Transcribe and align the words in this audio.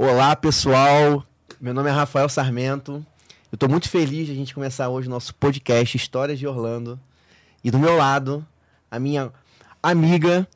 Olá, 0.00 0.36
pessoal. 0.36 1.26
Meu 1.60 1.74
nome 1.74 1.90
é 1.90 1.92
Rafael 1.92 2.28
Sarmento. 2.28 3.04
Eu 3.50 3.56
estou 3.56 3.68
muito 3.68 3.88
feliz 3.88 4.26
de 4.26 4.32
a 4.32 4.34
gente 4.36 4.54
começar 4.54 4.88
hoje 4.88 5.08
o 5.08 5.10
nosso 5.10 5.34
podcast 5.34 5.96
Histórias 5.96 6.38
de 6.38 6.46
Orlando. 6.46 7.00
E 7.64 7.70
do 7.72 7.80
meu 7.80 7.96
lado, 7.96 8.46
a 8.88 9.00
minha 9.00 9.32
amiga, 9.82 10.46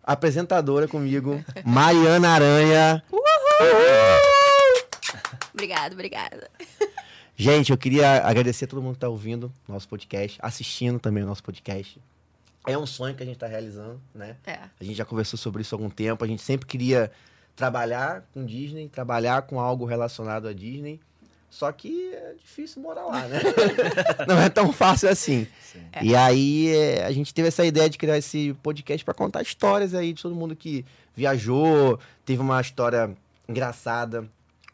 apresentadora 0.00 0.86
comigo, 0.86 1.44
Mariana 1.66 2.28
Aranha. 2.28 3.02
Obrigada, 5.52 5.92
obrigada. 5.92 6.48
Gente, 7.36 7.72
eu 7.72 7.76
queria 7.76 8.24
agradecer 8.24 8.66
a 8.66 8.68
todo 8.68 8.80
mundo 8.80 8.92
que 8.92 8.98
está 8.98 9.08
ouvindo 9.08 9.52
nosso 9.66 9.88
podcast, 9.88 10.38
assistindo 10.40 11.00
também 11.00 11.24
o 11.24 11.26
nosso 11.26 11.42
podcast. 11.42 12.00
É 12.64 12.78
um 12.78 12.86
sonho 12.86 13.16
que 13.16 13.24
a 13.24 13.26
gente 13.26 13.34
está 13.34 13.48
realizando, 13.48 14.00
né? 14.14 14.36
É. 14.46 14.60
A 14.80 14.84
gente 14.84 14.94
já 14.94 15.04
conversou 15.04 15.36
sobre 15.36 15.62
isso 15.62 15.74
há 15.74 15.76
algum 15.76 15.90
tempo. 15.90 16.24
A 16.24 16.28
gente 16.28 16.42
sempre 16.42 16.64
queria 16.64 17.10
trabalhar 17.56 18.24
com 18.32 18.44
Disney, 18.44 18.88
trabalhar 18.88 19.42
com 19.42 19.60
algo 19.60 19.84
relacionado 19.84 20.48
a 20.48 20.52
Disney. 20.52 21.00
Só 21.50 21.70
que 21.70 22.12
é 22.12 22.34
difícil 22.36 22.82
morar 22.82 23.04
lá, 23.04 23.28
né? 23.28 23.40
Não 24.26 24.40
é 24.40 24.48
tão 24.48 24.72
fácil 24.72 25.08
assim. 25.08 25.46
É. 25.92 26.04
E 26.04 26.16
aí 26.16 26.74
é, 26.74 27.04
a 27.04 27.12
gente 27.12 27.32
teve 27.32 27.46
essa 27.46 27.64
ideia 27.64 27.88
de 27.88 27.96
criar 27.96 28.18
esse 28.18 28.56
podcast 28.60 29.04
para 29.04 29.14
contar 29.14 29.40
histórias 29.40 29.94
aí 29.94 30.12
de 30.12 30.20
todo 30.20 30.34
mundo 30.34 30.56
que 30.56 30.84
viajou, 31.14 31.98
teve 32.24 32.42
uma 32.42 32.60
história 32.60 33.16
engraçada, 33.48 34.28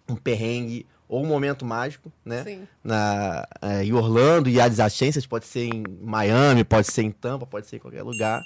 um 0.09 0.17
perrengue 0.17 0.87
ou 1.07 1.23
um 1.23 1.27
momento 1.27 1.67
mágico, 1.67 2.11
né? 2.25 2.45
Sim. 2.45 2.69
Na, 2.83 3.47
é, 3.61 3.85
em 3.85 3.93
Orlando 3.93 4.49
e 4.49 4.59
adjacências, 4.59 5.27
pode 5.27 5.45
ser 5.45 5.67
em 5.67 5.85
Miami, 6.01 6.65
pode 6.65 6.87
ser 6.87 7.03
em 7.03 7.11
Tampa, 7.11 7.45
pode 7.45 7.67
ser 7.67 7.77
em 7.77 7.81
qualquer 7.81 8.03
lugar. 8.03 8.43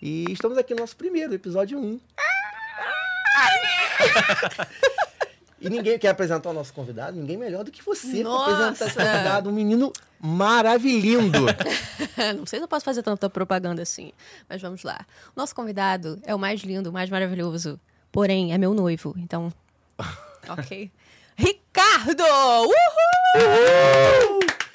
E 0.00 0.24
estamos 0.30 0.56
aqui 0.56 0.72
no 0.72 0.80
nosso 0.80 0.96
primeiro, 0.96 1.34
episódio 1.34 1.78
1. 1.78 2.00
E 5.60 5.68
ninguém 5.68 5.98
quer 5.98 6.08
apresentar 6.08 6.50
o 6.50 6.52
nosso 6.52 6.72
convidado, 6.72 7.16
ninguém 7.16 7.36
melhor 7.36 7.64
do 7.64 7.70
que 7.70 7.84
você 7.84 8.22
para 8.22 8.42
apresentar 8.42 8.86
esse 8.86 8.94
convidado, 8.94 9.50
um 9.50 9.52
menino 9.52 9.92
maravilhindo. 10.20 11.46
Não 12.36 12.46
sei 12.46 12.58
se 12.58 12.64
eu 12.64 12.68
posso 12.68 12.84
fazer 12.84 13.02
tanta 13.02 13.28
propaganda 13.28 13.82
assim, 13.82 14.12
mas 14.48 14.62
vamos 14.62 14.82
lá. 14.82 15.06
Nosso 15.36 15.54
convidado 15.54 16.18
é 16.24 16.34
o 16.34 16.38
mais 16.38 16.60
lindo, 16.62 16.90
o 16.90 16.92
mais 16.92 17.10
maravilhoso, 17.10 17.78
porém 18.10 18.52
é 18.52 18.58
meu 18.58 18.74
noivo, 18.74 19.14
então. 19.18 19.52
Ok. 20.48 20.90
Ricardo! 21.36 22.24
Uhul! 22.24 22.70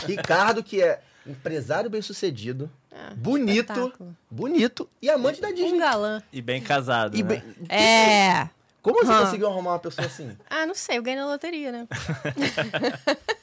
Ricardo, 0.05 0.63
que 0.63 0.81
é 0.81 1.01
empresário 1.25 1.89
bem-sucedido, 1.89 2.69
É, 2.97 3.13
bonito, 3.15 3.71
espetáculo. 3.73 4.15
bonito 4.31 4.89
e 5.01 5.09
amante 5.09 5.41
da 5.41 5.49
Um 5.49 5.53
Disney. 5.53 5.79
galã. 5.79 6.23
E 6.31 6.41
bem 6.41 6.61
casado, 6.61 7.17
E 7.17 7.23
né? 7.23 7.29
bem- 7.29 7.43
É. 7.67 8.47
Como 8.81 9.03
você 9.03 9.11
Hum. 9.11 9.19
conseguiu 9.21 9.47
arrumar 9.47 9.71
uma 9.73 9.79
pessoa 9.79 10.05
assim? 10.07 10.37
Ah, 10.49 10.65
não 10.65 10.75
sei, 10.75 10.97
eu 10.97 11.03
ganhei 11.03 11.19
na 11.19 11.25
loteria, 11.25 11.71
né? 11.71 11.87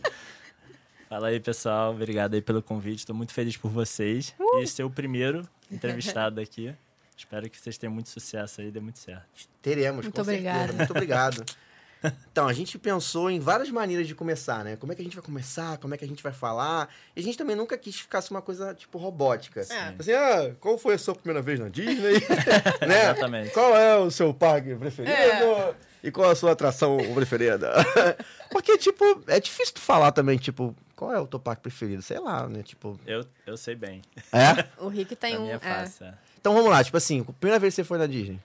Fala 1.08 1.28
aí, 1.28 1.41
pessoal. 1.41 1.92
Obrigado 1.92 2.34
aí 2.34 2.41
pelo 2.41 2.62
convite. 2.62 3.00
Estou 3.00 3.14
muito 3.14 3.33
feliz 3.34 3.56
por 3.56 3.70
vocês. 3.70 4.34
E 4.41 4.62
esse 4.62 4.80
é 4.80 4.84
o 4.84 4.91
primeiro 4.91 5.47
entrevistado 5.70 6.41
aqui. 6.41 6.75
Espero 7.17 7.50
que 7.50 7.58
vocês 7.58 7.77
tenham 7.77 7.92
muito 7.92 8.08
sucesso 8.08 8.61
aí, 8.62 8.70
dê 8.70 8.80
muito 8.80 8.98
certo. 8.98 9.27
Teremos, 9.61 10.05
Muito 10.06 10.17
com 10.17 10.25
certeza. 10.25 10.48
obrigada. 10.48 10.73
Muito 10.73 10.91
obrigado. 10.91 11.45
Então, 12.31 12.48
a 12.48 12.53
gente 12.53 12.78
pensou 12.78 13.31
em 13.31 13.39
várias 13.39 13.70
maneiras 13.70 14.06
de 14.06 14.14
começar, 14.14 14.64
né? 14.64 14.77
Como 14.77 14.92
é 14.92 14.95
que 14.97 15.03
a 15.03 15.05
gente 15.05 15.14
vai 15.14 15.25
começar? 15.25 15.78
Como 15.78 15.95
é 15.95 15.98
que 15.98 16.05
a 16.05 16.08
gente 16.08 16.22
vai 16.22 16.33
falar? 16.33 16.89
E 17.14 17.20
a 17.20 17.22
gente 17.22 17.36
também 17.36 17.55
nunca 17.55 17.77
quis 17.77 17.97
que 17.97 18.03
ficasse 18.03 18.31
uma 18.31 18.41
coisa, 18.42 18.75
tipo, 18.75 18.98
robótica. 18.98 19.61
É. 19.61 19.95
Assim, 19.98 20.12
ah, 20.12 20.55
qual 20.61 20.78
foi 20.78 20.95
a 20.95 20.98
sua 20.98 21.14
primeira 21.14 21.42
vez 21.42 21.61
na 21.61 21.69
Disney? 21.69 22.14
né? 22.86 23.11
Exatamente. 23.11 23.50
Qual 23.50 23.77
é 23.77 23.97
o 23.98 24.11
seu 24.11 24.33
parque 24.33 24.75
preferido? 24.75 25.12
É. 25.14 25.75
E 26.03 26.11
qual 26.11 26.30
a 26.30 26.34
sua 26.34 26.53
atração 26.53 26.98
preferida? 27.14 27.73
Porque, 28.50 28.77
tipo, 28.77 29.23
é 29.28 29.39
difícil 29.39 29.75
tu 29.75 29.80
falar 29.80 30.11
também, 30.11 30.36
tipo, 30.36 30.75
qual 30.97 31.12
é 31.12 31.20
o 31.20 31.27
teu 31.27 31.39
parque 31.39 31.62
preferido? 31.62 32.03
Sei 32.03 32.19
lá, 32.19 32.48
né? 32.48 32.63
Tipo, 32.63 32.98
Eu, 33.07 33.24
eu 33.46 33.57
sei 33.57 33.74
bem. 33.74 34.02
é? 34.33 34.67
O 34.79 34.89
Rick 34.89 35.14
tem 35.17 35.39
um. 35.39 35.42
mim 35.42 35.51
é 35.51 35.55
é. 35.55 36.14
Então 36.40 36.55
vamos 36.55 36.70
lá, 36.70 36.83
tipo 36.83 36.96
assim, 36.96 37.20
a 37.20 37.33
primeira 37.33 37.61
vez 37.61 37.73
que 37.73 37.77
você 37.77 37.84
foi 37.84 37.98
na 37.98 38.07
Disney? 38.07 38.40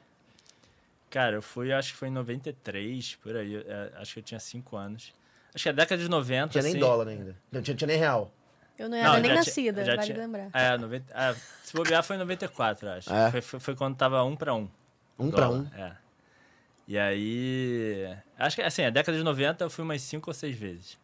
Cara, 1.09 1.35
eu 1.37 1.41
fui, 1.41 1.71
acho 1.71 1.91
que 1.93 1.97
foi 1.97 2.09
em 2.09 2.11
93, 2.11 3.15
por 3.15 3.35
aí. 3.35 3.55
é, 3.55 3.91
acho 3.97 4.13
que 4.13 4.19
eu 4.19 4.23
tinha 4.23 4.39
5 4.39 4.75
anos. 4.75 5.13
Acho 5.55 5.63
que 5.63 5.69
é 5.69 5.73
década 5.73 6.01
de 6.01 6.09
90. 6.09 6.41
Não 6.41 6.47
tinha 6.49 6.61
nem 6.63 6.71
assim. 6.71 6.79
dólar 6.79 7.07
ainda. 7.07 7.35
Não 7.51 7.61
tinha, 7.61 7.75
tinha 7.75 7.87
nem 7.87 7.97
real. 7.97 8.31
Eu 8.77 8.89
não 8.89 8.97
era 8.97 9.07
Não, 9.07 9.13
nem 9.15 9.23
já 9.23 9.27
tinha- 9.29 9.35
nascida, 9.35 9.85
já 9.85 9.95
vale 9.95 10.05
tinha- 10.05 10.17
lembrar. 10.19 10.49
É, 10.53 10.77
90, 10.77 11.13
é, 11.13 11.35
se 11.63 11.73
bobear 11.75 12.03
foi 12.03 12.15
em 12.15 12.19
94, 12.19 12.89
acho. 12.89 13.11
É. 13.11 13.31
Foi, 13.31 13.41
foi, 13.41 13.59
foi 13.59 13.75
quando 13.75 13.95
tava 13.95 14.23
um 14.23 14.35
pra 14.35 14.53
um. 14.53 14.69
Um 15.17 15.31
pra 15.31 15.45
dólar, 15.47 15.59
um. 15.61 15.81
É. 15.81 15.95
E 16.87 16.97
aí. 16.97 18.15
Acho 18.37 18.55
que 18.57 18.61
assim, 18.61 18.83
a 18.83 18.89
década 18.89 19.17
de 19.17 19.23
90 19.23 19.63
eu 19.63 19.69
fui 19.69 19.83
umas 19.83 20.01
5 20.01 20.29
ou 20.29 20.33
6 20.33 20.55
vezes. 20.55 20.97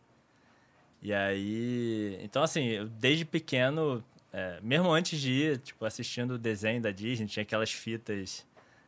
E 1.02 1.14
aí. 1.14 2.20
Então, 2.22 2.44
assim, 2.44 2.66
eu, 2.68 2.88
desde 2.88 3.26
pequeno, 3.26 4.04
é, 4.32 4.60
mesmo 4.62 4.92
antes 4.92 5.20
de 5.20 5.32
ir, 5.32 5.58
tipo, 5.58 5.84
assistindo 5.86 6.32
o 6.36 6.38
desenho 6.38 6.82
da 6.82 6.92
Disney, 6.92 7.26
tinha 7.28 7.42
aquelas 7.44 7.72
fitas 7.72 8.46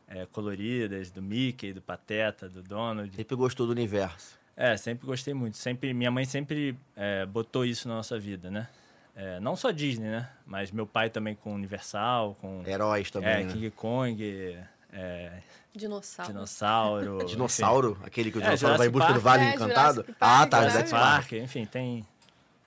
é, 0.08 0.26
coloridas 0.26 1.10
do 1.10 1.20
Mickey, 1.22 1.72
do 1.72 1.82
Pateta, 1.82 2.48
do 2.48 2.62
Donald. 2.62 3.14
Sempre 3.14 3.36
gostou 3.36 3.66
do 3.66 3.72
universo. 3.72 4.38
É, 4.56 4.76
sempre 4.76 5.06
gostei 5.06 5.34
muito. 5.34 5.56
Sempre, 5.56 5.92
minha 5.92 6.10
mãe 6.10 6.24
sempre 6.24 6.76
é, 6.96 7.26
botou 7.26 7.64
isso 7.64 7.88
na 7.88 7.96
nossa 7.96 8.18
vida, 8.18 8.50
né? 8.50 8.68
É, 9.14 9.40
não 9.40 9.56
só 9.56 9.70
Disney, 9.70 10.08
né? 10.08 10.30
Mas 10.46 10.70
meu 10.70 10.86
pai 10.86 11.10
também 11.10 11.34
com 11.34 11.54
Universal, 11.54 12.36
com 12.40 12.62
Heróis 12.66 13.10
também, 13.10 13.30
é, 13.30 13.44
né? 13.44 13.52
King 13.52 13.70
Kong, 13.70 14.58
é, 14.92 15.42
Dinossauro. 15.74 16.32
dinossauro. 16.32 17.24
Dinossauro, 17.28 17.98
aquele 18.02 18.30
que 18.30 18.38
o 18.38 18.40
É, 18.40 18.44
dinossauro 18.44 18.78
vai 18.78 18.86
em 18.86 18.90
busca 18.90 19.12
do 19.12 19.20
Jurassic 19.20 19.24
Vale 19.24 19.44
Park. 19.44 19.52
É, 19.52 19.64
Encantado. 19.64 19.94
Jurassic 19.94 20.18
Park, 20.18 20.42
ah, 20.42 20.46
tá, 20.46 20.68
Jurassic 20.68 20.90
Park. 20.90 21.20
Park, 21.20 21.32
enfim, 21.32 21.66
tem. 21.66 22.06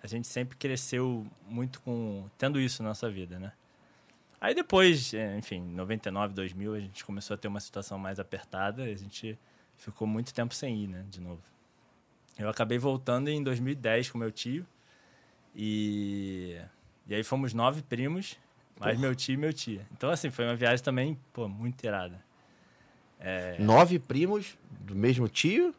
A 0.02 0.08
gente 0.08 0.28
sempre 0.28 0.58
cresceu 0.58 1.26
muito 1.48 1.82
com. 1.82 2.26
tendo 2.38 2.60
isso 2.60 2.84
na 2.84 2.90
nossa 2.90 3.10
vida, 3.10 3.40
né? 3.40 3.52
Aí 4.42 4.56
depois, 4.56 5.14
é, 5.14 5.38
enfim, 5.38 5.62
99, 5.62 6.34
2000, 6.34 6.74
a 6.74 6.80
gente 6.80 7.04
começou 7.04 7.36
a 7.36 7.38
ter 7.38 7.48
uma 7.48 7.60
situação 7.60 7.98
mais 7.98 8.20
apertada, 8.20 8.84
a 8.84 8.96
gente 8.96 9.38
ficou 9.78 10.08
muito 10.08 10.34
tempo 10.34 10.54
sem 10.54 10.84
ir, 10.84 10.88
né, 10.88 11.06
de 11.10 11.20
novo. 11.20 11.42
Eu 12.38 12.48
acabei 12.50 12.78
voltando 12.78 13.30
em 13.30 13.44
2010 13.44 14.12
com 14.12 14.18
meu 14.18 14.32
tio. 14.32 14.66
E, 15.54 16.58
e 17.06 17.16
aí 17.16 17.24
fomos 17.24 17.54
nove 17.54 17.82
primos, 17.82 18.38
mais 18.80 18.98
meu 18.98 19.14
tio 19.14 19.34
e 19.34 19.38
meu 19.38 19.52
tia. 19.52 19.86
Então, 19.92 20.10
assim, 20.10 20.30
foi 20.30 20.46
uma 20.46 20.56
viagem 20.56 20.84
também, 20.84 21.20
pô, 21.34 21.50
muito 21.50 21.84
irada. 21.84 22.24
Nove 23.60 24.00
primos 24.00 24.58
do 24.80 24.96
mesmo 24.96 25.28
tio? 25.28 25.76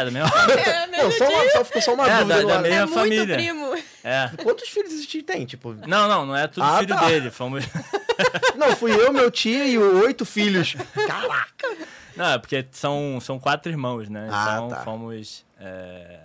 É, 0.00 0.04
da 0.04 0.10
mesma 0.10 0.28
família. 0.32 0.60
É, 0.62 0.86
Não, 0.88 1.10
só, 1.12 1.28
uma, 1.28 1.50
só 1.50 1.64
ficou 1.64 1.82
só 1.82 1.94
uma 1.94 2.08
É, 2.10 2.18
dúvida 2.18 2.42
da- 2.46 2.54
da 2.56 2.60
mesma 2.62 2.76
é 2.76 2.80
muito 2.86 2.94
família. 2.94 3.36
primo. 3.36 3.74
É. 4.04 4.30
Quantos 4.42 4.68
filhos 4.68 5.06
tio 5.06 5.22
tem? 5.22 5.44
Tipo, 5.46 5.74
Não, 5.86 6.08
não, 6.08 6.26
não 6.26 6.36
é 6.36 6.46
tudo 6.46 6.62
Ah, 6.64 6.78
filho 6.78 6.94
tá. 6.94 7.06
dele. 7.06 7.30
Fomos. 7.30 7.64
não, 8.56 8.74
fui 8.76 8.92
eu, 8.92 9.12
meu 9.12 9.30
tio 9.30 9.64
e 9.66 9.78
oito 9.78 10.24
filhos. 10.24 10.74
Caraca! 11.06 11.68
Não, 12.16 12.32
é 12.32 12.38
porque 12.38 12.64
são, 12.72 13.18
são 13.20 13.38
quatro 13.38 13.70
irmãos, 13.70 14.08
né? 14.08 14.28
Ah, 14.30 14.52
então 14.56 14.68
tá. 14.68 14.82
fomos. 14.84 15.44
é, 15.60 16.18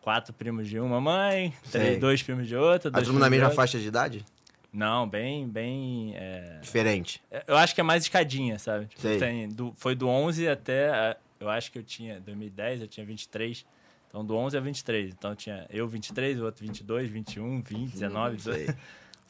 Quatro 0.00 0.32
primos 0.32 0.66
de 0.68 0.80
uma 0.80 1.00
mãe, 1.00 1.54
três, 1.70 1.98
dois 2.00 2.22
primos 2.22 2.48
de 2.48 2.56
outra. 2.56 2.90
Dois 2.90 3.04
todo 3.04 3.12
mundo 3.12 3.20
na 3.22 3.26
de 3.26 3.30
mesma 3.30 3.46
outra. 3.46 3.56
faixa 3.56 3.78
de 3.78 3.86
idade? 3.86 4.24
Não, 4.72 5.06
bem, 5.08 5.46
bem. 5.46 6.14
é, 6.16 6.58
Diferente. 6.60 7.22
Eu 7.46 7.56
acho 7.56 7.72
que 7.74 7.80
é 7.80 7.84
mais 7.84 8.02
escadinha, 8.02 8.58
sabe? 8.58 8.86
Tipo, 8.86 9.02
Sei. 9.02 9.18
tem 9.18 9.48
do- 9.48 9.72
foi 9.76 9.94
do 9.94 10.08
11 10.08 10.48
até. 10.48 11.16
Eu 11.42 11.50
acho 11.50 11.70
que 11.72 11.78
eu 11.78 11.82
tinha. 11.82 12.20
2010, 12.20 12.82
eu 12.82 12.88
tinha 12.88 13.04
23. 13.04 13.66
Então, 14.08 14.24
do 14.24 14.36
11 14.36 14.56
a 14.56 14.60
23. 14.60 15.12
Então, 15.12 15.34
tinha 15.34 15.66
eu 15.70 15.88
23, 15.88 16.40
o 16.40 16.44
outro 16.44 16.64
22, 16.64 17.10
21, 17.10 17.62
20, 17.62 17.92
19, 17.92 18.36
18. 18.36 18.76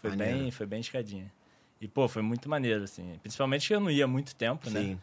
Foi 0.02 0.10
Maneiro. 0.10 0.38
bem, 0.38 0.50
foi 0.50 0.66
bem 0.66 0.80
escadinha. 0.80 1.32
E, 1.80 1.86
pô, 1.86 2.08
foi 2.08 2.22
muito 2.22 2.48
maneiro, 2.48 2.82
assim. 2.82 3.18
Principalmente 3.22 3.68
que 3.68 3.74
eu 3.74 3.80
não 3.80 3.90
ia 3.90 4.06
muito 4.06 4.34
tempo, 4.34 4.68
né? 4.68 4.80
Sim. 4.80 5.00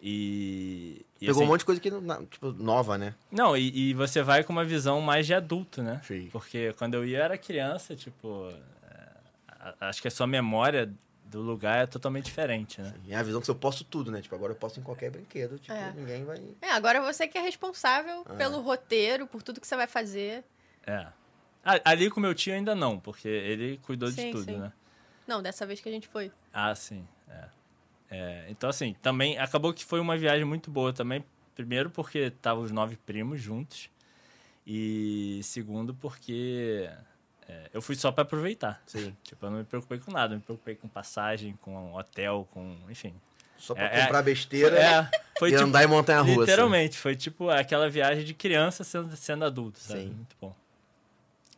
E. 0.00 1.04
e, 1.20 1.26
Pegou 1.26 1.40
assim, 1.40 1.44
um 1.44 1.46
monte 1.46 1.60
de 1.60 1.64
coisa 1.64 1.80
que, 1.80 1.90
tipo, 2.30 2.52
nova, 2.52 2.96
né? 2.96 3.14
Não, 3.30 3.56
e, 3.56 3.90
e 3.90 3.94
você 3.94 4.22
vai 4.22 4.44
com 4.44 4.52
uma 4.52 4.64
visão 4.64 5.00
mais 5.00 5.26
de 5.26 5.34
adulto, 5.34 5.82
né? 5.82 6.00
Sim. 6.04 6.28
Porque 6.30 6.72
quando 6.74 6.94
eu 6.94 7.04
ia 7.04 7.18
eu 7.18 7.24
era 7.24 7.38
criança, 7.38 7.96
tipo. 7.96 8.52
é, 8.88 9.74
acho 9.80 10.02
que 10.02 10.08
a 10.08 10.10
sua 10.10 10.26
memória 10.26 10.92
do 11.34 11.42
lugar 11.42 11.82
é 11.82 11.86
totalmente 11.86 12.26
diferente, 12.26 12.80
né? 12.80 12.94
E 13.06 13.12
é 13.12 13.16
a 13.16 13.22
visão 13.22 13.40
que 13.40 13.50
eu 13.50 13.54
posso 13.56 13.82
tudo, 13.84 14.10
né? 14.10 14.20
Tipo, 14.22 14.34
agora 14.36 14.52
eu 14.52 14.56
posso 14.56 14.78
em 14.78 14.82
qualquer 14.82 15.10
brinquedo. 15.10 15.58
Tipo, 15.58 15.72
É. 15.74 15.92
ninguém 15.92 16.24
vai... 16.24 16.40
É, 16.62 16.70
agora 16.70 17.00
você 17.00 17.26
que 17.26 17.36
é 17.36 17.40
responsável 17.40 18.22
Ah. 18.28 18.34
pelo 18.34 18.60
roteiro, 18.60 19.26
por 19.26 19.42
tudo 19.42 19.60
que 19.60 19.66
você 19.66 19.74
vai 19.76 19.86
fazer. 19.88 20.44
É. 20.86 21.06
Ah, 21.64 21.80
Ali 21.84 22.08
com 22.10 22.20
meu 22.20 22.34
tio 22.34 22.54
ainda 22.54 22.74
não, 22.74 23.00
porque 23.00 23.26
ele 23.26 23.78
cuidou 23.78 24.08
de 24.10 24.14
Sim, 24.20 24.30
tudo, 24.30 24.44
sim. 24.44 24.56
né? 24.58 24.72
Não, 25.26 25.42
dessa 25.42 25.66
vez 25.66 25.80
que 25.80 25.88
a 25.88 25.92
gente 25.92 26.06
foi. 26.06 26.30
Ah, 26.52 26.74
sim. 26.74 27.06
É. 27.28 27.44
É, 28.10 28.46
então, 28.48 28.70
assim, 28.70 28.94
também 29.02 29.36
acabou 29.38 29.72
que 29.74 29.84
foi 29.84 29.98
uma 29.98 30.16
viagem 30.16 30.44
muito 30.44 30.70
boa 30.70 30.92
também. 30.92 31.24
Primeiro, 31.54 31.90
porque 31.90 32.18
estavam 32.18 32.62
os 32.62 32.70
nove 32.70 32.96
primos 32.96 33.40
juntos. 33.40 33.90
E 34.66 35.40
segundo, 35.42 35.94
porque 35.94 36.88
é, 37.48 37.70
eu 37.72 37.82
fui 37.82 37.94
só 37.96 38.10
para 38.12 38.22
aproveitar. 38.22 38.82
Sim. 38.86 39.14
Tipo, 39.24 39.46
eu 39.46 39.50
não 39.50 39.58
me 39.58 39.64
preocupei 39.64 39.98
com 39.98 40.10
nada. 40.12 40.34
Eu 40.34 40.38
me 40.38 40.42
preocupei 40.44 40.74
com 40.74 40.88
passagem, 40.88 41.56
com 41.62 41.94
hotel, 41.94 42.48
com. 42.52 42.76
Enfim. 42.88 43.14
Só 43.58 43.74
pra 43.74 43.84
É, 43.84 44.00
é- 44.00 44.02
comprar 44.02 44.22
besteira. 44.22 44.78
É, 44.78 45.10
Foi 45.38 45.50
E 45.50 45.54
andar 45.54 45.82
em 45.84 45.86
montanha-russa. 45.86 46.40
Literalmente, 46.40 46.98
foi 46.98 47.16
tipo 47.16 47.48
aquela 47.50 47.88
viagem 47.90 48.24
de 48.24 48.34
criança 48.34 48.84
sendo, 48.84 49.16
sendo 49.16 49.44
adulto, 49.44 49.78
sabe? 49.78 50.00
Sim. 50.02 50.06
Muito 50.10 50.36
bom. 50.40 50.54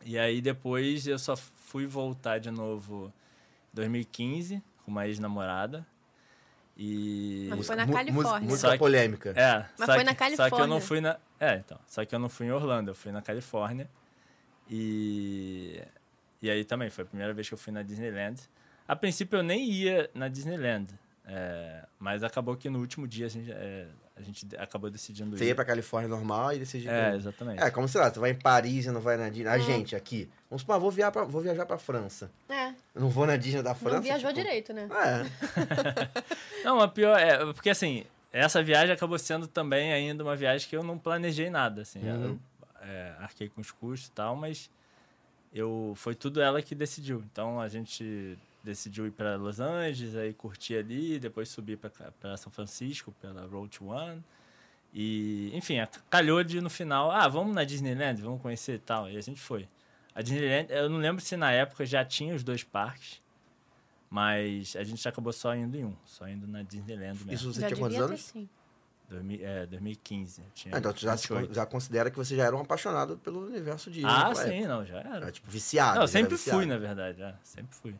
E 0.05 0.17
aí 0.17 0.41
depois 0.41 1.05
eu 1.05 1.19
só 1.19 1.35
fui 1.35 1.85
voltar 1.85 2.37
de 2.39 2.49
novo 2.49 3.11
em 3.73 3.75
2015 3.75 4.63
com 4.85 4.91
uma 4.91 5.05
ex-namorada. 5.07 5.85
E. 6.77 7.47
Mas 7.49 7.65
foi 7.67 7.75
na 7.75 7.87
Califórnia. 7.87 8.55
Só 8.57 8.71
que- 8.71 8.77
polêmica. 8.77 9.33
É, 9.35 9.65
Mas 9.77 9.87
só 9.87 9.93
foi 9.95 10.03
na 10.03 10.13
que- 10.13 10.17
Só 10.17 10.25
que 10.25 10.33
eu 10.33 10.37
Califórnia. 10.37 10.67
não 10.67 10.81
fui 10.81 11.01
na. 11.01 11.17
É, 11.39 11.55
então. 11.55 11.79
Só 11.87 12.05
que 12.05 12.13
eu 12.15 12.19
não 12.19 12.29
fui 12.29 12.45
em 12.47 12.51
Orlando, 12.51 12.91
eu 12.91 12.95
fui 12.95 13.11
na 13.11 13.21
Califórnia. 13.21 13.89
E. 14.69 15.81
E 16.41 16.49
aí 16.49 16.63
também, 16.63 16.89
foi 16.89 17.03
a 17.03 17.07
primeira 17.07 17.33
vez 17.33 17.47
que 17.47 17.53
eu 17.53 17.57
fui 17.57 17.73
na 17.73 17.81
Disneyland. 17.81 18.39
A 18.87 18.95
princípio 18.95 19.37
eu 19.39 19.43
nem 19.43 19.63
ia 19.69 20.09
na 20.13 20.27
Disneyland. 20.27 20.87
é, 21.25 21.83
mas 21.99 22.23
acabou 22.23 22.55
que 22.55 22.69
no 22.69 22.79
último 22.79 23.05
dia 23.07 23.25
a 23.25 23.29
gente, 23.29 23.51
é, 23.51 23.87
a 24.15 24.21
gente 24.21 24.47
acabou 24.57 24.89
decidindo 24.89 25.35
Você 25.35 25.43
ir. 25.43 25.47
ia 25.47 25.55
pra 25.55 25.65
Califórnia 25.65 26.07
normal 26.07 26.53
e 26.53 26.59
decidiu. 26.59 26.89
É, 26.91 27.15
exatamente. 27.15 27.61
É, 27.61 27.69
como 27.71 27.87
sei 27.87 27.99
lá, 27.99 28.09
tu 28.11 28.19
vai 28.21 28.29
em 28.31 28.35
Paris 28.39 28.85
e 28.85 28.91
não 28.91 29.01
vai 29.01 29.17
na 29.17 29.27
Disney. 29.29 29.49
A 29.49 29.55
Hum. 29.57 29.59
gente 29.61 29.95
aqui. 29.95 30.29
Vamos 30.49 30.61
supor, 30.61 30.75
ah, 30.75 30.79
vou 30.79 30.89
viajar 30.91 31.11
pra, 31.11 31.23
vou 31.25 31.41
viajar 31.41 31.65
pra 31.65 31.77
França. 31.77 32.31
É, 32.47 32.67
Eu 32.95 33.01
não 33.01 33.09
vou 33.09 33.25
na 33.27 33.35
Disney 33.35 33.61
da 33.61 33.75
França. 33.75 33.95
não 33.97 34.03
viajou 34.03 34.29
tipo, 34.31 34.41
direito, 34.41 34.71
né? 34.73 34.87
É. 34.91 36.63
Não, 36.63 36.79
a 36.79 36.87
pior 36.87 37.17
é. 37.19 37.51
Porque 37.53 37.69
assim, 37.69 38.05
essa 38.31 38.61
viagem 38.63 38.93
acabou 38.93 39.17
sendo 39.19 39.47
também 39.47 39.91
ainda 39.91 40.23
uma 40.23 40.35
viagem 40.35 40.67
que 40.69 40.75
eu 40.77 40.83
não 40.83 40.97
planejei 40.97 41.49
nada. 41.49 41.81
Assim, 41.81 41.99
Uhum. 41.99 42.23
Eu 42.23 42.39
é, 42.81 43.15
arquei 43.19 43.49
com 43.49 43.61
os 43.61 43.71
custos 43.71 44.07
e 44.07 44.11
tal, 44.11 44.35
mas 44.35 44.69
eu, 45.53 45.93
foi 45.95 46.15
tudo 46.15 46.41
ela 46.41 46.61
que 46.61 46.75
decidiu. 46.75 47.23
Então 47.31 47.59
a 47.59 47.67
gente 47.67 48.37
decidiu 48.63 49.07
ir 49.07 49.11
para 49.11 49.35
Los 49.37 49.59
Angeles, 49.59 50.15
aí 50.15 50.33
curtir 50.33 50.75
ali, 50.77 51.19
depois 51.19 51.47
subir 51.49 51.77
para 51.77 52.35
São 52.37 52.51
Francisco 52.51 53.11
pela 53.21 53.45
Road 53.47 53.77
One. 53.81 54.23
E, 54.93 55.51
enfim, 55.53 55.79
a- 55.79 55.87
calhou 56.09 56.43
de 56.43 56.59
no 56.61 56.69
final, 56.69 57.11
ah, 57.11 57.27
vamos 57.27 57.53
na 57.55 57.63
Disneyland, 57.63 58.21
vamos 58.21 58.41
conhecer 58.41 58.75
e 58.75 58.79
tal. 58.79 59.09
E 59.09 59.17
a 59.17 59.21
gente 59.21 59.39
foi. 59.39 59.67
A 60.15 60.21
Disneyland, 60.21 60.71
eu 60.71 60.89
não 60.89 60.97
lembro 60.97 61.23
se 61.23 61.37
na 61.37 61.51
época 61.51 61.85
já 61.85 62.03
tinha 62.03 62.33
os 62.33 62.43
dois 62.43 62.63
parques, 62.63 63.21
mas 64.09 64.75
a 64.75 64.83
gente 64.83 65.07
acabou 65.07 65.33
só 65.33 65.53
indo 65.55 65.77
em 65.77 65.85
um, 65.85 65.95
só 66.05 66.27
indo 66.27 66.47
na 66.47 66.63
Disneyland 66.63 67.17
mesmo. 67.25 67.33
Isso 67.33 67.53
você 67.53 67.61
Já 67.61 67.67
tinha 67.67 67.79
quantos 67.79 67.99
anos? 67.99 68.21
sim. 68.21 68.49
2000, 69.09 69.39
é, 69.45 69.65
2015. 69.65 70.41
eu 70.41 70.47
Tinha 70.53 70.75
Ah, 70.75 70.79
então 70.79 70.93
tu 70.93 71.01
já, 71.01 71.15
se 71.15 71.27
28. 71.27 71.47
con- 71.47 71.53
já 71.53 71.65
considera 71.65 72.11
que 72.11 72.17
você 72.17 72.35
já 72.35 72.45
era 72.45 72.55
um 72.55 72.61
apaixonado 72.61 73.17
pelo 73.17 73.45
universo 73.45 73.89
Disney. 73.89 74.09
Ah, 74.09 74.33
sim, 74.35 74.65
não, 74.65 74.85
já 74.85 74.97
era. 74.97 75.07
época. 75.09 75.17
Era, 75.23 75.31
tipo, 75.31 75.49
viciado. 75.49 75.99
Não, 75.99 76.07
sempre 76.07 76.35
viciado. 76.35 76.57
fui, 76.59 76.65
na 76.65 76.77
verdade, 76.77 77.21
é, 77.21 77.33
sempre 77.43 77.75
fui. 77.75 77.95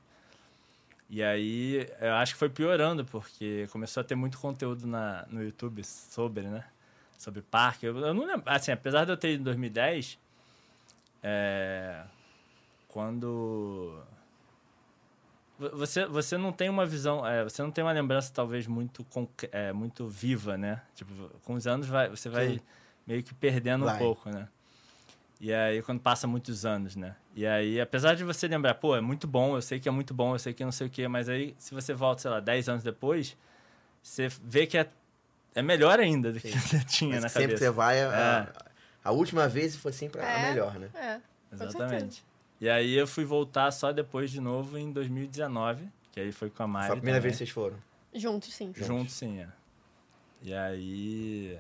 E 1.10 1.24
aí, 1.24 1.90
eu 2.02 2.14
acho 2.16 2.34
que 2.34 2.40
foi 2.40 2.50
piorando, 2.50 3.06
porque 3.06 3.68
começou 3.72 4.02
a 4.02 4.04
ter 4.04 4.16
muito 4.16 4.38
conteúdo 4.38 4.86
na, 4.86 5.26
no 5.30 5.42
YouTube 5.42 5.82
sobre, 5.84 6.44
né? 6.44 6.66
Sobre 7.18 7.42
parque. 7.42 7.86
Eu, 7.86 7.98
eu 7.98 8.14
não 8.14 8.26
lembro, 8.26 8.44
assim, 8.46 8.72
apesar 8.72 9.06
de 9.06 9.12
eu 9.12 9.18
ter 9.18 9.32
ido 9.34 9.42
em 9.42 9.44
2010, 9.46 10.20
é, 11.24 12.04
quando... 12.90 13.98
vo- 15.58 15.70
Você, 15.78 16.06
você 16.06 16.38
não 16.38 16.52
tem 16.52 16.70
uma 16.70 16.86
visão, 16.86 17.26
é, 17.26 17.44
você 17.44 17.62
não 17.62 17.72
tem 17.72 17.84
uma 17.84 17.92
lembrança 17.92 18.32
talvez 18.34 18.68
muito, 18.68 19.06
é, 19.52 19.72
muito 19.74 20.08
viva, 20.08 20.58
né? 20.58 20.82
Tipo, 20.96 21.12
com 21.44 21.54
os 21.54 21.66
anos 21.68 21.88
vai, 21.88 22.10
você 22.10 22.30
vai 22.30 22.50
Sim. 22.50 22.60
meio 23.06 23.24
que 23.24 23.34
perdendo 23.34 23.86
Vai. 23.86 23.96
um 23.96 23.98
pouco, 23.98 24.30
né? 24.30 24.48
E 25.40 25.54
aí, 25.54 25.84
quando 25.84 26.00
passa 26.00 26.26
muitos 26.26 26.66
anos, 26.66 26.96
né? 26.96 27.16
E 27.36 27.46
aí, 27.46 27.80
apesar 27.80 28.16
de 28.16 28.24
você 28.24 28.48
lembrar, 28.48 28.74
pô, 28.76 28.96
é 28.96 29.02
muito 29.02 29.28
bom, 29.28 29.56
eu 29.56 29.62
sei 29.62 29.80
que 29.80 29.88
é 29.88 29.92
muito 29.92 30.12
bom, 30.14 30.34
eu 30.34 30.40
sei 30.40 30.52
que 30.54 30.66
não 30.66 30.72
sei 30.72 30.88
o 30.88 30.90
quê, 30.90 31.08
mas 31.08 31.30
aí, 31.30 31.54
se 31.60 31.76
você 31.76 31.94
volta, 31.94 32.24
sei 32.24 32.32
lá, 32.32 32.40
10 32.40 32.68
anos 32.68 32.84
depois, 32.84 33.38
você 34.02 34.30
vê 34.44 34.66
que 34.66 34.80
é, 34.80 34.90
é 35.54 35.62
melhor 35.62 36.00
ainda 36.00 36.32
do 36.34 36.40
que 36.40 36.50
Sim. 36.50 36.58
você 36.60 36.80
tinha 36.86 37.12
Mas 37.12 37.22
na 37.24 37.30
sempre 37.30 37.44
cabeça. 37.50 37.66
você 37.66 37.70
vai, 37.70 38.02
a, 38.02 38.48
É. 38.52 38.68
a 39.04 39.12
última 39.12 39.48
vez 39.48 39.76
foi 39.76 39.94
sempre 39.94 40.22
a 40.22 40.26
É. 40.26 40.40
melhor, 40.50 40.74
né? 40.80 40.90
É, 40.96 41.22
Exatamente. 41.54 42.26
E 42.60 42.68
aí, 42.70 42.94
eu 42.94 43.06
fui 43.08 43.24
voltar 43.24 43.70
só 43.72 43.92
depois 43.92 44.32
de 44.32 44.42
novo 44.42 44.78
em 44.78 44.92
2019, 44.92 45.88
que 46.12 46.20
aí 46.20 46.32
foi 46.32 46.50
com 46.50 46.64
a 46.64 46.68
Mari 46.68 46.88
Foi 46.88 46.94
a 46.94 46.98
primeira 46.98 47.20
também. 47.20 47.22
vez 47.30 47.34
que 47.36 47.38
vocês 47.46 47.50
foram. 47.52 47.78
Juntos, 48.14 48.54
sim. 48.54 48.68
Juntos. 48.68 48.88
Juntos, 48.88 49.14
sim, 49.14 49.40
é. 49.42 49.48
E 50.42 50.54
aí. 50.54 51.60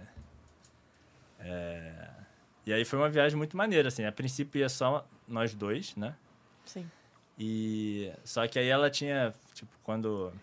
é, 1.39 2.09
E 2.65 2.73
aí 2.73 2.83
foi 2.85 2.97
uma 2.99 3.09
viagem 3.09 3.37
muito 3.37 3.55
maneira, 3.55 3.87
assim. 3.89 4.05
A 4.05 4.11
princípio 4.11 4.59
ia 4.59 4.69
só 4.69 5.05
nós 5.27 5.53
dois, 5.53 5.95
né? 5.95 6.15
Sim. 6.65 6.89
E 7.37 8.11
só 8.23 8.47
que 8.47 8.57
aí 8.57 8.67
ela 8.67 8.89
tinha, 8.89 9.33
tipo, 9.53 9.71
quando 9.83 10.33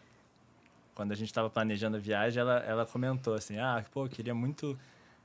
quando 0.95 1.11
a 1.11 1.17
gente 1.17 1.27
estava 1.29 1.51
planejando 1.51 1.97
a 1.97 2.01
viagem, 2.01 2.41
ela, 2.41 2.59
ela 2.61 2.87
comentou 2.87 3.35
assim: 3.35 3.59
"Ah, 3.59 3.85
pô, 3.93 4.05
eu 4.05 4.09
queria 4.09 4.35
muito 4.35 4.79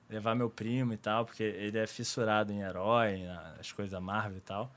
levar 0.09 0.33
meu 0.33 0.49
primo 0.49 0.93
e 0.93 0.97
tal, 0.97 1.25
porque 1.25 1.43
ele 1.43 1.77
é 1.77 1.85
fissurado 1.85 2.51
em 2.51 2.61
herói, 2.61 3.21
nas 3.57 3.71
coisas 3.71 3.91
da 3.91 3.99
Marvel 4.01 4.39
e 4.39 4.41
tal". 4.41 4.71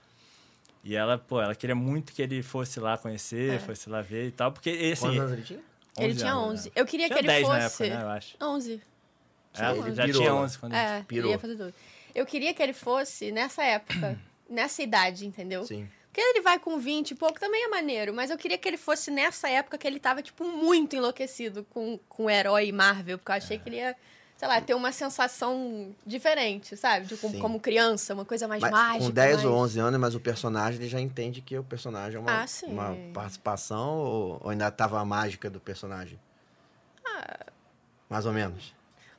E 0.85 0.97
ela, 0.97 1.17
pô, 1.17 1.41
ela 1.41 1.55
queria 1.55 1.75
muito 1.77 2.13
que 2.13 2.21
ele 2.23 2.43
fosse 2.43 2.81
lá 2.81 2.99
conhecer, 2.99 3.55
É. 3.55 3.59
fosse 3.61 3.89
lá 3.89 4.01
ver 4.03 4.27
e 4.27 4.31
tal, 4.33 4.51
porque 4.53 4.71
assim, 4.93 5.03
Quantos 5.07 5.19
anos 5.21 5.33
ele 5.33 5.43
tinha? 5.43 5.61
Ele 5.99 6.09
11 6.13 6.19
tinha 6.19 6.33
anos, 6.33 6.47
11. 6.53 6.65
né? 6.69 6.73
Eu 6.75 6.87
queria 6.87 7.07
Tinha 7.07 7.17
que 7.19 7.21
ele 7.21 7.29
10 7.29 7.47
fosse. 7.47 7.59
na 7.59 7.65
época, 7.65 7.87
né, 7.89 8.03
eu 8.03 8.09
acho. 8.11 8.37
11. 8.41 8.83
É, 9.55 9.71
Ele 9.71 9.79
ele 9.81 9.95
já 9.95 10.05
pirou 10.05 10.21
tinha 10.23 10.33
lá. 10.33 10.41
11 10.41 10.59
quando 10.59 10.75
É, 10.75 11.03
pirou. 11.07 11.25
ele 11.27 11.33
ia 11.35 11.39
fazer 11.39 11.57
tudo. 11.57 11.75
Eu 12.15 12.27
queria 12.27 12.55
que 12.55 12.63
ele 12.63 12.73
fosse 12.73 13.31
nessa 13.31 13.63
época, 13.63 14.19
nessa 14.49 14.83
idade, 14.83 15.27
entendeu? 15.27 15.65
Sim. 15.65 15.89
Porque 16.07 16.21
ele 16.21 16.41
vai 16.43 16.59
com 16.59 16.79
20 16.79 17.13
e 17.13 17.15
pouco 17.15 17.39
também 17.41 17.65
é 17.65 17.69
maneiro, 17.69 18.13
mas 18.13 18.31
eu 18.31 18.37
queria 18.37 18.59
que 18.59 18.69
ele 18.69 18.77
fosse 18.77 19.11
nessa 19.11 19.49
época 19.49 19.79
que 19.79 19.87
ele 19.87 19.99
tava, 20.01 20.21
tipo, 20.23 20.45
muito 20.47 20.95
enlouquecido 20.97 21.65
com, 21.71 21.99
com 22.09 22.29
herói 22.29 22.71
Marvel, 22.73 23.17
porque 23.19 23.31
eu 23.31 23.37
achei 23.37 23.59
que 23.59 23.69
ele 23.69 23.77
ia, 23.77 23.97
sei 24.43 24.49
lá, 24.49 24.61
ter 24.61 24.75
uma 24.75 24.91
sensação 24.91 25.95
diferente, 26.05 26.77
sabe? 26.77 27.07
De, 27.07 27.17
como, 27.17 27.33
Sim. 27.33 27.39
como 27.39 27.61
criança, 27.61 28.13
uma 28.13 28.25
coisa 28.25 28.49
mais 28.49 28.61
Mas 28.61 28.73
mágica. 28.73 29.05
com 29.05 29.11
10 29.13 29.35
mais... 29.35 29.45
ou 29.45 29.55
11 29.55 29.79
anos, 29.79 30.01
mas 30.01 30.15
o 30.17 30.21
personagem 30.21 30.81
ele 30.81 30.89
já 30.89 31.01
entende 31.01 31.41
que 31.41 31.57
o 31.57 31.63
personagem 31.63 32.17
é 32.17 32.21
uma, 32.21 32.43
Ah, 32.43 32.47
uma 32.65 32.97
participação 33.15 33.99
ou, 33.99 34.41
ou 34.43 34.51
ainda 34.51 34.69
tava 34.73 34.99
a 34.99 35.05
mágica 35.05 35.49
do 35.49 35.61
personagem? 35.61 36.19
Ah. 37.07 37.47
Mais 38.11 38.27
ou 38.27 38.33
menos. 38.33 38.75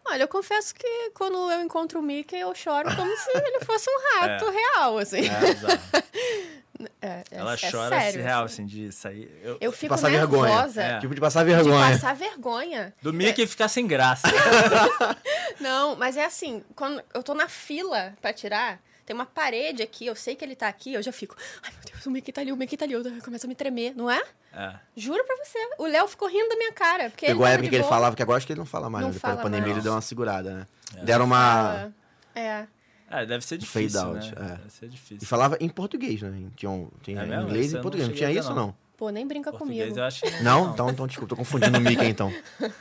Olha, 0.05 0.23
eu 0.23 0.27
confesso 0.27 0.75
que 0.75 1.11
quando 1.11 1.49
eu 1.49 1.61
encontro 1.61 2.01
o 2.01 2.03
Mickey, 2.03 2.35
eu 2.35 2.53
choro 2.53 2.93
como 2.93 3.15
se 3.15 3.29
ele 3.33 3.63
fosse 3.63 3.89
um 3.89 3.99
rato 4.19 4.49
real, 4.49 4.97
assim. 4.97 5.21
É, 5.21 5.49
exato. 5.51 5.83
É, 7.01 7.07
é- 7.07 7.23
Ela 7.31 7.53
é 7.53 7.57
chora 7.71 7.99
sério, 7.99 8.23
real, 8.23 8.43
assim. 8.45 8.63
assim, 8.63 8.65
de 8.65 8.91
sair. 8.91 9.29
Eu, 9.43 9.57
Eu 9.61 9.71
fico 9.71 9.89
Passar 9.89 10.09
vergonha. 10.09 10.49
nervosa 10.51 10.81
É. 10.81 10.99
Tipo 10.99 11.15
de 11.15 11.21
passar 11.21 11.43
de 11.45 11.53
vergonha. 11.53 11.91
passar 11.91 12.15
vergonha. 12.15 12.93
Do 13.01 13.13
Mickey 13.13 13.45
ficar 13.47 13.67
sem 13.67 13.85
graça. 13.87 14.27
Não, 15.59 15.95
mas 15.95 16.17
é 16.17 16.25
assim, 16.25 16.63
quando 16.75 17.01
eu 17.13 17.23
tô 17.23 17.33
na 17.33 17.47
fila 17.47 18.13
pra 18.21 18.33
tirar, 18.33 18.79
tem 19.05 19.13
uma 19.15 19.25
parede 19.25 19.81
aqui, 19.83 20.05
eu 20.05 20.15
sei 20.15 20.35
que 20.35 20.43
ele 20.43 20.55
tá 20.55 20.67
aqui, 20.67 20.93
eu 20.93 21.01
já 21.01 21.11
fico, 21.11 21.35
ai 21.61 21.71
meu 21.71 21.91
Deus, 21.93 22.05
o 22.05 22.11
Mickey 22.11 22.31
tá 22.31 22.41
ali, 22.41 22.51
o 22.51 22.55
Mickey 22.57 22.77
tá 22.77 22.85
ali, 22.85 22.93
eu 22.93 23.03
começo 23.23 23.45
a 23.45 23.49
me 23.49 23.55
tremer, 23.55 23.93
não 23.95 24.09
é? 24.09 24.21
É. 24.55 24.73
Juro 24.95 25.23
pra 25.25 25.35
você. 25.37 25.57
O 25.79 25.85
Léo 25.85 26.07
ficou 26.07 26.27
rindo 26.29 26.47
da 26.49 26.55
minha 26.55 26.71
cara. 26.71 27.09
Porque 27.09 27.25
Pegou 27.25 27.43
a 27.43 27.49
época 27.49 27.63
de 27.63 27.69
que 27.69 27.75
ele 27.75 27.83
falava, 27.83 28.15
que 28.15 28.21
agora 28.21 28.37
acho 28.37 28.45
que 28.45 28.53
ele 28.53 28.59
não 28.59 28.67
fala 28.67 28.87
mais, 28.89 29.01
Não 29.03 29.09
né? 29.09 29.15
Depois 29.15 29.31
da 29.31 29.37
fala 29.37 29.41
pandemia 29.41 29.65
mais. 29.67 29.77
ele 29.77 29.83
deu 29.83 29.93
uma 29.93 30.01
segurada, 30.01 30.53
né? 30.53 30.67
É. 30.97 31.03
Deram 31.05 31.25
uma... 31.25 31.37
Fala. 31.63 31.93
É. 32.35 32.67
É, 33.15 33.25
deve 33.25 33.45
ser 33.45 33.55
Fade 33.61 33.65
difícil, 33.87 34.01
out, 34.01 34.25
né? 34.27 34.33
é. 34.37 34.49
Deve 34.57 34.69
ser 34.71 34.85
E 34.85 34.89
difícil. 34.89 35.27
falava 35.27 35.57
em 35.59 35.69
português, 35.69 36.21
né? 36.21 36.31
Tinha, 36.55 36.69
um, 36.71 36.89
tinha 37.01 37.21
É 37.21 37.25
mesmo? 37.25 37.43
inglês 37.43 37.65
e 37.65 37.67
eu 37.67 37.71
em 37.71 37.75
não 37.75 37.81
português. 37.83 38.07
Não 38.09 38.15
cheguei 38.15 38.27
tinha 38.27 38.39
a 38.39 38.41
isso, 38.41 38.49
ver, 38.49 38.59
não? 38.59 38.67
não. 38.67 38.75
Pô, 38.97 39.09
nem 39.09 39.27
brinca 39.27 39.51
Português 39.51 39.81
comigo. 39.83 39.99
eu 39.99 40.03
acho 40.05 40.21
que 40.21 40.43
Não? 40.43 40.71
Então, 40.73 40.89
então, 40.89 41.05
desculpa, 41.07 41.29
tô 41.29 41.35
confundindo 41.35 41.77
o 41.77 41.81
Mickey, 41.81 42.05
então. 42.07 42.33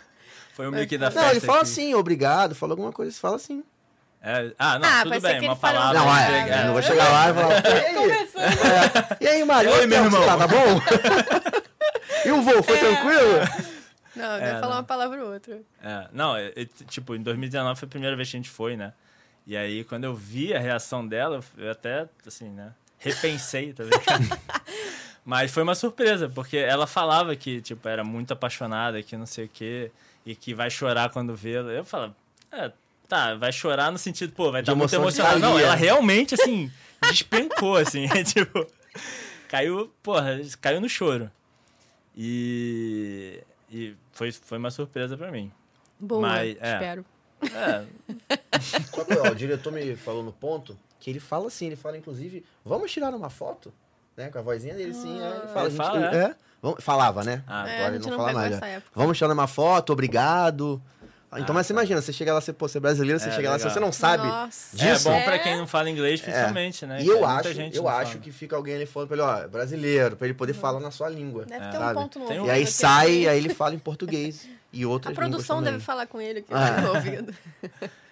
Foi 0.54 0.66
o 0.68 0.72
Mickey 0.72 0.96
da 0.98 1.10
festa. 1.10 1.20
Não, 1.26 1.30
ele 1.30 1.40
fala 1.40 1.58
aqui. 1.60 1.70
assim, 1.70 1.94
obrigado, 1.94 2.54
fala 2.54 2.72
alguma 2.74 2.92
coisa, 2.92 3.12
fala 3.18 3.36
assim. 3.36 3.62
É, 4.22 4.52
ah, 4.58 4.78
não, 4.78 4.88
Ah, 4.88 4.98
tudo 5.02 5.08
pode 5.10 5.20
ser 5.20 5.28
bem, 5.28 5.40
que 5.40 5.46
uma 5.46 5.52
ele 5.54 5.60
palavra. 5.60 5.98
Não, 5.98 6.16
é, 6.16 6.26
chega- 6.26 6.56
eu 6.60 6.66
não 6.66 6.72
vou 6.74 6.82
chegar 6.82 7.08
lá 7.10 7.30
e 7.30 7.34
falar, 7.34 7.66
e 7.66 7.72
aí? 7.86 7.94
Começando. 7.94 8.42
É, 9.20 9.24
e 9.24 9.26
aí, 9.28 9.44
Mário? 9.44 9.70
Oi, 9.72 9.86
meu 9.86 10.04
irmão. 10.04 10.24
Tá, 10.26 10.36
tá 10.38 10.46
bom? 10.46 10.80
e 12.24 12.30
o 12.30 12.42
voo, 12.42 12.62
foi 12.62 12.76
É. 12.76 12.78
tranquilo? 12.78 13.72
Não, 14.14 14.32
É, 14.36 14.40
deve 14.40 14.60
falar 14.60 14.68
não. 14.68 14.76
uma 14.76 14.82
palavra 14.84 15.24
ou 15.24 15.32
outra. 15.32 15.60
É, 15.82 16.06
não, 16.12 16.36
é, 16.36 16.52
é, 16.54 16.64
tipo, 16.86 17.14
em 17.16 17.22
2019 17.22 17.80
foi 17.80 17.86
a 17.86 17.90
primeira 17.90 18.14
vez 18.14 18.30
que 18.30 18.36
a 18.36 18.38
gente 18.38 18.50
foi, 18.50 18.76
né? 18.76 18.92
E 19.46 19.56
aí, 19.56 19.84
quando 19.84 20.04
eu 20.04 20.14
vi 20.14 20.54
a 20.54 20.58
reação 20.58 21.06
dela, 21.06 21.40
eu 21.56 21.70
até, 21.70 22.08
assim, 22.26 22.48
né? 22.48 22.72
Repensei, 22.98 23.72
tá 23.72 23.82
vendo? 23.84 24.38
Mas 25.24 25.50
foi 25.50 25.62
uma 25.62 25.74
surpresa, 25.74 26.28
porque 26.28 26.56
ela 26.56 26.86
falava 26.86 27.34
que, 27.36 27.60
tipo, 27.60 27.88
era 27.88 28.02
muito 28.04 28.32
apaixonada, 28.32 29.02
que 29.02 29.16
não 29.16 29.26
sei 29.26 29.46
o 29.46 29.48
quê, 29.48 29.90
e 30.24 30.34
que 30.34 30.54
vai 30.54 30.70
chorar 30.70 31.10
quando 31.10 31.34
vê-la. 31.34 31.70
Eu 31.72 31.84
falava, 31.84 32.14
é, 32.50 32.72
tá, 33.08 33.34
vai 33.34 33.52
chorar 33.52 33.90
no 33.92 33.98
sentido, 33.98 34.32
pô, 34.32 34.50
vai 34.50 34.62
estar 34.62 34.74
muito 34.74 34.94
emoção 34.94 35.10
de 35.10 35.20
emocionada. 35.20 35.38
Não, 35.38 35.58
ela 35.58 35.74
realmente, 35.74 36.34
assim, 36.34 36.70
despencou, 37.02 37.76
assim, 37.76 38.06
tipo, 38.24 38.66
caiu, 39.48 39.92
porra, 40.02 40.40
caiu 40.60 40.80
no 40.80 40.88
choro. 40.88 41.30
E, 42.16 43.40
e 43.70 43.94
foi, 44.12 44.32
foi 44.32 44.58
uma 44.58 44.70
surpresa 44.70 45.16
pra 45.16 45.30
mim. 45.30 45.50
Boa, 45.98 46.20
Mas, 46.20 46.56
é. 46.60 46.72
espero. 46.72 47.04
É, 47.42 47.84
que 49.04 49.18
ó, 49.18 49.30
o 49.30 49.34
diretor 49.34 49.72
me 49.72 49.96
falou 49.96 50.22
no 50.22 50.32
ponto 50.32 50.78
que 51.00 51.10
ele 51.10 51.20
fala 51.20 51.48
assim, 51.48 51.66
ele 51.66 51.76
fala 51.76 51.96
inclusive, 51.98 52.44
vamos 52.64 52.90
tirar 52.92 53.12
uma 53.14 53.30
foto? 53.30 53.72
Né, 54.16 54.28
com 54.28 54.38
a 54.38 54.42
vozinha 54.42 54.74
dele 54.74 54.92
sim, 54.92 55.20
é, 55.20 55.26
ele 55.26 55.46
fala, 55.48 55.60
Ele 55.66 55.70
gente, 55.70 55.76
fala, 55.76 56.14
é? 56.16 56.34
Vamos- 56.60 56.84
falava, 56.84 57.24
né? 57.24 57.42
Ah, 57.46 57.66
É, 57.68 57.74
Agora 57.76 57.92
a 57.92 57.94
ele 57.96 58.04
não 58.04 58.10
não 58.10 58.16
fala 58.18 58.32
mais. 58.34 58.60
Vamos 58.94 59.18
tirar 59.18 59.32
uma 59.32 59.46
foto, 59.46 59.92
obrigado. 59.92 60.80
Então, 61.34 61.46
Ah, 61.48 61.52
mas 61.54 61.66
você 61.66 61.72
tá. 61.72 61.80
imagina, 61.80 62.02
você 62.02 62.12
chega 62.12 62.34
lá, 62.34 62.42
você, 62.42 62.52
pô, 62.52 62.68
você 62.68 62.76
é 62.76 62.80
brasileiro, 62.80 63.18
você 63.18 63.30
É, 63.30 63.32
chega 63.32 63.48
lá, 63.48 63.58
se 63.58 63.64
legal. 63.64 63.74
você 63.74 63.80
não 63.80 63.90
sabe 63.90 64.26
Nossa. 64.26 64.76
disso. 64.76 65.08
É 65.08 65.12
bom 65.12 65.16
É. 65.18 65.24
pra 65.24 65.38
quem 65.38 65.56
não 65.56 65.66
fala 65.66 65.88
inglês, 65.88 66.20
principalmente, 66.20 66.84
né? 66.84 67.02
E 67.02 67.06
eu 67.08 67.24
acho, 67.24 67.54
gente 67.54 67.74
eu 67.78 67.88
acho 67.88 68.10
fala. 68.12 68.22
que 68.22 68.30
fica 68.30 68.54
alguém 68.54 68.74
ali 68.74 68.84
falando 68.84 69.08
pra 69.08 69.16
ele, 69.16 69.22
ó, 69.26 69.38
é 69.38 69.48
brasileiro, 69.48 70.14
pra 70.14 70.26
ele 70.26 70.34
poder 70.34 70.52
falar 70.52 70.78
na 70.78 70.90
sua 70.90 71.08
língua. 71.08 71.46
Deve 71.46 71.64
É. 71.64 71.70
ter 71.70 71.78
um 71.78 71.94
ponto 71.94 72.18
no 72.18 72.26
Tem 72.26 72.38
um- 72.38 72.46
E 72.46 72.50
aí 72.50 72.66
sai, 72.66 73.26
aí 73.26 73.38
ele 73.38 73.48
fala 73.54 73.74
em 73.74 73.78
português 73.78 74.46
e 74.72 74.84
A 74.84 75.12
produção 75.12 75.62
deve 75.62 75.80
falar 75.80 76.06
com 76.06 76.20
ele 76.20 76.40
aqui 76.40 76.48
Ah. 76.52 76.80
no 76.80 76.94
ouvido. 76.94 77.34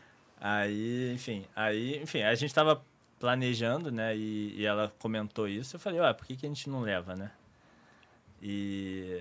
Aí, 0.42 1.12
enfim, 1.12 1.44
aí, 1.54 2.02
enfim, 2.02 2.22
a 2.22 2.34
gente 2.34 2.54
tava 2.54 2.82
planejando, 3.18 3.92
né? 3.92 4.16
E, 4.16 4.54
e 4.56 4.64
ela 4.64 4.90
comentou 4.98 5.46
isso. 5.46 5.76
Eu 5.76 5.80
falei, 5.80 6.00
ué, 6.00 6.12
por 6.14 6.24
que, 6.26 6.34
que 6.34 6.46
a 6.46 6.48
gente 6.48 6.70
não 6.70 6.80
leva, 6.80 7.14
né? 7.14 7.30
E, 8.42 9.20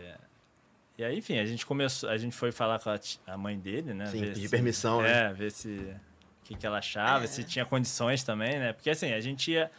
e 0.98 1.04
aí, 1.04 1.18
enfim, 1.18 1.38
a 1.40 1.46
gente 1.46 1.66
começou, 1.66 2.10
a 2.10 2.18
gente 2.18 2.34
foi 2.36 2.52
falar 2.54 2.80
com 2.80 2.90
a, 2.90 2.98
a 3.28 3.38
mãe 3.38 3.60
dele, 3.60 3.94
né? 3.94 4.06
Sim, 4.06 4.22
pedir 4.22 4.50
permissão, 4.50 5.02
né? 5.02 5.26
É, 5.26 5.34
ver 5.34 5.52
se 5.52 5.68
o 5.70 6.46
que, 6.46 6.56
que 6.56 6.66
ela 6.66 6.78
achava, 6.78 7.26
É. 7.26 7.28
se 7.28 7.44
tinha 7.44 7.66
condições 7.66 8.24
também, 8.24 8.58
né? 8.58 8.72
Porque 8.72 8.90
assim, 8.90 9.12
a 9.12 9.20
gente 9.20 9.52
ia. 9.52 9.70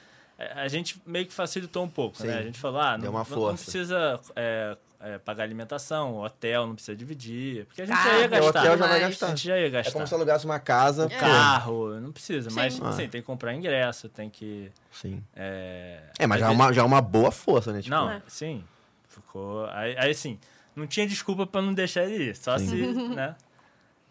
A 0.55 0.69
gente 0.69 1.01
meio 1.07 1.27
que 1.27 1.33
facilitou 1.33 1.85
um 1.85 1.89
pouco, 1.89 2.23
né? 2.23 2.33
Sim. 2.35 2.39
A 2.39 2.43
gente 2.43 2.59
falou, 2.59 2.81
ah, 2.81 2.97
Deu 2.99 3.11
não, 3.13 3.19
uma 3.19 3.27
não- 3.29 3.55
precisa 3.57 4.21
é, 4.37 4.77
é, 5.01 5.19
pagar 5.19 5.45
alimentação, 5.45 6.19
hotel 6.19 6.67
não 6.67 6.75
precisa 6.75 6.95
dividir. 6.97 7.65
Porque 7.67 7.83
a 7.83 7.87
gente 7.87 7.97
já 7.97 8.19
ia 8.19 8.27
o 8.27 8.29
gastar. 8.29 8.49
hotel 8.61 8.79
já 8.79 8.87
vai 8.87 9.01
gastar. 9.01 9.27
A 9.27 9.29
gente 9.31 9.45
já 9.49 9.59
ia 9.59 9.67
É 9.67 9.71
gastar. 9.71 9.93
como 9.93 10.07
se 10.07 10.15
alugasse 10.15 10.45
uma 10.45 10.61
casa. 10.61 11.07
O 11.07 11.11
carro, 11.11 11.99
não 12.01 12.13
precisa, 12.13 12.51
Sim. 12.51 12.57
mas 12.57 12.81
Ah. 12.81 12.89
assim, 12.91 13.09
tem 13.09 13.21
que 13.21 13.27
comprar 13.27 13.55
ingresso, 13.55 14.09
tem 14.09 14.29
que. 14.29 14.71
Sim. 14.93 15.25
É, 15.35 16.03
É, 16.19 16.27
mas 16.27 16.39
já 16.41 16.47
é, 16.47 16.51
uma, 16.51 16.73
já 16.73 16.83
é 16.83 16.85
uma 16.85 17.01
boa 17.01 17.31
força, 17.33 17.73
né? 17.73 17.81
Tipo, 17.81 17.95
Não, 17.95 18.11
É. 18.11 18.23
sim. 18.29 18.63
Ficou. 19.09 19.67
Aí, 19.71 19.97
aí 19.99 20.11
assim, 20.11 20.39
não 20.77 20.87
tinha 20.87 21.07
desculpa 21.07 21.47
pra 21.47 21.61
não 21.63 21.73
deixar 21.75 22.05
ele 22.05 22.31
ir. 22.31 22.37
Só 22.37 22.57
Sim. 22.59 22.67
se, 22.69 22.77
né? 23.17 23.35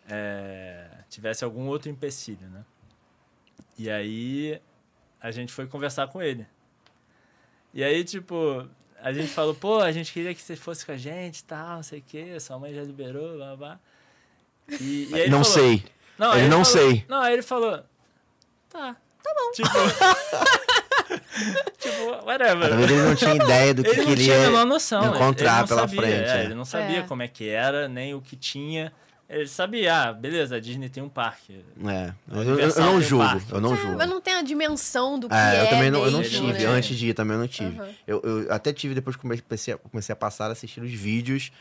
é, 0.10 0.88
tivesse 1.10 1.44
algum 1.44 1.68
outro 1.68 1.90
empecilho, 1.90 2.48
né? 2.50 2.64
E 3.78 3.90
aí 3.90 4.60
a 5.22 5.32
gente 5.32 5.54
foi 5.54 5.68
conversar 5.68 6.08
com 6.08 6.22
ele. 6.22 6.48
E 7.74 7.84
aí, 7.84 8.04
tipo, 8.04 8.68
a 9.02 9.14
gente 9.14 9.30
falou, 9.30 9.56
pô, 9.56 9.80
a 9.80 9.92
gente 9.92 10.12
queria 10.12 10.34
que 10.34 10.42
você 10.42 10.56
fosse 10.56 10.86
com 10.86 10.92
a 10.92 10.98
gente 10.98 11.40
e 11.40 11.44
tal, 11.44 11.78
não 11.78 11.84
sei 11.84 12.00
o 12.00 12.04
quê, 12.06 12.40
sua 12.40 12.60
mãe 12.60 12.74
já 12.74 12.82
liberou, 12.84 13.36
blá 13.38 13.56
blá. 13.56 13.80
E, 14.80 15.08
e 15.10 15.16
aí 15.16 15.22
ele 15.22 15.30
não 15.30 15.44
falou- 15.44 15.60
sei. 15.60 15.84
Não, 16.18 16.34
Ele 16.34 16.42
aí 16.44 16.50
não 16.50 16.66
falou- 16.66 16.90
sei. 16.90 17.06
Não, 17.08 17.22
aí 17.22 17.34
ele 17.34 17.42
falou, 17.42 17.84
tá. 18.70 18.96
Tá 19.24 19.34
bom. 19.36 19.52
Tipo, 19.52 19.70
tipo 21.80 22.26
whatever. 22.26 22.70
Talvez 22.70 22.92
ele 22.92 23.02
não 23.02 23.16
tinha 23.16 23.36
ideia 23.36 23.74
do 23.74 23.84
que 23.84 23.90
Ele 23.90 23.98
não 24.02 24.06
queria 24.08 24.26
tinha 24.26 24.38
a 24.38 24.50
menor 24.52 24.66
noção. 24.66 25.04
ele- 25.06 25.16
encontrar 25.16 25.52
ele 25.52 25.60
não 25.62 25.68
pela 25.68 25.82
sabia, 25.82 26.02
frente. 26.02 26.30
é, 26.30 26.38
é. 26.38 26.44
ele 26.44 26.54
não 26.56 26.66
sabia 26.66 27.00
É. 27.00 27.04
como 27.04 27.24
é 27.24 27.28
que 27.28 27.50
era, 27.50 27.88
nem 27.88 28.14
o 28.14 28.22
que 28.22 28.36
tinha. 28.36 28.92
Ele 29.30 29.48
sabia, 29.48 29.96
ah, 30.10 30.14
beleza, 30.14 30.56
a 30.56 30.60
Disney 30.60 30.90
tem 30.90 31.04
um 31.04 31.08
parque. 31.10 31.64
É. 31.86 32.14
Eu, 32.32 32.60
eu- 32.60 32.76
não 32.78 32.96
um 32.96 33.02
julgo, 33.02 33.24
parque. 33.26 33.52
eu 33.54 33.62
não 33.62 33.74
É, 33.76 33.78
julgo. 33.78 33.98
mas 33.98 34.10
não 34.10 34.20
tem 34.20 34.34
a 34.34 34.42
dimensão 34.42 35.20
do 35.20 35.30
que 35.30 35.36
É, 35.36 35.56
é. 35.58 35.62
eu 35.62 35.68
também 35.70 35.92
não, 35.92 36.04
eu 36.04 36.10
não 36.12 36.20
mesmo, 36.20 36.48
tive. 36.48 36.60
né? 36.64 36.66
Antes 36.66 36.98
de 36.98 37.10
ir 37.10 37.14
também 37.14 37.36
eu 37.36 37.40
não 37.42 37.48
tive. 37.48 37.80
Uhum. 37.80 37.94
Eu, 38.08 38.22
eu 38.24 38.52
até 38.52 38.74
tive 38.74 38.96
depois 38.96 39.16
que 39.16 39.22
comecei 39.22 39.74
a, 39.76 39.78
comecei 39.78 40.12
a 40.14 40.16
passar 40.16 40.48
a 40.48 40.54
assistir 40.54 40.82
os 40.82 40.92
vídeos 40.92 41.52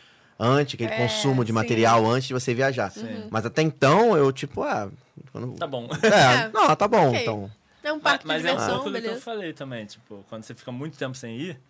antes, 0.41 0.75
aquele 0.77 0.93
É, 0.93 0.97
consumo 0.97 1.45
de 1.45 1.49
sim. 1.49 1.55
material 1.55 2.07
antes 2.07 2.29
de 2.29 2.33
você 2.33 2.55
viajar. 2.55 2.91
Sim. 2.91 3.27
Mas 3.31 3.45
até 3.45 3.61
então 3.61 4.17
eu, 4.17 4.33
tipo, 4.33 4.63
ah. 4.63 4.89
Quando... 5.31 5.55
Tá 5.59 5.67
bom. 5.67 5.89
É, 6.03 6.07
É. 6.47 6.51
não, 6.51 6.75
tá 6.75 6.89
bom, 6.89 7.09
Ok. 7.11 7.21
então. 7.21 7.51
É 7.85 7.93
um 7.93 7.97
Mas, 7.97 8.03
parque 8.03 8.27
mas 8.27 8.43
de 8.43 8.49
é 8.49 8.53
um 8.53 8.55
diversão, 8.57 8.77
do 8.79 8.83
que 8.85 8.89
eu 8.97 9.03
beleza. 9.03 9.21
falei 9.21 9.53
também, 9.53 9.85
tipo, 9.85 10.25
quando 10.31 10.43
você 10.43 10.55
fica 10.55 10.73
muito 10.73 10.97
tempo 10.97 11.15
sem 11.15 11.37
ir, 11.39 11.61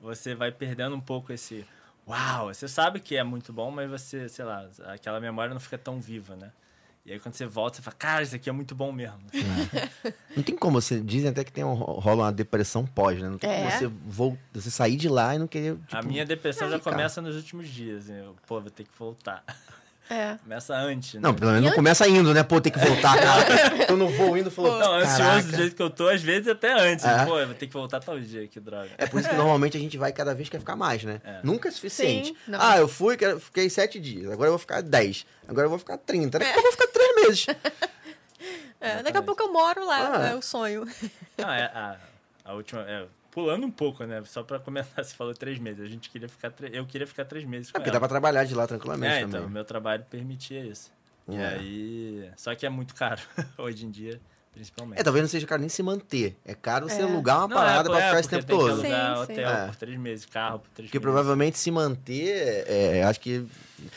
você 0.00 0.34
vai 0.36 0.52
perdendo 0.52 0.94
um 0.94 1.00
pouco 1.00 1.32
esse. 1.32 1.64
Uau! 2.08 2.46
Você 2.54 2.66
sabe 2.66 3.00
que 3.00 3.16
é 3.16 3.22
muito 3.22 3.52
bom, 3.52 3.70
mas 3.70 3.90
você, 3.90 4.28
sei 4.28 4.44
lá, 4.44 4.66
aquela 4.86 5.20
memória 5.20 5.52
não 5.52 5.60
fica 5.60 5.76
tão 5.76 6.00
viva, 6.00 6.34
né? 6.36 6.50
E 7.04 7.12
aí 7.12 7.18
quando 7.20 7.34
você 7.34 7.46
volta, 7.46 7.76
você 7.76 7.82
fala, 7.82 7.96
cara, 7.96 8.22
isso 8.22 8.34
aqui 8.36 8.48
é 8.50 8.52
muito 8.52 8.74
bom 8.74 8.92
mesmo. 8.92 9.18
Não 10.36 10.42
tem 10.42 10.54
como, 10.54 10.78
você 10.80 11.00
dizem 11.00 11.30
até 11.30 11.42
que 11.42 11.50
tem 11.50 11.64
um, 11.64 11.72
rola 11.72 12.24
uma 12.24 12.32
depressão 12.32 12.84
pós, 12.86 13.20
né? 13.20 13.28
Não 13.30 13.38
tem 13.38 13.48
como 13.50 13.66
É. 13.66 13.70
você, 13.70 13.86
vol- 13.86 14.38
você 14.52 14.70
sair 14.70 14.96
de 14.96 15.08
lá 15.08 15.34
e 15.34 15.38
não 15.38 15.46
querer. 15.48 15.76
Tipo, 15.78 15.96
a 15.96 16.02
minha 16.02 16.24
depressão 16.26 16.68
já 16.68 16.78
ficar. 16.78 16.90
começa 16.92 17.22
nos 17.22 17.34
últimos 17.34 17.66
dias. 17.68 18.06
né? 18.08 18.20
Eu, 18.24 18.36
pô, 18.46 18.60
vou 18.60 18.70
ter 18.70 18.84
que 18.84 18.90
voltar. 18.98 19.42
É. 20.10 20.36
Começa 20.42 20.74
antes, 20.74 21.14
né? 21.14 21.20
Não, 21.22 21.34
pelo 21.34 21.50
menos 21.52 21.66
não 21.68 21.74
começa 21.76 22.08
indo, 22.08 22.32
né? 22.32 22.42
Pô, 22.42 22.60
tem 22.60 22.72
que 22.72 22.78
voltar, 22.78 23.18
cara. 23.18 23.84
eu 23.90 23.96
não 23.96 24.08
vou 24.08 24.36
indo, 24.38 24.50
falou. 24.50 24.78
Não, 24.78 24.94
ansioso 24.94 25.18
"Caraca." 25.18 25.42
do 25.48 25.56
jeito 25.56 25.76
que 25.76 25.82
eu 25.82 25.90
tô, 25.90 26.08
às 26.08 26.22
vezes 26.22 26.48
até 26.48 26.72
antes. 26.72 27.04
É. 27.04 27.24
Pô, 27.26 27.38
eu 27.38 27.46
vou 27.46 27.54
ter 27.54 27.66
que 27.66 27.72
voltar 27.72 28.00
tal 28.00 28.18
dia, 28.18 28.46
que 28.48 28.58
droga. 28.58 28.88
É 28.96 29.06
por 29.06 29.20
isso 29.20 29.28
que 29.28 29.34
normalmente 29.36 29.76
a 29.76 29.80
gente 29.80 29.98
vai 29.98 30.10
cada 30.12 30.34
vez 30.34 30.48
quer 30.48 30.58
ficar 30.58 30.76
mais, 30.76 31.04
né? 31.04 31.20
É. 31.24 31.40
Nunca 31.42 31.68
é 31.68 31.72
suficiente. 31.72 32.28
Sim, 32.28 32.52
ah, 32.58 32.78
eu 32.78 32.88
fui, 32.88 33.16
fiquei 33.40 33.68
sete 33.68 34.00
dias, 34.00 34.30
agora 34.32 34.48
eu 34.48 34.52
vou 34.52 34.58
ficar 34.58 34.80
dez, 34.82 35.26
agora 35.46 35.66
eu 35.66 35.70
vou 35.70 35.78
ficar 35.78 35.98
trinta, 35.98 36.38
daqui 36.38 36.50
a 36.50 36.54
pouco 36.54 36.68
eu 36.68 36.72
vou 36.72 36.80
ficar 36.80 36.92
três 36.92 37.14
meses. 37.16 37.46
É, 38.80 39.02
daqui 39.02 39.18
a 39.18 39.22
pouco 39.22 39.42
eu 39.42 39.52
moro 39.52 39.84
lá, 39.84 40.12
Ah. 40.22 40.26
é 40.28 40.34
o 40.36 40.40
sonho. 40.40 40.86
Não, 41.36 41.50
é 41.50 41.64
a, 41.64 41.96
a 42.44 42.54
última. 42.54 42.82
é, 42.82 43.04
pulando 43.38 43.64
um 43.66 43.70
pouco, 43.70 44.04
né? 44.04 44.20
Só 44.24 44.42
pra 44.42 44.58
comentar, 44.58 45.04
você 45.04 45.14
falou 45.14 45.32
três 45.32 45.58
meses. 45.58 45.80
A 45.80 45.86
gente 45.88 46.10
queria 46.10 46.28
ficar. 46.28 46.50
tre- 46.50 46.70
Eu 46.72 46.84
queria 46.86 47.06
ficar 47.06 47.24
três 47.24 47.44
meses. 47.44 47.68
É 47.68 47.72
Com 47.72 47.78
porque 47.78 47.90
dá 47.90 47.94
ela. 47.96 48.00
pra 48.00 48.08
trabalhar 48.08 48.44
de 48.44 48.54
lá 48.54 48.66
tranquilamente 48.66 49.12
É, 49.14 49.20
também. 49.20 49.38
então, 49.40 49.48
meu 49.48 49.64
trabalho 49.64 50.04
permitia 50.10 50.64
isso. 50.64 50.90
E 51.28 51.36
É. 51.36 51.46
aí. 51.46 52.30
Só 52.36 52.54
que 52.54 52.66
é 52.66 52.68
muito 52.68 52.94
caro, 52.94 53.20
hoje 53.58 53.84
em 53.86 53.90
dia, 53.90 54.18
principalmente. 54.52 54.98
É, 54.98 55.02
talvez 55.04 55.22
não 55.22 55.28
seja 55.28 55.46
caro 55.46 55.60
nem 55.60 55.68
se 55.68 55.82
manter. 55.82 56.36
É 56.44 56.54
caro 56.54 56.88
você 56.88 57.00
É. 57.00 57.04
alugar 57.04 57.38
uma 57.40 57.48
Não, 57.48 57.56
parada 57.56 57.88
é, 57.88 57.92
pra 57.92 58.00
é, 58.00 58.06
ficar 58.08 58.20
esse 58.20 58.28
tempo 58.30 58.46
todo. 58.46 58.70
alugar 58.72 59.16
Sim, 59.18 59.26
sim. 59.26 59.32
hotel 59.32 59.48
É. 59.50 59.66
por 59.66 59.76
três 59.76 59.98
meses, 59.98 60.26
carro 60.26 60.58
por 60.60 60.70
três 60.70 60.88
Porque 60.88 60.98
meses. 60.98 61.02
provavelmente 61.04 61.58
se 61.58 61.70
manter, 61.70 62.64
é, 62.66 63.02
acho 63.04 63.20
que. 63.20 63.46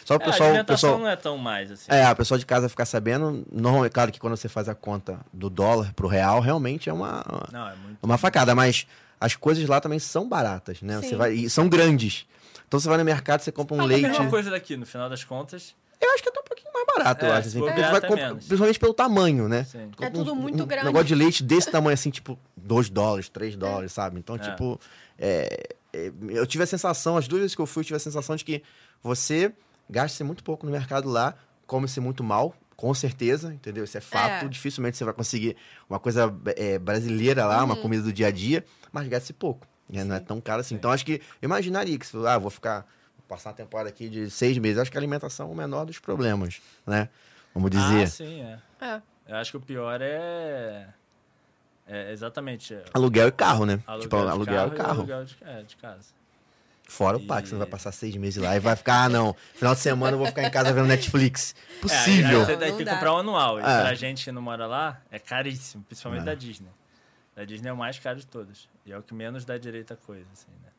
Só 0.05 0.13
o 0.17 0.21
É, 0.21 0.23
a 0.23 0.25
pessoal. 0.29 0.65
pessoal 0.65 0.99
não 0.99 1.07
é 1.07 1.15
tão 1.15 1.37
mais 1.39 1.71
assim. 1.71 1.85
é, 1.89 2.05
a 2.05 2.13
pessoa 2.13 2.37
de 2.37 2.45
casa 2.45 2.69
ficar 2.69 2.85
sabendo. 2.85 3.43
Normalmente, 3.51 3.91
claro 3.93 4.11
que 4.11 4.19
quando 4.19 4.37
você 4.37 4.47
faz 4.47 4.69
a 4.69 4.75
conta 4.75 5.19
do 5.33 5.49
dólar 5.49 5.91
pro 5.95 6.07
real, 6.07 6.39
realmente 6.39 6.87
é 6.89 6.93
uma, 6.93 7.23
Não, 7.51 7.67
é 7.67 7.75
muito. 7.77 7.97
uma 8.03 8.17
facada, 8.17 8.53
mas 8.53 8.85
as 9.21 9.35
coisas 9.35 9.65
lá 9.69 9.79
também 9.79 9.99
são 9.99 10.27
baratas, 10.27 10.81
né? 10.81 10.99
Você 10.99 11.15
vai, 11.15 11.33
e 11.33 11.49
são 11.49 11.69
grandes. 11.69 12.25
Então 12.67 12.79
você 12.79 12.89
vai 12.89 12.97
no 12.97 13.05
mercado, 13.05 13.41
você 13.41 13.51
compra 13.51 13.77
um 13.77 13.81
Ah, 13.81 13.85
leite. 13.85 14.05
A 14.05 14.09
mesma 14.09 14.29
coisa 14.29 14.49
daqui, 14.49 14.75
no 14.75 14.85
final 14.85 15.07
das 15.09 15.23
contas. 15.23 15.75
Eu 16.01 16.09
acho 16.13 16.23
que 16.23 16.29
é 16.29 16.31
até 16.31 16.39
um 16.39 16.43
pouquinho 16.43 16.73
mais 16.73 16.85
barato, 16.87 17.25
eu 17.25 17.29
É, 17.31 17.37
acho. 17.37 17.43
se 17.43 17.47
Assim, 17.49 17.59
porque 17.59 17.81
tu 17.83 17.91
vai 17.91 18.01
comprar- 18.01 18.27
menos. 18.29 18.45
principalmente 18.47 18.79
pelo 18.79 18.93
tamanho, 18.95 19.47
né? 19.47 19.63
Sim. 19.65 19.89
Tu 19.91 19.97
compra 19.97 20.07
É 20.07 20.09
tudo 20.09 20.33
um- 20.33 20.35
muito 20.35 20.63
um 20.63 20.65
grande. 20.65 20.85
negócio 20.85 21.07
de 21.07 21.13
leite 21.15 21.43
desse 21.43 21.69
tamanho, 21.69 21.93
assim, 21.93 22.09
tipo, 22.09 22.39
2 22.57 22.89
dólares, 22.89 23.29
3 23.29 23.55
dólares, 23.55 23.91
sabe? 23.91 24.17
Então, 24.17 24.35
É. 24.35 24.39
tipo, 24.39 24.79
é, 25.19 25.67
é, 25.93 26.11
eu 26.29 26.47
tive 26.47 26.63
a 26.63 26.67
sensação, 26.67 27.15
as 27.17 27.27
duas 27.27 27.41
vezes 27.41 27.55
que 27.55 27.61
eu 27.61 27.67
fui, 27.67 27.81
eu 27.81 27.85
tive 27.85 27.97
a 27.97 27.99
sensação 27.99 28.35
de 28.35 28.43
que 28.43 28.63
você 29.03 29.53
gasta 29.87 30.23
muito 30.23 30.43
pouco 30.43 30.65
no 30.65 30.71
mercado 30.71 31.07
lá, 31.07 31.35
come-se 31.67 31.99
muito 31.99 32.23
mal, 32.23 32.55
com 32.75 32.91
certeza, 32.95 33.53
entendeu? 33.53 33.83
Isso 33.83 33.95
é 33.97 34.01
fato. 34.01 34.45
É. 34.45 34.47
Dificilmente 34.47 34.97
você 34.97 35.03
vai 35.03 35.13
conseguir 35.13 35.55
uma 35.87 35.99
coisa 35.99 36.33
é, 36.55 36.79
brasileira 36.79 37.45
lá, 37.45 37.59
Uhum. 37.59 37.65
uma 37.65 37.75
comida 37.75 38.01
do 38.01 38.11
dia 38.11 38.27
a 38.27 38.31
dia, 38.31 38.65
mas 38.91 39.07
gasta-se 39.07 39.33
pouco. 39.33 39.67
né? 39.89 40.03
Não 40.03 40.15
é 40.15 40.19
tão 40.19 40.39
caro 40.41 40.61
assim. 40.61 40.75
Então, 40.75 40.91
acho 40.91 41.05
que 41.05 41.21
eu 41.41 41.45
imaginaria 41.45 41.97
que 41.97 42.05
se 42.05 42.15
ah, 42.25 42.37
vou 42.37 42.49
ficar, 42.49 42.81
vou 43.17 43.25
passar 43.27 43.49
uma 43.49 43.55
temporada 43.55 43.89
aqui 43.89 44.09
de 44.09 44.29
seis 44.29 44.57
meses, 44.57 44.77
acho 44.77 44.91
que 44.91 44.97
a 44.97 44.99
alimentação 44.99 45.47
é 45.49 45.51
o 45.51 45.55
menor 45.55 45.85
dos 45.85 45.99
problemas, 45.99 46.61
né? 46.85 47.09
Vamos 47.53 47.69
dizer. 47.71 48.03
Ah, 48.03 48.07
sim, 48.07 48.41
é. 48.41 48.59
É. 48.79 49.01
Eu 49.27 49.35
acho 49.37 49.51
que 49.51 49.57
o 49.57 49.61
pior 49.61 49.99
é. 50.01 50.87
É 51.87 52.11
exatamente. 52.11 52.73
é, 52.73 52.83
Aluguel 52.93 53.27
e 53.27 53.31
carro, 53.31 53.65
né? 53.65 53.79
Aluguel, 53.85 54.01
tipo, 54.01 54.15
de 54.23 54.29
aluguel 54.29 54.55
carro 54.55 54.73
e 54.73 54.77
carro. 54.77 54.91
aluguel 54.99 55.25
de, 55.25 55.37
é, 55.41 55.61
de 55.63 55.75
casa. 55.75 56.07
Fora 56.87 57.17
o 57.17 57.21
E- 57.21 57.25
parque, 57.25 57.47
você 57.49 57.53
não 57.55 57.59
vai 57.59 57.67
passar 57.67 57.91
seis 57.91 58.15
meses 58.17 58.41
lá 58.41 58.55
e 58.55 58.59
vai 58.59 58.75
ficar, 58.75 59.05
ah, 59.05 59.09
não, 59.09 59.35
final 59.53 59.73
de 59.73 59.79
semana 59.81 60.13
eu 60.13 60.17
vou 60.17 60.27
ficar 60.27 60.43
em 60.43 60.51
casa 60.51 60.71
vendo 60.73 60.87
Netflix. 60.87 61.53
É, 61.77 61.81
Possível. 61.81 62.45
você 62.45 62.51
Não, 62.53 62.59
tem 62.59 62.77
que 62.77 62.85
comprar 62.85 63.13
o 63.13 63.17
anual. 63.17 63.57
E 63.59 63.63
É. 63.63 63.63
pra 63.81 63.93
gente 63.95 64.23
que 64.25 64.31
não 64.31 64.41
mora 64.41 64.67
lá, 64.67 65.01
é 65.09 65.17
caríssimo. 65.17 65.83
Principalmente 65.85 66.21
É. 66.21 66.25
da 66.25 66.35
Disney. 66.35 66.69
Da 67.35 67.43
Disney 67.43 67.69
é 67.69 67.73
o 67.73 67.77
mais 67.77 67.97
caro 67.97 68.19
de 68.19 68.27
todos. 68.27 68.69
E 68.85 68.91
é 68.91 68.97
o 68.97 69.03
que 69.03 69.13
menos 69.13 69.45
dá 69.45 69.57
direito 69.57 69.93
a 69.93 69.97
coisa, 69.97 70.27
assim, 70.31 70.51
né? 70.63 70.69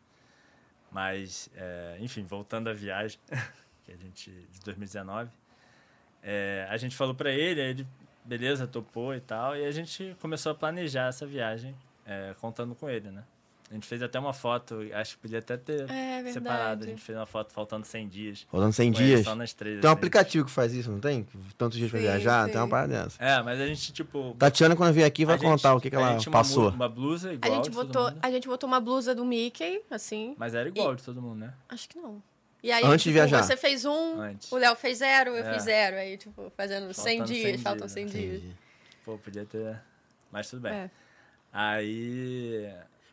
Mas, 0.91 1.51
é, 1.55 1.97
enfim, 2.01 2.25
voltando 2.25 2.69
à 2.69 2.73
viagem, 2.73 3.19
que 3.85 3.93
a 3.93 3.97
gente, 3.97 4.31
de 4.31 4.61
2019, 4.61 5.31
é, 6.23 6.67
a 6.69 6.77
gente 6.77 6.95
falou 6.95 7.15
pra 7.15 7.31
ele, 7.31 7.61
ele, 7.61 7.87
beleza, 8.25 8.67
topou 8.67 9.15
e 9.15 9.21
tal, 9.21 9.57
e 9.57 9.65
a 9.65 9.71
gente 9.71 10.17
começou 10.21 10.53
a 10.53 10.55
planejar 10.55 11.09
essa 11.09 11.27
viagem, 11.27 11.75
é, 12.05 12.35
contando 12.41 12.75
com 12.75 12.89
ele, 12.89 13.11
né? 13.11 13.25
A 13.73 13.75
gente 13.75 13.87
fez 13.87 14.03
até 14.03 14.19
uma 14.19 14.35
foto, 14.35 14.81
acho 14.93 15.15
que 15.17 15.23
podia 15.23 15.39
até 15.39 15.57
ter 15.57 15.89
É 15.91 16.23
separado. 16.31 16.35
verdade. 16.35 16.85
A 16.85 16.87
gente 16.91 17.01
fez 17.01 17.17
uma 17.17 17.25
foto 17.25 17.55
faltando 17.55 17.87
100 17.87 18.07
dias. 18.07 18.47
Rodando 18.51 18.75
100 18.75 18.93
com 18.93 18.99
ele 18.99 19.07
dias. 19.07 19.25
Só 19.25 19.35
nas 19.35 19.55
três, 19.55 19.81
Tem 19.81 19.89
um 19.89 19.93
assim. 19.93 19.99
aplicativo 19.99 20.45
que 20.45 20.51
faz 20.51 20.75
isso, 20.75 20.91
não 20.93 21.01
tem? 21.01 21.27
Tantos 21.57 21.79
dias 21.79 21.91
pra 21.91 21.99
Sim, 21.99 22.05
viajar, 22.07 22.45
sim. 22.45 22.53
tem 22.53 22.61
uma 22.61 22.69
parada 22.69 23.05
dessa. 23.05 23.17
É, 23.25 23.43
mas 23.43 23.59
a 23.59 23.67
gente, 23.67 23.91
tipo. 23.95 24.37
Tatiana, 24.39 24.77
quando 24.77 24.93
vier 24.93 25.07
aqui, 25.07 25.25
vai 25.25 25.37
a 25.37 25.39
gente- 25.39 25.49
contar 25.49 25.75
o 25.75 25.81
que, 25.81 25.89
que 25.89 25.97
a 25.97 26.01
ela 26.01 26.13
gente 26.19 26.29
uma 26.29 26.33
passou. 26.39 26.69
Uma, 26.69 26.87
blusa 26.87 27.31
A 27.31 27.33
igual 27.33 27.55
gente, 27.55 27.65
de 27.65 27.71
todo 27.71 27.87
botou, 27.87 28.05
mundo, 28.11 28.19
a 28.23 28.31
gente 28.31 28.47
botou 28.47 28.69
uma 28.69 28.81
blusa 28.81 29.15
do 29.15 29.25
Mickey, 29.25 29.81
assim. 29.91 30.35
Mas 30.37 30.55
era 30.55 30.69
igual 30.69 30.95
de 30.95 31.03
todo 31.03 31.23
mundo, 31.23 31.39
né? 31.41 31.55
Acho 31.71 31.89
que 31.89 31.99
não. 31.99 32.23
E 32.63 32.71
aí, 32.71 32.85
Antes 32.85 32.99
de 32.99 33.03
tipo, 33.05 33.15
viajar. 33.15 33.43
você 33.43 33.57
fez 33.57 33.87
um, 33.87 34.21
Antes. 34.21 34.53
o 34.53 34.57
Léo 34.59 34.77
fez 34.77 34.99
zero, 34.99 35.31
eu 35.31 35.45
É. 35.47 35.55
fiz 35.55 35.63
zero. 35.65 35.97
Aí, 35.97 36.19
tipo, 36.19 36.53
fazendo 36.57 36.93
100 36.93 37.19
Faltando 37.19 37.33
dias, 37.33 37.51
100 37.55 37.59
faltam 37.59 37.87
dias, 37.87 37.93
100 37.93 38.05
né? 38.05 38.11
dias. 38.13 38.37
Entendi. 38.43 38.57
Pô, 39.05 39.17
podia 39.19 39.47
ter. 39.47 39.81
Mas 40.31 40.51
tudo 40.51 40.61
bem. 40.61 40.73
É. 40.73 40.91
Aí. 41.53 42.71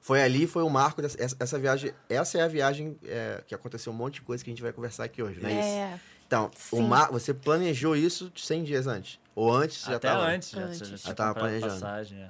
Foi 0.10 0.24
ali, 0.24 0.48
foi 0.48 0.64
o 0.64 0.70
marco 0.72 1.04
dessa 1.04 1.22
essa, 1.24 1.36
essa 1.40 1.60
viagem. 1.60 1.94
Essa 2.10 2.40
é 2.40 2.42
a 2.42 2.48
viagem 2.48 2.98
é, 3.06 3.44
que 3.46 3.54
aconteceu 3.54 3.94
um 3.94 3.96
monte 3.96 4.16
de 4.16 4.22
coisa 4.24 4.44
que 4.44 4.50
a 4.50 4.52
gente 4.54 4.64
vai 4.64 4.74
conversar 4.74 5.04
aqui 5.04 5.22
hoje, 5.22 5.40
não 5.40 5.48
é 5.48 5.54
isso? 5.54 5.62
É. 5.62 6.00
Então, 6.26 6.50
o 6.72 6.82
mar, 6.82 7.12
você 7.12 7.32
planejou 7.32 7.96
isso 7.96 8.32
100 8.36 8.64
dias 8.64 8.88
antes? 8.88 9.20
Ou 9.36 9.54
antes 9.54 9.78
você 9.78 9.92
já 9.92 9.98
Até 9.98 10.08
tava? 10.10 10.24
antes, 10.24 10.50
já, 10.50 10.62
Antes. 10.64 10.88
já, 10.88 10.98
Já 10.98 11.14
tava 11.14 11.40
planejando. 11.40 11.74
passagem. 11.74 12.24
É. 12.24 12.30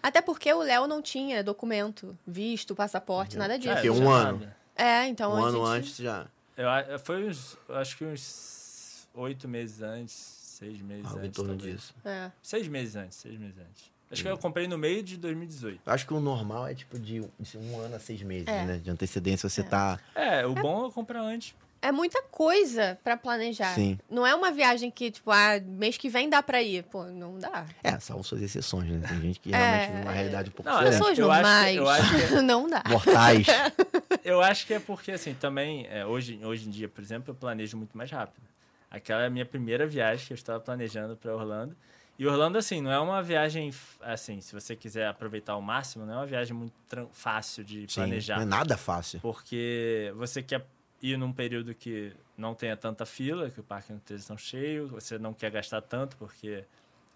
Até 0.00 0.22
porque 0.22 0.52
o 0.52 0.62
Léo 0.62 0.86
não 0.86 1.02
tinha 1.02 1.42
documento, 1.42 2.16
visto, 2.24 2.76
passaporte, 2.76 3.36
nada 3.36 3.58
disso. 3.58 3.74
Porque 3.74 3.88
não 3.88 3.96
um 3.96 4.10
ano. 4.10 4.38
nada. 4.38 4.56
É, 4.76 5.08
então 5.08 5.32
um 5.32 5.44
ano 5.44 5.66
gente... 5.66 5.76
antes 5.76 5.96
já. 5.96 6.26
Eu, 6.56 6.98
foi 7.00 7.28
uns, 7.28 7.58
eu 7.68 7.74
acho 7.74 7.96
que 7.98 8.04
uns 8.04 9.08
oito 9.14 9.48
meses 9.48 9.82
antes, 9.82 10.12
seis 10.14 10.80
meses 10.80 11.06
Algo 11.06 11.18
em 11.18 11.26
antes. 11.26 11.36
torno 11.36 11.56
talvez. 11.56 11.76
disso. 11.76 11.94
É. 12.04 12.30
Seis 12.40 12.68
meses 12.68 12.94
antes, 12.94 13.18
seis 13.18 13.36
meses 13.36 13.58
antes. 13.58 13.93
Acho 14.14 14.22
que 14.22 14.28
eu 14.28 14.38
comprei 14.38 14.66
no 14.66 14.78
meio 14.78 15.02
de 15.02 15.16
2018. 15.16 15.80
Eu 15.84 15.92
acho 15.92 16.06
que 16.06 16.14
o 16.14 16.20
normal 16.20 16.66
é 16.66 16.74
tipo 16.74 16.98
de, 16.98 17.22
de 17.38 17.58
um 17.58 17.80
ano 17.80 17.96
a 17.96 17.98
seis 17.98 18.22
meses, 18.22 18.48
É. 18.48 18.64
né? 18.64 18.80
De 18.82 18.90
antecedência 18.90 19.48
você 19.48 19.62
tá. 19.62 19.98
É, 20.14 20.46
o 20.46 20.54
bom 20.54 20.86
é 20.88 20.90
comprar 20.90 21.20
antes. 21.20 21.54
É 21.82 21.92
muita 21.92 22.22
coisa 22.22 22.98
pra 23.04 23.14
planejar. 23.14 23.74
Sim. 23.74 23.98
Não 24.08 24.26
é 24.26 24.34
uma 24.34 24.50
viagem 24.50 24.90
que, 24.90 25.10
tipo, 25.10 25.30
ah, 25.30 25.60
mês 25.66 25.98
que 25.98 26.08
vem 26.08 26.30
dá 26.30 26.42
pra 26.42 26.62
ir. 26.62 26.82
Pô, 26.84 27.04
não 27.04 27.38
dá. 27.38 27.66
É, 27.82 27.98
salvo 28.00 28.24
suas 28.24 28.40
exceções, 28.40 28.88
né? 28.90 29.06
Tem 29.06 29.20
gente 29.20 29.38
que 29.38 29.52
É, 29.52 29.56
realmente 29.58 29.90
vive 29.90 30.02
uma 30.02 30.10
é. 30.12 30.14
realidade 30.14 30.48
um 30.48 30.52
pouco 30.52 30.70
Não, 30.70 30.78
diferente. 30.78 30.98
Pessoas 30.98 31.18
eu 31.18 31.30
acho 31.30 31.42
que- 31.42 31.46
normais. 31.50 31.76
eu 31.76 31.88
acho 31.90 32.28
que- 32.28 32.34
não 32.40 32.70
dá. 32.70 32.82
Mortais. 32.88 33.46
Eu 34.24 34.40
acho 34.40 34.66
que 34.66 34.72
é 34.72 34.80
porque, 34.80 35.12
assim, 35.12 35.34
também, 35.34 35.86
é, 35.90 36.06
hoje, 36.06 36.40
hoje 36.42 36.66
em 36.66 36.70
dia, 36.70 36.88
por 36.88 37.02
exemplo, 37.04 37.30
eu 37.30 37.34
planejo 37.34 37.76
muito 37.76 37.94
mais 37.98 38.10
rápido. 38.10 38.42
Aquela 38.90 39.22
é 39.24 39.26
a 39.26 39.30
minha 39.30 39.44
primeira 39.44 39.86
viagem 39.86 40.26
que 40.26 40.32
eu 40.32 40.34
estava 40.36 40.58
planejando 40.58 41.14
para 41.14 41.34
Orlando. 41.36 41.76
E 42.18 42.26
Orlando, 42.26 42.56
assim, 42.58 42.80
não 42.80 42.92
é 42.92 42.98
uma 43.00 43.20
viagem, 43.22 43.72
assim, 44.00 44.40
se 44.40 44.52
você 44.52 44.76
quiser 44.76 45.08
aproveitar 45.08 45.54
ao 45.54 45.60
máximo, 45.62 46.06
não 46.06 46.14
é 46.14 46.16
uma 46.18 46.26
viagem 46.26 46.54
muito 46.56 46.74
fácil 47.12 47.64
de 47.64 47.86
Sim, 47.88 47.94
planejar. 48.02 48.36
não 48.36 48.42
é 48.42 48.46
nada 48.46 48.76
fácil. 48.76 49.18
Porque 49.20 50.12
você 50.16 50.40
quer 50.42 50.64
ir 51.02 51.16
num 51.18 51.32
período 51.32 51.74
que 51.74 52.12
não 52.38 52.54
tenha 52.54 52.76
tanta 52.76 53.04
fila, 53.04 53.50
que 53.50 53.58
o 53.58 53.64
parque 53.64 53.90
não 53.90 53.98
esteja 53.98 54.24
tão 54.26 54.38
cheio, 54.38 54.86
você 54.88 55.18
não 55.18 55.34
quer 55.34 55.50
gastar 55.50 55.80
tanto, 55.82 56.16
porque 56.16 56.64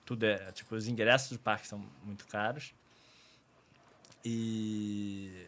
tudo 0.05 0.25
é. 0.25 0.51
Tipo, 0.53 0.75
os 0.75 0.89
ingressos 0.89 1.31
do 1.31 1.39
parque 1.39 1.67
são 1.69 1.85
muito 2.03 2.27
caros. 2.27 2.75
E. 4.25 5.47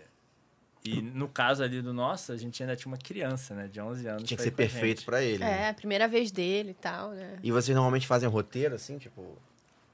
E 0.84 1.02
no 1.02 1.28
caso 1.28 1.62
ali 1.62 1.82
do 1.82 1.92
nosso, 1.92 2.32
a 2.32 2.37
gente 2.37 2.62
ainda 2.62 2.75
tinha 2.75 2.90
uma 2.90 2.96
criança, 2.96 3.54
né? 3.54 3.68
De 3.68 3.80
11 3.80 4.06
anos. 4.06 4.22
Tinha 4.22 4.37
que 4.37 4.42
ser 4.42 4.50
perfeito 4.50 5.04
pra 5.04 5.22
ele. 5.22 5.38
né? 5.44 5.64
É, 5.64 5.68
a 5.68 5.75
primeira 5.75 6.08
vez 6.08 6.30
dele 6.30 6.70
e 6.70 6.75
tal, 6.75 7.10
né? 7.10 7.38
E 7.42 7.52
vocês 7.52 7.75
normalmente 7.75 8.06
fazem 8.06 8.28
roteiro, 8.28 8.75
assim, 8.75 8.96
tipo, 8.96 9.37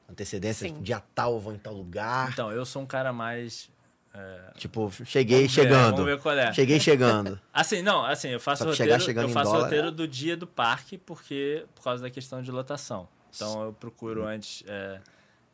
antecedência, 0.08 0.68
Sim. 0.68 0.80
dia 0.80 1.02
tal 1.14 1.34
eu 1.34 1.40
vou 1.40 1.52
em 1.52 1.58
tal 1.58 1.74
lugar. 1.74 2.30
Então, 2.30 2.52
eu 2.52 2.64
sou 2.64 2.82
um 2.82 2.86
cara 2.86 3.12
mais. 3.12 3.68
é, 4.14 4.52
Tipo, 4.56 4.88
cheguei 5.04 5.38
vamos 5.38 5.54
ver, 5.54 5.62
chegando. 5.62 5.96
Vamos 5.96 6.06
ver 6.06 6.20
qual 6.20 6.38
é. 6.38 6.52
Cheguei 6.52 6.78
chegando. 6.78 7.40
Assim, 7.52 7.82
não, 7.82 8.04
assim, 8.04 8.28
eu 8.28 8.38
faço 8.40 8.64
roteiro, 8.64 8.76
chegar 8.76 9.00
chegando 9.00 9.28
eu 9.28 9.34
faço 9.34 9.50
dólar, 9.50 9.64
roteiro 9.64 9.88
é. 9.88 9.90
do 9.90 10.06
dia 10.06 10.36
do 10.36 10.46
parque 10.46 10.96
porque 10.98 11.66
por 11.74 11.82
causa 11.82 12.02
da 12.02 12.10
questão 12.10 12.40
de 12.40 12.50
lotação. 12.52 13.08
Então 13.34 13.64
eu 13.64 13.72
procuro 13.72 14.24
antes 14.24 14.62
é, 14.66 15.00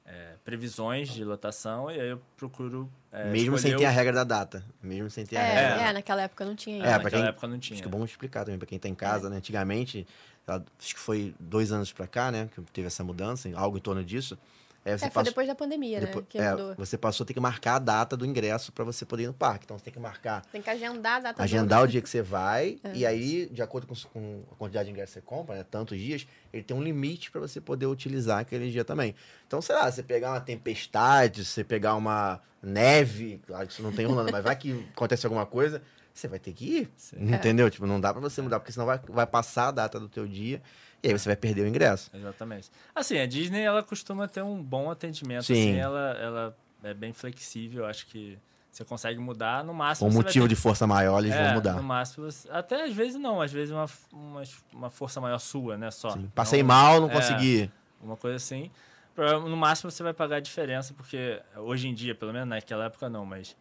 é, 0.04 0.34
previsões 0.44 1.08
de 1.08 1.24
lotação 1.24 1.90
e 1.90 1.98
aí 2.00 2.10
eu 2.10 2.20
procuro 2.36 2.88
é, 3.12 3.24
Mesmo 3.30 3.58
sem 3.58 3.70
escolher 3.70 3.76
ter 3.78 3.84
a 3.86 3.90
regra 3.90 4.12
da 4.12 4.24
data. 4.24 4.64
Mesmo 4.82 5.10
sem 5.10 5.24
ter 5.26 5.36
a 5.36 5.40
É, 5.42 5.54
regra. 5.70 5.88
é, 5.88 5.92
naquela 5.92 6.22
época 6.22 6.44
não 6.44 6.54
tinha 6.56 6.76
É. 6.76 6.88
É, 6.88 6.92
naquela 6.92 7.10
quem- 7.10 7.22
época 7.26 7.46
não 7.46 7.58
tinha. 7.58 7.74
Acho 7.76 7.82
que 7.82 7.88
é 7.88 7.90
bom 7.90 8.04
explicar 8.04 8.44
também 8.44 8.58
pra 8.58 8.66
quem 8.66 8.78
tá 8.78 8.88
em 8.88 8.94
casa, 8.94 9.28
né? 9.28 9.36
Antigamente, 9.36 10.06
acho 10.46 10.94
que 10.94 11.00
foi 11.00 11.34
dois 11.38 11.70
anos 11.72 11.92
pra 11.92 12.06
cá, 12.06 12.30
né? 12.30 12.48
Que 12.54 12.60
teve 12.72 12.86
essa 12.86 13.04
mudança, 13.04 13.48
algo 13.54 13.76
em 13.76 13.80
torno 13.80 14.02
disso. 14.04 14.38
É, 14.84 14.98
você 14.98 15.04
É, 15.04 15.08
foi 15.08 15.10
passou- 15.10 15.24
depois 15.30 15.46
da 15.46 15.54
pandemia, 15.54 16.00
depois- 16.00 16.24
né? 16.24 16.26
Que 16.28 16.38
é, 16.38 16.50
mudou. 16.50 16.74
você 16.76 16.98
passou 16.98 17.22
a 17.22 17.26
ter 17.26 17.34
que 17.34 17.38
marcar 17.40 17.76
a 17.76 17.78
data 17.78 18.16
do 18.16 18.26
ingresso 18.26 18.72
pra 18.72 18.84
você 18.84 19.04
poder 19.04 19.22
ir 19.22 19.26
no 19.28 19.32
parque. 19.32 19.64
Então 19.64 19.78
você 19.78 19.84
tem 19.84 19.92
que 19.92 20.00
marcar, 20.00 20.44
Tem 20.50 20.60
que 20.60 20.68
agendar 20.68 21.16
a 21.18 21.20
data 21.20 21.36
do- 21.38 21.42
agendar 21.42 21.82
o 21.82 21.86
dia 21.88 22.02
que 22.02 22.08
você 22.08 22.20
vai, 22.20 22.78
É. 22.82 22.92
e 22.96 23.06
aí, 23.06 23.46
de 23.52 23.62
acordo 23.62 23.86
com, 23.86 23.94
com 24.12 24.42
a 24.50 24.54
quantidade 24.56 24.86
de 24.86 24.90
ingressos 24.92 25.14
que 25.14 25.20
você 25.20 25.26
compra, 25.26 25.54
né? 25.56 25.64
Tantos 25.70 25.96
dias, 25.98 26.26
ele 26.52 26.64
tem 26.64 26.76
um 26.76 26.82
limite 26.82 27.30
pra 27.30 27.40
você 27.40 27.60
poder 27.60 27.86
utilizar 27.86 28.40
aquele 28.40 28.70
dia 28.72 28.84
também. 28.84 29.14
Então, 29.46 29.62
sei 29.62 29.74
lá, 29.76 29.88
você 29.90 30.02
pegar 30.02 30.30
uma 30.32 30.40
tempestade, 30.40 31.44
você 31.44 31.62
pegar 31.62 31.94
uma 31.94 32.40
neve, 32.62 33.40
claro 33.46 33.66
que 33.66 33.72
isso 33.72 33.82
não 33.82 33.92
tem 33.92 34.06
rolando, 34.06 34.32
mas 34.32 34.42
vai 34.42 34.56
que 34.56 34.84
acontece 34.94 35.26
alguma 35.26 35.46
coisa, 35.46 35.82
você 36.12 36.28
vai 36.28 36.38
ter 36.38 36.52
que 36.52 36.64
ir. 36.64 36.90
Sim. 36.96 37.16
Entendeu? 37.34 37.70
Tipo, 37.70 37.86
não 37.86 38.00
dá 38.00 38.12
pra 38.12 38.20
você 38.20 38.42
mudar, 38.42 38.58
porque 38.60 38.72
senão 38.72 38.86
vai, 38.86 38.98
vai 39.08 39.26
passar 39.26 39.68
a 39.68 39.70
data 39.70 39.98
do 40.00 40.08
teu 40.08 40.26
dia 40.26 40.60
e 41.02 41.08
aí 41.08 41.18
você 41.18 41.28
vai 41.28 41.36
perder 41.36 41.62
o 41.62 41.66
ingresso. 41.68 42.10
Exatamente. 42.14 42.70
Assim, 42.94 43.18
a 43.18 43.26
Disney 43.26 43.62
ela 43.62 43.82
costuma 43.82 44.28
ter 44.28 44.42
um 44.42 44.62
bom 44.62 44.90
atendimento, 44.90 45.44
Sim. 45.44 45.52
assim, 45.54 45.76
ela, 45.76 46.10
ela 46.20 46.56
é 46.84 46.94
bem 46.94 47.12
flexível, 47.12 47.86
acho 47.86 48.06
que 48.06 48.38
você 48.70 48.84
consegue 48.84 49.18
mudar 49.20 49.62
no 49.64 49.74
máximo. 49.74 50.08
Com 50.08 50.14
motivo 50.16 50.46
ter 50.46 50.54
de 50.54 50.56
força 50.60 50.86
maior, 50.86 51.18
eles 51.18 51.34
É, 51.34 51.44
vão 51.46 51.54
mudar. 51.54 51.74
No 51.74 51.82
máximo, 51.82 52.24
você- 52.30 52.48
até 52.50 52.84
às 52.84 52.94
vezes 52.94 53.16
não, 53.20 53.40
às 53.40 53.52
vezes 53.52 53.70
uma, 53.74 53.86
uma, 54.12 54.42
uma 54.72 54.90
força 54.90 55.20
maior 55.20 55.38
sua, 55.38 55.76
né? 55.76 55.90
Só. 55.90 56.10
Sim. 56.10 56.30
Passei 56.34 56.62
Não- 56.62 56.68
mal, 56.68 57.00
não 57.00 57.10
é, 57.10 57.12
consegui. 57.12 57.70
Uma 58.00 58.16
coisa 58.16 58.36
assim. 58.36 58.70
No 59.16 59.56
máximo 59.58 59.90
você 59.90 60.02
vai 60.02 60.14
pagar 60.14 60.36
a 60.36 60.40
diferença, 60.40 60.94
porque 60.94 61.40
hoje 61.56 61.86
em 61.86 61.94
dia, 61.94 62.14
pelo 62.14 62.32
menos 62.32 62.48
naquela 62.48 62.86
época 62.86 63.10
não, 63.10 63.26
mas. 63.26 63.54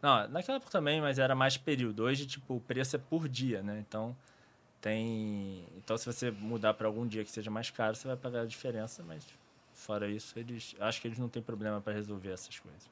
Não, 0.00 0.28
naquela 0.28 0.56
época 0.58 0.70
também, 0.70 1.00
mas 1.00 1.18
era 1.18 1.34
mais 1.34 1.56
período. 1.56 2.04
Hoje, 2.04 2.24
tipo, 2.26 2.54
o 2.56 2.60
preço 2.60 2.94
é 2.96 2.98
por 3.00 3.28
dia, 3.28 3.62
né? 3.62 3.82
Então 3.86 4.16
tem. 4.82 5.64
Então 5.78 5.96
se 5.96 6.04
você 6.04 6.30
mudar 6.30 6.74
para 6.74 6.86
algum 6.86 7.06
dia 7.06 7.24
que 7.24 7.30
seja 7.30 7.50
mais 7.50 7.70
caro, 7.70 7.96
você 7.96 8.06
vai 8.06 8.16
pagar 8.16 8.42
a 8.42 8.44
diferença, 8.46 9.02
mas 9.02 9.24
fora 9.72 10.08
isso, 10.08 10.38
eles. 10.38 10.76
Acho 10.78 11.00
que 11.00 11.08
eles 11.08 11.18
não 11.18 11.28
têm 11.28 11.42
problema 11.42 11.80
para 11.80 11.94
resolver 11.94 12.30
essas 12.32 12.58
coisas. 12.58 12.90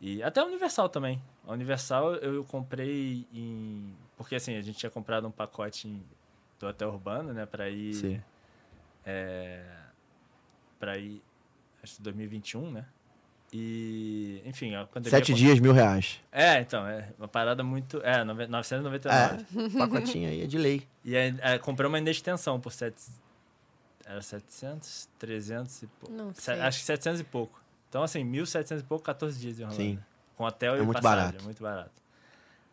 E 0.00 0.22
até 0.22 0.40
a 0.40 0.44
Universal 0.44 0.88
também. 0.88 1.20
A 1.46 1.52
Universal 1.52 2.14
eu 2.16 2.44
comprei 2.44 3.26
em. 3.32 3.94
Porque 4.16 4.36
assim, 4.36 4.56
a 4.56 4.62
gente 4.62 4.78
tinha 4.78 4.90
comprado 4.90 5.26
um 5.26 5.30
pacote 5.30 5.88
em- 5.88 6.02
do 6.58 6.66
Hotel 6.66 6.88
Urbano, 6.88 7.32
né? 7.34 7.44
Pra 7.44 7.68
ir. 7.68 7.94
Sim. 7.94 8.22
É, 9.04 9.64
pra 10.78 10.96
ir. 10.98 11.22
Acho 11.82 11.96
que 11.96 12.02
2021, 12.02 12.70
né? 12.70 12.86
E. 13.58 14.42
Enfim, 14.44 14.74
a 14.74 14.84
pandemia. 14.86 15.10
Sete 15.18 15.32
dias, 15.32 15.58
mil 15.58 15.72
reais. 15.72 16.20
É, 16.30 16.60
então, 16.60 16.86
é 16.86 17.08
uma 17.18 17.26
parada 17.28 17.62
muito. 17.64 18.00
É, 18.02 18.22
nove- 18.22 18.46
999. 18.46 19.44
É, 19.74 19.78
pacotinho 19.78 20.28
aí 20.28 20.42
é 20.42 20.46
de 20.46 20.58
lei. 20.58 20.86
E 21.04 21.16
aí, 21.16 21.34
é, 21.40 21.58
comprei 21.58 21.88
uma 21.88 21.96
ainda 21.96 22.10
extensão 22.10 22.60
por 22.60 22.72
sete, 22.72 23.02
era 24.04 24.20
700, 24.20 25.08
300 25.18 25.82
e 25.82 25.86
pouco. 25.86 26.14
Não 26.14 26.34
Se- 26.34 26.42
sei. 26.42 26.60
Acho 26.60 26.78
que 26.80 26.84
700 26.84 27.20
e 27.20 27.24
pouco. 27.24 27.60
Então, 27.88 28.02
assim, 28.02 28.24
1.700 28.24 28.80
e 28.80 28.84
pouco, 28.84 29.04
14 29.04 29.38
dias 29.40 29.58
em 29.58 29.62
Orlando. 29.62 29.80
Sim. 29.80 29.98
Com 30.36 30.44
hotel 30.44 30.74
É 30.74 30.78
e 30.78 30.82
muito 30.82 31.00
passagem. 31.00 31.24
barato. 31.26 31.44
Muito 31.44 31.62
barato. 31.62 32.02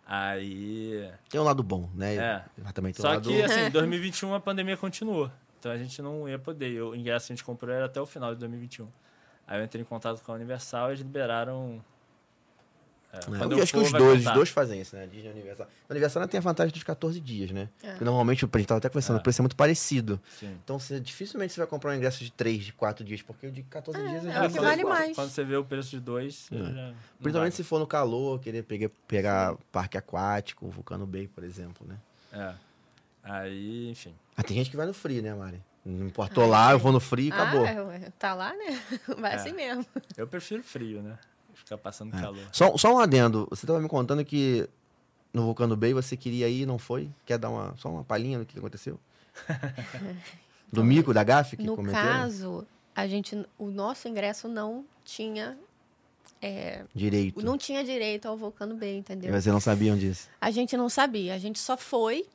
Aí... 0.06 1.10
Tem 1.30 1.39
um 1.39 1.43
lado 1.46 1.63
bom, 1.63 1.89
né? 1.96 2.15
É. 2.15 2.43
Mas 2.62 2.74
também 2.74 2.91
tem 2.91 3.00
um 3.02 3.08
Só 3.08 3.13
lado... 3.13 3.30
que, 3.30 3.41
assim, 3.41 3.69
2021 3.72 4.34
a 4.34 4.39
pandemia 4.39 4.76
continuou. 4.76 5.32
Então, 5.60 5.72
a 5.72 5.78
gente 5.78 6.02
não 6.02 6.28
ia 6.28 6.38
poder. 6.38 6.82
O 6.82 6.93
ingresso 6.93 7.28
que 7.28 7.34
a 7.34 7.36
gente 7.38 7.46
comprou 7.46 7.74
era 7.74 7.86
até 7.86 8.02
o 8.02 8.06
final 8.06 8.34
de 8.34 8.39
2021. 8.41 8.86
Aí 9.47 9.60
eu 9.60 9.63
entrei 9.65 9.82
em 9.82 9.86
contato 9.86 10.21
com 10.21 10.32
a 10.32 10.36
Universal 10.36 10.88
e 10.88 10.91
eles 10.91 10.99
liberaram... 11.01 11.84
É, 13.12 13.17
É, 13.17 13.53
eu 13.53 13.62
acho 13.62 13.71
que 13.71 13.77
for, 13.79 13.86
os 13.86 13.91
vai 13.91 14.01
dois, 14.01 14.25
os 14.25 14.34
dois 14.34 14.49
fazem 14.49 14.82
isso, 14.82 14.95
né? 14.95 15.06
Disney 15.06 15.29
Universal. 15.29 15.67
A 15.88 15.93
Universal 15.93 16.27
tem 16.27 16.39
a 16.39 16.41
vantagem 16.41 16.73
dos 16.73 16.82
14 16.82 17.19
dias, 17.19 17.51
né? 17.51 17.69
É. 17.84 17.89
Porque 17.91 18.03
normalmente, 18.06 18.43
o 18.43 18.49
a 18.51 18.58
gente 18.58 18.67
tava 18.67 18.79
até 18.79 18.89
conversando, 18.89 19.17
É. 19.17 19.19
o 19.19 19.23
preço 19.23 19.39
é 19.39 19.43
muito 19.43 19.56
parecido. 19.56 20.19
Sim. 20.39 20.58
Então, 20.63 20.79
você, 20.79 20.99
dificilmente 20.99 21.53
você 21.53 21.60
vai 21.60 21.67
comprar 21.67 21.91
um 21.91 21.93
ingresso 21.93 22.23
de 22.23 22.32
3, 22.32 22.63
de 22.65 22.73
4 22.73 23.06
dias, 23.06 23.21
porque 23.21 23.45
o 23.45 23.51
de 23.51 23.62
14 23.62 23.99
É, 23.99 24.08
dias 24.10 24.25
é 24.25 24.32
já 24.32 24.39
o 24.39 24.47
que 24.47 24.53
ser 24.53 24.62
vale 24.62 24.84
mais. 24.84 25.15
Quando 25.15 25.29
você 25.29 25.43
vê 25.43 25.56
o 25.56 25.63
preço 25.63 25.91
de 25.91 25.99
dois, 25.99 26.47
É. 26.51 26.56
já 26.58 26.63
não 26.63 26.95
Principalmente 27.21 27.51
vale. 27.51 27.51
se 27.51 27.63
for 27.63 27.77
no 27.77 27.86
calor, 27.86 28.39
querer 28.39 28.63
pegar, 28.63 28.89
pegar 29.08 29.56
parque 29.71 29.95
aquático, 29.95 30.67
Vulcano 30.69 31.06
Bay, 31.06 31.27
por 31.27 31.43
exemplo, 31.43 31.86
né? 31.88 31.97
É. 32.32 32.53
Aí, 33.23 33.89
enfim. 33.91 34.15
Ah, 34.36 34.41
tem 34.41 34.58
gente 34.58 34.71
que 34.71 34.75
vai 34.77 34.88
no 34.88 34.93
frio, 34.93 35.21
né, 35.21 35.36
Mari? 35.36 35.62
Não 35.86 36.08
importou 36.08 36.46
lá, 36.46 36.72
eu 36.72 36.80
vou 36.80 36.91
no 36.91 37.00
frio 37.00 37.28
e 37.28 37.32
acabou. 37.32 37.65
Ah, 37.65 37.84
ué, 37.88 38.12
tá 38.17 38.34
lá, 38.34 38.54
né? 38.56 38.80
Vai 39.19 39.34
É. 39.34 39.36
assim 39.36 39.52
mesmo. 39.52 39.86
Eu 40.15 40.26
prefiro 40.28 40.63
frio, 40.63 41.02
né? 41.02 41.17
Ficar 41.54 41.78
passando 41.78 42.15
É. 42.15 42.22
calor. 42.22 42.48
Só, 42.52 42.78
só 42.78 42.93
um 42.96 43.00
adendo. 43.00 43.48
Você 43.50 43.67
tava 43.67 43.80
me 43.82 43.88
contando 43.89 44.24
que 44.24 44.67
no 45.34 45.43
Vulcano 45.43 45.76
Bay 45.76 45.93
você 45.93 46.15
queria 46.15 46.48
ir 46.48 46.62
e 46.62 46.65
não 46.65 46.78
foi? 46.78 47.10
Quer 47.26 47.38
dar 47.38 47.50
uma, 47.50 47.76
só 47.78 47.89
uma 47.89 48.04
palhinha 48.04 48.39
do 48.39 48.46
que 48.46 48.58
aconteceu? 48.58 48.98
Do 50.72 50.84
mico, 50.84 51.13
da 51.13 51.24
gafe 51.24 51.56
que 51.56 51.63
no 51.63 51.76
cometeram? 51.76 52.02
caso, 52.04 52.67
a 52.96 53.06
gente, 53.08 53.46
o 53.60 53.67
nosso 53.67 54.08
ingresso 54.08 54.48
não 54.48 54.84
tinha, 55.06 55.56
é, 56.41 56.84
Direito. 56.96 57.43
não 57.46 57.58
tinha 57.60 57.84
direito 57.84 58.28
ao 58.28 58.36
Vulcano 58.36 58.76
Bay, 58.76 58.98
entendeu? 58.98 59.30
E 59.30 59.32
vocês 59.32 59.54
não 59.54 59.60
sabiam 59.60 59.96
disso. 59.96 60.28
A 60.41 60.50
gente 60.50 60.76
não 60.76 60.89
sabia, 60.89 61.36
a 61.36 61.38
gente 61.38 61.60
só 61.60 61.78
foi, 61.78 62.26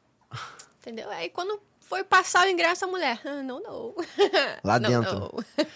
entendeu? 0.80 1.10
Aí 1.10 1.28
quando 1.30 1.60
foi 1.88 2.04
passar 2.04 2.46
o 2.46 2.50
ingresso, 2.50 2.84
a 2.84 2.88
mulher, 2.88 3.18
ah, 3.24 3.42
não, 3.42 3.60
não. 3.62 3.94
Lá 4.62 4.78
Não, 4.78 4.90
dentro. 4.90 5.18
não. 5.20 5.30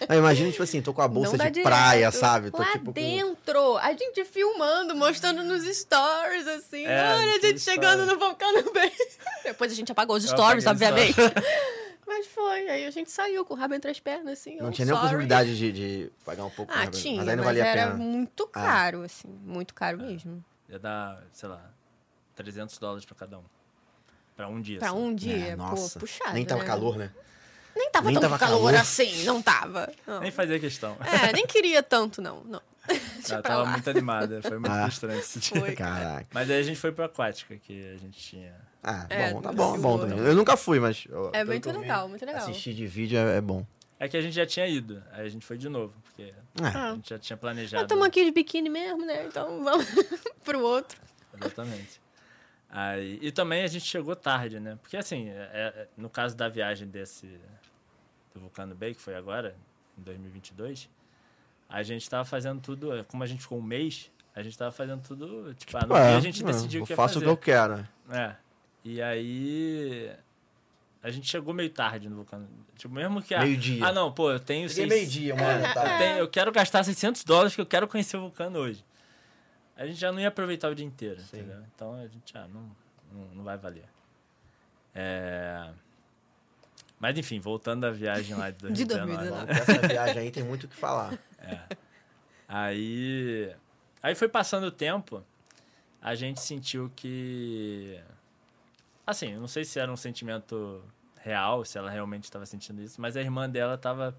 Ah, 0.08 0.16
imagina, 0.16 0.50
tipo 0.50 0.62
assim, 0.62 0.82
tô 0.82 0.92
com 0.92 1.00
a 1.00 1.08
bolsa 1.08 1.38
de 1.50 1.62
praia, 1.62 2.10
direto. 2.10 2.20
sabe? 2.20 2.50
Tô 2.50 2.58
Lá 2.58 2.72
tipo 2.72 2.84
com... 2.86 2.92
dentro, 2.92 3.78
a 3.78 3.92
gente 3.92 4.24
filmando, 4.26 4.94
mostrando 4.94 5.42
nos 5.42 5.62
stories, 5.64 6.46
assim. 6.46 6.84
É, 6.84 7.14
olha, 7.14 7.36
a 7.36 7.38
gente 7.40 7.60
chegando 7.60 8.04
no 8.04 8.18
Vulcano 8.18 8.70
Bay. 8.72 8.92
Depois 9.42 9.72
a 9.72 9.74
gente 9.74 9.90
apagou 9.90 10.16
os 10.16 10.24
stories, 10.24 10.66
obviamente. 10.66 11.16
Mas 12.06 12.26
foi, 12.26 12.68
aí 12.68 12.84
a 12.84 12.90
gente 12.90 13.10
saiu 13.10 13.42
com 13.44 13.54
o 13.54 13.56
rabo 13.56 13.74
entre 13.74 13.90
as 13.90 13.98
pernas, 13.98 14.38
assim. 14.38 14.56
Não 14.58 14.68
oh, 14.68 14.70
tinha 14.70 14.84
nem 14.84 14.92
a 14.92 14.96
sorry. 14.96 15.08
possibilidade 15.08 15.56
de, 15.56 15.72
de 15.72 16.12
pagar 16.26 16.44
um 16.44 16.50
pouco 16.50 16.70
Ah, 16.74 16.78
mais, 16.84 17.00
tinha, 17.00 17.16
mas 17.16 17.28
aí 17.28 17.36
não 17.36 17.44
valia 17.44 17.64
a 17.64 17.66
era 17.66 17.82
pena. 17.92 17.94
muito 17.94 18.42
Ah. 18.52 18.60
caro, 18.60 19.02
assim. 19.02 19.28
Muito 19.28 19.72
caro 19.72 19.96
mesmo. 19.98 20.44
Ia 20.68 20.78
dar, 20.78 21.22
sei 21.32 21.48
lá, 21.48 21.70
300 22.34 22.76
dólares 22.78 23.06
pra 23.06 23.14
cada 23.14 23.38
um. 23.38 23.44
Pra 24.36 24.48
um 24.48 24.60
dia. 24.60 24.78
Pra 24.78 24.88
só. 24.90 24.96
um 24.96 25.14
dia, 25.14 25.48
É, 25.48 25.56
nossa. 25.56 25.94
pô, 25.98 26.00
puxado. 26.06 26.32
Nem 26.34 26.44
tava 26.44 26.62
né? 26.62 26.66
calor, 26.66 26.96
né? 26.96 27.10
Nem 27.76 27.90
tava 27.90 28.06
Nem 28.06 28.14
tanto 28.14 28.22
tava 28.24 28.38
calor, 28.38 28.56
calor. 28.72 28.74
assim, 28.74 29.24
não 29.24 29.40
tava. 29.40 29.90
Não. 30.06 30.20
Nem 30.20 30.30
fazia 30.30 30.58
questão. 30.60 30.96
É, 31.00 31.32
nem 31.32 31.46
queria 31.46 31.82
tanto, 31.82 32.20
não. 32.20 32.42
não. 32.44 32.60
Ela 33.30 33.40
pra 33.40 33.42
tava 33.42 33.62
lá. 33.62 33.70
muito 33.70 33.88
animada, 33.88 34.42
foi 34.42 34.58
muito 34.58 34.70
Ah. 34.72 34.82
frustrante 34.84 35.20
esse 35.20 35.38
dia. 35.38 35.60
Foi. 35.60 35.74
Caraca. 35.76 36.26
Mas 36.34 36.50
aí 36.50 36.58
a 36.58 36.62
gente 36.62 36.78
foi 36.78 36.90
pra 36.92 37.06
aquática, 37.06 37.56
que 37.56 37.92
a 37.94 37.96
gente 37.96 38.18
tinha. 38.18 38.54
Ah, 38.82 39.06
É, 39.08 39.32
bom, 39.32 39.40
tá 39.40 39.52
bom, 39.52 39.74
é 39.76 39.78
bom 39.78 39.98
também. 39.98 40.18
Eu 40.18 40.34
nunca 40.34 40.56
fui, 40.56 40.80
mas. 40.80 41.06
É 41.32 41.44
muito 41.44 41.70
legal, 41.70 42.08
muito 42.08 42.26
legal. 42.26 42.42
Assistir 42.42 42.74
de 42.74 42.86
vídeo 42.86 43.16
é, 43.18 43.36
é 43.36 43.40
bom. 43.40 43.64
É 44.00 44.08
que 44.08 44.16
a 44.16 44.20
gente 44.20 44.34
já 44.34 44.44
tinha 44.44 44.66
ido, 44.66 45.00
aí 45.12 45.24
a 45.24 45.28
gente 45.28 45.46
foi 45.46 45.56
de 45.56 45.68
novo, 45.68 45.94
porque 46.02 46.34
É. 46.60 46.66
a 46.66 46.90
Ah. 46.90 46.94
gente 46.96 47.08
já 47.10 47.18
tinha 47.20 47.36
planejado. 47.36 47.84
Estamos 47.84 48.04
aqui 48.04 48.24
de 48.24 48.32
biquíni 48.32 48.68
mesmo, 48.68 49.06
né? 49.06 49.24
Então 49.26 49.62
vamos 49.62 49.86
pro 50.44 50.60
outro. 50.60 51.00
Exatamente. 51.40 52.01
Aí, 52.74 53.18
e 53.20 53.30
também 53.30 53.62
a 53.62 53.66
gente 53.66 53.84
chegou 53.84 54.16
tarde, 54.16 54.58
né? 54.58 54.78
Porque 54.80 54.96
assim, 54.96 55.28
é- 55.28 55.34
é- 55.52 55.88
no 55.96 56.08
caso 56.08 56.34
da 56.34 56.48
viagem 56.48 56.88
desse 56.88 57.26
do 58.34 58.40
Vulcano 58.40 58.74
Bay, 58.74 58.94
que 58.94 59.00
foi 59.02 59.14
agora, 59.14 59.54
em 59.98 60.02
2022, 60.02 60.88
a 61.68 61.82
gente 61.82 62.08
tava 62.08 62.24
fazendo 62.24 62.60
tudo, 62.62 62.96
é, 62.96 63.04
como 63.04 63.22
a 63.22 63.26
gente 63.26 63.42
ficou 63.42 63.58
um 63.58 63.62
mês, 63.62 64.10
a 64.34 64.42
gente 64.42 64.56
tava 64.56 64.72
fazendo 64.72 65.02
tudo, 65.02 65.52
tipo, 65.54 65.76
ah, 65.76 65.84
no 65.86 65.94
É, 65.94 66.08
dia 66.08 66.16
a 66.16 66.20
gente 66.20 66.42
é, 66.42 66.46
decidiu 66.46 66.82
o 66.82 66.86
que 66.86 66.92
ia 66.92 66.96
faço 66.96 67.14
fazer. 67.14 67.26
o 67.26 67.28
que 67.28 67.32
eu 67.32 67.36
quero. 67.54 67.86
É. 68.10 68.34
E 68.82 69.02
aí 69.02 70.10
a 71.02 71.10
gente 71.10 71.28
chegou 71.28 71.52
meio 71.52 71.68
tarde 71.68 72.08
no 72.08 72.16
Vulcano. 72.16 72.48
Tipo, 72.76 72.94
mesmo 72.94 73.20
que 73.20 73.34
a... 73.34 73.40
Meio-dia. 73.40 73.84
Ah, 73.86 73.92
não, 73.92 74.10
pô, 74.10 74.30
eu 74.32 74.40
tenho 74.40 74.66
seis- 74.70 74.88
meio-dia, 74.88 75.34
É, 75.34 75.58
da 75.58 75.74
tarde. 75.74 75.92
eu, 75.92 75.98
tenho- 75.98 76.18
eu 76.20 76.28
quero 76.28 76.50
gastar 76.50 76.82
600 76.84 77.22
dólares 77.22 77.52
porque 77.52 77.60
eu 77.60 77.66
quero 77.66 77.86
conhecer 77.86 78.16
o 78.16 78.20
vulcano 78.22 78.58
hoje. 78.60 78.82
A 79.82 79.86
gente 79.86 79.98
já 79.98 80.12
não 80.12 80.20
ia 80.20 80.28
aproveitar 80.28 80.70
o 80.70 80.74
dia 80.74 80.86
inteiro, 80.86 81.20
Sim. 81.20 81.38
entendeu? 81.38 81.62
Então 81.74 81.94
a 81.94 82.06
gente, 82.06 82.36
ah, 82.36 82.46
não, 82.52 82.70
não, 83.12 83.26
não 83.34 83.44
vai 83.44 83.56
valer. 83.58 83.84
É... 84.94 85.68
Mas 87.00 87.18
enfim, 87.18 87.40
voltando 87.40 87.84
à 87.84 87.90
viagem 87.90 88.36
lá 88.36 88.50
de 88.50 88.58
2019. 88.58 89.10
De 89.10 89.16
2019. 89.16 89.46
Bom, 89.46 89.52
Essa 89.74 89.88
viagem 89.88 90.22
aí 90.22 90.30
tem 90.30 90.42
muito 90.44 90.64
o 90.64 90.68
que 90.68 90.76
falar. 90.76 91.18
Aí, 92.54 93.50
aí 94.02 94.14
foi 94.14 94.28
passando 94.28 94.64
o 94.66 94.70
tempo, 94.70 95.24
a 96.02 96.14
gente 96.14 96.38
sentiu 96.40 96.92
que. 96.94 97.98
Assim, 99.06 99.32
eu 99.32 99.40
não 99.40 99.48
sei 99.48 99.64
se 99.64 99.80
era 99.80 99.90
um 99.90 99.96
sentimento 99.96 100.84
real, 101.22 101.64
se 101.64 101.78
ela 101.78 101.88
realmente 101.90 102.24
estava 102.24 102.44
sentindo 102.44 102.82
isso, 102.82 103.00
mas 103.00 103.16
a 103.16 103.22
irmã 103.22 103.48
dela 103.48 103.74
estava. 103.76 104.14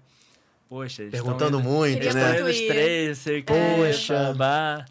Poxa, 0.68 1.02
eles 1.02 1.12
Perguntando 1.12 1.60
indo- 1.60 1.68
muito, 1.68 2.12
né? 2.12 2.42
os 2.42 2.56
três, 2.56 3.18
sei 3.18 3.40
o 3.40 3.44
quê, 3.44 3.52
Poxa. 3.76 4.32
babá. 4.32 4.84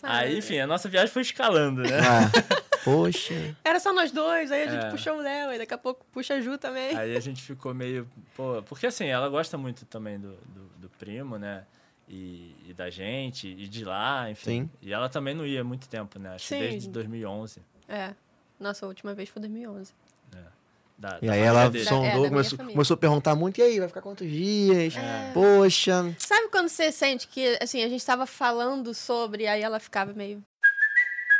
Sabe? 0.00 0.14
Aí, 0.14 0.38
enfim, 0.38 0.58
a 0.58 0.66
nossa 0.66 0.88
viagem 0.88 1.12
foi 1.12 1.20
escalando, 1.22 1.82
né? 1.82 1.98
Ah, 2.00 2.30
poxa. 2.84 3.54
Era 3.62 3.78
só 3.78 3.92
nós 3.92 4.10
dois, 4.10 4.50
aí 4.50 4.62
a 4.62 4.70
gente 4.70 4.84
É. 4.86 4.90
puxou 4.90 5.18
o 5.18 5.20
Léo, 5.20 5.52
e 5.52 5.58
daqui 5.58 5.74
a 5.74 5.78
pouco 5.78 6.06
puxa 6.10 6.34
a 6.34 6.40
Ju 6.40 6.56
também. 6.56 6.96
Aí 6.96 7.14
a 7.14 7.20
gente 7.20 7.42
ficou 7.42 7.74
meio. 7.74 8.08
Pô, 8.34 8.62
porque 8.62 8.86
assim, 8.86 9.06
ela 9.06 9.28
gosta 9.28 9.58
muito 9.58 9.84
também 9.84 10.18
do, 10.18 10.30
do, 10.46 10.62
do 10.78 10.88
primo, 10.98 11.36
né? 11.38 11.66
E, 12.08 12.56
e 12.66 12.72
da 12.72 12.88
gente, 12.88 13.46
e 13.46 13.68
de 13.68 13.84
lá, 13.84 14.30
enfim. 14.30 14.62
Sim. 14.62 14.70
E 14.80 14.92
ela 14.92 15.08
também 15.08 15.34
não 15.34 15.46
ia 15.46 15.60
há 15.60 15.64
muito 15.64 15.86
tempo, 15.88 16.18
né? 16.18 16.30
Acho 16.30 16.48
que 16.48 16.54
Sim. 16.54 16.60
desde 16.60 16.88
2011. 16.88 17.60
É. 17.86 18.14
Nossa, 18.58 18.86
a 18.86 18.88
última 18.88 19.12
vez 19.14 19.28
foi 19.28 19.40
2011. 19.40 19.92
Da, 21.00 21.18
E 21.22 21.26
da 21.28 21.32
aí 21.32 21.40
ela 21.40 21.70
dele. 21.70 21.82
Da- 21.82 21.90
é, 21.90 21.94
da 21.94 21.96
sondou, 21.96 22.18
minha 22.20 22.30
começou, 22.30 22.58
começou 22.58 22.94
a 22.94 22.98
perguntar 22.98 23.34
muito, 23.34 23.58
e 23.58 23.62
aí, 23.62 23.78
vai 23.78 23.88
ficar 23.88 24.02
quantos 24.02 24.28
dias? 24.28 24.94
É. 24.94 25.30
Poxa. 25.32 26.14
Sabe 26.18 26.48
quando 26.48 26.68
você 26.68 26.92
sente 26.92 27.26
que, 27.26 27.56
assim, 27.58 27.82
a 27.82 27.88
gente 27.88 28.04
tava 28.04 28.26
falando 28.26 28.92
sobre, 28.92 29.46
aí 29.46 29.62
ela 29.62 29.80
ficava 29.80 30.12
meio... 30.12 30.42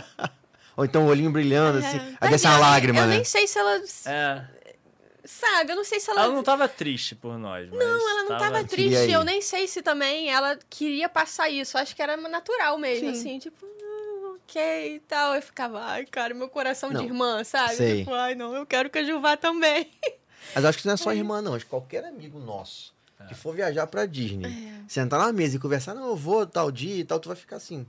Ou 0.76 0.84
então 0.84 1.04
o 1.04 1.08
olhinho 1.08 1.30
brilhando, 1.30 1.78
assim. 1.78 1.98
É, 1.98 2.16
Aí 2.20 2.30
desce 2.30 2.46
uma 2.46 2.58
lágrima, 2.58 3.00
eu 3.00 3.06
né? 3.06 3.14
nem 3.16 3.24
sei 3.24 3.46
se 3.46 3.58
ela... 3.58 3.80
É. 4.06 4.44
Sabe, 5.24 5.70
eu 5.72 5.76
não 5.76 5.84
sei 5.84 6.00
se 6.00 6.10
ela... 6.10 6.22
Ela 6.24 6.32
não 6.34 6.42
tava 6.42 6.66
triste 6.66 7.14
por 7.14 7.38
nós. 7.38 7.68
mas 7.70 7.78
Não, 7.78 8.10
ela 8.10 8.22
não 8.24 8.38
tava, 8.38 8.64
Queria 8.64 8.98
triste. 8.98 9.12
Eu 9.12 9.22
nem 9.22 9.40
sei 9.40 9.68
se 9.68 9.80
também 9.82 10.30
ela 10.30 10.58
queria 10.68 11.08
passar 11.08 11.48
isso. 11.48 11.78
Acho 11.78 11.94
que 11.94 12.02
era 12.02 12.16
natural 12.16 12.76
mesmo, 12.78 13.06
Sim. 13.14 13.20
assim, 13.20 13.38
tipo, 13.38 13.64
"Ah, 13.64 14.34
ok 14.34 14.94
e 14.96 15.00
tal. 15.00 15.34
Eu 15.36 15.42
ficava, 15.42 15.80
ai, 15.80 16.06
cara, 16.06 16.34
meu 16.34 16.48
coração 16.48 16.90
Não, 16.90 17.00
de 17.00 17.06
irmã, 17.06 17.44
sabe? 17.44 17.74
sei. 17.76 17.98
Tipo, 18.00 18.14
ai, 18.14 18.34
não, 18.34 18.56
eu 18.56 18.66
quero 18.66 18.90
que 18.90 18.98
a 18.98 19.04
Ju 19.04 19.20
vá 19.20 19.36
também. 19.36 19.88
Mas 20.54 20.64
eu 20.64 20.70
acho 20.70 20.78
que 20.78 20.86
não 20.86 20.94
é 20.94 20.96
só 20.96 21.12
irmã, 21.12 21.40
não. 21.40 21.54
Acho 21.54 21.64
que 21.66 21.70
qualquer 21.70 22.04
amigo 22.04 22.40
nosso 22.40 22.92
É. 23.20 23.26
que 23.26 23.34
for 23.34 23.54
viajar 23.54 23.86
pra 23.86 24.04
Disney, 24.06 24.48
É. 24.48 24.82
sentar 24.88 25.20
na 25.20 25.32
mesa 25.32 25.54
e 25.54 25.60
conversar, 25.60 25.94
não, 25.94 26.08
eu 26.08 26.16
vou 26.16 26.44
tal 26.44 26.72
dia 26.72 26.96
e 26.96 27.04
tal, 27.04 27.20
tu 27.20 27.28
vai 27.28 27.36
ficar 27.36 27.56
assim. 27.56 27.86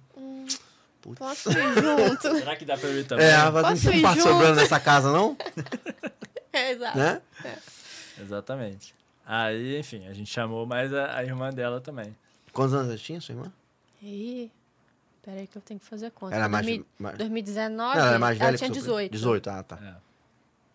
Putz. 1.03 1.19
Posso 1.19 1.51
ir 1.51 1.73
junto. 1.75 2.21
Será 2.39 2.55
que 2.55 2.63
dá 2.63 2.77
pra 2.77 2.87
eu 2.89 2.97
ir 2.99 3.03
também? 3.05 3.25
É, 3.27 3.37
mas 3.51 3.67
Posso 3.67 3.85
não 3.87 3.93
ir 3.93 4.01
junto? 4.01 4.21
sobrando 4.21 4.55
nessa 4.55 4.79
casa, 4.79 5.11
não? 5.11 5.35
é, 6.53 6.71
exato. 6.71 6.97
Né? 6.97 7.21
Exatamente. 8.21 8.95
Aí, 9.25 9.77
enfim, 9.79 10.07
a 10.07 10.13
gente 10.13 10.31
chamou 10.31 10.65
mais 10.65 10.93
a, 10.93 11.17
a 11.17 11.23
irmã 11.25 11.49
dela 11.51 11.81
também. 11.81 12.15
Quantos 12.53 12.73
anos 12.73 12.87
ela 12.87 12.97
tinha, 12.97 13.19
sua 13.19 13.33
irmã? 13.35 13.51
Ih, 14.01 14.49
peraí 15.23 15.45
que 15.45 15.57
eu 15.57 15.61
tenho 15.61 15.79
que 15.79 15.85
fazer 15.85 16.09
conta. 16.11 16.35
Era 16.35 16.47
mais- 16.47 16.65
2000 16.65 16.85
mais- 16.99 17.17
2019, 17.17 17.97
Não, 17.97 18.05
ela 18.05 18.15
é 18.15 18.17
mais 18.17 18.37
velha 18.37 18.47
ela 18.49 18.57
tinha 18.57 18.69
sua- 18.69 18.79
18. 18.81 19.11
18, 19.11 19.49
ah, 19.49 19.63
tá. 19.63 19.77
É, 19.81 19.95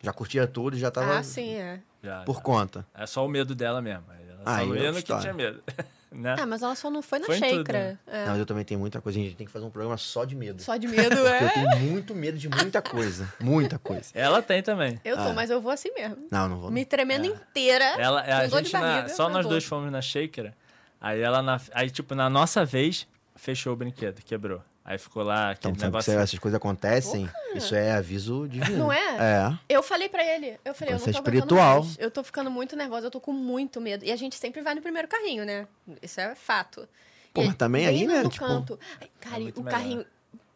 Já 0.05 0.13
curtia 0.13 0.47
tudo 0.47 0.77
e 0.77 0.79
já 0.79 0.91
tava 0.91 1.17
Ah, 1.17 1.23
sim, 1.23 1.55
é. 1.55 1.81
já, 2.03 2.21
por 2.23 2.35
já. 2.35 2.41
conta. 2.41 2.85
É 2.93 3.05
só 3.07 3.25
o 3.25 3.29
medo 3.29 3.53
dela 3.55 3.81
mesmo. 3.81 4.05
aí 4.09 4.29
Ela 4.29 4.41
Ah, 4.45 4.55
só 4.57 4.61
é 4.61 4.65
ia 4.65 4.69
outra 4.71 4.91
no 4.91 5.03
que 5.03 5.19
tinha 5.19 5.33
medo. 5.33 5.63
Né? 6.11 6.35
Ah, 6.39 6.45
mas 6.45 6.61
ela 6.63 6.75
só 6.75 6.89
não 6.89 7.01
foi 7.01 7.19
na 7.19 7.25
Foi 7.27 7.35
xícara. 7.37 7.79
né? 7.79 7.97
É. 8.07 8.21
Não, 8.25 8.29
mas 8.31 8.39
eu 8.39 8.45
também 8.45 8.65
tenho 8.65 8.79
muita 8.79 8.99
coisa. 9.01 9.19
A 9.19 9.21
gente 9.21 9.35
tem 9.35 9.45
que 9.45 9.53
fazer 9.53 9.65
um 9.65 9.69
programa 9.69 9.97
só 9.97 10.25
de 10.25 10.35
medo. 10.35 10.61
Só 10.61 10.75
de 10.75 10.87
medo, 10.87 11.09
Porque 11.15 11.23
eu 11.23 11.27
é. 11.27 11.49
tenho 11.49 11.79
muito 11.91 12.15
medo 12.15 12.37
de 12.37 12.49
muita 12.49 12.81
coisa. 12.81 13.31
Muita 13.39 13.77
coisa. 13.79 14.09
Ela 14.13 14.41
tem 14.41 14.61
também. 14.63 14.99
Eu 15.05 15.15
tô, 15.15 15.23
Ah. 15.23 15.33
mas 15.33 15.49
eu 15.49 15.61
vou 15.61 15.71
assim 15.71 15.91
mesmo. 15.93 16.17
Não, 16.31 16.49
não 16.49 16.57
vou. 16.59 16.71
Me 16.71 16.83
tremendo 16.85 17.25
inteira. 17.25 17.85
Ela, 17.99 18.25
é, 18.25 18.31
a 18.33 18.47
gente 18.47 18.73
na- 18.73 18.79
barriga, 18.79 19.09
só 19.09 19.25
mas 19.25 19.33
nós 19.33 19.43
vou. 19.43 19.51
dois 19.51 19.63
fomos 19.65 19.91
na 19.91 20.01
Shaker. 20.01 20.53
Aí 20.99 21.21
ela 21.21 21.41
na, 21.41 21.61
aí 21.73 21.89
tipo 21.89 22.13
na 22.15 22.29
nossa 22.29 22.65
vez 22.65 23.07
fechou 23.35 23.73
o 23.73 23.75
brinquedo, 23.75 24.21
quebrou. 24.23 24.61
Aí 24.83 24.97
ficou 24.97 25.21
lá 25.23 25.51
Então, 25.51 25.69
aquele 25.71 25.73
sabe 25.73 25.77
que 25.79 25.85
negócio. 25.85 26.11
se 26.13 26.17
essas 26.17 26.39
coisas 26.39 26.57
acontecem, 26.57 27.29
isso 27.53 27.75
é 27.75 27.91
aviso 27.91 28.47
divino. 28.47 28.77
Não 28.77 28.91
é? 28.93 29.17
É. 29.19 29.59
Eu 29.69 29.83
falei 29.83 30.09
pra 30.09 30.23
ele, 30.25 30.59
eu 30.65 30.73
falei, 30.73 30.93
eu 30.93 30.97
Isso 30.97 31.05
não 31.05 31.11
é 31.11 31.13
tô 31.13 31.19
aguentando 31.19 31.37
espiritual. 31.55 31.83
mais. 31.83 31.97
Eu 31.99 32.09
tô 32.09 32.23
ficando 32.23 32.49
muito 32.49 32.75
nervosa, 32.75 33.05
eu 33.07 33.11
tô 33.11 33.19
com 33.19 33.31
muito 33.33 33.79
medo. 33.79 34.03
E 34.03 34.11
a 34.11 34.15
gente 34.15 34.35
sempre 34.35 34.61
vai 34.61 34.73
no 34.73 34.81
primeiro 34.81 35.07
carrinho, 35.07 35.45
né? 35.45 35.67
Isso 36.01 36.19
é 36.19 36.33
fato. 36.33 36.87
Pô, 37.33 37.43
E 37.43 37.47
mas 37.47 37.55
também 37.55 37.85
aí, 37.85 38.07
né, 38.07 38.23
No 38.23 38.29
tipo, 38.29 38.45
canto. 38.45 38.79
Ai, 38.99 39.09
Cara, 39.19 39.35
é 39.37 39.39
e 39.41 39.51
o 39.51 39.57
melhor. 39.57 39.69
carrinho 39.71 40.05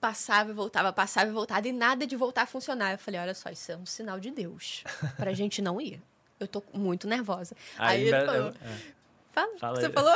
passava 0.01 0.49
e 0.49 0.53
voltava, 0.53 0.91
passava 0.91 1.29
e 1.29 1.33
voltava, 1.33 1.67
e 1.67 1.71
nada 1.71 2.07
de 2.07 2.15
voltar 2.15 2.41
a 2.41 2.45
funcionar. 2.47 2.93
Eu 2.93 2.97
falei, 2.97 3.19
olha 3.19 3.35
só, 3.35 3.49
isso 3.51 3.71
é 3.71 3.77
um 3.77 3.85
sinal 3.85 4.19
de 4.19 4.31
Deus. 4.31 4.83
Pra 5.15 5.31
gente 5.33 5.61
não 5.61 5.79
ir. 5.79 6.01
Eu 6.39 6.47
tô 6.47 6.63
muito 6.73 7.07
nervosa. 7.07 7.55
Aí, 7.77 7.97
Aí, 8.01 8.07
ele 8.07 8.17
eu- 8.17 8.25
falou, 8.25 8.47
é. 8.49 8.53
fala, 9.31 9.57
Fala 9.59 9.79
você 9.79 9.85
aí. 9.85 9.91
falou? 9.93 10.13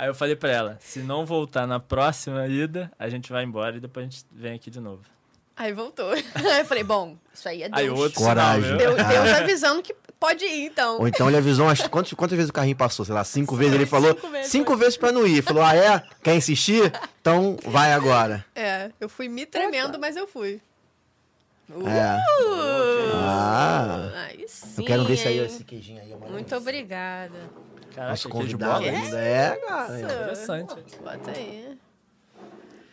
Aí 0.00 0.06
eu 0.08 0.14
falei 0.14 0.34
pra 0.34 0.50
ela, 0.50 0.78
se 0.80 1.00
não 1.00 1.26
voltar 1.26 1.66
na 1.66 1.78
próxima 1.78 2.46
ida, 2.46 2.90
a 2.98 3.10
gente 3.10 3.30
vai 3.30 3.44
embora 3.44 3.76
e 3.76 3.80
depois 3.80 4.06
a 4.06 4.08
gente 4.08 4.24
vem 4.32 4.54
aqui 4.54 4.70
de 4.70 4.80
novo. 4.80 5.02
Aí 5.54 5.74
voltou. 5.74 6.12
Aí 6.34 6.60
eu 6.60 6.64
falei, 6.64 6.82
bom, 6.82 7.18
isso 7.34 7.46
aí 7.46 7.64
é 7.64 7.68
Deus. 7.68 7.78
Aí 7.78 7.90
outro 7.90 8.18
Coragem. 8.18 8.78
Deus, 8.78 8.96
Deus 8.96 9.28
avisando 9.28 9.82
que 9.82 9.94
pode 10.18 10.42
ir, 10.46 10.68
então. 10.68 11.00
Ou 11.00 11.06
então 11.06 11.28
ele 11.28 11.36
avisou 11.36 11.66
umas. 11.66 11.86
Quantas, 11.86 12.14
quantas 12.14 12.34
vezes 12.34 12.48
o 12.48 12.52
carrinho 12.54 12.76
passou? 12.76 13.04
Sei 13.04 13.14
lá, 13.14 13.22
cinco 13.24 13.54
vezes. 13.54 13.74
Ele 13.74 13.84
falou 13.84 14.14
Cinco 14.14 14.28
vezes, 14.30 14.50
cinco 14.50 14.74
vezes 14.74 14.96
pra 14.96 15.12
não 15.12 15.26
ir. 15.26 15.42
Falou, 15.42 15.62
ah, 15.62 15.76
é? 15.76 16.02
Quer 16.22 16.34
insistir? 16.34 16.90
Então 17.20 17.58
vai 17.66 17.92
agora. 17.92 18.42
É, 18.54 18.90
eu 18.98 19.06
fui 19.06 19.28
me 19.28 19.44
tremendo, 19.44 19.98
mas 19.98 20.16
eu 20.16 20.26
fui. 20.26 20.62
É. 21.68 22.16
Uh, 22.42 23.12
Ah. 23.16 24.10
Aí 24.28 24.46
sim. 24.48 24.80
Eu 24.80 24.86
quero 24.86 25.02
um 25.02 25.04
desse 25.04 25.28
aí, 25.28 25.38
esse 25.40 25.62
queijinho 25.62 26.00
aí. 26.00 26.10
é 26.10 26.16
Muito 26.16 26.56
obrigada. 26.56 27.50
Caraca, 27.94 28.10
Nosso 28.10 28.28
convidado 28.28 28.84
bola. 28.84 28.96
ainda. 28.98 29.18
É, 29.18 29.56
cara. 29.56 30.00
Interessante. 30.00 30.74
Bota 31.02 31.30
aí. 31.30 31.78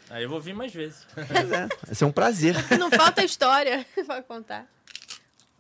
Aí 0.09 0.23
eu 0.23 0.29
vou 0.29 0.39
vir 0.39 0.53
mais 0.53 0.73
vezes. 0.73 1.05
Pois 1.13 1.51
é. 1.51 1.67
Vai 1.85 1.95
ser 1.95 2.05
um 2.05 2.11
prazer. 2.11 2.55
Não 2.79 2.89
falta 2.89 3.23
história 3.23 3.85
pra 4.07 4.21
contar. 4.23 4.65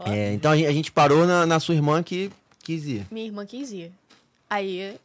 É, 0.05 0.31
então 0.33 0.51
a 0.51 0.57
gente, 0.57 0.91
parou 0.91 1.25
na, 1.25 1.45
na 1.45 1.59
sua 1.59 1.75
irmã 1.75 2.01
que 2.03 2.31
quis 2.63 2.85
ir. 2.85 3.05
Minha 3.11 3.25
irmã 3.25 3.45
quis 3.45 3.71
ir. 3.71 3.91
Aí 4.49 4.97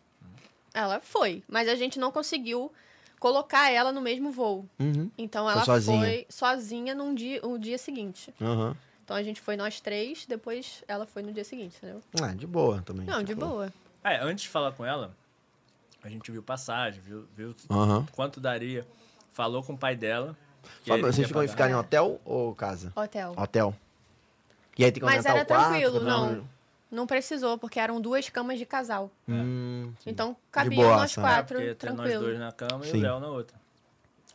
ela 0.72 1.00
foi, 1.00 1.42
mas 1.48 1.68
a 1.68 1.74
gente 1.74 1.98
não 1.98 2.12
conseguiu 2.12 2.70
colocar 3.18 3.70
ela 3.70 3.90
no 3.92 4.00
mesmo 4.00 4.30
voo. 4.30 4.66
Uhum. 4.78 5.10
Então 5.16 5.44
Foi 5.44 5.52
ela 5.52 5.64
sozinha. 5.64 5.98
foi 6.00 6.26
sozinha 6.28 6.94
num 6.94 7.14
dia, 7.14 7.44
o 7.46 7.58
dia 7.58 7.78
seguinte. 7.78 8.32
Aham. 8.40 8.76
Então 9.04 9.16
a 9.16 9.22
gente 9.22 9.40
foi 9.40 9.56
nós 9.56 9.80
três, 9.80 10.24
depois 10.26 10.82
ela 10.86 11.06
foi 11.06 11.22
no 11.22 11.32
dia 11.32 11.44
seguinte, 11.44 11.76
entendeu? 11.78 12.00
Ah, 12.22 12.32
de 12.34 12.46
boa 12.46 12.82
também. 12.82 13.04
Não, 13.06 13.20
de 13.22 13.34
tipo. 13.34 13.44
boa. 13.46 13.72
É, 14.04 14.16
antes 14.18 14.44
de 14.44 14.48
falar 14.50 14.72
com 14.72 14.84
ela, 14.84 15.14
a 16.02 16.08
gente 16.08 16.30
viu 16.30 16.42
passagem, 16.42 17.00
viu, 17.00 17.26
viu 17.36 17.54
Aham. 17.70 18.06
quanto 18.12 18.40
daria. 18.40 18.86
Falou 19.32 19.62
com 19.62 19.72
o 19.74 19.78
pai 19.78 19.96
dela. 19.96 20.36
ele 20.86 21.02
vocês 21.02 21.26
ficam 21.26 21.46
ficar 21.48 21.70
em 21.70 21.74
hotel 21.74 22.20
ou 22.24 22.54
casa? 22.54 22.92
Hotel. 22.94 23.34
Hotel. 23.36 23.74
E 24.78 24.84
aí 24.84 24.92
tem 24.92 25.00
que 25.00 25.06
Mas 25.06 25.24
era 25.24 25.42
o 25.42 25.46
quarto? 25.46 25.68
tranquilo, 25.68 26.00
pra- 26.00 26.08
não. 26.10 26.48
Não 26.90 27.06
precisou, 27.06 27.56
porque 27.56 27.80
eram 27.80 28.00
duas 28.02 28.28
camas 28.28 28.58
de 28.58 28.66
casal. 28.66 29.10
Hum. 29.26 29.92
Então 30.04 30.36
boa, 30.76 30.96
nós 30.98 31.12
sabe? 31.12 31.26
É, 31.26 31.30
quatro, 31.30 31.56
porque 31.58 31.74
tem 31.74 31.88
nós 31.90 31.96
tranquilo. 31.98 32.22
dois 32.24 32.38
na 32.38 32.52
cama 32.52 32.84
e 32.84 32.90
Sim. 32.90 32.98
o 32.98 33.02
Léo 33.02 33.20
na 33.20 33.28
outra. 33.28 33.56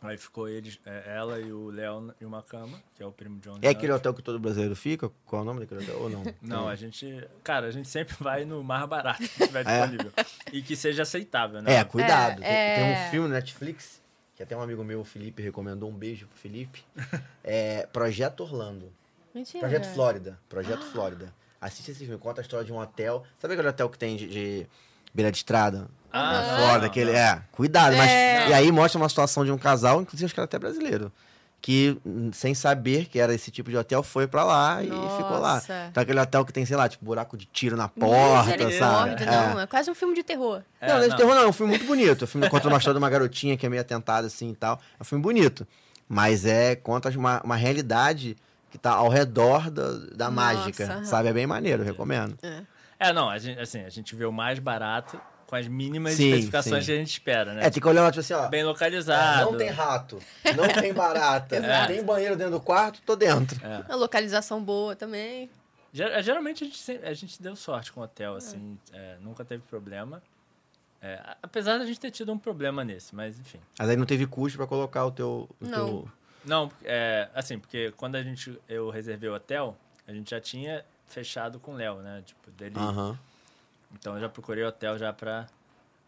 Aí 0.00 0.16
ficou 0.16 0.48
eles, 0.48 0.78
é, 0.86 1.16
ela 1.16 1.40
e 1.40 1.52
o 1.52 1.70
Léo 1.70 2.14
em 2.20 2.24
uma 2.24 2.40
cama, 2.42 2.80
que 2.94 3.02
é 3.02 3.06
o 3.06 3.10
primo 3.10 3.40
John. 3.40 3.58
É 3.60 3.68
aquele 3.70 3.88
Nelson. 3.88 3.96
hotel 3.98 4.14
que 4.14 4.22
todo 4.22 4.38
brasileiro 4.38 4.76
fica? 4.76 5.10
Qual 5.26 5.40
é 5.40 5.42
o 5.42 5.44
nome 5.44 5.60
daquele 5.60 5.82
hotel? 5.82 6.00
Ou 6.00 6.08
não? 6.08 6.22
Não, 6.40 6.68
a 6.68 6.76
gente. 6.76 7.26
Cara, 7.42 7.66
a 7.66 7.70
gente 7.72 7.88
sempre 7.88 8.14
vai 8.20 8.44
no 8.44 8.62
mais 8.62 8.86
barato 8.88 9.22
que 9.22 9.46
tiver 9.46 9.66
É. 9.66 9.86
disponível. 9.86 10.12
E 10.52 10.62
que 10.62 10.76
seja 10.76 11.02
aceitável, 11.02 11.60
né? 11.60 11.74
É, 11.74 11.84
cuidado. 11.84 12.42
É, 12.44 12.76
Tem, 12.76 12.84
tem 12.84 12.94
é. 12.94 13.06
um 13.06 13.10
filme 13.10 13.28
na 13.28 13.34
Netflix, 13.34 14.00
que 14.36 14.42
até 14.42 14.56
um 14.56 14.62
amigo 14.62 14.84
meu, 14.84 15.00
o 15.00 15.04
Felipe, 15.04 15.42
recomendou. 15.42 15.90
Um 15.90 15.94
beijo 15.96 16.26
pro 16.28 16.38
Felipe. 16.38 16.84
É 17.42 17.86
Projeto 17.92 18.40
Orlando. 18.42 18.92
Mentira. 19.34 19.60
Projeto 19.60 19.86
Flórida. 19.94 20.38
Projeto 20.48 20.84
Flórida. 20.92 21.34
Assiste 21.60 21.90
esse 21.90 22.00
filme, 22.04 22.18
conta 22.18 22.40
a 22.40 22.42
história 22.42 22.64
de 22.64 22.72
um 22.72 22.78
hotel. 22.78 23.24
Sabe 23.38 23.54
aquele 23.54 23.68
hotel 23.68 23.88
que 23.90 23.98
tem 23.98 24.16
de, 24.16 24.28
de 24.28 24.66
beira 25.12 25.30
de 25.32 25.38
estrada? 25.38 25.88
Ah, 26.12 26.56
não, 26.72 26.78
não, 26.78 26.86
aquele. 26.86 27.12
não. 27.12 27.18
É, 27.18 27.42
cuidado. 27.52 27.96
Mas, 27.96 28.10
É. 28.10 28.48
e 28.48 28.52
aí 28.54 28.72
mostra 28.72 28.98
uma 29.00 29.08
situação 29.08 29.44
de 29.44 29.50
um 29.52 29.58
casal, 29.58 30.00
inclusive 30.02 30.24
acho 30.26 30.34
que 30.34 30.40
era 30.40 30.44
até 30.46 30.58
brasileiro. 30.58 31.12
Que, 31.60 31.98
sem 32.32 32.54
saber 32.54 33.06
que 33.06 33.18
era 33.18 33.34
esse 33.34 33.50
tipo 33.50 33.68
de 33.68 33.76
hotel, 33.76 34.00
foi 34.02 34.28
pra 34.28 34.44
lá 34.44 34.80
e 34.80 34.86
ficou 34.86 35.38
lá. 35.40 35.54
Nossa. 35.54 35.86
Então 35.90 36.02
aquele 36.02 36.20
hotel 36.20 36.44
que 36.44 36.52
tem, 36.52 36.64
sei 36.64 36.76
lá, 36.76 36.88
tipo, 36.88 37.04
buraco 37.04 37.36
de 37.36 37.46
tiro 37.46 37.76
na 37.76 37.88
porta, 37.88 38.44
sabe? 38.52 38.64
Misericórdia, 38.64 39.24
É. 39.24 39.48
não. 39.54 39.60
É 39.60 39.66
quase 39.66 39.90
um 39.90 39.94
filme 39.94 40.14
de 40.14 40.22
terror. 40.22 40.62
É, 40.80 40.86
não, 40.86 40.94
não 40.94 41.00
é 41.00 41.04
de 41.04 41.10
não. 41.10 41.16
terror, 41.16 41.34
não. 41.34 41.42
É 41.42 41.46
um 41.48 41.52
filme 41.52 41.72
muito 41.72 41.84
bonito. 41.84 42.22
É 42.22 42.24
um 42.24 42.28
filme 42.28 42.46
que 42.46 42.50
conta 42.50 42.68
uma 42.68 42.78
história 42.78 42.94
de 42.98 43.02
uma 43.04 43.10
garotinha 43.10 43.56
que 43.56 43.66
é 43.66 43.68
meio 43.68 43.82
atentada 43.82 44.28
assim 44.28 44.50
e 44.52 44.54
tal. 44.54 44.80
É 44.98 45.02
um 45.02 45.04
filme 45.04 45.20
bonito. 45.22 45.66
Mas 46.08 46.46
é 46.46 46.76
conta 46.76 47.10
uma, 47.10 47.40
uma 47.42 47.56
realidade 47.56 48.36
que 48.70 48.78
tá 48.78 48.92
ao 48.92 49.08
redor 49.08 49.68
da, 49.68 49.92
da 50.14 50.30
Nossa, 50.30 50.30
mágica. 50.30 51.04
Sabe? 51.04 51.28
É 51.28 51.32
bem 51.32 51.46
maneiro, 51.46 51.82
eu 51.82 51.86
recomendo. 51.86 52.38
É, 53.00 53.12
não, 53.12 53.28
a 53.28 53.36
gente, 53.38 53.58
assim, 53.60 53.80
a 53.84 53.90
gente 53.90 54.14
vê 54.14 54.24
o 54.24 54.32
mais 54.32 54.60
barato 54.60 55.20
com 55.48 55.56
as 55.56 55.66
mínimas 55.66 56.12
Sim, 56.12 56.26
especificações 56.28 56.84
sim. 56.84 56.92
que 56.92 56.96
a 56.98 57.00
gente 57.00 57.10
espera, 57.10 57.54
né? 57.54 57.64
É, 57.66 57.70
tem 57.70 57.80
que 57.80 57.88
olhar 57.88 58.10
tipo 58.12 58.20
assim, 58.20 58.34
ó. 58.34 58.48
Bem 58.48 58.60
é, 58.60 58.64
localizado. 58.64 59.50
não 59.50 59.56
tem 59.56 59.70
rato, 59.70 60.18
não 60.54 60.68
tem 60.68 60.92
barata, 60.92 61.56
Exato. 61.56 61.86
tem 61.92 62.04
banheiro 62.04 62.36
dentro 62.36 62.52
do 62.52 62.60
quarto, 62.60 63.00
tô 63.00 63.16
dentro. 63.16 63.58
É. 63.66 63.90
A 63.90 63.96
localização 63.96 64.62
boa 64.62 64.94
também. 64.94 65.48
Ger- 65.90 66.22
Geralmente 66.22 66.64
a 66.64 66.66
gente, 66.66 66.90
a 67.02 67.14
gente 67.14 67.42
deu 67.42 67.56
sorte 67.56 67.90
com 67.90 68.02
o 68.02 68.04
hotel, 68.04 68.36
assim, 68.36 68.78
é, 68.92 69.16
nunca 69.22 69.42
teve 69.42 69.62
problema. 69.62 70.22
É, 71.00 71.18
apesar 71.42 71.78
da 71.78 71.86
gente 71.86 71.98
ter 71.98 72.10
tido 72.10 72.30
um 72.30 72.38
problema 72.38 72.84
nesse, 72.84 73.14
mas 73.14 73.38
enfim. 73.40 73.58
Mas 73.78 73.88
aí 73.88 73.96
não 73.96 74.04
teve 74.04 74.26
custo 74.26 74.58
pra 74.58 74.66
colocar 74.66 75.06
o 75.06 75.10
teu. 75.10 75.48
O 75.58 75.64
Não. 75.66 75.70
teu... 75.86 76.08
Não, 76.44 76.70
é, 76.84 77.28
assim, 77.34 77.58
porque 77.58 77.90
quando 77.96 78.16
a 78.16 78.22
gente, 78.22 78.60
eu 78.68 78.90
reservei 78.90 79.30
o 79.30 79.34
hotel, 79.34 79.74
a 80.06 80.12
gente 80.12 80.30
já 80.30 80.40
tinha 80.40 80.84
fechado 81.06 81.58
com 81.58 81.72
o 81.72 81.74
Léo, 81.74 81.96
né? 82.02 82.22
Tipo, 82.26 82.50
dele. 82.50 82.74
Aham. 82.76 83.18
Então 83.92 84.14
eu 84.14 84.20
já 84.20 84.28
procurei 84.28 84.64
hotel 84.64 84.98
já 84.98 85.12
pra. 85.12 85.46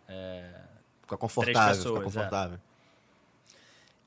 é, 0.09 0.63
Fica 1.03 1.17
confortável, 1.17 1.75
pessoas, 1.77 1.95
fica 1.95 2.05
confortável. 2.05 2.61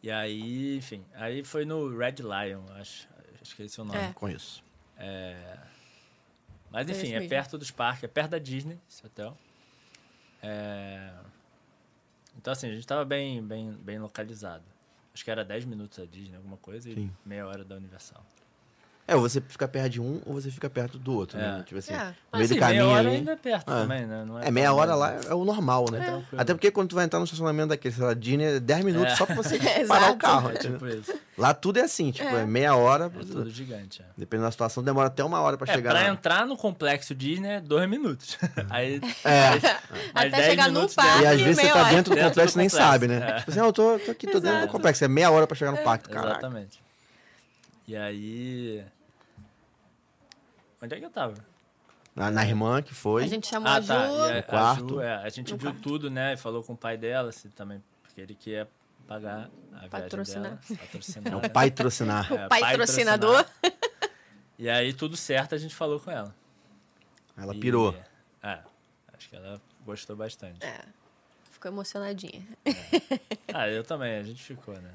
E 0.01 0.11
aí, 0.11 0.77
enfim, 0.77 1.05
aí 1.13 1.43
foi 1.43 1.65
no 1.65 1.95
Red 1.97 2.15
Lion, 2.19 2.63
acho. 2.75 3.07
Acho 3.41 3.55
que 3.55 3.63
esse 3.63 3.79
é 3.79 3.83
o 3.83 3.85
nome. 3.85 3.99
É. 3.99 4.13
Com 4.13 4.29
isso. 4.29 4.63
Mas 6.69 6.87
É 6.87 6.91
enfim, 6.91 7.01
esse 7.03 7.13
é 7.13 7.19
mesmo. 7.19 7.29
perto 7.29 7.57
dos 7.57 7.71
parques, 7.71 8.03
é 8.03 8.07
perto 8.07 8.31
da 8.31 8.39
Disney, 8.39 8.79
esse 8.89 9.05
hotel. 9.05 9.37
É, 10.41 11.13
Então, 12.37 12.51
assim, 12.51 12.67
a 12.69 12.73
gente 12.73 12.85
tava 12.87 13.05
bem, 13.05 13.43
bem, 13.45 13.71
bem 13.73 13.99
localizado. 13.99 14.63
Acho 15.13 15.23
que 15.23 15.29
era 15.29 15.45
10 15.45 15.65
minutos 15.65 15.99
da 15.99 16.05
Disney, 16.05 16.35
alguma 16.35 16.57
coisa, 16.57 16.89
e 16.89 16.95
Sim. 16.95 17.15
meia 17.25 17.45
hora 17.47 17.63
da 17.63 17.75
Universal. 17.75 18.25
É, 19.05 19.15
ou 19.15 19.21
você 19.21 19.41
fica 19.41 19.67
perto 19.67 19.89
de 19.89 19.99
um 20.01 20.21
ou 20.25 20.33
você 20.35 20.49
fica 20.49 20.69
perto 20.69 20.97
do 20.97 21.13
outro, 21.13 21.37
né? 21.37 21.57
É. 21.59 21.63
Tipo 21.63 21.77
assim, 21.79 21.93
É. 21.93 21.97
no 21.97 22.03
meio 22.03 22.15
Mas, 22.31 22.47
do 22.47 22.51
assim, 22.53 22.59
caminho 22.59 22.83
meia 22.85 22.95
hora 22.97 23.07
ali. 23.09 23.17
ainda 23.17 23.31
é 23.33 23.35
perto 23.35 23.69
É. 23.73 23.81
também, 23.81 24.05
né? 24.05 24.23
Não 24.25 24.39
É, 24.39 24.49
meia 24.49 24.67
tão 24.69 24.77
hora 24.77 24.95
lá 24.95 25.13
é 25.29 25.33
o 25.33 25.43
normal, 25.43 25.85
né? 25.91 26.23
É. 26.31 26.41
Até 26.41 26.53
porque 26.53 26.71
quando 26.71 26.87
tu 26.89 26.95
vai 26.95 27.03
entrar 27.03 27.19
no 27.19 27.25
estacionamento 27.25 27.67
daquele, 27.69 27.93
sei 27.93 28.03
lá, 28.03 28.13
Disney, 28.13 28.45
é 28.45 28.59
10 28.61 28.85
minutos 28.85 29.11
É. 29.11 29.15
só 29.17 29.25
pra 29.25 29.35
você 29.35 29.59
parar 29.87 30.11
o 30.11 30.15
carro. 30.15 30.49
É 30.51 30.53
entendeu? 30.53 30.79
tipo 30.79 30.87
isso. 30.87 31.13
Lá 31.37 31.53
tudo 31.53 31.79
é 31.79 31.81
assim, 31.81 32.11
tipo, 32.11 32.27
é, 32.29 32.45
meia 32.45 32.75
hora. 32.75 33.05
É 33.13 33.19
tudo 33.25 33.49
gigante. 33.49 34.01
É. 34.01 34.05
Dependendo 34.15 34.47
da 34.47 34.51
situação, 34.51 34.81
demora 34.81 35.07
até 35.07 35.21
uma 35.23 35.41
hora 35.41 35.57
pra 35.57 35.69
É, 35.69 35.75
chegar 35.75 35.91
pra 35.91 36.03
lá. 36.03 36.07
entrar 36.09 36.45
no 36.45 36.55
complexo 36.55 37.13
Disney 37.13 37.49
é 37.55 37.59
dois 37.59 37.89
minutos. 37.89 38.37
Aí, 38.69 39.01
É. 39.25 39.49
mais 39.49 39.63
Até 40.15 40.29
10 40.29 40.45
chegar 40.45 40.71
no 40.71 40.87
parque. 40.89 41.23
E 41.23 41.27
às 41.27 41.41
vezes 41.41 41.55
você 41.57 41.61
meia 41.63 41.73
tá 41.73 41.81
hora. 41.81 41.89
dentro 41.93 42.15
do 42.15 42.21
complexo 42.21 42.57
e 42.57 42.59
nem 42.59 42.69
sabe, 42.69 43.07
né? 43.09 43.17
é. 43.17 43.33
Tipo 43.39 43.51
assim, 43.51 43.59
ah, 43.59 43.65
eu 43.65 43.73
tô, 43.73 43.95
aqui, 44.09 44.27
tô 44.27 44.39
dentro 44.39 44.61
do 44.61 44.67
complexo. 44.69 45.03
É 45.03 45.09
meia 45.09 45.29
hora 45.29 45.45
pra 45.45 45.57
chegar 45.57 45.71
no 45.71 45.79
parque, 45.79 46.07
caraca. 46.07 46.31
Exatamente. 46.37 46.81
E 47.87 47.95
aí. 47.95 48.85
Onde 50.81 50.95
é 50.95 50.99
que 50.99 51.05
eu 51.05 51.09
tava? 51.09 51.33
Na, 52.15 52.29
na 52.29 52.45
irmã 52.45 52.81
que 52.81 52.93
foi. 52.93 53.23
A 53.23 53.27
gente 53.27 53.47
chamou 53.47 53.67
ah, 53.69 53.75
a 53.75 53.81
Ju. 53.81 53.87
tá. 53.87 53.95
E 53.95 54.07
a, 54.07 54.33
No 54.33 54.39
a 54.39 54.43
quarto. 54.43 54.89
Ju, 54.89 55.01
é, 55.01 55.15
a 55.15 55.29
gente 55.29 55.55
viu 55.55 55.71
quarto. 55.71 55.81
tudo, 55.81 56.09
né? 56.09 56.33
E 56.33 56.37
falou 56.37 56.63
com 56.63 56.73
o 56.73 56.77
pai 56.77 56.97
dela, 56.97 57.31
se 57.31 57.49
também, 57.49 57.83
porque 58.03 58.21
ele 58.21 58.35
queria 58.35 58.69
pagar 59.07 59.49
a 59.73 59.87
Patrocinar. 59.89 60.59
viagem 60.59 60.75
dela. 60.75 60.87
Patrocinar. 60.87 61.33
É 61.43 61.47
o 61.47 61.49
pai 61.49 61.71
trocinar. 61.71 62.31
É, 62.33 62.47
pai 62.47 62.61
patrocinador. 62.61 63.45
E 64.59 64.69
aí, 64.69 64.93
tudo 64.93 65.17
certo, 65.17 65.55
a 65.55 65.57
gente 65.57 65.75
falou 65.75 65.99
com 65.99 66.11
ela. 66.11 66.33
Ela 67.35 67.55
E- 67.55 67.59
pirou. 67.59 67.95
É, 68.41 68.59
acho 69.17 69.29
que 69.29 69.35
ela 69.35 69.59
gostou 69.85 70.15
bastante. 70.15 70.63
É. 70.65 70.81
Ficou 71.51 71.71
emocionadinha. 71.71 72.45
Ah, 73.53 73.67
eu 73.69 73.83
também, 73.83 74.17
a 74.17 74.23
gente 74.23 74.43
ficou, 74.43 74.75
né? 74.75 74.93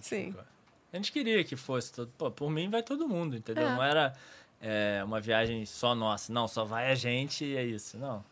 Sim. 0.00 0.30
Ficou. 0.32 0.44
A 0.92 0.96
gente 0.96 1.12
queria 1.12 1.42
que 1.44 1.56
fosse 1.56 1.92
todo. 1.92 2.10
Pô, 2.16 2.30
por 2.30 2.50
mim 2.50 2.70
vai 2.70 2.82
todo 2.82 3.08
mundo, 3.08 3.36
entendeu? 3.36 3.66
É. 3.68 3.70
Não 3.74 3.82
era 3.82 4.14
é, 4.60 5.02
uma 5.04 5.20
viagem 5.20 5.64
só 5.66 5.94
nossa. 5.94 6.32
Não, 6.32 6.46
só 6.48 6.64
vai 6.64 6.90
a 6.90 6.94
gente 6.94 7.44
e 7.44 7.56
é 7.56 7.64
isso. 7.64 7.98
Não. 7.98 8.24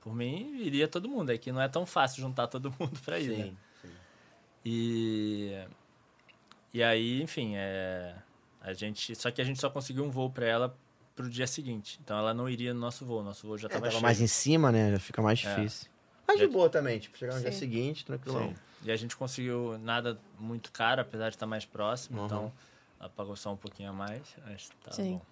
Por 0.00 0.14
mim, 0.14 0.56
iria 0.60 0.86
todo 0.88 1.08
mundo. 1.08 1.30
É 1.30 1.38
que 1.38 1.50
não 1.52 1.60
é 1.60 1.68
tão 1.68 1.86
fácil 1.86 2.20
juntar 2.20 2.46
todo 2.48 2.72
mundo 2.78 2.98
pra 3.04 3.18
ir, 3.18 3.28
né? 3.36 3.44
Sim, 3.44 3.56
sim. 3.82 3.90
E. 4.64 5.64
E 6.74 6.82
aí, 6.82 7.20
enfim, 7.22 7.52
é, 7.56 8.14
a 8.60 8.72
gente. 8.72 9.14
Só 9.14 9.30
que 9.30 9.40
a 9.40 9.44
gente 9.44 9.60
só 9.60 9.68
conseguiu 9.68 10.04
um 10.04 10.10
voo 10.10 10.30
pra 10.30 10.46
ela 10.46 10.76
pro 11.14 11.28
dia 11.28 11.46
seguinte. 11.46 11.98
Então 12.02 12.16
ela 12.16 12.32
não 12.32 12.48
iria 12.48 12.72
no 12.72 12.80
nosso 12.80 13.04
voo. 13.04 13.22
Nosso 13.22 13.46
voo 13.46 13.58
já 13.58 13.66
É, 13.66 13.68
tava, 13.68 13.80
tava 13.82 13.90
cheio. 13.92 14.02
mais 14.02 14.20
em 14.20 14.26
cima, 14.26 14.70
né? 14.72 14.92
Já 14.92 14.98
fica 14.98 15.20
mais 15.20 15.44
É. 15.44 15.54
difícil. 15.54 15.90
Mas 16.26 16.38
de 16.38 16.46
Já- 16.46 16.50
boa 16.50 16.70
também, 16.70 16.98
tipo, 16.98 17.18
chegar 17.18 17.34
no 17.34 17.40
dia 17.40 17.52
Sim. 17.52 17.58
seguinte, 17.58 18.04
tranquilão. 18.04 18.48
Sim. 18.48 18.54
E 18.84 18.90
a 18.90 18.96
gente 18.96 19.16
conseguiu 19.16 19.78
nada 19.78 20.18
muito 20.38 20.72
caro, 20.72 21.00
apesar 21.02 21.28
de 21.28 21.36
estar 21.36 21.46
mais 21.46 21.64
próximo. 21.64 22.20
Uhum. 22.20 22.26
Então, 22.26 22.52
ela 22.98 23.08
pagou 23.08 23.36
só 23.36 23.52
um 23.52 23.56
pouquinho 23.56 23.90
a 23.90 23.92
mais. 23.92 24.22
Mas 24.46 24.68
tá 24.84 24.92
Sim. 24.92 25.14
bom. 25.14 25.22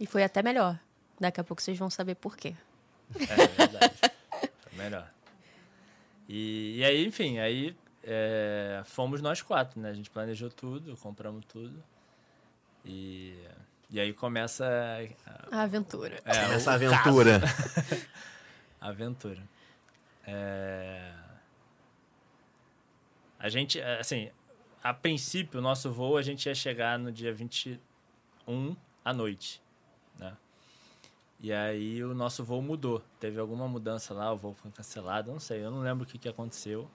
E 0.00 0.06
foi 0.06 0.24
até 0.24 0.42
melhor. 0.42 0.78
Daqui 1.18 1.40
a 1.40 1.44
pouco 1.44 1.62
vocês 1.62 1.78
vão 1.78 1.88
saber 1.88 2.16
por 2.16 2.36
quê. 2.36 2.54
É 3.14 3.46
verdade. 3.46 3.94
Foi 4.60 4.72
melhor. 4.76 5.08
E, 6.28 6.76
e 6.78 6.84
aí, 6.84 7.06
enfim, 7.06 7.38
aí 7.38 7.76
é, 8.02 8.82
fomos 8.84 9.22
nós 9.22 9.40
quatro, 9.40 9.80
né? 9.80 9.90
A 9.90 9.94
gente 9.94 10.10
planejou 10.10 10.50
tudo, 10.50 10.96
compramos 10.96 11.44
tudo. 11.46 11.82
E, 12.84 13.40
e 13.90 13.98
aí 14.00 14.12
começa 14.12 14.66
a, 15.50 15.58
A 15.58 15.62
aventura. 15.62 16.20
é, 16.24 16.54
Essa 16.54 16.72
aventura. 16.72 17.40
aventura. 18.80 19.42
É, 20.26 21.12
a 23.38 23.48
gente, 23.48 23.80
é, 23.80 23.98
assim, 23.98 24.30
a 24.82 24.94
princípio, 24.94 25.58
o 25.58 25.62
nosso 25.62 25.90
voo, 25.90 26.16
a 26.16 26.22
gente 26.22 26.46
ia 26.46 26.54
chegar 26.54 26.98
no 26.98 27.10
dia 27.10 27.32
21 27.32 28.76
à 29.04 29.12
noite, 29.12 29.60
né? 30.18 30.36
E 31.40 31.52
aí 31.52 32.02
o 32.02 32.14
nosso 32.14 32.44
voo 32.44 32.62
mudou. 32.62 33.02
Teve 33.20 33.38
alguma 33.38 33.68
mudança 33.68 34.14
lá, 34.14 34.32
o 34.32 34.36
voo 34.36 34.54
foi 34.54 34.70
cancelado, 34.70 35.30
não 35.30 35.40
sei, 35.40 35.64
eu 35.64 35.70
não 35.70 35.80
lembro 35.80 36.04
o 36.04 36.06
que, 36.06 36.18
que 36.18 36.28
aconteceu. 36.28 36.88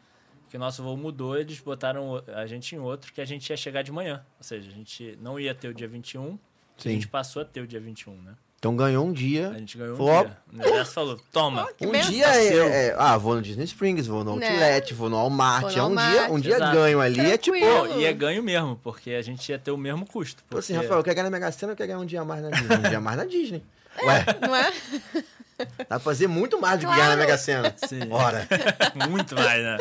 Que 0.50 0.58
o 0.58 0.60
nosso 0.60 0.84
voo 0.84 0.98
mudou, 0.98 1.38
eles 1.38 1.60
botaram 1.60 2.22
a 2.36 2.46
gente 2.46 2.76
em 2.76 2.80
outro, 2.80 3.14
que 3.14 3.22
a 3.22 3.26
gente 3.26 3.50
ia 3.50 3.58
chegar 3.58 3.84
de 3.84 3.92
manhã. 3.92 4.26
Ou 4.38 4.44
seja, 4.44 4.70
a 4.70 4.74
gente 4.74 5.18
não 5.22 5.40
ia 5.40 5.56
ter 5.56 5.70
o 5.70 5.74
dia 5.74 5.88
21, 5.88 6.38
Sim. 6.78 6.90
a 6.90 6.92
gente 6.92 7.08
passou 7.08 7.42
a 7.42 7.46
ter 7.46 7.62
o 7.62 7.68
dia 7.68 7.80
21, 7.80 8.22
né? 8.22 8.36
Então 8.62 8.76
ganhou 8.76 9.08
um 9.08 9.10
A 9.10 9.14
dia. 9.14 9.54
gente 9.58 9.76
ganhou 9.76 9.96
um 9.96 9.98
Falou, 9.98 10.24
dia. 10.24 10.38
O 10.54 10.56
universo 10.62 10.92
falou, 10.94 11.20
toma. 11.32 11.68
Que 11.76 11.88
Um 11.88 11.92
dia 11.94 12.28
é, 12.28 12.48
Seu. 12.52 12.66
é- 12.68 12.96
Ah, 12.96 13.18
vou 13.18 13.34
no 13.34 13.42
Disney 13.42 13.64
Springs, 13.66 14.06
vou 14.06 14.24
no 14.24 14.36
Né? 14.36 14.48
Outlet, 14.50 14.94
vou 14.94 15.10
no 15.10 15.16
Walmart. 15.16 15.62
Vou 15.64 15.72
no 15.72 15.78
é 15.78 15.82
um 15.82 15.86
Walmart, 15.96 16.12
dia, 16.12 16.32
um 16.32 16.40
dia 16.40 16.56
exato. 16.58 16.76
ganho 16.78 17.02
ali. 17.02 17.20
É 17.22 17.38
tipo. 17.40 17.58
Tranquilo. 17.58 17.88
Não, 17.88 18.00
e 18.00 18.06
é 18.06 18.14
ganho 18.14 18.44
mesmo, 18.44 18.80
porque 18.84 19.10
a 19.14 19.22
gente 19.24 19.50
ia 19.50 19.58
ter 19.58 19.72
o 19.72 19.78
mesmo 19.78 20.06
custo. 20.06 20.44
Pô, 20.48 20.60
assim, 20.60 20.74
porque- 20.76 20.86
Rafael, 20.88 21.04
quer 21.04 21.16
ganhar 21.16 21.24
na 21.24 21.32
Mega 21.32 21.52
Sena 21.52 21.72
ou 21.72 21.76
quer 21.76 21.88
ganhar 21.88 21.98
um 21.98 22.06
dia 22.06 22.22
a 22.22 22.26
mais 22.26 22.44
na 22.44 22.50
Disney? 22.52 22.76
Um 22.78 22.82
dia 22.84 22.98
a 23.00 23.02
mais 23.02 23.18
na 23.18 23.26
Disney. 23.26 23.64
Ué, 24.04 24.26
Não 24.48 24.56
é? 24.56 24.72
dá 25.80 25.86
pra 25.88 26.00
fazer 26.00 26.28
muito 26.28 26.62
mais 26.62 26.80
do 26.80 26.86
que 26.88 26.94
ganhar 26.94 27.10
na 27.10 27.16
Mega 27.18 27.40
Sena. 27.40 27.74
Sim. 27.88 28.02
Ora. 28.12 28.48
Muito 29.10 29.34
mais, 29.34 29.64
né? 29.64 29.78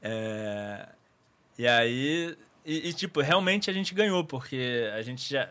É, 0.00 0.86
E 1.58 1.66
aí, 1.66 2.36
E, 2.64 2.88
e, 2.88 2.92
tipo, 2.92 3.20
realmente 3.20 3.70
a 3.70 3.72
gente 3.72 3.94
ganhou, 3.94 4.24
porque 4.24 4.90
a 4.94 5.00
gente 5.02 5.28
já 5.30 5.48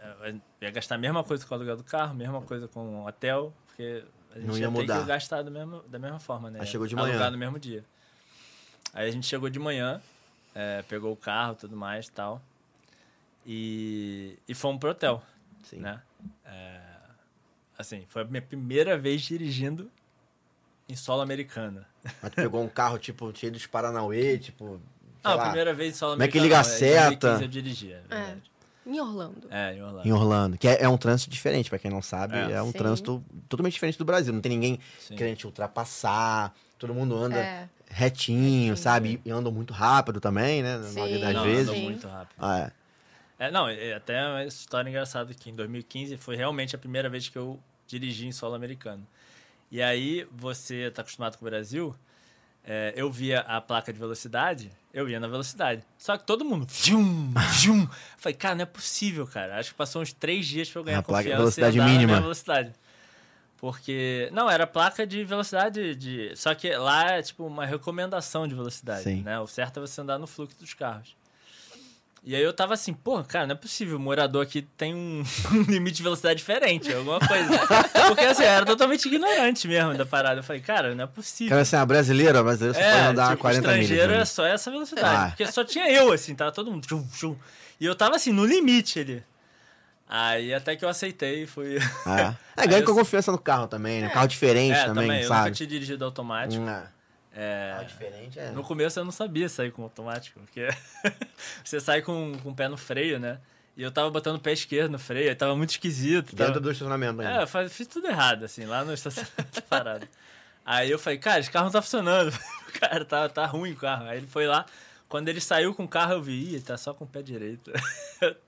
ia 0.62 0.70
gastar 0.72 0.96
a 0.96 0.98
mesma 0.98 1.24
coisa 1.24 1.46
com 1.46 1.54
o 1.54 1.58
aluguel 1.58 1.78
do 1.78 1.84
carro, 1.84 2.14
mesma 2.16 2.42
coisa 2.42 2.68
com 2.68 3.02
o 3.02 3.08
hotel, 3.08 3.52
porque 3.68 4.04
a 4.32 4.40
gente 4.40 4.48
Não 4.48 4.56
ia 4.56 4.62
ia 4.62 4.68
ter 4.68 4.74
mudar. 4.82 5.00
que 5.02 5.06
gastar 5.08 5.42
do 5.42 5.50
mesmo, 5.52 5.82
da 5.88 5.98
mesma 5.98 6.20
forma, 6.20 6.52
né? 6.52 6.60
Aí 6.62 6.68
chegou 6.68 6.86
de 6.86 6.96
Alugar 6.96 7.18
manhã. 7.18 7.32
no 7.32 7.38
mesmo 7.38 7.58
dia. 7.60 7.84
Aí 8.94 9.08
a 9.08 9.12
gente 9.12 9.26
chegou 9.26 9.50
de 9.50 9.58
manhã, 9.60 10.02
é, 10.54 10.84
pegou 10.84 11.12
o 11.12 11.16
carro 11.16 11.56
tudo 11.56 11.76
mais 11.76 12.08
e 12.08 12.12
tal, 12.12 12.42
e, 13.46 14.38
e 14.48 14.54
fomos 14.54 14.80
pro 14.80 14.92
hotel, 14.92 15.24
Sim. 15.64 15.78
né? 15.80 16.02
É, 16.46 16.80
assim, 17.78 18.06
foi 18.08 18.22
a 18.22 18.26
minha 18.26 18.42
primeira 18.42 18.98
vez 18.98 19.22
dirigindo 19.22 19.92
em 20.88 20.96
solo 20.96 21.22
americano. 21.22 21.84
Mas 22.22 22.32
tu 22.32 22.36
pegou 22.36 22.64
um 22.64 22.70
carro, 22.70 22.98
tipo, 23.00 23.36
cheio 23.36 23.52
dos 23.52 23.66
Paranauê, 23.66 24.38
tipo. 24.38 24.80
Sei 25.22 25.32
Ah, 25.32 25.32
a 25.32 25.36
lá, 25.36 25.44
primeira 25.46 25.74
vez 25.74 25.94
em 25.96 25.98
solo 25.98 26.14
Como 26.14 26.24
é 26.24 26.28
que 26.28 26.38
americano. 26.40 26.64
liga 26.64 26.70
a 26.70 26.72
não, 26.72 26.76
em 26.78 26.80
2015 26.80 27.10
seta? 27.38 27.44
Eu 27.44 27.48
dirigia, 27.48 28.04
é 28.10 28.16
verdade. 28.16 28.42
Em 28.86 29.00
Orlando. 29.00 29.48
É, 29.52 29.74
em 29.76 29.84
Orlando. 29.84 30.08
Em 30.08 30.12
Orlando. 30.12 30.58
Que 30.58 30.68
é, 30.68 30.84
é 30.84 30.90
um 30.90 30.98
trânsito 30.98 31.30
diferente, 31.30 31.70
pra 31.70 31.78
quem 31.78 31.92
não 31.92 32.02
sabe. 32.02 32.36
É, 32.38 32.54
É. 32.54 32.62
um 32.64 32.68
Sim. 32.72 32.78
trânsito 32.78 33.24
totalmente 33.48 33.74
diferente 33.74 33.98
do 34.00 34.06
Brasil. 34.06 34.34
Não 34.34 34.42
tem 34.42 34.52
ninguém 34.52 34.80
Sim. 35.00 35.16
querendo 35.16 35.38
te 35.38 35.46
ultrapassar. 35.46 36.56
Todo 36.80 36.94
mundo 36.94 37.16
anda 37.16 37.38
É. 37.38 37.70
retinho, 37.90 38.76
sabe? 38.78 39.22
E 39.24 39.30
andam 39.30 39.52
muito 39.52 39.74
rápido 39.74 40.20
também, 40.20 40.64
né? 40.64 40.78
Na 40.78 40.84
Sim. 40.88 40.96
maioria 41.00 41.20
das 41.20 41.34
Não, 41.34 41.44
vezes. 41.44 41.62
andou 41.64 41.76
Sim. 41.76 41.84
muito 41.84 42.08
rápido. 42.08 42.38
Ah, 42.40 42.60
é. 42.60 43.46
É, 43.48 43.52
não, 43.52 43.70
é 43.70 43.94
até 43.94 44.26
uma 44.28 44.44
história 44.46 44.90
engraçada 44.90 45.34
que 45.34 45.50
em 45.50 45.56
2015 45.56 46.18
foi 46.18 46.36
realmente 46.36 46.76
a 46.76 46.80
primeira 46.80 47.08
vez 47.10 47.30
que 47.30 47.38
eu 47.38 47.60
dirigi 47.88 48.26
em 48.28 48.32
solo 48.32 48.56
americano. 48.56 49.06
E 49.72 49.82
aí, 49.84 50.28
você 50.32 50.90
tá 50.90 51.02
acostumado 51.04 51.38
com 51.38 51.46
o 51.46 51.50
Brasil, 51.50 51.96
é, 52.64 52.94
eu 52.96 53.12
via 53.12 53.40
a 53.42 53.60
placa 53.62 53.92
de 53.92 54.00
velocidade, 54.00 54.72
eu 54.94 55.08
ia 55.10 55.20
na 55.20 55.28
velocidade. 55.28 55.84
Só 55.98 56.18
que 56.18 56.26
todo 56.26 56.44
mundo, 56.46 56.68
vum, 56.68 57.34
vum. 57.64 57.88
Falei, 58.18 58.36
cara, 58.36 58.56
não 58.56 58.64
é 58.64 58.66
possível, 58.66 59.26
cara. 59.28 59.60
Acho 59.60 59.72
que 59.72 59.76
passou 59.76 60.02
uns 60.02 60.14
três 60.14 60.48
dias 60.48 60.70
pra 60.70 60.80
eu 60.80 60.84
ganhar 60.84 61.00
A 61.00 61.04
placa 61.04 61.30
de 61.30 61.36
velocidade 61.36 61.80
mínima. 61.80 62.20
velocidade. 62.22 62.74
Porque, 63.58 64.30
não, 64.32 64.50
era 64.50 64.66
placa 64.66 65.06
de 65.06 65.24
velocidade 65.26 65.94
de... 65.94 66.32
Só 66.36 66.56
que 66.56 66.74
lá 66.76 67.12
é 67.12 67.22
tipo 67.22 67.46
uma 67.46 67.66
recomendação 67.66 68.48
de 68.48 68.56
velocidade, 68.56 69.04
Sim. 69.04 69.22
né? 69.22 69.38
O 69.40 69.48
certo 69.48 69.78
é 69.78 69.82
você 69.82 70.00
andar 70.00 70.18
no 70.18 70.26
fluxo 70.26 70.58
dos 70.58 70.74
carros. 70.74 71.16
E 72.30 72.36
aí 72.36 72.44
eu 72.44 72.54
tava 72.54 72.76
assim, 72.76 72.94
pô, 72.94 73.24
cara, 73.24 73.48
não 73.48 73.54
é 73.54 73.58
possível, 73.58 73.98
o 73.98 74.00
morador 74.00 74.44
aqui 74.44 74.62
tem 74.62 74.94
um 74.94 75.24
limite 75.68 75.98
de 75.98 76.04
velocidade 76.04 76.38
diferente, 76.38 76.94
alguma 76.94 77.18
coisa. 77.20 77.50
Porque 78.08 78.24
assim, 78.24 78.44
eu 78.44 78.50
era 78.50 78.64
totalmente 78.68 79.04
ignorante 79.08 79.68
mesmo 79.68 79.96
da 79.98 80.06
parada. 80.06 80.40
Eu 80.40 80.44
falei, 80.44 80.62
cara, 80.62 80.94
não 80.94 81.06
é 81.06 81.08
possível. 81.08 81.50
Cara, 81.50 81.64
assim, 81.64 81.76
a 81.76 81.84
brasileira, 81.84 82.44
brasileiro 82.44 82.78
você 82.78 82.84
pode 82.84 83.08
andar 83.08 83.30
tipo, 83.32 83.42
40 83.42 83.62
milhas. 83.70 83.82
estrangeiro 83.82 84.14
né? 84.14 84.22
é 84.22 84.26
só 84.26 84.46
essa 84.46 84.70
velocidade. 84.70 85.16
Ah. 85.16 85.28
Porque 85.30 85.52
só 85.52 85.64
tinha 85.64 85.92
eu, 85.92 86.14
assim, 86.14 86.36
tava 86.36 86.52
todo 86.52 86.70
mundo. 86.72 86.86
Tchum, 86.86 87.04
tchum. 87.08 87.36
E 87.82 87.86
eu 87.88 87.96
tava 87.96 88.16
assim, 88.16 88.32
no 88.32 88.46
limite 88.46 89.00
ali. 89.00 89.24
Aí 90.08 90.54
até 90.54 90.76
que 90.76 90.86
eu 90.86 90.90
aceitei 90.90 91.46
e 91.46 91.48
fui. 91.48 91.78
É, 91.78 92.22
é 92.22 92.36
Aí 92.58 92.68
ganha 92.68 92.82
eu- 92.82 92.86
com 92.86 92.94
confiança 92.94 93.32
no 93.32 93.40
carro 93.40 93.66
também, 93.66 94.02
né? 94.04 94.10
Carro 94.10 94.28
diferente 94.28 94.78
É, 94.78 94.86
também, 94.86 95.08
também. 95.08 95.22
Eu 95.24 95.28
sabe? 95.30 95.40
nunca 95.46 95.52
tinha 95.56 95.68
dirigido 95.68 96.06
automático. 96.06 96.62
Hum, 96.62 96.82
é. 97.40 97.70
É, 97.70 97.74
Carro 97.76 97.86
diferente 97.88 98.40
é. 98.40 98.52
No 98.52 98.64
começo 98.64 99.00
eu 99.00 99.06
não 99.06 99.12
sabia 99.12 99.48
sair 99.50 99.72
com 99.72 99.84
automático, 99.84 100.40
porque 100.40 100.68
você 101.64 101.80
sai 101.80 102.02
com, 102.02 102.38
com 102.44 102.50
o 102.50 102.56
pé 102.56 102.68
no 102.68 102.78
freio, 102.78 103.20
né? 103.20 103.40
E 103.78 103.82
eu 103.84 103.92
tava 103.92 104.10
botando 104.10 104.36
o 104.36 104.40
pé 104.40 104.52
esquerdo 104.52 104.92
no 104.92 105.00
freio, 105.00 105.30
aí 105.30 105.36
tava 105.36 105.56
muito 105.56 105.70
esquisito. 105.70 106.36
Dentro 106.36 106.54
Tava... 106.54 106.60
do 106.60 106.72
estacionamento 106.72 107.22
É, 107.22 107.28
ainda. 107.28 107.42
eu 107.44 107.48
faz- 107.48 107.72
fiz 107.72 107.88
tudo 107.88 108.08
errado, 108.08 108.44
assim, 108.44 108.66
lá 108.66 108.84
no 108.84 108.94
estacionamento 108.94 109.64
parado. 109.70 110.08
Aí 110.66 110.92
eu 110.92 111.00
falei, 111.00 111.18
cara, 111.18 111.40
esse 111.40 111.50
carro 111.50 111.66
não 111.66 111.72
tá 111.72 111.82
funcionando. 111.82 112.38
cara, 112.80 113.06
tá, 113.06 113.30
tá 113.30 113.46
ruim 113.46 113.72
o 113.72 113.76
carro. 113.78 114.06
Aí 114.06 114.18
ele 114.18 114.28
foi 114.28 114.46
lá, 114.48 114.66
quando 115.08 115.30
ele 115.30 115.40
saiu 115.40 115.74
com 115.74 115.86
o 115.86 115.88
carro, 115.88 116.14
eu 116.14 116.22
vi, 116.22 116.56
ih, 116.56 116.62
tá 116.62 116.76
só 116.78 116.94
com 116.94 117.06
o 117.06 117.08
pé 117.08 117.22
direito. 117.22 117.72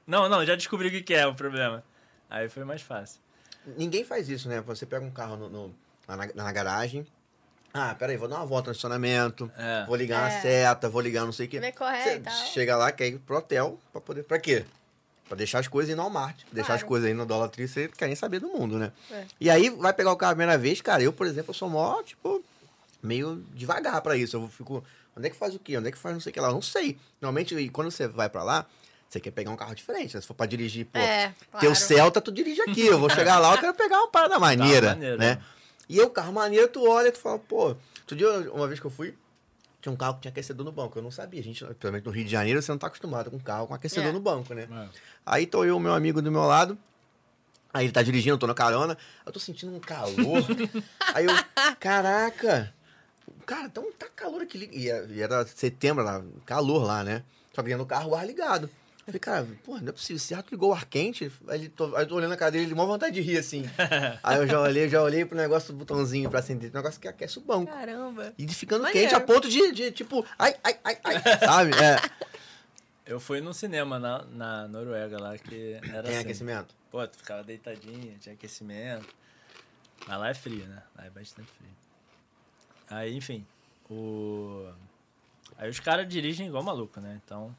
não, 0.05 0.27
não, 0.27 0.45
já 0.45 0.55
descobri 0.55 0.89
o 0.89 0.91
que, 0.91 1.01
que 1.01 1.13
é 1.13 1.25
o 1.25 1.33
problema. 1.33 1.81
Aí 2.29 2.49
foi 2.49 2.65
mais 2.65 2.81
fácil. 2.81 3.21
Ninguém 3.77 4.03
faz 4.03 4.27
isso, 4.27 4.49
né? 4.49 4.59
Você 4.61 4.85
pega 4.85 5.05
um 5.05 5.11
carro 5.11 5.37
no, 5.37 5.49
no- 5.49 5.75
na, 6.07 6.17
na 6.35 6.51
garagem. 6.51 7.07
Ah, 7.73 7.95
peraí, 7.97 8.17
vou 8.17 8.27
dar 8.27 8.37
uma 8.37 8.45
volta 8.45 8.67
no 8.69 8.71
estacionamento. 8.73 9.49
É. 9.57 9.85
Vou 9.85 9.95
ligar 9.95 10.21
na 10.21 10.31
É. 10.37 10.41
seta, 10.41 10.89
vou 10.89 11.01
ligar 11.01 11.23
não 11.25 11.31
sei 11.31 11.45
o 11.45 11.49
quê. 11.49 11.57
E 11.57 12.19
tal. 12.19 12.33
chega 12.47 12.75
lá, 12.75 12.91
quer 12.91 13.07
ir 13.07 13.19
pro 13.19 13.37
hotel 13.37 13.79
pra 13.91 14.01
poder. 14.01 14.23
Pra 14.23 14.37
quê? 14.39 14.65
Pra 15.27 15.37
deixar 15.37 15.59
as 15.59 15.67
coisas 15.69 15.89
aí 15.89 15.95
no 15.95 16.01
Walmart. 16.03 16.35
Deixar 16.51 16.73
as 16.73 16.81
Claro. 16.81 16.87
coisas 16.87 17.07
aí 17.07 17.13
no 17.13 17.47
triste, 17.47 17.73
você 17.73 17.87
quer 17.87 18.07
nem 18.07 18.15
saber 18.15 18.39
do 18.39 18.47
mundo, 18.49 18.77
né? 18.77 18.91
É. 19.09 19.23
E 19.39 19.49
aí 19.49 19.69
vai 19.69 19.93
pegar 19.93 20.11
o 20.11 20.17
carro 20.17 20.33
a 20.33 20.35
primeira 20.35 20.57
vez, 20.57 20.81
cara. 20.81 21.01
Eu, 21.01 21.13
por 21.13 21.25
exemplo, 21.25 21.51
eu 21.51 21.53
sou 21.53 21.69
mó, 21.69 22.03
tipo, 22.03 22.43
meio 23.01 23.41
devagar 23.53 24.01
pra 24.01 24.17
isso. 24.17 24.35
Eu 24.35 24.47
fico. 24.49 24.83
Onde 25.15 25.27
é 25.27 25.29
que 25.29 25.37
faz 25.37 25.55
o 25.55 25.59
quê? 25.59 25.77
Onde 25.77 25.87
é 25.87 25.91
que 25.91 25.97
faz 25.97 26.13
não 26.13 26.21
sei 26.21 26.31
o 26.31 26.33
que 26.33 26.39
lá? 26.41 26.49
Eu 26.49 26.53
não 26.53 26.61
sei. 26.61 26.97
Normalmente, 27.21 27.69
quando 27.69 27.89
você 27.91 28.07
vai 28.07 28.27
pra 28.29 28.43
lá, 28.43 28.65
você 29.09 29.19
quer 29.21 29.31
pegar 29.31 29.51
um 29.51 29.55
carro 29.57 29.73
diferente. 29.75 30.13
né? 30.15 30.19
Se 30.21 30.27
for 30.27 30.33
pra 30.33 30.45
dirigir, 30.45 30.85
pô, 30.85 30.99
É, 30.99 31.27
teu 31.59 31.59
claro. 31.71 31.75
Celta, 31.75 32.19
tu 32.19 32.31
dirige 32.31 32.61
aqui. 32.61 32.85
Eu 32.85 32.99
vou 32.99 33.09
chegar 33.09 33.39
lá, 33.39 33.53
eu 33.55 33.59
quero 33.59 33.73
pegar 33.73 33.97
uma 33.99 34.07
parada 34.09 34.37
maneira, 34.39 34.89
maneiro, 34.89 35.17
né? 35.17 35.41
E 35.93 36.01
o 36.01 36.09
carro 36.09 36.31
maneiro, 36.31 36.67
tu 36.69 36.87
olha 36.87 37.09
e 37.09 37.11
tu 37.11 37.19
fala, 37.19 37.37
pô... 37.37 37.75
Outro 37.99 38.15
dia, 38.15 38.29
uma 38.53 38.67
vez 38.67 38.79
que 38.79 38.85
eu 38.85 38.91
fui, 38.91 39.13
tinha 39.81 39.91
um 39.91 39.95
carro 39.95 40.15
que 40.15 40.21
tinha 40.21 40.31
aquecedor 40.31 40.65
no 40.65 40.71
banco. 40.71 40.97
Eu 40.97 41.03
não 41.03 41.11
sabia. 41.11 41.39
A 41.39 41.43
gente, 41.43 41.63
principalmente 41.65 42.05
no 42.05 42.11
Rio 42.11 42.23
de 42.25 42.31
Janeiro, 42.31 42.61
você 42.61 42.71
não 42.71 42.77
tá 42.79 42.87
acostumado 42.87 43.29
com 43.29 43.37
um 43.37 43.39
carro 43.41 43.67
com 43.67 43.73
aquecedor 43.73 44.09
É. 44.09 44.11
no 44.13 44.19
banco, 44.19 44.53
né? 44.53 44.67
Aí 45.25 45.45
tô 45.45 45.65
eu, 45.65 45.77
meu 45.79 45.93
amigo 45.93 46.21
do 46.21 46.31
meu 46.31 46.43
lado. 46.43 46.77
Aí 47.73 47.85
ele 47.85 47.91
tá 47.93 48.01
dirigindo, 48.01 48.35
eu 48.35 48.39
tô 48.39 48.47
na 48.47 48.53
carona. 48.53 48.97
Eu 49.25 49.31
tô 49.31 49.39
sentindo 49.39 49.73
um 49.75 49.79
calor. 49.79 50.43
aí 51.13 51.25
eu, 51.25 51.33
caraca. 51.79 52.73
Cara, 53.45 53.67
então 53.67 53.91
tá 53.97 54.07
calor 54.15 54.41
aqui. 54.41 54.69
E 54.71 54.89
era- 54.89 55.05
e 55.07 55.21
era 55.21 55.45
setembro, 55.47 56.03
lá, 56.03 56.23
calor 56.45 56.83
lá, 56.85 57.03
né? 57.03 57.23
Só 57.53 57.61
que 57.61 57.69
dentro 57.69 57.83
do 57.83 57.87
carro 57.87 58.11
o 58.11 58.15
ar 58.15 58.25
ligado. 58.25 58.69
Eu 59.01 59.05
Falei, 59.05 59.19
cara, 59.19 59.47
pô, 59.63 59.77
não 59.79 59.89
é 59.89 59.91
possível. 59.91 60.17
Esse 60.17 60.43
tu 60.43 60.51
ligou 60.51 60.69
o 60.69 60.73
ar 60.73 60.85
quente. 60.85 61.31
Aí, 61.47 61.61
ele 61.61 61.69
tô, 61.69 61.95
aí 61.95 62.03
eu 62.03 62.07
tô 62.07 62.15
olhando 62.15 62.33
a 62.33 62.37
cara 62.37 62.51
dele, 62.51 62.65
ele 62.65 62.75
mó 62.75 62.85
vontade 62.85 63.15
de 63.15 63.21
rir, 63.21 63.37
assim. 63.37 63.63
aí 64.21 64.37
eu 64.37 64.47
já 64.47 64.61
olhei, 64.61 64.87
já 64.87 65.01
olhei 65.01 65.25
pro 65.25 65.35
negócio 65.35 65.73
do 65.73 65.79
botãozinho 65.79 66.29
pra 66.29 66.39
acender. 66.39 66.69
O 66.69 66.73
negócio 66.75 67.01
que 67.01 67.07
aquece 67.07 67.39
o 67.39 67.41
banco. 67.41 67.71
Caramba. 67.71 68.31
E 68.37 68.45
de 68.45 68.53
ficando 68.53 68.83
Maneiro. 68.83 69.09
quente 69.09 69.15
a 69.15 69.25
ponto 69.25 69.49
de, 69.49 69.71
de, 69.71 69.91
tipo, 69.91 70.23
ai, 70.37 70.55
ai, 70.63 70.79
ai, 70.83 70.99
ai. 71.03 71.15
Sabe? 71.39 71.71
É. 71.83 71.97
Eu 73.03 73.19
fui 73.19 73.41
num 73.41 73.53
cinema 73.53 73.97
na, 73.97 74.23
na 74.25 74.67
Noruega 74.67 75.19
lá 75.19 75.35
que 75.35 75.79
era 75.83 76.03
Tem 76.03 76.11
assim. 76.11 76.21
aquecimento. 76.21 76.75
Pô, 76.91 77.05
tu 77.07 77.17
ficava 77.17 77.43
deitadinho, 77.43 78.17
tinha 78.19 78.33
aquecimento. 78.33 79.07
Mas 80.07 80.19
lá 80.19 80.29
é 80.29 80.33
frio, 80.35 80.65
né? 80.67 80.83
Lá 80.95 81.05
é 81.05 81.09
bastante 81.09 81.51
frio. 81.51 81.71
Aí, 82.87 83.15
enfim, 83.15 83.45
o... 83.89 84.69
Aí 85.57 85.69
os 85.69 85.79
caras 85.79 86.07
dirigem 86.07 86.47
igual 86.47 86.63
maluco, 86.63 86.99
né? 87.01 87.19
Então... 87.25 87.55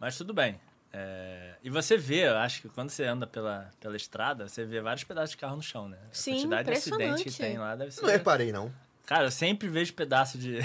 Mas 0.00 0.16
tudo 0.16 0.32
bem. 0.32 0.58
É, 0.92 1.54
E 1.62 1.70
você 1.70 1.96
vê, 1.96 2.26
eu 2.26 2.36
acho 2.38 2.62
que 2.62 2.68
quando 2.68 2.90
você 2.90 3.04
anda 3.04 3.26
pela, 3.26 3.70
pela 3.78 3.96
estrada, 3.96 4.48
você 4.48 4.64
vê 4.64 4.80
vários 4.80 5.04
pedaços 5.04 5.30
de 5.30 5.36
carro 5.36 5.54
no 5.56 5.62
chão, 5.62 5.88
né? 5.88 5.98
Sim, 6.10 6.32
a 6.32 6.34
quantidade 6.36 6.64
de 6.70 6.72
acidente 6.74 7.24
que 7.24 7.36
tem 7.36 7.58
lá 7.58 7.76
deve 7.76 7.92
ser... 7.92 8.02
Não 8.02 8.08
reparei, 8.08 8.50
não. 8.50 8.74
Cara, 9.06 9.24
eu 9.26 9.30
sempre 9.30 9.68
vejo 9.68 9.92
pedaço 9.92 10.38
de, 10.38 10.58
É. 10.58 10.64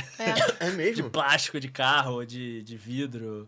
É 0.66 0.70
de 0.70 0.78
mesmo? 0.78 1.10
plástico 1.10 1.60
de 1.60 1.68
carro, 1.68 2.26
de, 2.26 2.64
de 2.64 2.78
vidro 2.78 3.48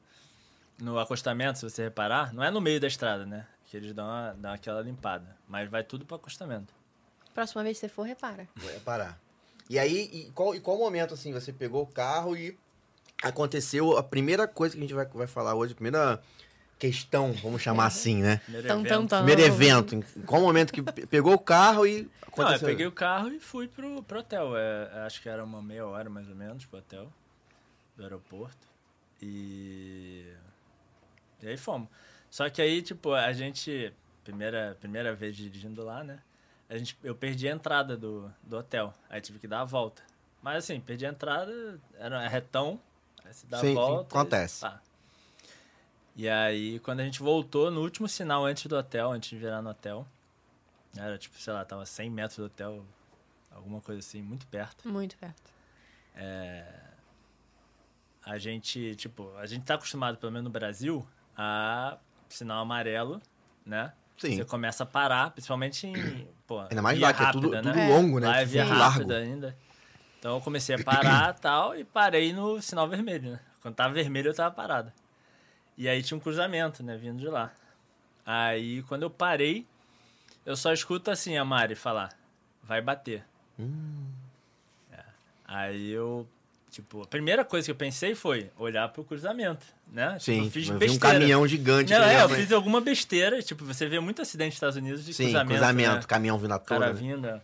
no 0.79 0.99
acostamento, 0.99 1.57
se 1.59 1.67
você 1.69 1.83
reparar. 1.83 2.33
Não 2.33 2.43
é 2.43 2.51
no 2.51 2.61
meio 2.61 2.79
da 2.79 2.87
estrada, 2.87 3.25
né? 3.25 3.47
Que 3.65 3.77
eles 3.77 3.93
dão, 3.93 4.05
uma, 4.05 4.33
dão 4.33 4.51
aquela 4.51 4.81
limpada. 4.81 5.35
Mas 5.47 5.69
vai 5.69 5.83
tudo 5.83 6.05
pro 6.05 6.15
acostamento. 6.17 6.73
Próxima 7.33 7.63
vez 7.63 7.77
que 7.77 7.81
você 7.81 7.89
for, 7.89 8.03
repara. 8.03 8.47
Vou 8.55 8.71
reparar. 8.71 9.19
E 9.69 9.77
aí, 9.77 10.09
e 10.13 10.31
qual, 10.31 10.55
e 10.55 10.59
qual 10.59 10.77
momento, 10.77 11.13
assim, 11.13 11.33
você 11.33 11.51
pegou 11.51 11.83
o 11.83 11.87
carro 11.87 12.35
e 12.37 12.57
aconteceu 13.21 13.97
a 13.97 14.03
primeira 14.03 14.47
coisa 14.47 14.75
que 14.75 14.79
a 14.79 14.83
gente 14.83 14.93
vai, 14.93 15.05
vai 15.05 15.27
falar 15.27 15.55
hoje, 15.55 15.73
a 15.73 15.75
primeira 15.75 16.21
questão, 16.79 17.33
vamos 17.33 17.61
chamar 17.61 17.85
assim, 17.87 18.21
né? 18.21 18.37
Primeiro 18.45 18.67
evento. 18.67 19.15
Primeiro 19.15 19.41
evento. 19.41 19.95
Em 19.95 20.01
qual 20.23 20.41
momento 20.41 20.71
que 20.71 20.81
pe- 20.83 21.05
pegou 21.07 21.33
o 21.33 21.39
carro 21.39 21.87
e 21.87 22.03
Não, 22.03 22.09
aconteceu? 22.27 22.67
eu 22.67 22.71
peguei 22.73 22.85
o 22.85 22.91
carro 22.91 23.29
e 23.29 23.39
fui 23.39 23.67
pro, 23.67 24.03
pro 24.03 24.19
hotel. 24.19 24.55
É, 24.55 25.05
acho 25.05 25.21
que 25.21 25.27
era 25.29 25.43
uma 25.43 25.61
meia 25.61 25.85
hora 25.87 26.09
mais 26.09 26.29
ou 26.29 26.35
menos 26.35 26.65
pro 26.65 26.77
hotel 26.79 27.11
do 27.95 28.03
aeroporto. 28.03 28.67
E. 29.21 30.31
E 31.41 31.47
aí 31.47 31.57
fomos. 31.57 31.89
Só 32.29 32.49
que 32.49 32.61
aí, 32.61 32.81
tipo, 32.81 33.13
a 33.13 33.33
gente. 33.33 33.91
Primeira, 34.23 34.75
primeira 34.79 35.15
vez 35.15 35.35
dirigindo 35.35 35.83
lá, 35.83 36.03
né? 36.03 36.19
A 36.69 36.77
gente, 36.77 36.97
eu 37.01 37.15
perdi 37.15 37.47
a 37.47 37.51
entrada 37.53 37.95
do, 37.95 38.29
do 38.43 38.57
hotel. 38.57 38.93
Aí 39.09 39.21
tive 39.21 39.39
que 39.39 39.47
dar 39.47 39.61
a 39.61 39.65
volta. 39.65 40.03
Mas 40.43 40.57
assim, 40.65 40.79
perdi 40.79 41.05
a 41.05 41.09
entrada, 41.09 41.79
era 41.97 42.27
retão. 42.27 42.79
Aí 43.27 43.33
você 43.33 43.45
dá 43.47 43.57
Sim, 43.59 43.73
volta. 43.73 44.15
e- 44.15 44.17
acontece. 44.17 44.61
pá. 44.61 44.81
E 46.15 46.27
aí, 46.29 46.79
quando 46.79 47.01
a 47.01 47.03
gente 47.03 47.19
voltou, 47.19 47.69
no 47.69 47.81
último 47.81 48.07
sinal 48.07 48.45
antes 48.45 48.65
do 48.65 48.75
hotel, 48.75 49.11
antes 49.11 49.29
de 49.29 49.37
virar 49.37 49.61
no 49.61 49.69
hotel, 49.69 50.07
era 50.95 51.17
tipo, 51.17 51.37
sei 51.39 51.53
lá, 51.53 51.63
tava 51.63 51.85
100 51.85 52.09
metros 52.09 52.37
do 52.37 52.45
hotel, 52.45 52.83
alguma 53.51 53.81
coisa 53.81 53.99
assim, 53.99 54.21
muito 54.21 54.47
perto. 54.47 54.87
Muito 54.87 55.15
perto. 55.17 55.51
A 58.25 58.37
gente, 58.37 58.95
tipo, 58.95 59.31
a 59.37 59.45
gente 59.45 59.63
tá 59.63 59.75
acostumado, 59.75 60.17
pelo 60.17 60.31
menos 60.31 60.45
no 60.45 60.49
Brasil, 60.49 61.07
a 61.37 61.97
sinal 62.27 62.61
amarelo, 62.61 63.21
né? 63.65 63.93
Sim. 64.17 64.35
Você 64.37 64.43
começa 64.45 64.83
a 64.83 64.85
parar, 64.85 65.29
principalmente 65.31 65.85
em. 65.85 66.27
Pô, 66.47 66.59
Ainda 66.61 66.81
mais 66.81 66.99
lá, 66.99 67.13
que 67.13 67.23
é 67.23 67.31
tudo, 67.31 67.49
rápida, 67.51 67.71
tudo 67.71 67.79
né? 67.79 67.87
longo, 67.87 68.19
né? 68.19 68.27
Lá 68.27 68.41
é 68.41 68.45
via 68.45 68.63
rápida 68.65 69.17
ainda. 69.17 69.55
Então 70.19 70.35
eu 70.35 70.41
comecei 70.41 70.75
a 70.75 70.83
parar 70.83 71.35
e 71.37 71.39
tal, 71.41 71.75
e 71.75 71.83
parei 71.83 72.33
no 72.33 72.61
sinal 72.61 72.87
vermelho, 72.87 73.31
né? 73.31 73.39
Quando 73.61 73.75
tava 73.75 73.93
vermelho, 73.93 74.29
eu 74.29 74.33
tava 74.33 74.53
parado. 74.53 74.91
E 75.77 75.87
aí 75.87 76.01
tinha 76.01 76.17
um 76.17 76.21
cruzamento, 76.21 76.81
né, 76.83 76.97
vindo 76.97 77.19
de 77.19 77.27
lá. 77.27 77.51
Aí, 78.25 78.81
quando 78.83 79.03
eu 79.03 79.09
parei, 79.09 79.65
eu 80.45 80.55
só 80.55 80.73
escuto 80.73 81.11
assim 81.11 81.37
a 81.37 81.45
Mari 81.45 81.75
falar, 81.75 82.09
vai 82.63 82.81
bater. 82.81 83.23
É. 84.91 84.99
Aí 85.45 85.89
eu, 85.91 86.27
tipo, 86.71 87.03
a 87.03 87.07
primeira 87.07 87.45
coisa 87.45 87.65
que 87.65 87.71
eu 87.71 87.75
pensei 87.75 88.15
foi 88.15 88.49
olhar 88.57 88.89
pro 88.89 89.03
cruzamento, 89.03 89.65
né? 89.91 90.11
Tipo, 90.13 90.21
Sim, 90.23 90.45
eu 90.45 90.51
fiz 90.51 90.67
vi 90.67 90.73
um 90.73 90.77
besteira. 90.77 91.13
caminhão 91.19 91.47
gigante. 91.47 91.93
Não, 91.93 92.03
é, 92.03 92.23
eu 92.23 92.29
fiz 92.29 92.51
alguma 92.51 92.81
besteira. 92.81 93.41
Tipo, 93.41 93.63
você 93.65 93.87
vê 93.87 93.99
muito 93.99 94.21
acidente 94.21 94.49
nos 94.49 94.55
Estados 94.55 94.75
Unidos 94.77 95.05
de 95.05 95.13
Sim, 95.13 95.23
cruzamento. 95.25 95.51
cruzamento, 95.51 95.95
né? 95.95 96.03
caminhão 96.07 96.37
vindo 96.37 96.51
à 96.53 96.57
O 96.57 96.59
cara 96.59 96.85
toa. 96.85 96.93
né? 96.93 96.99
vindo. 96.99 97.27
é. 97.27 97.41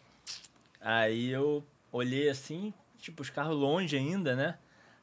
Aí 0.82 1.30
eu 1.30 1.63
olhei 1.93 2.27
assim, 2.27 2.73
tipo, 2.99 3.21
os 3.21 3.29
carros 3.29 3.55
longe 3.55 3.95
ainda, 3.95 4.35
né? 4.35 4.57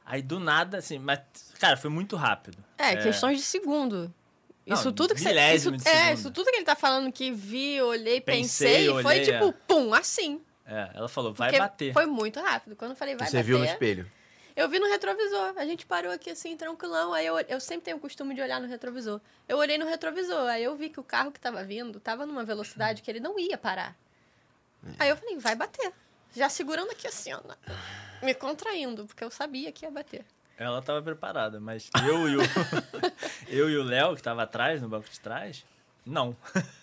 Aí 0.05 0.20
do 0.20 0.41
nada, 0.41 0.78
assim, 0.78 0.99
mas, 0.99 1.20
cara, 1.59 1.76
foi 1.76 1.88
muito 1.88 2.16
rápido. 2.16 2.59
É, 2.76 2.97
questões 2.97 3.38
de 3.38 3.45
segundo. 3.45 4.12
Não, 4.66 4.76
Isso 4.76 4.93
tudo 4.93 5.14
que 5.14 5.20
você. 5.20 5.30
Isso, 5.55 5.72
é, 5.88 6.12
isso 6.12 6.30
tudo 6.30 6.51
que 6.51 6.57
ele 6.57 6.64
tá 6.64 6.76
falando 6.76 7.11
que 7.11 7.30
vi, 7.32 7.80
olhei, 7.80 8.20
Pensei, 8.20 8.68
pensei, 8.68 8.88
olhei, 8.88 9.03
foi 9.03 9.20
tipo, 9.20 9.49
é. 9.49 9.55
pum, 9.66 9.95
assim. 9.95 10.41
É, 10.66 10.91
ela 10.95 11.09
falou, 11.09 11.32
vai 11.32 11.49
Porque 11.49 11.59
bater. 11.59 11.93
Foi 11.93 12.07
muito 12.07 12.38
rápido. 12.41 12.76
Quando 12.76 12.93
eu 12.93 12.97
falei, 12.97 13.16
vai 13.16 13.26
Você 13.26 13.38
bater. 13.38 13.47
viu 13.47 13.59
no 13.59 13.64
espelho. 13.64 14.11
Eu 14.55 14.68
vi 14.68 14.78
no 14.78 14.86
retrovisor. 14.88 15.55
A 15.57 15.64
gente 15.64 15.86
parou 15.86 16.12
aqui 16.12 16.30
assim, 16.30 16.57
tranquilão. 16.57 17.12
Aí 17.12 17.24
eu, 17.24 17.38
eu 17.41 17.61
sempre 17.61 17.84
tenho 17.84 17.97
o 17.97 18.01
costume 18.01 18.34
de 18.34 18.43
olhar 18.43 18.61
no 18.61 18.68
retrovisor. 18.68 19.20
Eu 19.49 19.59
olhei 19.59 19.78
no 19.78 19.86
retrovisor. 19.86 20.49
Aí 20.49 20.62
eu 20.62 20.76
vi 20.76 20.91
que 20.91 21.01
o 21.01 21.03
carro 21.03 21.32
que 21.32 21.41
tava 21.41 21.64
vindo 21.64 21.99
tava 21.99 22.26
numa 22.26 22.45
velocidade 22.45 23.01
que 23.03 23.11
ele 23.11 23.20
não 23.20 23.38
ia 23.38 23.57
parar. 23.57 23.97
Aí 24.99 25.09
eu 25.09 25.16
falei, 25.16 25.36
vai 25.38 25.55
bater. 25.55 25.93
Já 26.35 26.49
segurando 26.49 26.91
aqui 26.91 27.07
assim, 27.07 27.33
ó. 27.33 27.41
Me 28.22 28.35
contraindo, 28.35 29.07
porque 29.07 29.24
eu 29.24 29.31
sabia 29.31 29.72
que 29.72 29.85
ia 29.85 29.91
bater. 29.91 30.24
Ela 30.57 30.83
tava 30.83 31.01
preparada, 31.03 31.59
mas 31.59 31.89
eu 32.07 32.28
e 32.28 32.37
o 32.37 32.41
eu 33.49 33.70
e 33.70 33.76
o 33.78 33.83
Léo, 33.83 34.14
que 34.14 34.22
tava 34.22 34.43
atrás, 34.43 34.81
no 34.83 34.89
banco 34.89 35.09
de 35.09 35.18
trás, 35.18 35.64
não. 36.05 36.37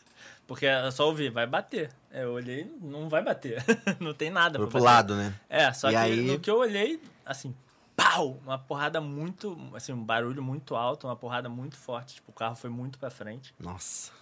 Porque 0.47 0.65
eu 0.65 0.91
só 0.93 1.05
ouvi, 1.07 1.29
vai 1.29 1.45
bater. 1.45 1.91
É, 2.09 2.23
Eu 2.23 2.31
olhei, 2.31 2.71
não 2.81 3.09
vai 3.09 3.21
bater. 3.21 3.61
Não 3.99 4.13
tem 4.13 4.29
nada 4.29 4.57
Foi 4.57 4.67
pro 4.69 4.81
lado, 4.81 5.13
né? 5.13 5.37
É, 5.49 5.73
só 5.73 5.89
E 5.89 5.91
que 5.91 5.97
aí- 5.97 6.21
no 6.21 6.39
que 6.39 6.49
eu 6.49 6.55
olhei, 6.57 7.01
assim, 7.25 7.53
pau! 7.97 8.39
Uma 8.45 8.57
porrada 8.57 9.01
muito, 9.01 9.57
assim, 9.75 9.91
um 9.91 10.01
barulho 10.01 10.41
muito 10.41 10.73
alto, 10.73 11.05
uma 11.05 11.17
porrada 11.17 11.49
muito 11.49 11.75
forte. 11.75 12.15
Tipo, 12.15 12.31
o 12.31 12.33
carro 12.33 12.55
foi 12.55 12.69
muito 12.69 12.97
pra 12.97 13.09
frente. 13.09 13.53
Nossa. 13.59 14.13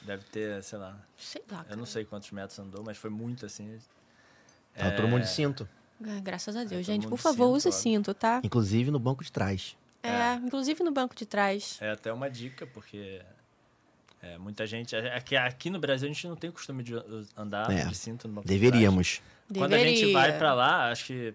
Deve 0.00 0.24
ter, 0.24 0.62
sei 0.62 0.78
lá, 0.78 0.96
Sei 1.18 1.42
lá. 1.50 1.58
eu 1.58 1.64
cara. 1.64 1.76
não 1.76 1.84
sei 1.86 2.06
quantos 2.06 2.30
metros 2.30 2.58
andou, 2.58 2.82
mas 2.82 2.96
foi 2.96 3.10
muito 3.10 3.44
assim. 3.44 3.78
Tava 4.76 4.90
todo 4.92 5.08
mundo 5.08 5.22
de 5.22 5.30
cinto. 5.30 5.68
Ah, 6.02 6.20
Graças 6.22 6.54
a 6.56 6.60
todo 6.60 6.70
Deus, 6.70 6.86
gente. 6.86 7.06
Por 7.06 7.18
favor, 7.18 7.46
cinto, 7.60 7.68
use 7.68 7.72
cinto, 7.80 8.14
tá? 8.14 8.40
Inclusive 8.42 8.90
no 8.90 8.98
banco 8.98 9.22
de 9.24 9.30
trás. 9.30 9.76
É, 10.02 10.34
inclusive 10.34 10.82
no 10.84 10.90
banco 10.92 11.14
de 11.14 11.24
trás. 11.24 11.78
É 11.80 11.90
até 11.90 12.12
uma 12.12 12.28
dica, 12.28 12.66
porque 12.66 13.22
é, 14.20 14.36
muita 14.38 14.66
gente. 14.66 14.94
Aqui, 14.96 15.36
aqui 15.36 15.70
no 15.70 15.78
Brasil 15.78 16.08
a 16.08 16.12
gente 16.12 16.26
não 16.28 16.36
tem 16.36 16.50
costume 16.50 16.82
de 16.82 16.94
andar 17.36 17.70
É, 17.70 17.84
de 17.86 17.94
cinto 17.94 18.28
no 18.28 18.34
banco 18.34 18.46
de 18.46 18.48
trás. 18.48 18.60
Deveríamos. 18.60 19.22
Quando 19.54 19.74
a 19.74 19.78
gente 19.78 20.12
vai 20.12 20.36
pra 20.36 20.52
lá, 20.54 20.90
acho 20.90 21.06
que. 21.06 21.34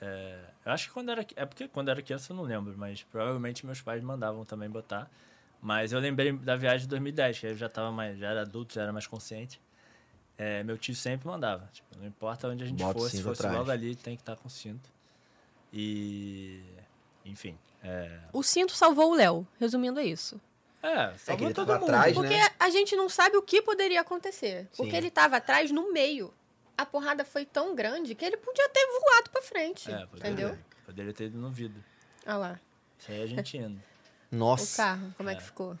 É, 0.00 0.38
eu 0.64 0.72
acho 0.72 0.88
que 0.88 0.94
quando 0.94 1.10
era. 1.10 1.26
É 1.34 1.46
porque 1.46 1.66
quando 1.66 1.88
era 1.90 2.00
criança 2.02 2.32
eu 2.32 2.36
não 2.36 2.44
lembro, 2.44 2.74
mas 2.76 3.02
provavelmente 3.04 3.64
meus 3.66 3.80
pais 3.80 4.02
mandavam 4.02 4.44
também 4.44 4.68
botar. 4.68 5.10
Mas 5.60 5.92
eu 5.92 5.98
lembrei 5.98 6.32
da 6.32 6.54
viagem 6.54 6.82
de 6.82 6.88
2010, 6.88 7.38
que 7.40 7.46
eu 7.46 7.56
já 7.56 7.68
tava 7.68 7.90
mais. 7.90 8.16
Já 8.18 8.28
era 8.30 8.42
adulto, 8.42 8.74
já 8.74 8.82
era 8.82 8.92
mais 8.92 9.06
consciente. 9.06 9.60
É, 10.38 10.62
meu 10.62 10.78
tio 10.78 10.94
sempre 10.94 11.26
mandava. 11.26 11.68
Tipo, 11.72 11.98
não 11.98 12.06
importa 12.06 12.46
onde 12.48 12.62
a 12.62 12.66
gente 12.66 12.78
Bota 12.82 12.98
o 12.98 13.02
fosse, 13.02 13.16
se 13.16 13.22
fosse 13.24 13.40
atrás. 13.42 13.58
logo 13.58 13.70
ali, 13.72 13.96
tem 13.96 14.14
que 14.16 14.22
estar 14.22 14.36
com 14.36 14.48
cinto. 14.48 14.88
E. 15.72 16.62
Enfim. 17.24 17.58
É. 17.82 18.18
O 18.32 18.42
cinto 18.42 18.72
salvou 18.72 19.10
o 19.12 19.14
Léo. 19.14 19.46
Resumindo, 19.60 20.00
é 20.00 20.04
isso. 20.04 20.40
É, 20.82 21.08
que 21.12 21.18
salvou 21.18 21.46
ele 21.48 21.54
todo 21.54 21.72
mundo. 21.74 21.84
atrás, 21.84 22.14
Porque 22.14 22.36
né? 22.36 22.48
a 22.58 22.70
gente 22.70 22.94
não 22.96 23.08
sabe 23.08 23.36
o 23.36 23.42
que 23.42 23.60
poderia 23.60 24.00
acontecer. 24.00 24.68
Porque 24.76 24.92
Sim. 24.92 24.96
ele 24.96 25.10
tava 25.10 25.36
atrás 25.38 25.70
no 25.70 25.92
meio. 25.92 26.32
A 26.76 26.86
porrada 26.86 27.24
foi 27.24 27.44
tão 27.44 27.74
grande 27.74 28.14
que 28.14 28.24
ele 28.24 28.36
podia 28.36 28.68
ter 28.68 28.86
voado 28.86 29.30
pra 29.30 29.42
frente. 29.42 29.90
É, 29.90 30.06
poderia, 30.06 30.30
entendeu? 30.30 30.58
Poderia 30.86 31.12
ter 31.12 31.24
ido 31.24 31.36
no 31.38 31.50
vidro. 31.50 31.82
Olha 32.24 32.36
lá. 32.36 32.60
Isso 32.98 33.10
aí 33.10 33.22
a 33.22 33.26
gente 33.26 33.56
indo. 33.58 33.82
O 34.30 34.36
Nossa. 34.36 34.76
carro, 34.84 35.14
como 35.16 35.28
é, 35.28 35.34
que 35.34 35.42
ficou? 35.42 35.76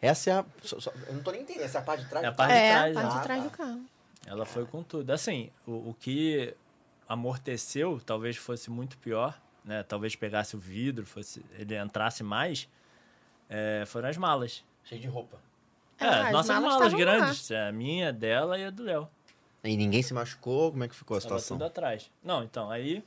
Essa 0.00 0.30
é 0.30 0.32
a. 0.34 0.44
só- 0.64 0.80
só- 0.80 0.92
eu 1.06 1.14
não 1.14 1.22
tô 1.22 1.30
nem 1.30 1.42
entendendo. 1.42 1.62
Essa 1.64 1.78
é 1.78 1.80
a 1.80 1.84
parte 1.84 2.02
de 2.02 2.10
trás. 2.10 2.24
É 2.24 2.28
a 2.28 2.30
do 2.32 2.36
parte 2.36 2.50
carro? 2.50 2.60
de 2.60 2.66
é, 2.66 2.72
trás, 2.72 2.96
a 2.96 3.00
parte 3.00 3.14
né? 3.14 3.18
de 3.20 3.24
trás 3.26 3.40
Ah, 3.40 3.44
do 3.44 3.50
tá. 3.50 3.56
carro. 3.56 3.80
Ela 4.26 4.44
foi 4.44 4.64
com 4.66 4.82
tudo. 4.82 5.10
Assim, 5.10 5.50
o, 5.66 5.90
o 5.90 5.96
que 5.98 6.54
amorteceu 7.08 8.00
talvez 8.04 8.36
fosse 8.36 8.70
muito 8.70 8.96
pior, 8.98 9.38
né? 9.64 9.82
Talvez 9.82 10.16
pegasse 10.16 10.56
o 10.56 10.58
vidro, 10.58 11.04
fosse 11.04 11.44
ele 11.58 11.76
entrasse 11.76 12.22
mais, 12.22 12.68
é, 13.48 13.84
foram 13.86 14.08
as 14.08 14.16
malas. 14.16 14.64
Cheio 14.84 15.00
de 15.00 15.08
roupa. 15.08 15.38
É, 15.98 16.04
Ah, 16.06 16.26
as 16.26 16.32
nossas 16.32 16.48
malas 16.56 16.62
malas, 16.72 16.86
estavam 16.92 16.98
lá. 16.98 17.16
grandes, 17.18 17.50
é, 17.50 17.68
a 17.68 17.72
minha, 17.72 18.12
dela 18.12 18.58
e 18.58 18.64
a 18.64 18.70
do 18.70 18.82
Léo. 18.82 19.08
E 19.64 19.76
ninguém 19.76 20.02
se 20.02 20.12
machucou? 20.12 20.72
Como 20.72 20.82
é 20.82 20.88
que 20.88 20.94
ficou 20.94 21.16
a 21.16 21.20
Tava 21.20 21.38
situação? 21.38 21.56
tudo 21.58 21.66
atrás. 21.66 22.10
Não, 22.22 22.42
então, 22.42 22.70
aí... 22.70 23.04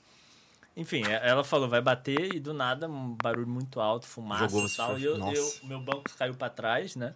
Enfim, 0.78 1.04
é- 1.06 1.28
ela 1.30 1.42
falou, 1.44 1.70
vai 1.70 1.82
bater 1.82 2.36
e 2.36 2.40
do 2.40 2.54
nada 2.54 2.88
um 2.90 3.16
barulho 3.16 3.48
muito 3.48 3.80
alto, 3.80 4.06
fumaça 4.06 4.48
Jogou 4.50 4.68
e 4.68 4.70
tal. 4.72 5.00
E 5.00 5.04
eu, 5.06 5.18
eu- 5.34 5.54
o 5.64 5.66
meu 5.68 5.80
banco 5.80 6.04
caiu 6.18 6.36
pra 6.36 6.50
trás, 6.50 6.96
né? 6.98 7.14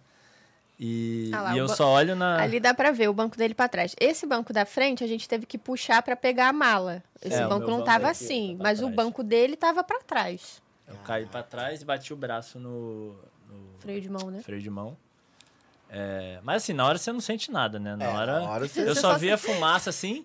E, 0.82 1.30
Ah 1.34 1.42
lá, 1.42 1.50
e 1.50 1.54
o 1.56 1.64
eu 1.64 1.66
ba- 1.66 1.76
só 1.76 1.88
olho 1.92 2.16
na... 2.16 2.40
Ali 2.40 2.58
dá 2.58 2.72
pra 2.72 2.90
ver 2.90 3.06
o 3.10 3.12
banco 3.12 3.36
dele 3.36 3.52
pra 3.52 3.68
trás. 3.68 3.94
Esse 4.00 4.24
banco 4.26 4.50
da 4.50 4.64
frente 4.64 5.04
a 5.04 5.06
gente 5.06 5.28
teve 5.28 5.44
que 5.44 5.58
puxar 5.58 6.00
pra 6.02 6.16
pegar 6.16 6.48
a 6.48 6.52
mala. 6.54 7.04
Esse 7.22 7.36
É, 7.36 7.44
o 7.44 7.50
banco 7.50 7.66
não 7.68 7.76
banco 7.78 7.84
tava 7.84 8.04
aqui, 8.08 8.24
assim, 8.24 8.56
tá 8.56 8.62
mas 8.62 8.78
o 8.78 8.84
trás. 8.84 8.96
banco 8.96 9.22
dele 9.22 9.56
tava 9.56 9.84
pra 9.84 10.00
trás. 10.00 10.62
Eu 10.88 10.96
caí 11.04 11.26
pra 11.26 11.42
trás 11.42 11.82
e 11.82 11.84
bati 11.84 12.14
o 12.14 12.16
braço 12.16 12.58
no, 12.58 13.10
no 13.48 13.78
Freio 13.80 14.00
de 14.00 14.08
mão, 14.08 14.30
né? 14.30 14.40
freio 14.42 14.62
de 14.62 14.70
mão. 14.70 14.96
É, 15.90 16.38
mas 16.42 16.62
assim, 16.62 16.72
na 16.72 16.86
hora 16.86 16.96
você 16.96 17.12
não 17.12 17.20
sente 17.20 17.50
nada, 17.50 17.78
né? 17.78 17.94
Na 17.96 18.04
É, 18.04 18.08
hora, 18.08 18.40
na 18.40 18.50
hora 18.50 18.66
você- 18.68 18.88
eu 18.88 18.94
só 18.94 19.18
vi 19.18 19.30
a 19.30 19.36
fumaça 19.36 19.90
assim 19.90 20.24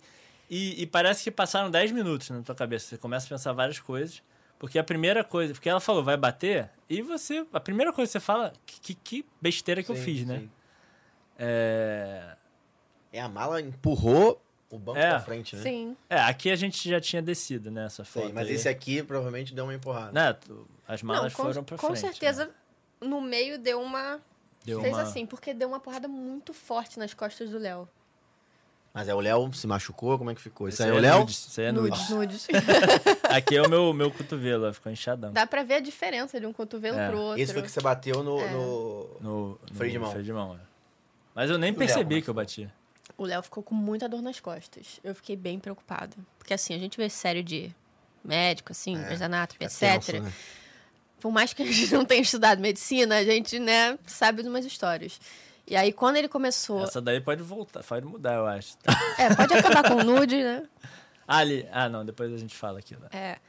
e, 0.49 0.82
e 0.84 0.88
parece 0.88 1.24
que 1.24 1.32
passaram 1.32 1.70
10 1.70 1.91
minutos 1.91 2.30
na 2.30 2.41
tua 2.41 2.56
cabeça. 2.56 2.88
Você 2.88 2.97
começa 2.97 3.26
a 3.26 3.30
pensar 3.30 3.51
várias 3.51 3.80
coisas. 3.80 4.22
Porque 4.58 4.80
a 4.80 4.84
primeira 4.84 5.24
coisa, 5.24 5.53
porque 5.53 5.68
ela 5.70 5.80
falou, 5.82 6.03
vai 6.03 6.16
bater, 6.18 6.70
e 6.89 7.01
você, 7.01 7.45
a 7.51 7.60
primeira 7.60 7.91
coisa 7.91 8.08
que 8.10 8.14
você 8.14 8.20
fala, 8.20 8.53
que, 8.66 8.80
que- 8.80 8.95
que 8.95 9.26
besteira 9.41 9.84
que 9.84 9.91
eu 9.91 9.95
Sim, 9.95 10.01
fiz, 10.01 10.26
né? 10.26 10.39
sim. 10.39 10.49
É, 11.38 12.36
É, 13.12 13.22
a 13.22 13.30
mala 13.30 13.62
empurrou 13.62 14.41
o 14.70 14.78
banco 14.80 14.97
É. 14.99 15.10
pra 15.10 15.20
frente, 15.22 15.56
né? 15.56 15.62
Sim. 15.62 15.97
é, 16.10 16.20
aqui 16.22 16.49
a 16.49 16.56
gente 16.56 16.89
já 16.89 16.99
tinha 16.99 17.22
descido, 17.22 17.70
né? 17.72 17.86
Essa 17.86 18.03
foto. 18.03 18.28
Sim, 18.28 18.34
mas 18.34 18.47
aí. 18.47 18.53
esse 18.56 18.68
aqui 18.68 19.03
provavelmente 19.03 19.53
deu 19.53 19.66
uma 19.66 19.74
empurrada. 19.74 20.12
Né? 20.12 20.36
As 20.88 21.01
malas 21.03 21.32
não, 21.34 21.38
com, 21.38 21.43
foram 21.51 21.64
pra 21.64 21.78
com 21.78 21.88
frente. 21.88 21.99
certeza 22.01 22.45
né? 22.45 22.51
no 23.01 23.22
meio 23.22 23.58
deu 23.60 23.82
uma. 23.82 24.20
Deu 24.66 24.82
fez 24.82 24.93
uma- 24.93 25.03
assim, 25.03 25.26
porque 25.26 25.53
deu 25.53 25.68
uma 25.68 25.80
porrada 25.80 26.08
muito 26.08 26.53
forte 26.53 26.97
nas 26.97 27.14
costas 27.14 27.49
do 27.49 27.58
Léo. 27.60 27.88
Mas 28.96 29.10
é 29.10 29.14
o 29.14 29.20
Léo 29.20 29.52
se 29.54 29.68
machucou? 29.68 30.18
Como 30.18 30.32
é 30.32 30.36
que 30.36 30.39
ficou? 30.41 30.70
Isso 30.70 30.82
aí 30.82 30.89
é 30.89 30.93
o 30.93 30.98
Léo? 31.00 31.20
nudes, 31.20 31.48
Isso 31.48 31.60
aí 31.60 31.68
é 31.68 31.72
nudes. 31.74 32.10
Nudes, 32.10 32.48
nudes. 32.48 32.48
Aqui 33.30 33.58
é 33.58 33.62
o 33.62 33.70
meu, 33.70 33.91
meu 33.93 34.10
cotovelo, 34.10 34.74
ficou 34.74 34.89
inchadão. 34.91 35.34
Dá 35.34 35.46
pra 35.46 35.64
ver 35.64 35.76
a 35.76 35.80
diferença 35.82 36.39
de 36.39 36.46
um 36.46 36.54
cotovelo 36.54 36.98
É. 36.98 37.10
pro 37.10 37.20
outro. 37.20 37.41
Esse 37.41 37.52
foi 37.54 37.62
que 37.62 37.70
você 37.70 37.82
bateu 37.82 38.24
no. 38.24 38.39
É. 38.39 38.52
no- 38.52 39.18
No, 39.20 39.50
no 39.50 39.76
Freio 39.76 39.91
de 39.91 40.00
mão. 40.00 40.10
freio 40.12 40.24
de 40.24 40.32
mão, 40.34 40.56
é. 40.56 40.60
Mas 41.36 41.50
eu 41.50 41.58
nem 41.58 41.72
o 41.72 41.74
Léo, 41.74 41.84
é 41.84 41.86
percebi 41.88 42.16
que 42.16 42.22
que 42.22 42.30
eu 42.30 42.34
bati. 42.34 42.70
O 43.18 43.26
Léo 43.26 43.43
ficou 43.43 43.62
com 43.62 43.76
muita 43.76 44.08
dor 44.08 44.22
nas 44.22 44.39
costas. 44.39 45.00
Eu 45.04 45.14
fiquei 45.14 45.36
bem 45.36 45.60
preocupada. 45.60 46.16
Porque 46.39 46.54
assim, 46.54 46.74
a 46.74 46.80
gente 46.80 46.96
vê 46.98 47.10
série 47.10 47.43
de 47.43 47.70
médico, 48.24 48.72
assim, 48.72 48.96
É, 48.98 49.14
etc. 49.14 49.80
tenso, 49.80 50.14
né? 50.24 50.34
Por 51.20 51.32
mais 51.32 51.54
que 51.54 51.64
a 51.64 51.66
gente 51.66 51.93
não 51.93 52.06
tenha 52.06 52.22
estudado 52.22 52.60
medicina, 52.62 53.18
a 53.18 53.24
gente, 53.26 53.60
né, 53.60 53.98
sabe 54.06 54.41
de 54.43 54.48
umas 54.50 54.64
histórias. 54.66 55.20
E 55.68 55.76
aí, 55.76 55.91
quando 55.91 56.18
ele 56.18 56.28
começou... 56.28 56.84
Essa 56.84 57.01
daí 57.01 57.20
pode 57.20 57.41
voltar, 57.41 57.84
pode 57.84 58.05
mudar, 58.05 58.36
eu 58.36 58.45
acho. 58.45 58.78
É, 59.18 59.34
pode 59.34 59.53
acabar 59.53 59.89
com 59.89 60.03
nude, 60.03 60.43
né? 60.43 60.68
Ah, 61.28 61.38
ali. 61.38 61.68
Ah, 61.72 61.89
não, 61.89 62.05
depois 62.05 62.32
a 62.32 62.38
gente 62.38 62.55
fala 62.55 62.78
aquilo. 62.78 63.01
É. 63.11 63.39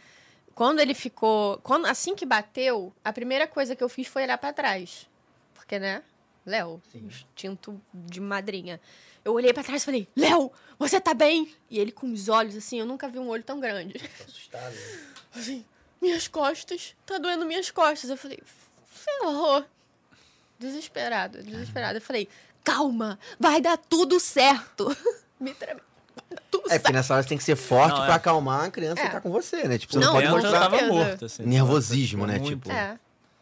Quando 0.54 0.80
ele 0.80 0.94
ficou... 0.94 1.58
Quando, 1.58 1.84
assim 1.84 2.14
que 2.14 2.24
bateu, 2.24 2.90
a 3.04 3.12
primeira 3.12 3.46
coisa 3.46 3.76
que 3.76 3.84
eu 3.84 3.88
fiz 3.90 4.06
foi 4.08 4.22
olhar 4.22 4.38
pra 4.38 4.50
trás. 4.50 5.06
Porque, 5.52 5.78
né? 5.78 6.02
Léo, 6.46 6.80
instinto 6.94 7.78
de 7.92 8.18
madrinha. 8.18 8.80
Eu 9.22 9.34
olhei 9.34 9.52
pra 9.52 9.62
trás 9.62 9.82
e 9.82 9.84
falei, 9.84 10.08
Léo, 10.16 10.50
você 10.78 10.98
tá 10.98 11.12
bem? 11.12 11.52
E 11.68 11.78
ele 11.78 11.92
com 11.92 12.10
os 12.10 12.30
olhos 12.30 12.56
assim, 12.56 12.78
eu 12.78 12.86
nunca 12.86 13.08
vi 13.08 13.18
um 13.18 13.28
olho 13.28 13.42
tão 13.42 13.60
grande. 13.60 13.98
Tô 13.98 14.24
assustado. 14.24 14.72
né? 14.72 14.98
Assim, 15.36 15.66
minhas 16.00 16.26
costas, 16.28 16.94
tá 17.04 17.18
doendo 17.18 17.44
minhas 17.44 17.70
costas. 17.70 18.08
Eu 18.08 18.16
falei, 18.16 18.38
ferrou. 18.86 19.66
Desesperado, 20.58 21.42
desesperado. 21.42 21.98
Eu 21.98 22.02
falei, 22.02 22.28
calma, 22.64 23.18
vai 23.38 23.60
dar 23.60 23.76
tudo 23.76 24.18
certo. 24.20 24.94
Me 25.40 25.52
treme. 25.54 25.80
Tudo 26.50 26.62
É, 26.66 26.78
porque 26.78 26.80
certo. 26.80 26.92
nessa 26.92 27.14
hora 27.14 27.22
você 27.22 27.28
tem 27.28 27.38
que 27.38 27.44
ser 27.44 27.56
forte 27.56 27.94
Não, 27.94 28.02
é. 28.02 28.06
pra 28.06 28.14
acalmar 28.16 28.64
a 28.64 28.70
criança 28.70 29.02
que 29.02 29.06
É. 29.08 29.10
tá 29.10 29.20
com 29.20 29.30
você, 29.30 29.68
né? 29.68 29.76
Tipo, 29.78 29.92
você 29.92 29.98
Não, 29.98 30.06
não, 30.06 30.12
pode 30.14 30.28
mostrar. 30.28 30.60
tava 30.60 30.82
morto, 30.86 31.24
assim. 31.26 31.42
Nervosismo, 31.44 32.22
Ficou 32.22 32.26
né, 32.26 32.38
muito. 32.38 32.62
tipo. 32.62 32.72
É. 32.72 32.98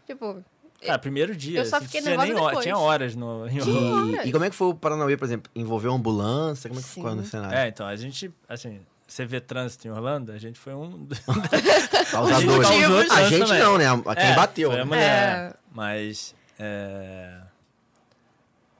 Tipo, 0.06 0.44
Cara, 0.84 0.98
primeiro 0.98 1.34
dia. 1.34 1.60
Eu 1.60 1.64
só 1.64 1.76
assim, 1.76 1.86
fiquei 1.86 2.02
tinha 2.02 2.10
nervosa 2.10 2.32
nem 2.32 2.36
hora- 2.42 2.46
depois. 2.50 2.64
Tinha 2.64 2.76
horas 2.76 3.14
no. 3.14 3.48
em-. 3.48 4.16
E, 4.24 4.28
e 4.28 4.32
como 4.32 4.44
é 4.44 4.50
que 4.50 4.56
foi 4.56 4.66
o 4.68 4.74
Paranauê, 4.74 5.16
por 5.16 5.24
exemplo? 5.24 5.50
Envolveu 5.54 5.92
ambulância? 5.94 6.68
Como 6.68 6.78
é 6.78 6.82
que 6.82 6.88
ficou 6.90 7.10
Sim. 7.10 7.16
no 7.16 7.24
cenário? 7.24 7.56
É, 7.56 7.68
então, 7.68 7.86
a 7.86 7.96
gente, 7.96 8.30
assim, 8.46 8.80
você 9.06 9.24
vê 9.24 9.40
trânsito 9.40 9.88
em 9.88 9.90
Orlando, 9.90 10.32
a 10.32 10.36
gente 10.38 10.58
foi 10.58 10.74
um. 10.74 11.06
Causadores. 12.10 12.68
causou 12.68 12.98
A 13.16 13.28
gente 13.28 13.46
também. 13.46 13.62
não, 13.62 13.78
né? 13.78 13.86
A 14.06 14.14
quem 14.14 14.24
É, 14.26 14.34
bateu. 14.34 14.70
Foi 14.70 14.80
a 14.80 14.84
né? 14.84 14.88
mulher. 14.88 15.50
É. 15.50 15.54
Mas. 15.72 16.34
É, 16.58 17.40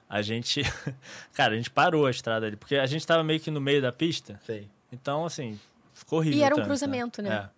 A 0.09 0.23
gente. 0.23 0.63
Cara, 1.35 1.55
a 1.55 1.57
gente 1.57 1.71
parou 1.71 2.07
a 2.07 2.11
estrada 2.11 2.47
ali, 2.47 2.57
porque 2.57 2.77
a 2.77 2.87
gente 2.87 3.07
tava 3.07 3.23
meio 3.25 3.41
que 3.41 3.51
no 3.51 3.61
meio 3.61 3.81
da 3.83 3.91
pista. 3.93 4.41
Sei. 4.47 4.69
Então, 4.93 5.25
assim, 5.25 5.59
ficou 5.93 6.19
horrível. 6.21 6.39
E 6.39 6.43
era 6.43 6.55
um 6.55 6.59
o 6.59 6.63
trânsito, 6.63 6.87
cruzamento, 6.89 7.23
né? 7.23 7.49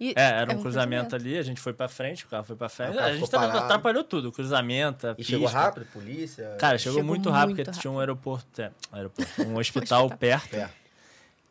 E- 0.00 0.10
É. 0.10 0.12
É, 0.16 0.22
era 0.40 0.52
um 0.54 0.58
é 0.58 0.60
cruzamento 0.60 1.14
ali, 1.14 1.38
a 1.38 1.42
gente 1.42 1.60
foi 1.60 1.72
pra 1.72 1.88
frente, 1.88 2.24
o 2.24 2.28
carro 2.28 2.44
foi 2.44 2.56
pra 2.56 2.68
frente. 2.68 2.98
A 2.98 3.14
gente 3.16 3.30
tava- 3.30 3.58
atrapalhou 3.60 4.02
tudo, 4.04 4.28
o 4.28 4.32
cruzamento, 4.32 5.06
a 5.06 5.10
E 5.12 5.14
pista. 5.16 5.30
chegou 5.32 5.46
rápido, 5.48 5.86
polícia? 5.92 6.56
Cara, 6.58 6.76
chegou, 6.78 6.98
Chegou 6.98 7.08
muito 7.08 7.30
rápido, 7.30 7.54
muito 7.56 7.64
porque 7.66 7.80
tinha 7.80 7.90
um 7.92 7.98
aeroporto, 8.00 8.60
é, 8.60 8.70
aeroporto 8.92 9.30
um 9.42 9.56
hospital 9.56 10.04
hospital. 10.06 10.18
perto. 10.18 10.54
É. 10.56 10.68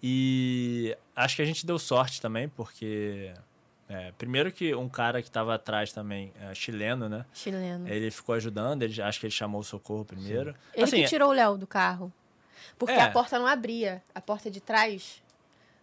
E 0.01 0.95
acho 1.15 1.37
que 1.37 1.41
a 1.41 1.45
gente 1.45 1.65
deu 1.65 1.79
sorte 1.79 2.21
também, 2.21 2.49
porque. 2.49 3.33
É, 3.93 4.11
primeiro 4.17 4.51
que 4.51 4.73
um 4.73 4.89
cara 4.89 5.21
que 5.21 5.29
tava 5.29 5.53
atrás 5.55 5.91
também, 5.91 6.33
é, 6.41 6.53
chileno, 6.55 7.07
né? 7.07 7.25
Chileno. 7.33 7.87
Ele 7.87 8.09
ficou 8.09 8.33
ajudando, 8.35 8.81
ele, 8.83 9.01
acho 9.01 9.19
que 9.19 9.25
ele 9.27 9.33
chamou 9.33 9.61
o 9.61 9.63
socorro 9.63 10.03
primeiro. 10.03 10.55
Ele 10.73 10.83
assim, 10.83 11.03
que 11.03 11.07
tirou 11.09 11.29
o 11.29 11.33
Léo 11.33 11.57
do 11.57 11.67
carro. 11.67 12.11
Porque 12.79 12.93
É. 12.95 13.01
a 13.03 13.11
porta 13.11 13.37
não 13.37 13.45
abria. 13.45 14.01
A 14.15 14.19
porta 14.19 14.49
de 14.49 14.59
trás, 14.59 15.21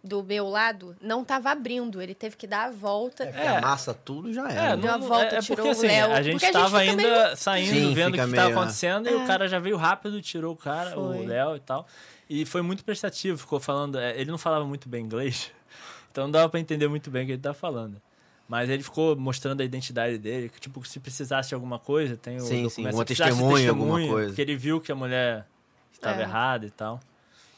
do 0.03 0.23
meu 0.23 0.49
lado, 0.49 0.95
não 0.99 1.23
tava 1.23 1.51
abrindo. 1.51 2.01
Ele 2.01 2.13
teve 2.15 2.35
que 2.35 2.45
dar 2.47 2.67
a 2.67 2.71
volta. 2.71 3.25
Porque 3.27 3.41
amassa 3.47 3.93
tudo 3.93 4.33
já 4.33 4.49
É, 4.49 4.55
era. 4.57 4.75
Deu 4.75 4.87
né? 4.87 4.93
a 4.93 4.97
volta, 4.97 5.35
é, 5.35 5.37
é 5.37 5.41
tirou 5.41 5.55
porque 5.57 5.69
o 5.69 5.71
assim, 5.71 5.87
Léo, 5.87 6.11
a 6.11 6.21
gente 6.21 6.33
porque 6.33 6.45
a 6.45 6.47
gente 6.49 6.53
tava 6.61 6.79
fica 6.79 6.91
ainda 6.91 7.03
meio- 7.25 7.37
saindo, 7.37 7.69
Sim, 7.69 7.93
vendo 7.93 8.09
o 8.09 8.17
que 8.17 8.19
estava 8.29 8.49
é. 8.49 8.51
acontecendo, 8.51 9.09
e 9.09 9.13
o 9.15 9.25
cara 9.27 9.47
já 9.47 9.59
veio 9.59 9.77
rápido, 9.77 10.21
tirou 10.21 10.53
o 10.53 10.57
cara, 10.57 10.91
Foi. 10.91 11.17
o 11.19 11.27
Léo 11.27 11.55
e 11.55 11.59
tal. 11.59 11.87
E 12.29 12.45
foi 12.45 12.61
muito 12.61 12.83
prestativo, 12.83 13.37
ficou 13.37 13.59
falando. 13.59 13.97
é, 13.99 14.19
Ele 14.19 14.31
não 14.31 14.37
falava 14.37 14.65
muito 14.65 14.89
bem 14.89 15.03
inglês, 15.05 15.51
então 16.11 16.25
não 16.25 16.31
dava 16.31 16.49
pra 16.49 16.59
entender 16.59 16.87
muito 16.87 17.09
bem 17.09 17.23
o 17.23 17.25
que 17.25 17.31
ele 17.33 17.41
tava 17.41 17.55
falando. 17.55 18.01
Mas 18.47 18.69
ele 18.69 18.83
ficou 18.83 19.15
mostrando 19.15 19.61
a 19.61 19.63
identidade 19.63 20.17
dele, 20.17 20.49
que, 20.49 20.59
tipo, 20.59 20.85
se 20.85 20.99
precisasse 20.99 21.49
de 21.49 21.55
alguma 21.55 21.79
coisa, 21.79 22.17
tem 22.17 22.35
o 22.35 22.41
Sim, 22.41 22.67
sim, 22.67 22.83
de 22.83 23.05
testemunha, 23.05 23.69
alguma 23.69 24.05
coisa. 24.05 24.27
Porque 24.27 24.41
ele 24.41 24.57
viu 24.57 24.81
que 24.81 24.91
a 24.91 24.95
mulher 24.95 25.47
estava 25.91 26.19
É. 26.19 26.23
errada 26.23 26.65
e 26.65 26.69
tal. 26.71 26.99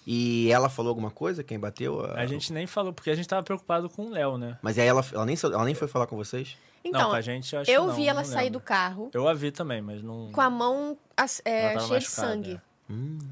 E 0.05 0.51
ela 0.51 0.69
falou 0.69 0.89
alguma 0.89 1.09
coisa? 1.09 1.43
Quem 1.43 1.57
bateu? 1.57 2.05
A 2.13 2.25
gente 2.25 2.51
nem 2.53 2.67
falou, 2.67 2.93
porque 2.93 3.09
a 3.09 3.15
gente 3.15 3.27
tava 3.27 3.41
preocupado 3.41 3.89
com 3.89 4.03
o 4.05 4.09
Léo, 4.11 4.37
né? 4.37 4.57
Mas 4.61 4.77
aí 4.77 4.85
ela, 4.85 5.03
ela, 5.13 5.25
nem, 5.25 5.35
ela 5.43 5.65
nem 5.65 5.73
foi 5.73 5.87
falar 5.87 6.05
com 6.07 6.15
vocês? 6.17 6.57
Então, 6.83 7.01
não, 7.01 7.09
com 7.11 7.15
a 7.15 7.21
gente 7.21 7.55
eu 7.55 7.61
acho 7.61 7.71
eu 7.71 7.81
que 7.81 7.87
não, 7.87 7.95
vi 7.95 8.07
ela 8.07 8.21
não 8.21 8.29
sair 8.29 8.49
do 8.49 8.59
carro 8.59 9.09
Eu 9.13 9.25
a 9.27 9.33
vi 9.33 9.51
também, 9.51 9.81
mas 9.81 10.03
não. 10.03 10.31
com 10.33 10.41
a 10.41 10.49
mão 10.49 10.97
é, 11.45 11.79
cheia 11.79 11.99
de 11.99 12.05
sangue. 12.05 12.53
é. 12.55 12.72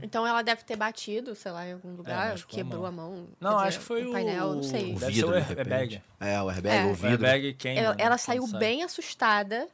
Então 0.02 0.26
ela 0.26 0.42
deve 0.42 0.64
ter 0.64 0.76
batido, 0.76 1.36
sei 1.36 1.52
lá, 1.52 1.68
em 1.68 1.74
algum 1.74 1.94
lugar, 1.96 2.34
a 2.34 2.38
quebrou 2.48 2.82
mão. 2.82 2.88
a 2.88 2.92
mão. 2.92 3.28
Não, 3.40 3.56
dizer, 3.58 3.68
acho 3.68 3.80
que 3.80 3.86
foi 3.86 4.06
o. 4.06 4.12
painel, 4.12 4.56
não 4.56 4.64
sei. 4.64 4.96
O 4.96 5.00
Deve 5.00 5.12
vidro, 5.14 5.28
ser 5.30 5.38
o 5.38 5.40
de 5.42 5.48
repente. 5.50 5.60
airbag. 5.72 6.02
É, 6.20 6.42
o 6.42 6.50
airbag, 6.50 6.76
É. 6.76 6.84
o 6.86 6.90
O 6.92 6.94
vidro. 6.96 7.10
airbag 7.10 7.54
queima. 7.54 7.80
Ela, 7.82 7.96
né, 7.96 8.04
ela 8.04 8.18
saiu 8.18 8.48
sai. 8.48 8.60
bem 8.60 8.84
assustada, 8.84 9.68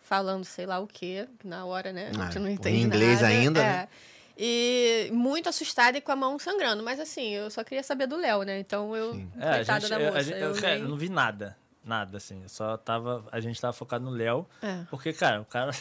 falando 0.00 0.44
sei 0.44 0.66
lá 0.66 0.80
o 0.80 0.86
quê, 0.86 1.26
que 1.38 1.46
na 1.46 1.64
hora, 1.64 1.92
né? 1.92 2.10
Ah, 2.18 2.22
A 2.22 2.24
gente 2.26 2.38
não 2.40 2.48
em 2.48 2.54
entende 2.54 2.80
inglês 2.82 3.20
nada. 3.22 3.26
ainda, 3.34 3.60
é. 3.60 3.64
né? 3.64 3.88
E 4.36 5.10
muito 5.12 5.48
assustada 5.48 5.96
e 5.96 6.00
com 6.00 6.10
a 6.10 6.16
mão 6.16 6.38
sangrando. 6.38 6.82
Mas 6.82 6.98
assim, 6.98 7.30
eu 7.30 7.50
só 7.50 7.62
queria 7.62 7.82
saber 7.82 8.06
do 8.06 8.16
Léo, 8.16 8.42
né? 8.42 8.58
Então 8.58 8.94
eu. 8.96 9.14
É, 9.38 9.56
Coitada 9.56 9.80
gente, 9.80 9.90
da 9.90 10.00
eu- 10.00 10.06
moça. 10.12 10.22
gente- 10.24 10.40
eu, 10.40 10.54
nem- 10.60 10.80
eu 10.80 10.88
não 10.88 10.96
vi 10.96 11.08
nada. 11.08 11.56
Nada, 11.84 12.16
assim. 12.18 12.42
Eu 12.42 12.48
só 12.48 12.76
tava. 12.76 13.24
A 13.32 13.40
gente 13.40 13.60
tava 13.60 13.72
focado 13.72 14.04
no 14.04 14.10
Léo. 14.10 14.46
É. 14.62 14.84
Porque, 14.90 15.12
cara, 15.12 15.40
o 15.40 15.44
cara 15.44 15.72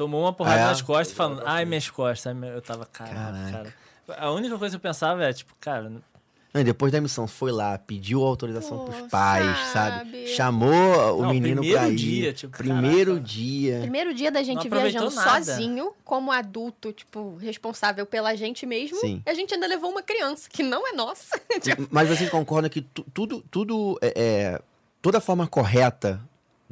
tomou 0.00 0.22
uma 0.22 0.32
porrada 0.32 0.56
Ah, 0.62 0.64
é? 0.64 0.68
nas 0.68 0.80
costas 0.80 1.14
falando, 1.14 1.42
ai, 1.44 1.66
minhas 1.66 1.90
costas. 1.90 2.28
ai, 2.28 2.34
meu-" 2.34 2.50
Eu 2.54 2.62
tava, 2.62 2.86
caralho, 2.86 3.16
Caraca. 3.52 3.52
cara. 4.06 4.18
A 4.18 4.30
única 4.30 4.56
coisa 4.58 4.72
que 4.72 4.76
eu 4.76 4.80
pensava 4.90 5.22
é, 5.24 5.32
tipo, 5.32 5.54
cara, 5.60 5.90
Não, 6.52 6.60
e 6.60 6.64
depois 6.64 6.90
da 6.90 7.00
missão, 7.00 7.28
foi 7.28 7.52
lá, 7.52 7.78
pediu 7.78 8.22
autorização 8.24 8.78
Pô, 8.78 8.84
pros 8.86 9.08
pais, 9.08 9.56
sabe? 9.72 9.98
sabe? 9.98 10.26
Chamou 10.28 11.18
o 11.18 11.22
Não, 11.22 11.28
menino 11.34 11.60
primeiro 11.60 11.78
pra 11.78 11.88
ir. 11.90 11.94
dia, 11.96 12.32
tipo, 12.32 12.56
primeiro 12.56 13.12
caraca. 13.12 13.26
dia. 13.28 13.78
Primeiro 13.82 14.14
dia 14.14 14.32
da 14.32 14.42
gente 14.42 14.68
viajando 14.68 15.14
nada. 15.14 15.44
sozinho, 15.44 15.92
como 16.04 16.32
adulto, 16.32 16.92
tipo, 16.92 17.36
responsável 17.36 18.04
pela 18.06 18.34
gente 18.34 18.64
mesmo. 18.66 18.96
Sim. 18.98 19.22
A 19.26 19.32
gente 19.34 19.52
ainda 19.54 19.66
levou 19.68 19.90
uma 19.92 20.02
criança, 20.02 20.48
que 20.50 20.62
não 20.64 20.88
é 20.88 20.92
nossa. 20.92 21.38
Mas 21.90 22.08
vocês 22.08 22.28
concordam 22.30 22.68
que 22.70 22.80
tu- 22.80 23.06
tudo, 23.14 23.44
tudo 23.48 23.96
é, 24.02 24.12
é- 24.16 24.60
toda 25.00 25.18
a 25.18 25.20
forma 25.20 25.46
correta 25.46 26.20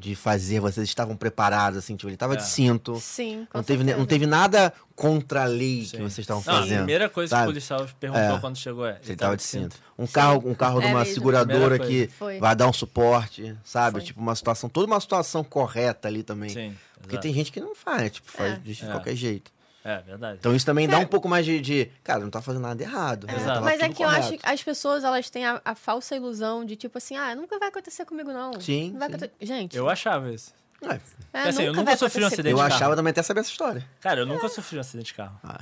de 0.00 0.14
fazer, 0.14 0.60
vocês 0.60 0.88
estavam 0.88 1.16
preparados, 1.16 1.76
assim, 1.76 1.96
tipo, 1.96 2.08
ele 2.08 2.16
tava 2.16 2.34
É. 2.34 2.36
de 2.36 2.44
cinto. 2.46 3.00
Sim, 3.00 3.48
com 3.50 3.58
Não 3.58 3.64
teve, 3.64 3.82
não 3.82 4.06
teve 4.06 4.26
nada 4.26 4.72
contra 4.94 5.42
a 5.42 5.46
lei 5.46 5.80
que 5.80 5.96
Sim. 5.96 5.98
vocês 5.98 6.18
estavam 6.18 6.40
Não, 6.46 6.52
a 6.54 6.56
fazendo. 6.60 6.76
primeira 6.78 7.08
coisa 7.08 7.30
que 7.30 7.36
sabe? 7.36 7.42
o 7.42 7.50
policial 7.52 7.88
perguntou 7.98 8.36
É. 8.36 8.40
quando 8.40 8.56
chegou 8.56 8.86
é. 8.86 9.00
Ele 9.04 9.16
tava 9.16 9.36
de 9.36 9.42
cinto. 9.42 9.74
Um 9.98 10.06
carro, 10.06 10.42
um 10.48 10.54
carro 10.54 10.78
de 10.80 10.86
É 10.86 10.90
uma 10.90 11.00
mesmo. 11.00 11.14
seguradora 11.14 11.80
que. 11.80 12.06
Foi. 12.16 12.38
vai 12.38 12.54
dar 12.54 12.68
um 12.68 12.72
suporte, 12.72 13.56
sabe? 13.64 13.98
Foi. 13.98 14.06
Tipo, 14.06 14.20
uma 14.20 14.36
situação, 14.36 14.68
toda 14.70 14.86
uma 14.86 15.00
situação 15.00 15.42
correta 15.42 16.06
ali 16.06 16.22
também. 16.22 16.50
Sim. 16.50 16.76
Porque 17.00 17.14
exato. 17.16 17.22
tem 17.22 17.34
gente 17.34 17.50
que 17.50 17.60
não 17.60 17.74
faz, 17.74 18.12
tipo, 18.12 18.30
faz 18.30 18.52
É. 18.54 18.56
de 18.58 18.84
É. 18.84 18.86
qualquer 18.86 19.16
jeito. 19.16 19.50
É, 19.90 20.02
verdade. 20.02 20.36
Então 20.40 20.54
isso 20.54 20.66
também 20.66 20.86
dá 20.86 20.94
Cara- 20.94 21.04
um 21.04 21.08
pouco 21.08 21.28
mais 21.28 21.46
de, 21.46 21.60
de, 21.60 21.86
cara, 22.04 22.20
não 22.20 22.30
tá 22.30 22.42
fazendo 22.42 22.62
nada 22.62 22.82
errado. 22.82 23.26
né? 23.26 23.34
Exato. 23.34 23.48
Tava 23.54 23.60
Mas 23.62 23.80
é 23.80 23.84
tudo 23.86 23.96
que 23.96 24.04
eu 24.04 24.08
acho 24.08 24.22
correto. 24.28 24.42
que 24.44 24.48
as 24.48 24.62
pessoas, 24.62 25.04
elas 25.04 25.30
têm 25.30 25.46
a, 25.46 25.60
a 25.64 25.74
falsa 25.74 26.14
ilusão 26.16 26.64
de, 26.64 26.76
tipo 26.76 26.98
assim, 26.98 27.16
ah, 27.16 27.34
nunca 27.34 27.58
vai 27.58 27.68
acontecer 27.68 28.04
comigo, 28.04 28.32
não. 28.32 28.60
Sim, 28.60 28.90
Não 28.92 28.98
vai 28.98 29.08
sim. 29.08 29.14
acontecer- 29.14 29.32
Gente, 29.46 29.76
Eu 29.76 29.88
achava 29.88 30.30
isso. 30.30 30.52
É, 30.82 31.00
é, 31.32 31.48
assim, 31.48 31.62
eu 31.64 31.72
nunca 31.72 31.84
vai 31.86 31.96
sofri 31.96 32.22
um 32.22 32.26
acontecer 32.26 32.42
acidente 32.42 32.52
eu 32.52 32.56
de 32.56 32.62
carro. 32.62 32.74
achava 32.74 32.96
também 32.96 33.10
até 33.10 33.22
saber 33.22 33.40
essa 33.40 33.50
história. 33.50 33.84
Cara, 34.00 34.20
eu 34.20 34.26
nunca 34.26 34.48
sofri 34.48 34.76
um 34.76 34.80
acidente 34.80 35.06
de 35.06 35.14
carro. 35.14 35.40
Ah. 35.42 35.60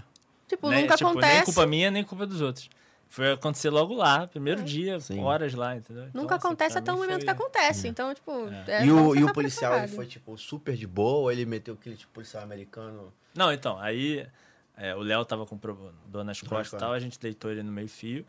Tipo, 0.49 0.69
Nem- 0.69 0.83
nunca 0.83 0.97
tipo, 0.97 1.09
acontece. 1.11 1.35
Nem 1.35 1.45
culpa 1.45 1.67
minha, 1.67 1.91
nem 1.91 2.05
culpa 2.05 2.27
dos 2.27 2.41
outros. 2.41 2.69
Foi 3.09 3.33
acontecer 3.33 3.71
logo 3.71 3.95
lá, 3.95 4.27
primeiro 4.27 4.63
dia, 4.65 4.99
Sim. 5.01 5.21
horas 5.21 5.55
lá, 5.55 5.77
entendeu? 5.77 6.07
Então, 6.09 6.21
Nunca 6.21 6.35
assim, 6.35 6.47
acontece 6.47 6.73
pra 6.73 6.81
até 6.81 6.93
o 6.93 6.97
mim 6.97 7.01
momento 7.03 7.17
foi- 7.19 7.25
que 7.25 7.31
acontece. 7.31 7.87
Então, 7.89 8.13
tipo. 8.13 8.49
é 8.67 8.85
e 8.85 8.91
o, 8.91 8.97
você 9.11 9.19
e 9.21 9.23
o 9.23 9.27
tá 9.29 9.33
policial, 9.33 9.73
ele 9.73 9.81
preparado. 9.83 9.97
foi, 9.97 10.07
tipo, 10.07 10.37
super 10.37 10.77
de 10.77 10.87
boa 10.89 11.33
ele 11.33 11.47
meteu 11.47 11.75
aquele 11.75 11.97
tipo, 11.97 12.13
policial 12.13 12.43
americano? 12.43 13.13
Não, 13.37 13.53
então, 13.53 13.79
aí 13.79 14.27
é, 14.77 14.95
o 14.95 15.01
Léo 15.01 15.25
tava 15.25 15.47
com 15.47 15.59
dor 16.07 16.25
nas 16.25 16.41
costas 16.41 16.73
e 16.73 16.77
tal, 16.83 16.93
a 16.93 16.99
gente 17.01 17.19
deitou 17.19 17.51
ele 17.51 17.63
no 17.63 17.73
meio 17.73 17.89
fio. 17.89 18.25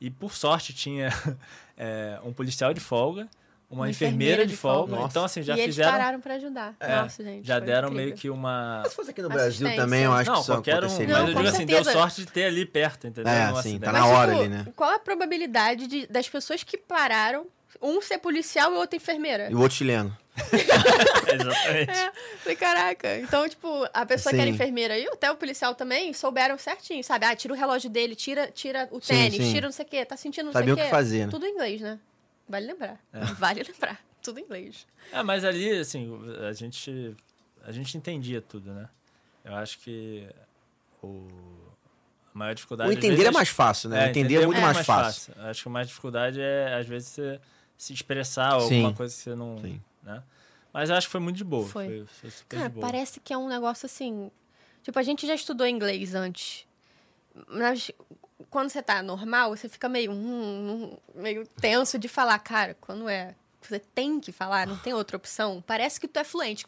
E 0.00 0.10
por 0.10 0.32
sorte 0.34 0.72
tinha 0.72 1.10
é, 1.76 2.18
um 2.24 2.32
policial 2.32 2.72
de 2.72 2.80
folga, 2.80 3.28
uma, 3.68 3.82
Uma 3.82 3.90
enfermeira, 3.90 4.42
enfermeira 4.42 4.46
de 4.46 4.56
folga. 4.56 4.94
folga. 4.96 5.08
Então, 5.10 5.24
assim, 5.24 5.42
já 5.42 5.54
e 5.56 5.60
eles 5.60 5.74
fizeram. 5.76 5.92
pararam 5.92 6.20
pra 6.20 6.34
ajudar. 6.34 6.74
é, 6.80 6.96
Nossa, 7.02 7.22
gente. 7.22 7.46
já 7.46 7.58
foi 7.58 7.66
deram 7.66 7.88
incrível. 7.88 8.06
meio 8.06 8.16
que 8.16 8.30
uma. 8.30 8.82
Se 8.88 8.96
fosse 8.96 9.10
aqui 9.10 9.22
no 9.22 9.28
Brasil 9.28 9.76
também, 9.76 10.02
eu 10.04 10.12
acho 10.12 10.24
que 10.24 10.30
Não, 10.30 10.40
isso 10.40 10.50
qualquer 10.52 10.78
um. 10.78 10.88
Mas 10.88 10.98
Não, 11.08 11.18
eu 11.28 11.34
digo 11.34 11.48
assim, 11.48 11.66
deu 11.66 11.84
sorte 11.84 12.22
de 12.24 12.26
ter 12.32 12.46
ali 12.46 12.64
perto, 12.66 13.06
entendeu? 13.06 13.32
É, 13.32 13.46
No 13.48 13.52
sim, 13.54 13.58
acidente. 13.60 13.84
tá 13.84 13.92
na 13.92 14.00
Mas, 14.00 14.10
hora 14.10 14.32
tipo, 14.32 14.40
ali, 14.44 14.48
né? 14.48 14.66
Qual 14.74 14.90
a 14.90 14.98
probabilidade 14.98 15.86
de, 15.86 16.06
das 16.08 16.28
pessoas 16.28 16.64
que 16.64 16.76
pararam, 16.78 17.46
um 17.80 18.00
ser 18.00 18.18
policial 18.18 18.72
e 18.72 18.76
outro 18.76 18.96
enfermeira? 18.96 19.50
E 19.50 19.54
o 19.54 19.60
outro 19.60 19.78
chileno. 19.78 20.16
Exatamente. 21.32 21.90
É, 21.90 22.12
falei, 22.38 22.56
caraca. 22.56 23.18
Então, 23.18 23.48
tipo, 23.48 23.86
a 23.92 24.06
pessoa 24.06 24.32
que 24.32 24.40
era 24.40 24.48
Sim. 24.48 24.54
enfermeira 24.54 24.98
e 24.98 25.06
até 25.08 25.30
o 25.30 25.36
policial 25.36 25.74
também 25.74 26.12
souberam 26.12 26.56
certinho, 26.58 27.02
sabe? 27.02 27.26
Ah, 27.26 27.34
tira 27.34 27.52
o 27.52 27.56
relógio 27.56 27.90
dele, 27.90 28.14
tira, 28.14 28.50
tira 28.50 28.88
o 28.90 29.00
Sim, 29.00 29.14
tênis, 29.14 29.36
sim. 29.36 29.52
tira 29.52 29.66
não 29.66 29.72
sei 29.72 29.84
o 29.84 29.88
quê, 29.88 30.04
tá 30.04 30.16
sentindo 30.16 30.46
não 30.46 30.52
Sabiam 30.52 30.74
o 30.74 30.76
sei 30.76 30.84
o 30.84 30.86
que 30.86 30.90
quê. 30.90 30.96
fazer, 30.96 31.26
né? 31.26 31.30
Tudo 31.30 31.46
em 31.46 31.50
inglês, 31.52 31.80
né? 31.80 31.98
Vale 32.48 32.66
lembrar. 32.66 32.98
É. 33.12 33.24
Vale 33.38 33.62
lembrar. 33.62 34.00
Tudo 34.22 34.40
em 34.40 34.42
inglês. 34.42 34.86
É, 35.12 35.22
mas 35.22 35.44
ali, 35.44 35.70
assim, 35.78 36.10
a 36.48 36.52
gente, 36.52 37.16
a 37.64 37.72
gente 37.72 37.96
entendia 37.96 38.40
tudo, 38.40 38.72
né? 38.72 38.88
Eu 39.44 39.54
acho 39.54 39.78
que 39.78 40.26
o, 41.02 41.26
a 42.34 42.38
maior 42.38 42.54
dificuldade... 42.54 42.90
O 42.90 42.92
entender 42.92 43.16
vezes, 43.16 43.28
é 43.28 43.30
mais 43.30 43.48
fácil, 43.48 43.88
né? 43.90 44.06
É, 44.06 44.10
entender 44.10 44.42
é 44.42 44.46
muito 44.46 44.60
mais, 44.60 44.86
fácil. 44.86 45.34
Acho 45.38 45.62
que 45.62 45.68
a 45.68 45.72
mais 45.72 45.88
dificuldade 45.88 46.40
é, 46.40 46.74
às 46.74 46.86
vezes, 46.86 47.08
você 47.08 47.40
se 47.80 47.94
expressar 47.94 48.56
ou 48.56 48.68
Sim. 48.68 48.76
alguma 48.76 48.94
coisa 48.94 49.14
que 49.14 49.22
você 49.22 49.34
não... 49.34 49.56
Sim. 49.58 49.80
Né? 50.02 50.22
Mas 50.70 50.90
eu 50.90 50.96
acho 50.96 51.06
que 51.06 51.12
foi 51.12 51.20
muito 51.20 51.38
de 51.38 51.44
boa. 51.44 51.66
Foi. 51.66 51.86
Foi, 51.86 52.06
foi 52.06 52.30
super 52.30 52.56
Cara, 52.56 52.68
de 52.68 52.74
boa. 52.74 52.86
parece 52.86 53.20
que 53.20 53.32
é 53.32 53.38
um 53.38 53.48
negócio 53.48 53.86
assim. 53.86 54.30
Tipo, 54.82 54.98
a 54.98 55.02
gente 55.02 55.26
já 55.26 55.34
estudou 55.34 55.66
inglês 55.66 56.14
antes. 56.14 56.66
Mas 57.48 57.90
quando 58.50 58.68
você 58.68 58.82
tá 58.82 59.02
normal, 59.02 59.56
você 59.56 59.66
fica 59.66 59.88
meio, 59.88 60.12
hum, 60.12 60.92
hum, 60.92 60.96
meio 61.14 61.46
tenso 61.58 61.98
de 61.98 62.06
falar, 62.06 62.38
cara, 62.40 62.76
quando 62.82 63.08
é. 63.08 63.34
Você 63.62 63.78
tem 63.78 64.18
que 64.18 64.32
falar, 64.32 64.66
não 64.66 64.76
tem 64.76 64.94
outra 64.94 65.16
opção. 65.16 65.62
Parece 65.66 66.00
que 66.00 66.08
tu 66.08 66.18
é 66.18 66.24
fluente. 66.24 66.64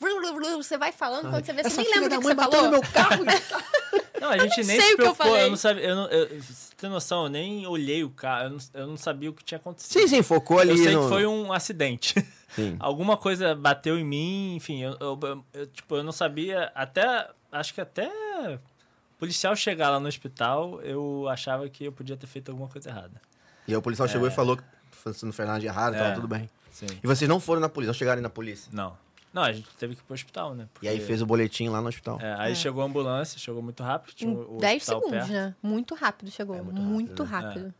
Você 0.56 0.76
vai 0.76 0.92
falando, 0.92 1.30
quando 1.30 1.44
você 1.44 1.52
vê, 1.52 1.62
você 1.62 1.66
Essa 1.68 1.76
nem 1.82 1.86
filha 1.86 2.00
lembra 2.02 2.10
da 2.10 2.18
que 2.18 2.24
mãe 2.24 2.34
você 2.34 2.40
bateu 2.40 2.60
falou. 2.60 2.70
no 2.70 2.78
meu 2.80 2.92
carro. 2.92 3.24
Não, 4.22 4.28
a 4.30 4.38
gente 4.38 4.62
nem 4.62 4.78
sei 4.80 4.88
se 4.90 4.94
o 4.94 4.96
que 4.98 5.02
eu 5.02 5.14
preocupou. 5.16 5.26
Eu, 5.26 5.32
falei. 5.34 5.50
não 5.50 5.56
sabia... 5.56 5.82
Eu 5.84 5.96
não, 5.96 6.06
eu, 6.08 6.40
você 6.40 6.74
tem 6.76 6.88
noção, 6.88 7.24
eu 7.24 7.28
nem 7.28 7.66
olhei 7.66 8.04
o 8.04 8.10
carro. 8.10 8.44
Eu 8.44 8.50
não, 8.50 8.58
eu 8.74 8.86
não 8.86 8.96
sabia 8.96 9.28
o 9.28 9.32
que 9.32 9.42
tinha 9.42 9.58
acontecido. 9.58 9.98
sim, 10.00 10.06
sim, 10.06 10.22
focou 10.22 10.60
ali 10.60 10.70
Eu 10.70 10.76
sei 10.76 10.94
no... 10.94 11.02
que 11.02 11.08
foi 11.08 11.26
um 11.26 11.52
acidente. 11.52 12.14
Sim. 12.54 12.76
Alguma 12.78 13.16
coisa 13.16 13.52
bateu 13.56 13.98
em 13.98 14.04
mim, 14.04 14.54
enfim, 14.54 14.80
eu, 14.80 14.96
eu- 15.00 15.18
eu- 15.24 15.44
eu, 15.52 15.66
tipo, 15.66 15.96
eu 15.96 16.04
não 16.04 16.12
sabia, 16.12 16.70
até, 16.72 17.30
acho 17.50 17.74
que 17.74 17.80
até 17.80 18.06
o 18.06 19.18
policial 19.18 19.56
chegar 19.56 19.90
lá 19.90 19.98
no 19.98 20.06
hospital, 20.06 20.80
eu 20.82 21.26
achava 21.28 21.68
que 21.68 21.84
eu 21.86 21.90
podia 21.90 22.16
ter 22.16 22.28
feito 22.28 22.48
alguma 22.52 22.68
coisa 22.68 22.90
errada. 22.90 23.20
E 23.66 23.72
aí 23.72 23.76
o 23.76 23.82
policial 23.82 24.06
chegou 24.06 24.28
e 24.28 24.30
falou 24.30 24.56
que 24.56 24.62
você 25.04 25.26
não 25.26 25.32
fez 25.32 25.48
nada 25.48 25.58
de 25.58 25.66
errado, 25.66 25.96
É. 25.96 25.98
tava 25.98 26.14
tudo 26.14 26.28
bem. 26.28 26.48
Sim. 26.88 26.98
E 27.02 27.06
vocês 27.06 27.28
não 27.28 27.38
foram 27.40 27.60
na 27.60 27.68
polícia, 27.68 27.88
não 27.92 27.94
chegaram 27.98 28.20
na 28.22 28.30
polícia. 28.30 28.70
Não. 28.72 28.96
Não, 29.32 29.42
a 29.42 29.52
gente 29.52 29.66
teve 29.76 29.94
que 29.94 30.02
ir 30.02 30.04
pro 30.04 30.12
hospital, 30.14 30.54
né? 30.54 30.68
E 30.82 30.88
aí 30.88 30.96
Porque- 30.96 31.06
fez 31.06 31.22
o 31.22 31.26
boletim 31.26 31.68
lá 31.68 31.80
no 31.80 31.88
hospital. 31.88 32.18
é, 32.20 32.34
aí 32.38 32.52
É. 32.52 32.54
chegou 32.54 32.82
a 32.82 32.86
ambulância, 32.86 33.38
chegou 33.38 33.62
muito 33.62 33.82
rápido, 33.82 34.14
tinha 34.14 34.30
o, 34.30 34.52
Em 34.52 34.56
o 34.56 34.58
10 34.58 34.82
hospital 34.82 35.00
segundos, 35.00 35.18
perto. 35.28 35.32
né? 35.32 35.54
Muito 35.62 35.94
rápido 35.94 36.30
chegou. 36.30 36.54
É, 36.56 36.60
muito 36.62 36.80
muito 36.80 37.22
rápido, 37.24 37.48
rápido. 37.48 37.74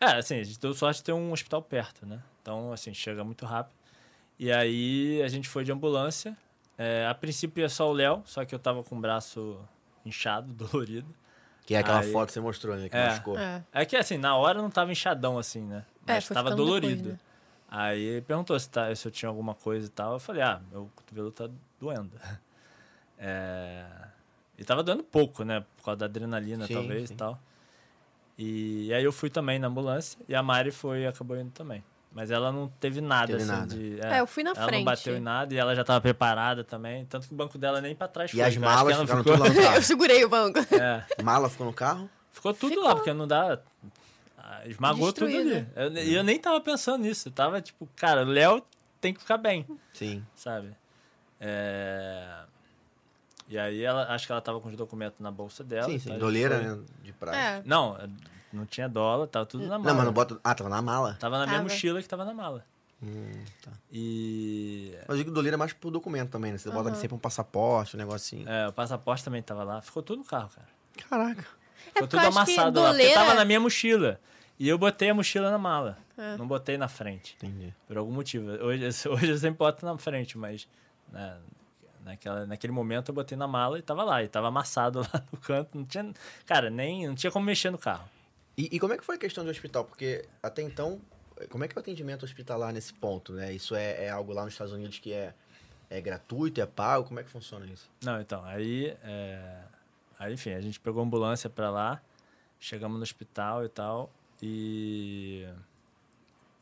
É, 0.00 0.12
assim, 0.18 0.38
a 0.38 0.44
gente 0.44 0.60
deu 0.60 0.72
sorte 0.74 0.98
de 0.98 1.04
ter 1.04 1.12
um 1.12 1.32
hospital 1.32 1.60
perto, 1.62 2.06
né? 2.06 2.20
Então, 2.40 2.72
assim, 2.72 2.94
chega 2.94 3.24
muito 3.24 3.44
rápido. 3.44 3.74
E 4.38 4.52
aí 4.52 5.20
a 5.22 5.28
gente 5.28 5.48
foi 5.48 5.64
de 5.64 5.72
ambulância. 5.72 6.36
É, 6.76 7.04
a 7.10 7.14
princípio 7.14 7.60
ia 7.62 7.68
só 7.68 7.90
o 7.90 7.92
Léo, 7.92 8.22
só 8.24 8.44
que 8.44 8.54
eu 8.54 8.58
tava 8.60 8.84
com 8.84 8.96
o 8.96 9.00
braço 9.00 9.58
inchado, 10.06 10.52
dolorido. 10.54 11.12
Que 11.66 11.74
é 11.74 11.78
aquela 11.78 11.98
Aí- 12.00 12.12
foto 12.12 12.28
que 12.28 12.34
você 12.34 12.40
mostrou, 12.40 12.76
né? 12.76 12.88
Que 12.88 12.96
É. 12.96 13.08
machucou. 13.08 13.36
É. 13.36 13.64
É 13.72 13.84
que 13.84 13.96
assim, 13.96 14.16
na 14.16 14.36
hora 14.36 14.62
não 14.62 14.70
tava 14.70 14.92
inchadão 14.92 15.36
assim, 15.36 15.60
né? 15.62 15.84
É, 16.06 16.12
Mas 16.14 16.24
foi 16.24 16.34
tava 16.34 16.50
ficando 16.50 16.64
depois, 16.64 16.80
dolorido. 16.82 17.08
né? 17.10 17.18
Aí 17.70 18.00
ele 18.02 18.22
perguntou 18.22 18.58
se, 18.58 18.68
tá, 18.68 18.94
se 18.94 19.06
eu 19.06 19.12
tinha 19.12 19.28
alguma 19.28 19.54
coisa 19.54 19.86
e 19.86 19.90
tal. 19.90 20.14
Eu 20.14 20.18
falei, 20.18 20.42
ah, 20.42 20.60
meu 20.72 20.90
cotovelo 20.96 21.30
tá 21.30 21.48
doendo. 21.80 22.12
É... 23.20 23.84
E 24.56 24.64
tava 24.64 24.80
doendo 24.80 25.02
pouco, 25.02 25.42
né? 25.42 25.64
Por 25.76 25.84
causa 25.86 25.98
da 25.98 26.06
adrenalina, 26.06 26.66
Sim, 26.68 26.74
talvez 26.74 27.08
sim. 27.08 27.14
e 27.14 27.16
tal. 27.16 27.38
E 28.38 28.94
aí 28.94 29.02
eu 29.02 29.10
fui 29.10 29.28
também 29.28 29.58
na 29.58 29.66
ambulância 29.66 30.18
e 30.28 30.34
a 30.36 30.42
Mari 30.42 30.70
foi 30.70 31.04
acabou 31.04 31.36
indo 31.36 31.50
também. 31.50 31.82
Mas 32.12 32.30
ela 32.30 32.50
não 32.52 32.68
teve 32.68 33.00
nada, 33.00 33.26
Teve 33.36 33.42
assim, 33.42 33.50
nada. 33.50 33.66
de... 33.66 34.00
É, 34.00 34.20
eu 34.20 34.26
fui 34.28 34.42
na 34.44 34.50
ela 34.50 34.62
frente. 34.66 34.78
não 34.78 34.84
bateu 34.84 35.16
em 35.16 35.20
nada 35.20 35.52
e 35.52 35.56
ela 35.56 35.74
já 35.74 35.82
tava 35.84 36.00
preparada 36.00 36.62
também. 36.64 37.04
Tanto 37.06 37.26
que 37.28 37.34
o 37.34 37.36
banco 37.36 37.58
dela 37.58 37.80
nem 37.80 37.94
pra 37.94 38.06
trás 38.08 38.30
E 38.30 38.34
foi. 38.36 38.40
as 38.42 38.44
eu 38.44 38.46
acho 38.46 38.58
que 38.60 38.64
malas 38.64 38.94
ela 38.94 39.02
ficaram 39.02 39.22
ficou... 39.24 39.36
tudo 39.36 39.42
lá 39.48 39.48
no 39.52 39.54
Eu 39.60 39.62
carro. 39.70 39.82
segurei 39.82 40.24
o 40.24 40.28
banco. 40.28 40.58
É. 40.74 41.22
Mala 41.22 41.48
ficou 41.50 41.66
no 41.66 41.72
carro? 41.72 42.08
Ficou 42.32 42.54
tudo 42.54 42.70
Ficou. 42.70 42.84
lá, 42.84 42.94
porque 42.94 43.12
não 43.12 43.26
dá. 43.26 43.58
Esmagou 44.66 45.12
tudo 45.12 45.26
ali. 45.26 45.66
Eu- 45.76 45.92
E 45.92 46.14
eu, 46.14 46.22
nem 46.24 46.38
tava 46.38 46.60
pensando 46.60 47.02
nisso. 47.02 47.28
Eu 47.28 47.32
tava 47.32 47.60
tipo, 47.60 47.88
cara, 47.96 48.22
o 48.22 48.28
Léo 48.28 48.62
tem 49.00 49.12
que 49.14 49.20
ficar 49.20 49.36
bem, 49.38 49.66
Sim. 49.92 50.24
sabe? 50.34 50.74
É... 51.40 52.40
E 53.48 53.58
aí 53.58 53.82
ela 53.82 54.12
acho 54.12 54.26
que 54.26 54.32
ela 54.32 54.40
tava 54.40 54.60
com 54.60 54.68
os 54.68 54.76
documentos 54.76 55.18
na 55.20 55.30
bolsa 55.30 55.64
dela. 55.64 55.84
sim, 55.86 55.94
tá? 55.94 55.98
sim. 56.04 56.10
Gente 56.10 56.18
Doleira, 56.18 56.58
foi- 56.58 56.66
né? 56.76 56.78
De 57.02 57.12
praia. 57.12 57.36
É. 57.58 57.62
Não, 57.64 57.96
não 58.52 58.66
tinha 58.66 58.88
dólar, 58.88 59.26
tava 59.26 59.46
tudo 59.46 59.64
na 59.66 59.78
mala. 59.78 59.84
Não, 59.90 59.94
mas 59.94 60.04
não 60.04 60.12
bota. 60.12 60.38
Ah, 60.44 60.54
tava 60.54 60.68
na 60.68 60.82
mala. 60.82 61.16
Tava 61.18 61.38
na 61.38 61.46
minha 61.46 61.58
Tava. 61.58 61.68
mochila 61.70 62.02
que 62.02 62.08
tava 62.08 62.24
na 62.24 62.34
mala. 62.34 62.64
Hum, 63.02 63.30
tá. 63.62 63.70
E 63.92 64.92
Mas 65.06 65.10
eu 65.10 65.16
digo 65.24 65.30
doleira 65.30 65.54
é 65.54 65.58
mais 65.58 65.72
pro 65.72 65.90
documento 65.90 66.30
também, 66.30 66.50
né? 66.52 66.58
Você 66.58 66.68
bota 66.70 66.88
ali 66.88 66.98
sempre 66.98 67.14
um 67.14 67.18
passaporte, 67.18 67.94
um 67.96 67.98
negocinho. 67.98 68.46
é, 68.48 68.68
o 68.68 68.72
passaporte 68.72 69.24
também 69.24 69.40
tava 69.42 69.62
lá. 69.64 69.80
Ficou 69.80 70.02
tudo 70.02 70.18
no 70.18 70.24
carro, 70.24 70.50
cara. 70.54 70.66
Caraca. 71.08 71.42
Ficou 71.42 71.92
porque 72.08 72.16
tudo 72.16 72.26
amassado 72.26 72.80
lá. 72.80 72.88
Porque 72.88 72.98
doleira- 73.02 73.14
tava 73.14 73.34
na 73.34 73.44
minha 73.44 73.60
mochila. 73.60 74.20
E 74.58 74.68
eu 74.68 74.76
botei 74.76 75.10
a 75.10 75.14
mochila 75.14 75.50
na 75.50 75.58
mala. 75.58 75.98
É. 76.16 76.36
Não 76.36 76.46
botei 76.46 76.76
na 76.76 76.88
frente. 76.88 77.36
Entendi. 77.36 77.72
Por 77.86 77.96
algum 77.96 78.12
motivo. 78.12 78.50
Hoje, 78.64 78.84
hoje 79.08 79.30
eu 79.30 79.38
sempre 79.38 79.58
boto 79.58 79.86
na 79.86 79.96
frente, 79.96 80.36
mas 80.36 80.66
né, 81.12 81.38
naquela, 82.04 82.44
naquele 82.46 82.72
momento 82.72 83.10
eu 83.10 83.14
botei 83.14 83.38
na 83.38 83.46
mala 83.46 83.78
e 83.78 83.82
tava 83.82 84.02
lá. 84.02 84.22
E 84.22 84.28
tava 84.28 84.48
amassado 84.48 85.00
lá 85.14 85.24
no 85.32 85.38
canto. 85.38 85.78
Não 85.78 85.84
tinha, 85.84 86.12
cara, 86.44 86.70
nem 86.70 87.06
não 87.06 87.14
tinha 87.14 87.30
como 87.30 87.46
mexer 87.46 87.70
no 87.70 87.78
carro. 87.78 88.08
E, 88.56 88.68
e 88.72 88.80
como 88.80 88.92
é 88.92 88.98
que 88.98 89.04
foi 89.04 89.14
a 89.14 89.18
questão 89.18 89.44
do 89.44 89.50
hospital? 89.50 89.84
Porque 89.84 90.24
até 90.42 90.62
então, 90.62 91.00
como 91.48 91.62
é 91.62 91.68
que 91.68 91.74
é 91.74 91.76
o 91.76 91.80
atendimento 91.80 92.24
hospitalar 92.24 92.72
nesse 92.72 92.92
ponto, 92.92 93.32
né? 93.32 93.52
Isso 93.52 93.76
é, 93.76 94.06
é 94.06 94.10
algo 94.10 94.32
lá 94.32 94.44
nos 94.44 94.54
Estados 94.54 94.72
Unidos 94.72 94.98
que 94.98 95.12
é, 95.12 95.32
é 95.88 96.00
gratuito, 96.00 96.60
é 96.60 96.66
pago? 96.66 97.06
Como 97.06 97.20
é 97.20 97.22
que 97.22 97.30
funciona 97.30 97.64
isso? 97.66 97.88
Não, 98.02 98.20
então, 98.20 98.44
aí, 98.44 98.96
é, 99.04 99.60
aí 100.18 100.34
enfim, 100.34 100.50
a 100.50 100.60
gente 100.60 100.80
pegou 100.80 101.00
a 101.00 101.06
ambulância 101.06 101.48
pra 101.48 101.70
lá, 101.70 102.02
chegamos 102.58 102.96
no 102.96 103.04
hospital 103.04 103.64
e 103.64 103.68
tal, 103.68 104.10
e. 104.42 105.46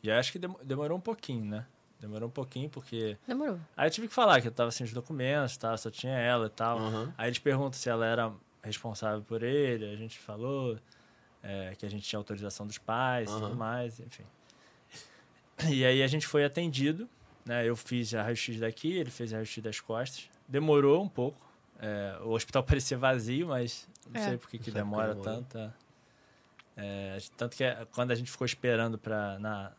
E 0.03 0.11
acho 0.11 0.31
que 0.33 0.39
demo- 0.39 0.59
demorou 0.63 0.97
um 0.97 1.01
pouquinho, 1.01 1.45
né? 1.45 1.67
Demorou 2.01 2.29
um 2.29 2.33
pouquinho, 2.33 2.69
porque. 2.71 3.17
Demorou. 3.27 3.59
Aí 3.77 3.87
eu 3.87 3.91
tive 3.91 4.09
que 4.09 4.15
falar 4.15 4.41
que 4.41 4.49
eu 4.49 4.53
tava 4.53 4.71
sem 4.71 4.85
os 4.87 4.93
documentos, 4.93 5.57
tá? 5.57 5.77
só 5.77 5.91
tinha 5.91 6.13
ela 6.17 6.47
e 6.47 6.51
tal. 6.51 6.79
Aham. 6.79 7.15
Aí 7.17 7.29
eles 7.29 7.39
perguntam 7.39 7.73
se 7.73 7.89
ela 7.89 8.07
era 8.07 8.33
responsável 8.63 9.23
por 9.23 9.43
ele, 9.43 9.85
a 9.91 9.97
gente 9.97 10.19
falou 10.19 10.79
é, 11.43 11.75
que 11.79 11.87
a 11.87 11.89
gente 11.89 12.03
tinha 12.07 12.19
autorização 12.19 12.67
dos 12.67 12.79
pais 12.79 13.31
e 13.31 13.33
Aham. 13.33 13.41
tudo 13.47 13.57
mais, 13.57 13.99
enfim. 14.01 14.25
E 15.69 15.85
aí 15.85 16.03
a 16.03 16.07
gente 16.07 16.27
foi 16.27 16.45
atendido, 16.45 17.09
né? 17.45 17.67
Eu 17.67 17.75
fiz 17.77 18.13
a 18.15 18.23
raio-x 18.23 18.59
daqui, 18.61 18.93
ele 18.93 19.11
fez 19.11 19.33
a 19.33 19.37
raio-x 19.37 19.63
das 19.63 19.81
costas. 19.81 20.29
Demorou 20.47 21.03
um 21.03 21.09
pouco. 21.09 21.47
é, 21.81 22.19
o 22.23 22.31
hospital 22.31 22.63
parecia 22.65 22.99
vazio, 22.99 23.49
mas 23.49 23.89
não 24.11 24.21
É. 24.21 24.25
sei 24.25 24.37
por 24.37 24.49
que 24.51 24.59
que 24.59 24.71
demora 24.71 25.15
tanto. 25.15 25.73
É. 26.77 27.19
Tanto 27.37 27.57
que 27.57 27.65
é, 27.65 27.87
quando 27.93 28.11
a 28.11 28.15
gente 28.15 28.31
ficou 28.31 28.45
esperando 28.45 28.99
para 28.99 29.39
na 29.39 29.73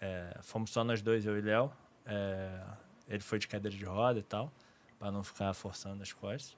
é, 0.00 0.38
fomos 0.42 0.70
só 0.70 0.84
nós 0.84 1.00
dois, 1.02 1.24
eu 1.24 1.38
e 1.38 1.40
Léo. 1.40 1.72
é, 2.06 2.60
ele 3.08 3.20
foi 3.20 3.38
de 3.38 3.46
cadeira 3.48 3.76
de 3.76 3.84
roda 3.84 4.18
e 4.18 4.22
tal, 4.22 4.50
para 4.98 5.10
não 5.10 5.22
ficar 5.22 5.52
forçando 5.54 6.02
as 6.02 6.12
costas. 6.12 6.56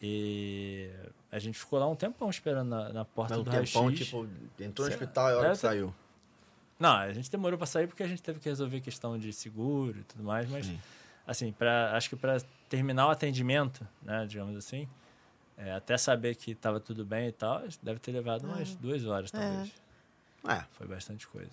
E 0.00 0.90
a 1.32 1.38
gente 1.38 1.58
ficou 1.58 1.78
lá 1.78 1.88
um 1.88 1.94
tempão 1.94 2.28
esperando 2.28 2.68
na, 2.68 2.92
na 2.92 3.04
porta 3.04 3.34
Mas 3.34 3.40
um 3.40 3.44
do 3.44 3.50
tempão, 3.50 3.84
raio-x. 3.84 4.06
tipo, 4.06 4.28
entrou 4.60 4.86
no 4.86 4.92
Sei 4.92 5.00
hospital 5.02 5.30
e 5.30 5.32
a 5.32 5.38
hora 5.38 5.50
que 5.50 5.56
saiu. 5.56 5.94
Não, 6.78 6.94
a 6.96 7.12
gente 7.12 7.30
demorou 7.30 7.56
para 7.56 7.66
sair 7.66 7.86
porque 7.86 8.02
a 8.02 8.08
gente 8.08 8.22
teve 8.22 8.40
que 8.40 8.48
resolver 8.48 8.80
questão 8.80 9.18
de 9.18 9.32
seguro 9.32 9.98
e 9.98 10.02
tudo 10.02 10.24
mais, 10.24 10.48
mas 10.50 10.66
Sim. 10.66 10.80
assim, 11.26 11.52
para 11.52 11.96
acho 11.96 12.10
que 12.10 12.16
para 12.16 12.38
terminar 12.68 13.06
o 13.06 13.10
atendimento, 13.10 13.86
né, 14.02 14.26
digamos 14.26 14.56
assim, 14.56 14.88
é, 15.56 15.72
até 15.72 15.96
saber 15.96 16.34
que 16.36 16.50
estava 16.52 16.80
tudo 16.80 17.04
bem 17.04 17.28
e 17.28 17.32
tal, 17.32 17.62
deve 17.82 17.98
ter 18.00 18.12
levado 18.12 18.44
umas 18.44 18.74
duas 18.74 19.04
horas, 19.06 19.30
talvez. 19.30 19.72
É, 20.48 20.64
Foi 20.72 20.86
bastante 20.86 21.26
coisa. 21.28 21.52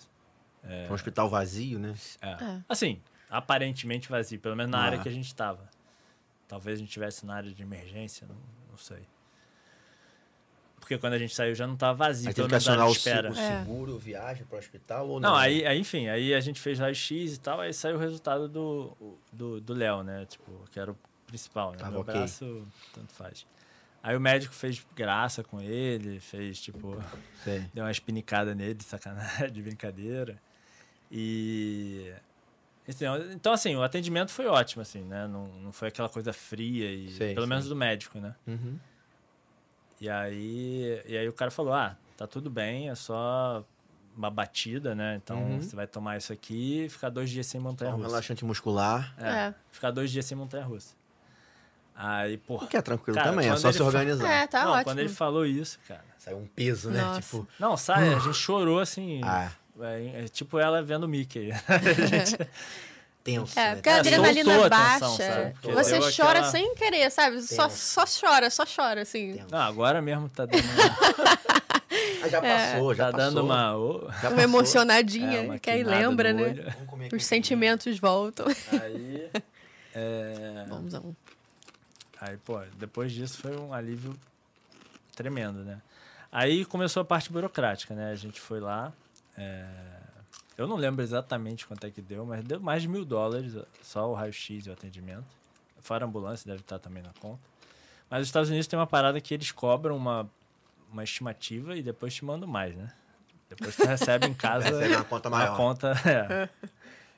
foi 0.62 0.90
um 0.90 0.94
hospital 0.94 1.28
vazio, 1.28 1.78
né? 1.78 1.94
É. 2.20 2.30
É. 2.44 2.60
Assim, 2.68 3.00
aparentemente 3.30 4.08
vazio, 4.08 4.38
pelo 4.38 4.54
menos 4.56 4.70
na 4.70 4.78
Ah. 4.78 4.84
área 4.84 4.98
que 4.98 5.08
a 5.08 5.12
gente 5.12 5.26
estava. 5.26 5.68
Talvez 6.46 6.76
a 6.76 6.80
gente 6.80 6.88
estivesse 6.88 7.24
na 7.24 7.34
área 7.36 7.50
de 7.50 7.62
emergência, 7.62 8.26
não, 8.26 8.36
não 8.70 8.76
sei. 8.76 9.06
Porque 10.78 10.98
quando 10.98 11.12
a 11.14 11.18
gente 11.18 11.34
saiu 11.34 11.54
já 11.54 11.66
não 11.66 11.74
estava 11.74 11.94
vazio, 11.96 12.28
Aí 12.28 12.34
pelo 12.34 12.48
teve 12.48 12.60
que 12.60 12.66
menos 12.66 12.66
na 12.66 12.72
área 12.72 12.92
acionar 12.92 13.28
o, 13.28 13.32
espera. 13.32 13.34
se- 13.34 13.40
o 13.40 13.42
É. 13.42 13.58
seguro, 13.64 13.98
viagem 13.98 14.44
para 14.44 14.56
o 14.56 14.58
hospital 14.58 15.08
ou 15.08 15.20
não? 15.20 15.30
Não, 15.30 15.36
aí, 15.36 15.64
aí, 15.64 15.78
enfim, 15.78 16.08
aí 16.08 16.34
a 16.34 16.40
gente 16.40 16.60
fez 16.60 16.78
raio-x 16.78 17.34
e 17.36 17.40
tal, 17.40 17.60
aí 17.60 17.72
saiu 17.72 17.96
o 17.96 17.98
resultado 17.98 18.48
do 18.48 18.96
do 19.32 19.60
do 19.60 19.72
Léo, 19.72 20.02
né? 20.02 20.26
Tipo, 20.26 20.64
que 20.70 20.78
era 20.80 20.90
o 20.90 20.98
principal, 21.26 21.70
né? 21.70 21.78
Tava 21.78 21.92
Meu 21.92 22.00
ok. 22.00 22.12
braço, 22.12 22.66
tanto 22.92 23.12
faz. 23.12 23.46
Aí 24.02 24.16
o 24.16 24.20
médico 24.20 24.52
fez 24.52 24.84
graça 24.96 25.44
com 25.44 25.60
ele, 25.60 26.18
fez, 26.18 26.60
tipo, 26.60 27.00
Sei. 27.44 27.60
deu 27.72 27.84
uma 27.84 27.90
espinicada 27.90 28.52
nele, 28.54 28.74
de 28.74 28.82
sacanagem, 28.84 29.50
de 29.52 29.62
brincadeira. 29.62 30.40
E... 31.10 32.12
Então, 32.88 33.16
então, 33.30 33.52
assim, 33.52 33.76
o 33.76 33.82
atendimento 33.82 34.32
foi 34.32 34.46
ótimo, 34.46 34.82
assim, 34.82 35.02
né? 35.02 35.28
Não, 35.28 35.46
não 35.46 35.72
foi 35.72 35.86
aquela 35.88 36.08
coisa 36.08 36.32
fria, 36.32 36.90
e, 36.90 37.10
Sei, 37.12 37.32
pelo 37.34 37.46
sei. 37.46 37.50
menos 37.50 37.68
do 37.68 37.76
médico, 37.76 38.18
né? 38.18 38.34
Uhum. 38.46 38.76
E 40.00 40.08
aí, 40.08 41.00
e 41.06 41.16
aí 41.16 41.28
o 41.28 41.32
cara 41.32 41.52
falou, 41.52 41.72
ah, 41.72 41.96
tá 42.16 42.26
tudo 42.26 42.50
bem, 42.50 42.88
é 42.90 42.94
só 42.96 43.64
uma 44.16 44.30
batida, 44.30 44.96
né? 44.96 45.14
Então 45.22 45.38
Uhum. 45.44 45.62
você 45.62 45.76
vai 45.76 45.86
tomar 45.86 46.16
isso 46.18 46.32
aqui 46.32 46.86
e 46.86 46.88
ficar 46.88 47.08
dois 47.08 47.30
dias 47.30 47.46
sem 47.46 47.60
Um 47.60 47.64
montanha-russa. 47.64 48.08
relaxante 48.08 48.44
muscular. 48.44 49.14
É, 49.16 49.28
É. 49.28 49.54
ficar 49.70 49.92
dois 49.92 50.10
dias 50.10 50.26
sem 50.26 50.36
montanha-russa. 50.36 50.96
Aí, 51.94 52.36
porra... 52.38 52.64
O 52.64 52.68
que 52.68 52.76
é 52.76 52.82
tranquilo 52.82 53.16
Cara, 53.16 53.30
também, 53.30 53.48
é 53.48 53.56
só 53.56 53.70
se 53.70 53.78
fa- 53.78 53.84
organizar. 53.84 54.28
É, 54.30 54.46
tá 54.46 54.64
não, 54.64 54.70
ótimo. 54.72 54.84
quando 54.84 54.98
ele 55.00 55.08
falou 55.08 55.44
isso, 55.46 55.78
cara... 55.86 56.04
Saiu 56.18 56.38
um 56.38 56.46
peso, 56.46 56.88
né? 56.90 57.00
Nossa. 57.02 57.20
Tipo, 57.20 57.48
Não, 57.58 57.76
sai, 57.76 58.14
a 58.14 58.18
gente 58.20 58.34
chorou, 58.36 58.78
assim... 58.78 59.20
ah, 59.24 59.50
É, 59.80 60.24
é 60.24 60.28
tipo 60.28 60.56
ela 60.58 60.80
vendo 60.80 61.02
o 61.04 61.08
Mickey. 61.08 61.50
tenso, 63.24 63.58
É, 63.58 63.70
né? 63.70 63.74
porque 63.74 63.88
a 63.88 63.96
É, 63.96 63.98
adrenalina 64.00 64.66
a 64.66 64.68
baixa. 64.68 65.52
Porque 65.60 65.72
Você 65.72 65.98
chora 66.16 66.38
aquela- 66.38 66.44
sem 66.50 66.74
querer, 66.74 67.10
sabe? 67.10 67.40
Só, 67.42 67.64
Tenso. 67.68 67.76
só 67.76 68.04
chora, 68.06 68.50
só 68.50 68.64
chora, 68.64 69.02
assim. 69.02 69.34
Tenso. 69.34 69.46
Não, 69.50 69.58
agora 69.58 70.00
mesmo 70.02 70.28
tá 70.28 70.46
dando 70.46 70.62
uma, 70.62 71.38
Ah, 72.24 72.28
já 72.28 72.40
passou, 72.40 72.94
já 72.94 73.06
tá 73.06 73.12
passou. 73.12 73.30
dando 73.34 73.44
uma, 73.44 73.76
ô, 73.76 74.00
Já 74.00 74.06
Uma 74.06 74.20
passou. 74.22 74.38
emocionadinha, 74.40 75.38
é, 75.38 75.40
uma 75.42 75.58
que 75.58 75.70
aí 75.70 75.82
lembra, 75.82 76.32
né? 76.32 76.54
Os 77.08 77.12
um 77.14 77.18
sentimentos 77.18 77.98
voltam. 77.98 78.46
Aí, 78.80 79.28
é, 79.94 80.64
Vamos, 80.68 80.92
vamos. 80.92 81.14
Aí, 82.22 82.36
pô, 82.38 82.60
depois 82.76 83.12
disso 83.12 83.38
foi 83.38 83.56
um 83.56 83.74
alívio 83.74 84.16
tremendo, 85.14 85.64
né? 85.64 85.82
Aí 86.30 86.64
começou 86.64 87.02
a 87.02 87.04
parte 87.04 87.30
burocrática, 87.30 87.94
né? 87.94 88.10
A 88.10 88.14
gente 88.14 88.40
foi 88.40 88.60
lá, 88.60 88.92
é, 89.36 89.68
eu 90.56 90.66
não 90.66 90.76
lembro 90.76 91.02
exatamente 91.02 91.66
quanto 91.66 91.84
é 91.86 91.90
que 91.90 92.00
deu, 92.00 92.24
mas 92.24 92.44
deu 92.44 92.60
mais 92.60 92.82
de 92.82 92.88
mil 92.88 93.04
dólares 93.04 93.54
só 93.82 94.08
o 94.10 94.14
raio-x 94.14 94.66
e 94.66 94.70
o 94.70 94.72
atendimento. 94.72 95.24
Fora 95.80 96.04
a 96.04 96.08
ambulância, 96.08 96.46
deve 96.46 96.60
estar 96.60 96.78
também 96.78 97.02
na 97.02 97.12
conta. 97.20 97.40
Mas 98.08 98.22
os 98.22 98.28
Estados 98.28 98.48
Unidos 98.48 98.68
tem 98.68 98.78
uma 98.78 98.86
parada 98.86 99.20
que 99.20 99.34
eles 99.34 99.50
cobram 99.50 99.96
uma, 99.96 100.30
uma 100.92 101.02
estimativa 101.02 101.76
e 101.76 101.82
depois 101.82 102.14
te 102.14 102.24
mandam 102.24 102.48
mais, 102.48 102.76
né? 102.76 102.92
Depois 103.48 103.74
tu 103.74 103.84
recebe 103.84 104.26
em 104.26 104.34
casa 104.34 104.70
Recebe 104.70 104.94
uma 104.94 105.04
conta 105.04 105.28
maior. 105.28 105.48
uma 105.48 105.56
conta. 105.56 105.92
é. 106.06 106.48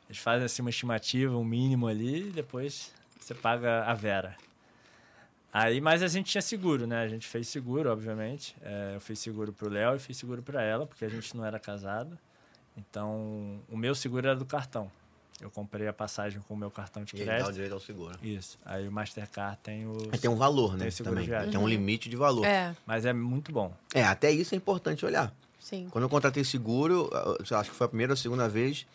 Eles 0.09 0.19
fazem 0.19 0.45
assim 0.47 0.63
uma 0.63 0.71
estimativa, 0.71 1.37
um 1.37 1.45
mínimo 1.45 1.87
ali, 1.87 2.29
e 2.29 2.33
depois 2.33 2.91
você 3.21 3.35
paga 3.35 3.85
a 3.85 3.95
Vera. 3.95 4.35
Aí, 5.57 5.81
mas 5.81 6.03
a 6.03 6.09
gente 6.09 6.33
tinha 6.33 6.43
seguro, 6.43 6.85
né? 6.85 6.99
A 7.01 7.07
gente 7.07 7.29
fez 7.29 7.47
seguro, 7.47 7.89
obviamente. 7.89 8.57
É, 8.61 8.97
eu 8.97 9.01
fiz 9.01 9.21
seguro 9.21 9.53
pro 9.53 9.69
Léo 9.69 9.95
e 9.95 10.01
fiz 10.01 10.17
seguro 10.17 10.43
para 10.43 10.61
ela, 10.61 10.85
porque 10.85 11.05
a 11.05 11.09
gente 11.09 11.37
não 11.37 11.45
era 11.45 11.61
casado. 11.61 12.19
Então, 12.77 13.61
o 13.71 13.77
meu 13.77 13.95
seguro 13.95 14.27
era 14.27 14.35
do 14.35 14.45
cartão. 14.45 14.91
Eu 15.41 15.49
comprei 15.53 15.87
a 15.87 15.93
passagem 15.93 16.41
com 16.41 16.55
o 16.55 16.57
meu 16.57 16.73
cartão 16.73 17.05
de 17.05 17.15
E 17.15 17.21
ele 17.21 17.27
dá 17.27 17.31
o 17.31 17.37
crédito. 17.37 17.53
direito 17.55 17.73
ao 17.73 17.79
seguro. 17.79 18.19
Isso. 18.21 18.59
Aí 18.65 18.89
o 18.89 18.91
Mastercard 18.91 19.57
tem 19.63 19.87
o. 19.87 19.97
Aí 20.11 20.19
tem 20.19 20.29
um 20.29 20.35
valor, 20.35 20.73
né? 20.73 20.81
Tem 20.85 20.91
seguro 20.91 21.15
também. 21.15 21.29
viagem. 21.29 21.51
Tem 21.53 21.61
um 21.61 21.69
limite 21.69 22.09
de 22.09 22.17
valor. 22.17 22.45
É. 22.45 22.49
É. 22.49 22.77
Mas 22.85 23.05
é 23.07 23.13
muito 23.13 23.53
bom. 23.53 23.73
até 23.95 24.33
isso 24.33 24.57
é 24.57 24.59
importante 24.59 25.07
olhar. 25.07 25.33
Sim. 25.61 25.87
Quando 25.89 26.03
eu 26.03 26.09
contratei 26.09 26.43
seguro, 26.43 27.09
eu 27.49 27.57
acho 27.59 27.71
que 27.71 27.77
foi 27.77 27.85
a 27.85 27.89
primeira 27.89 28.13
ou 28.13 28.15
a 28.15 28.17
segunda 28.17 28.49
vez, 28.49 28.87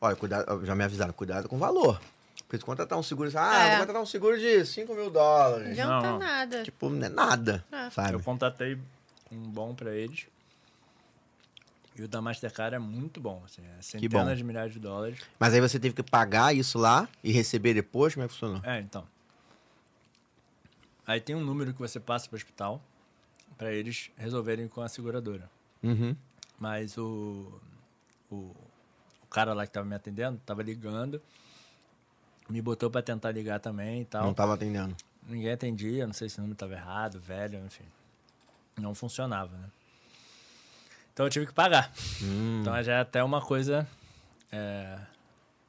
olha, 0.00 0.16
cuidado, 0.16 0.64
já 0.64 0.74
me 0.74 0.84
avisaram, 0.84 1.12
cuidado 1.12 1.48
com 1.50 1.56
o 1.56 1.58
valor. 1.58 2.00
Porque 2.48 2.56
tu 2.58 2.64
contratar 2.64 2.98
um 2.98 3.02
seguro, 3.02 3.30
ah, 3.36 3.54
É. 3.58 3.68
vou 3.70 3.78
contratar 3.80 4.02
um 4.02 4.06
seguro 4.06 4.38
de 4.38 4.64
5 4.64 4.94
mil 4.94 5.10
dólares. 5.10 5.76
Não, 5.76 5.86
não, 5.86 6.00
tá 6.02 6.10
não. 6.12 6.18
nada. 6.18 6.62
Tipo, 6.62 6.88
não 6.88 7.06
é 7.06 7.08
nada, 7.10 7.62
É. 7.70 7.90
sabe? 7.90 8.14
Eu 8.14 8.22
contatei 8.22 8.78
um 9.30 9.42
bom 9.42 9.74
pra 9.74 9.94
eles. 9.94 10.26
E 11.94 12.02
o 12.02 12.08
da 12.08 12.22
Mastercard 12.22 12.74
é 12.74 12.78
muito 12.78 13.20
bom. 13.20 13.42
Assim, 13.44 13.60
é 13.62 13.74
bom. 13.74 13.82
centenas 13.82 14.38
de 14.38 14.44
milhares 14.44 14.72
de 14.72 14.78
dólares. 14.78 15.18
Mas 15.38 15.52
aí 15.52 15.60
você 15.60 15.78
teve 15.78 15.94
que 15.94 16.02
pagar 16.02 16.54
isso 16.54 16.78
lá 16.78 17.06
e 17.22 17.30
receber 17.32 17.74
depois? 17.74 18.14
Como 18.14 18.24
é 18.24 18.28
que 18.28 18.32
funcionou? 18.34 18.62
É, 18.64 18.80
então. 18.80 19.06
Aí 21.06 21.20
tem 21.20 21.34
um 21.36 21.44
número 21.44 21.72
que 21.74 21.78
você 21.78 21.98
passa 22.00 22.28
pro 22.28 22.36
hospital 22.36 22.82
pra 23.58 23.72
eles 23.72 24.10
resolverem 24.16 24.68
com 24.68 24.80
a 24.80 24.88
seguradora. 24.88 25.50
Uhum. 25.82 26.14
Mas 26.58 26.96
o, 26.96 27.60
o, 28.30 28.36
o 29.22 29.26
cara 29.28 29.52
lá 29.52 29.66
que 29.66 29.72
tava 29.72 29.86
me 29.86 29.94
atendendo 29.94 30.40
tava 30.46 30.62
ligando. 30.62 31.20
Me 32.48 32.62
botou 32.62 32.90
pra 32.90 33.02
tentar 33.02 33.30
ligar 33.30 33.60
também 33.60 34.02
e 34.02 34.04
tal. 34.04 34.24
Não 34.24 34.34
tava 34.34 34.54
atendendo. 34.54 34.96
Ninguém 35.28 35.52
atendia, 35.52 36.06
não 36.06 36.14
sei 36.14 36.28
se 36.28 36.38
o 36.38 36.40
número 36.40 36.54
estava 36.54 36.72
errado, 36.72 37.20
velho, 37.20 37.58
enfim. 37.66 37.84
Não 38.78 38.94
funcionava, 38.94 39.54
né? 39.56 39.68
Então 41.12 41.26
eu 41.26 41.30
tive 41.30 41.46
que 41.46 41.52
pagar. 41.52 41.92
Hum. 42.22 42.60
Então 42.62 42.82
já 42.82 42.94
é 42.94 43.00
até 43.00 43.22
uma 43.22 43.40
coisa 43.42 43.86
é, 44.50 44.96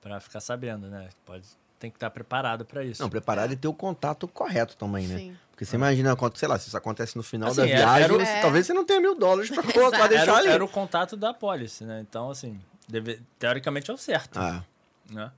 para 0.01 0.19
ficar 0.19 0.39
sabendo, 0.39 0.87
né? 0.87 1.09
Pode, 1.25 1.43
tem 1.79 1.89
que 1.89 1.97
estar 1.97 2.09
preparado 2.11 2.63
para 2.63 2.83
isso. 2.85 3.01
Não, 3.01 3.09
preparado 3.09 3.51
e 3.51 3.55
ter 3.57 3.67
o 3.67 3.73
contato 3.73 4.27
correto 4.27 4.77
também, 4.77 5.07
né? 5.07 5.17
Sim. 5.17 5.37
Porque 5.51 5.65
você 5.65 5.75
imagina, 5.75 6.15
sei 6.35 6.47
lá, 6.47 6.57
se 6.57 6.67
isso 6.69 6.77
acontece 6.77 7.17
no 7.17 7.23
final 7.23 7.49
Assim, 7.49 7.57
da 7.61 7.67
era- 7.67 7.77
viagem, 7.77 8.15
era 8.15 8.23
É. 8.23 8.41
talvez 8.41 8.65
você 8.65 8.73
não 8.73 8.85
tenha 8.85 9.01
mil 9.01 9.15
dólares 9.17 9.49
pra, 9.49 9.61
pra 9.91 10.07
deixar 10.07 10.23
era, 10.23 10.37
ali. 10.37 10.47
era 10.47 10.63
o 10.63 10.69
contato 10.69 11.17
da 11.17 11.33
policy, 11.33 11.83
né? 11.83 11.99
Então, 12.07 12.29
assim, 12.31 12.57
deve- 12.87 13.19
teoricamente 13.37 13.91
é 13.91 13.93
o 13.93 13.97
certo, 13.97 14.39
Ah. 14.39 14.63
né? 15.09 15.29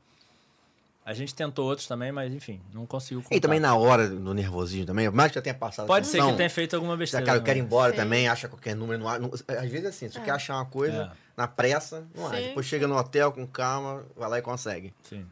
A 1.04 1.14
gente 1.16 1.34
tentou 1.34 1.66
outros 1.68 1.88
também, 1.88 2.12
mas 2.12 2.32
enfim, 2.32 2.62
não 2.72 2.86
conseguiu 2.86 3.24
E 3.32 3.40
também 3.40 3.60
na 3.60 3.76
hora 3.76 4.08
do 4.08 4.34
nervosismo 4.36 4.86
também, 4.86 5.10
por 5.10 5.16
mais 5.16 5.32
que 5.32 5.36
já 5.36 5.42
tenha 5.42 5.56
passado. 5.56 5.88
Pode 5.88 6.02
essa 6.04 6.12
ser 6.12 6.18
que 6.18 6.24
função, 6.24 6.38
tenha 6.38 6.50
feito 6.50 6.76
alguma 6.76 6.94
Já, 6.94 6.98
besteira. 6.98 7.26
cara, 7.26 7.38
eu 7.40 7.44
quero 7.44 7.58
ir 7.58 7.62
embora 7.64 7.92
Sim. 7.92 7.98
também, 7.98 8.28
acha 8.28 8.48
qualquer 8.48 8.76
número. 8.76 9.02
Não, 9.04 9.20
não- 9.20 9.32
às 9.34 9.70
vezes 9.70 9.86
é 9.86 9.88
assim, 9.90 10.10
você 10.10 10.20
quer 10.20 10.32
achar 10.32 10.56
uma 10.56 10.66
coisa 10.66 11.12
É. 11.12 11.18
na 11.36 11.48
pressa, 11.48 12.06
não 12.16 12.28
acha. 12.28 12.40
Depois 12.42 12.68
chega 12.68 12.88
no 12.88 12.96
hotel 12.96 13.32
com 13.32 13.48
calma, 13.48 14.06
vai 14.16 14.30
lá 14.30 14.38
e 14.38 14.42
consegue. 14.44 14.94
Sim. 15.04 15.26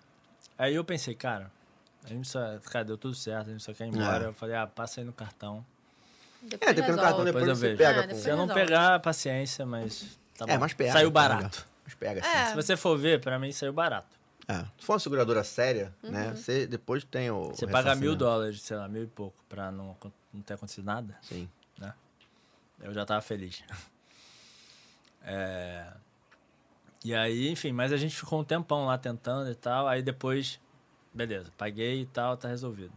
Aí 0.58 0.74
eu 0.74 0.84
pensei, 0.84 1.14
cara, 1.14 1.52
a 2.04 2.08
gente 2.10 2.28
só, 2.28 2.40
cara, 2.72 2.84
deu 2.86 2.98
tudo 2.98 3.14
certo, 3.14 3.50
a 3.50 3.52
gente 3.52 3.64
só 3.64 3.72
quer 3.72 3.86
ir 3.86 3.90
embora. 3.90 4.26
É. 4.26 4.28
Eu 4.28 4.34
falei, 4.34 4.56
ah, 4.56 4.66
passa 4.66 5.02
aí 5.02 5.06
no 5.06 5.14
cartão. 5.14 5.64
Depois 6.42 6.72
É, 6.72 6.74
depois 6.74 6.96
no 6.96 7.02
cartão 7.02 7.24
Depois 7.26 7.46
depois, 7.46 7.48
eu 7.50 7.56
você 7.56 7.76
vejo. 7.76 7.78
pega. 7.78 8.12
Ah, 8.12 8.16
Se 8.16 8.30
eu 8.30 8.38
não 8.38 8.48
pegar, 8.48 9.00
paciência, 9.02 9.66
mas 9.68 10.18
tá 10.36 10.46
É, 10.48 10.54
bom. 10.54 10.62
mas 10.62 10.74
pega. 10.74 10.94
Saiu 10.94 11.12
pega. 11.12 11.30
barato. 11.30 11.68
Mas 11.86 11.94
pega 11.94 12.24
sim. 12.24 12.28
É. 12.28 12.46
Se 12.48 12.56
você 12.56 12.76
for 12.76 12.98
ver, 12.98 13.22
pra 13.22 13.38
mim 13.38 13.52
saiu 13.52 13.72
barato. 13.72 14.18
É. 14.52 14.66
Se 14.80 14.86
for 14.86 14.94
uma 14.94 15.00
seguradora 15.00 15.44
séria, 15.44 15.94
Uhum. 16.02 16.10
né? 16.12 16.34
Você 16.36 16.66
depois 16.66 17.04
tem 17.04 17.30
o. 17.30 17.50
Você 17.50 17.68
paga 17.68 17.94
mil 17.94 18.16
dólares, 18.16 18.62
sei 18.64 18.76
lá, 18.78 18.88
mil 18.88 19.04
e 19.04 19.08
pouco, 19.08 19.38
pra 19.48 19.70
não, 19.72 19.96
não 20.34 20.42
ter 20.42 20.56
acontecido 20.56 20.86
nada, 20.86 21.16
Sim. 21.22 21.48
né? 21.78 21.94
Eu 22.82 22.92
já 22.94 23.06
tava 23.06 23.22
feliz. 23.22 23.62
É... 25.22 25.86
E 27.06 27.14
aí, 27.14 27.50
enfim, 27.50 27.72
mas 27.72 27.92
a 27.94 27.98
gente 27.98 28.16
ficou 28.16 28.42
um 28.42 28.44
tempão 28.44 28.86
lá 28.86 28.98
tentando 28.98 29.50
e 29.52 29.56
tal. 29.56 29.88
Aí 29.88 30.02
depois, 30.02 30.60
beleza, 31.14 31.52
paguei 31.58 32.02
e 32.02 32.06
tal, 32.08 32.36
tá 32.36 32.48
resolvido. 32.48 32.94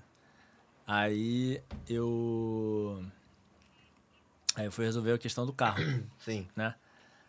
Aí 0.87 1.63
eu. 1.89 3.05
Aí 4.57 4.65
eu 4.65 4.73
fui 4.73 4.85
resolver 4.85 5.13
a 5.13 5.19
questão 5.19 5.47
do 5.47 5.53
carro, 5.53 5.83
Sim. 6.19 6.49
né? 6.57 6.75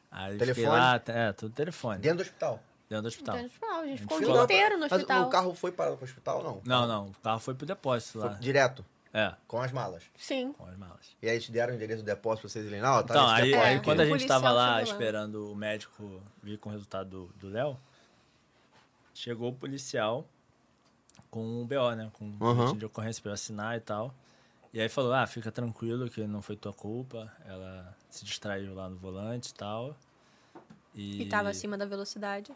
Aí 0.09 0.37
Telefone? 0.37 0.65
fiquei 0.65 0.69
lá, 0.69 1.01
é, 1.07 1.31
tudo 1.33 1.53
telefone. 1.53 1.99
Dentro 1.99 2.17
do 2.19 2.21
hospital. 2.21 2.63
Dentro 3.01 3.01
do 3.03 3.07
hospital. 3.07 3.35
Então, 3.37 3.49
tipo, 3.49 3.65
a 3.65 3.85
gente 3.87 4.01
ficou 4.01 4.17
o 4.17 4.21
dia 4.21 4.43
inteiro 4.43 4.75
no 4.75 4.81
Mas 4.81 4.91
hospital. 4.91 5.27
o 5.27 5.29
carro 5.29 5.53
foi 5.55 5.71
parado 5.71 5.97
pro 5.97 6.05
hospital, 6.05 6.43
não? 6.43 6.61
Não, 6.65 6.87
não, 6.87 7.07
o 7.07 7.13
carro 7.23 7.39
foi 7.39 7.53
pro 7.53 7.65
depósito 7.65 8.19
Foi 8.19 8.29
lá. 8.29 8.35
direto, 8.35 8.85
É, 9.13 9.33
com 9.47 9.61
as 9.61 9.71
malas. 9.71 10.03
Sim. 10.17 10.53
com 10.53 10.65
as 10.65 10.75
malas. 10.77 11.15
E 11.21 11.29
aí 11.29 11.39
te 11.39 11.51
deram 11.51 11.73
o 11.73 11.75
endereço 11.75 12.01
do 12.01 12.05
depósito 12.05 12.41
pra 12.41 12.49
vocês 12.49 12.65
irem 12.65 12.81
lá? 12.81 12.97
Ó, 12.99 13.03
tá 13.03 13.13
Então, 13.13 13.27
aí, 13.29 13.53
aí 13.53 13.79
quando 13.81 13.99
a 14.01 14.05
gente 14.05 14.25
tava 14.27 14.51
lá 14.51 14.81
esperando 14.81 15.51
o 15.51 15.55
médico 15.55 16.21
vir 16.41 16.57
com 16.57 16.69
o 16.69 16.71
resultado 16.71 17.09
do- 17.09 17.33
do 17.39 17.49
Léo, 17.49 17.77
chegou 19.13 19.49
o 19.49 19.53
policial 19.55 20.25
com 21.29 21.61
o 21.61 21.65
BO, 21.65 21.91
né? 21.95 22.09
Com 22.13 22.25
o 22.39 22.43
Uhum. 22.45 22.77
de 22.77 22.85
ocorrência 22.85 23.21
pra 23.21 23.31
eu 23.31 23.33
assinar 23.33 23.77
e 23.77 23.79
tal. 23.79 24.13
E 24.73 24.81
aí 24.81 24.89
falou, 24.89 25.13
ah, 25.13 25.27
fica 25.27 25.51
tranquilo 25.51 26.09
que 26.09 26.25
não 26.25 26.41
foi 26.41 26.55
tua 26.55 26.73
culpa. 26.73 27.31
Ela 27.45 27.95
se 28.09 28.25
distraiu 28.25 28.73
lá 28.73 28.89
no 28.89 28.97
volante 28.97 29.49
e 29.51 29.53
tal. 29.53 29.95
E, 30.95 31.21
E 31.23 31.29
tava 31.29 31.49
acima 31.49 31.77
da 31.77 31.85
velocidade 31.85 32.51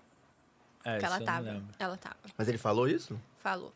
É, 0.89 0.97
que 0.99 1.05
ela 1.05 1.19
tava. 1.21 1.61
Ela 1.79 1.97
tava. 1.97 2.15
Mas 2.37 2.47
ele 2.47 2.57
falou 2.57 2.87
isso? 2.87 3.19
Falou. 3.39 3.73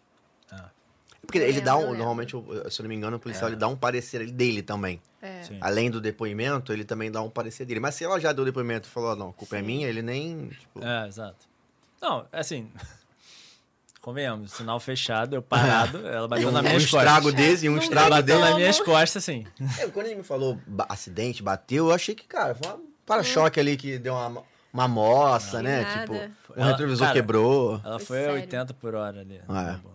Porque 1.21 1.37
Eu 1.37 1.43
ele 1.43 1.61
dá 1.61 1.75
lembro, 1.75 1.91
um, 1.93 1.97
normalmente, 1.97 2.31
se 2.31 2.81
eu 2.81 2.83
não 2.83 2.89
me 2.89 2.95
engano, 2.95 3.17
o 3.17 3.19
policial 3.19 3.47
É. 3.47 3.51
ele 3.51 3.59
dá 3.59 3.67
um 3.67 3.75
parecer 3.75 4.31
dele 4.31 4.63
também. 4.63 4.99
É. 5.21 5.43
Além 5.61 5.91
do 5.91 6.01
depoimento, 6.01 6.73
ele 6.73 6.83
também 6.83 7.11
dá 7.11 7.21
um 7.21 7.29
parecer 7.29 7.63
dele. 7.63 7.79
Mas 7.79 7.93
se 7.93 8.03
ela 8.03 8.19
já 8.19 8.33
deu 8.33 8.43
depoimento 8.43 8.87
e 8.87 8.91
falou, 8.91 9.11
"Ah, 9.11 9.15
não, 9.15 9.29
a 9.29 9.33
culpa 9.33 9.55
é 9.55 9.59
Sim. 9.59 9.65
minha, 9.67 9.87
ele 9.87 10.01
nem. 10.01 10.47
Tipo, 10.49 10.83
É, 10.83 11.07
exato. 11.07 11.45
Não, 12.01 12.25
assim, 12.31 12.71
convenhamos, 14.01 14.53
sinal 14.53 14.79
fechado, 14.79 15.35
eu 15.35 15.41
parado, 15.43 15.99
ela 16.07 16.27
bateu 16.27 16.49
um, 16.49 16.51
na 16.51 16.59
um 16.59 16.63
minha 16.63 16.77
estrago 16.77 17.25
costas. 17.27 17.33
desse 17.35 17.65
e 17.67 17.69
um 17.69 17.73
Não 17.73 17.81
estrago 17.83 18.09
bateu 18.09 18.37
dele. 18.37 18.39
nas 18.49 18.55
minhas 18.55 18.79
costas, 18.79 19.23
assim. 19.23 19.45
É, 19.79 19.87
quando 19.87 20.07
ele 20.07 20.15
me 20.15 20.23
falou 20.23 20.59
acidente, 20.89 21.43
bateu, 21.43 21.87
eu 21.89 21.93
achei 21.93 22.15
que, 22.15 22.25
cara, 22.25 22.55
foi 22.55 22.73
um 22.73 22.87
para-choque 23.05 23.59
ali 23.59 23.77
que 23.77 23.99
deu 23.99 24.15
uma, 24.15 24.43
uma 24.73 24.87
moça, 24.87 25.57
Não. 25.57 25.63
né? 25.63 25.81
Nada. 25.81 26.01
Tipo, 26.01 26.53
Ela- 26.59 26.67
retrovisor 26.71 27.07
cara, 27.07 27.13
quebrou. 27.19 27.81
Ela 27.83 27.99
Foi 27.99 28.05
foi 28.05 28.17
a 28.19 28.21
sério. 28.23 28.41
80 28.41 28.73
por 28.73 28.95
hora 28.95 29.19
ali. 29.21 29.41
Ah, 29.47 29.79
é. 29.85 29.91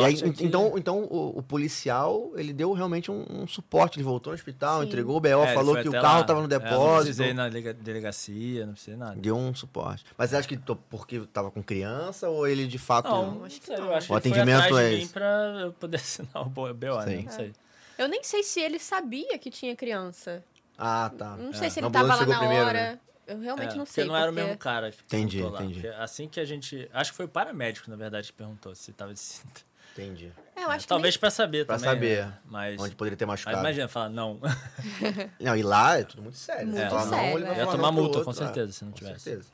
E 0.00 0.04
aí, 0.04 0.14
é 0.14 0.30
que- 0.30 0.44
então, 0.44 0.74
então 0.76 0.98
o, 1.04 1.38
o 1.38 1.42
policial, 1.42 2.30
ele 2.36 2.52
deu 2.52 2.72
realmente 2.72 3.10
um, 3.10 3.24
um 3.28 3.46
suporte. 3.48 3.96
Ele 3.98 4.04
voltou 4.04 4.30
no 4.30 4.34
hospital, 4.34 4.80
Sim. 4.82 4.86
entregou 4.86 5.16
o 5.16 5.20
BO, 5.20 5.28
É, 5.28 5.54
falou 5.54 5.74
que 5.80 5.88
o 5.88 5.92
carro 5.92 6.18
lá. 6.20 6.24
tava 6.24 6.40
no 6.40 6.46
É, 6.46 6.48
não 6.50 6.58
depósito. 6.58 6.96
precisei 7.04 7.30
ir 7.30 7.34
na 7.34 7.46
lega- 7.46 7.72
delegacia, 7.72 8.66
não 8.66 8.74
precisei 8.74 8.96
nada. 8.96 9.16
Deu 9.16 9.34
um 9.36 9.52
suporte. 9.54 10.04
Mas 10.16 10.30
você 10.30 10.36
acha 10.36 10.46
que 10.46 10.58
porque 10.90 11.20
tava 11.32 11.50
com 11.50 11.62
criança 11.62 12.28
ou 12.28 12.46
ele 12.46 12.66
de 12.66 12.78
fato. 12.78 13.08
Não, 13.08 13.44
acho 13.44 13.60
que 13.60 13.70
não. 13.70 13.78
eu 13.86 13.94
acho 13.94 14.06
que 14.08 14.12
O 14.12 14.16
atendimento 14.16 14.78
é 14.78 14.92
esse. 14.92 15.12
pra 15.12 15.26
eu 15.62 15.72
poder 15.72 15.96
assinar 16.04 16.42
o 16.42 16.50
bo- 16.50 16.68
né? 16.68 17.22
Não 17.24 17.32
sei. 17.32 17.52
Eu 17.98 18.08
nem 18.08 18.22
sei 18.22 18.42
se 18.42 18.60
ele 18.60 18.78
sabia 18.78 19.38
que 19.38 19.50
tinha 19.50 19.74
criança. 19.74 20.44
Ah, 20.78 21.10
tá. 21.16 21.36
Não 21.36 21.50
É. 21.50 21.54
sei 21.54 21.70
se 21.70 21.80
ele 21.80 21.90
tava 21.90 22.14
lá 22.14 22.26
na 22.26 22.38
primeiro, 22.38 22.66
hora. 22.66 22.72
né? 22.92 22.98
Eu 23.32 23.40
realmente 23.40 23.72
É, 23.72 23.76
não 23.76 23.84
porque 23.84 23.92
sei. 24.00 24.04
não 24.04 24.16
era 24.16 24.30
o 24.30 24.34
porque- 24.34 24.44
mesmo 24.46 24.58
cara 24.58 24.90
que 24.92 24.98
Entendi, 25.04 25.42
lá. 25.42 25.62
entendi. 25.62 25.80
Porque 25.80 25.88
assim 25.88 26.28
que 26.28 26.38
a 26.40 26.44
gente... 26.44 26.88
Acho 26.92 27.10
que 27.10 27.16
foi 27.16 27.26
o 27.26 27.28
paramédico, 27.28 27.90
na 27.90 27.96
verdade, 27.96 28.28
que 28.28 28.32
perguntou 28.34 28.74
se 28.74 28.92
tava 28.92 29.12
de 29.12 29.20
cinta. 29.20 29.60
Entendi. 29.92 30.32
É, 30.56 30.64
eu 30.64 30.70
acho 30.70 30.84
que 30.84 30.88
Talvez 30.88 31.16
pra 31.18 31.30
saber 31.30 31.66
Pra 31.66 31.76
também. 31.76 31.90
saber 31.92 32.24
né? 32.26 32.38
Mas... 32.46 32.80
Onde 32.80 32.94
poderia 32.94 33.16
ter 33.16 33.26
Mas 33.26 33.40
machucado. 33.40 33.58
imagina, 33.58 33.88
falar 33.88 34.08
não. 34.08 34.40
Não, 35.38 35.54
e 35.56 35.62
lá 35.62 35.98
é 35.98 36.04
tudo 36.04 36.22
muito 36.22 36.38
sério. 36.38 36.66
Muito 36.66 36.78
Você 36.80 36.88
fala 36.88 37.04
não, 37.04 37.10
sério, 37.18 37.38
ele 37.38 37.44
vai 37.44 37.54
é. 37.54 37.58
Ia 37.58 37.66
tomar 37.66 37.92
multa, 37.92 38.08
outro, 38.18 38.24
com 38.24 38.32
certeza, 38.32 38.70
é, 38.70 38.72
se 38.72 38.84
não 38.84 38.92
com 38.92 38.98
tivesse. 38.98 39.20
certeza. 39.20 39.48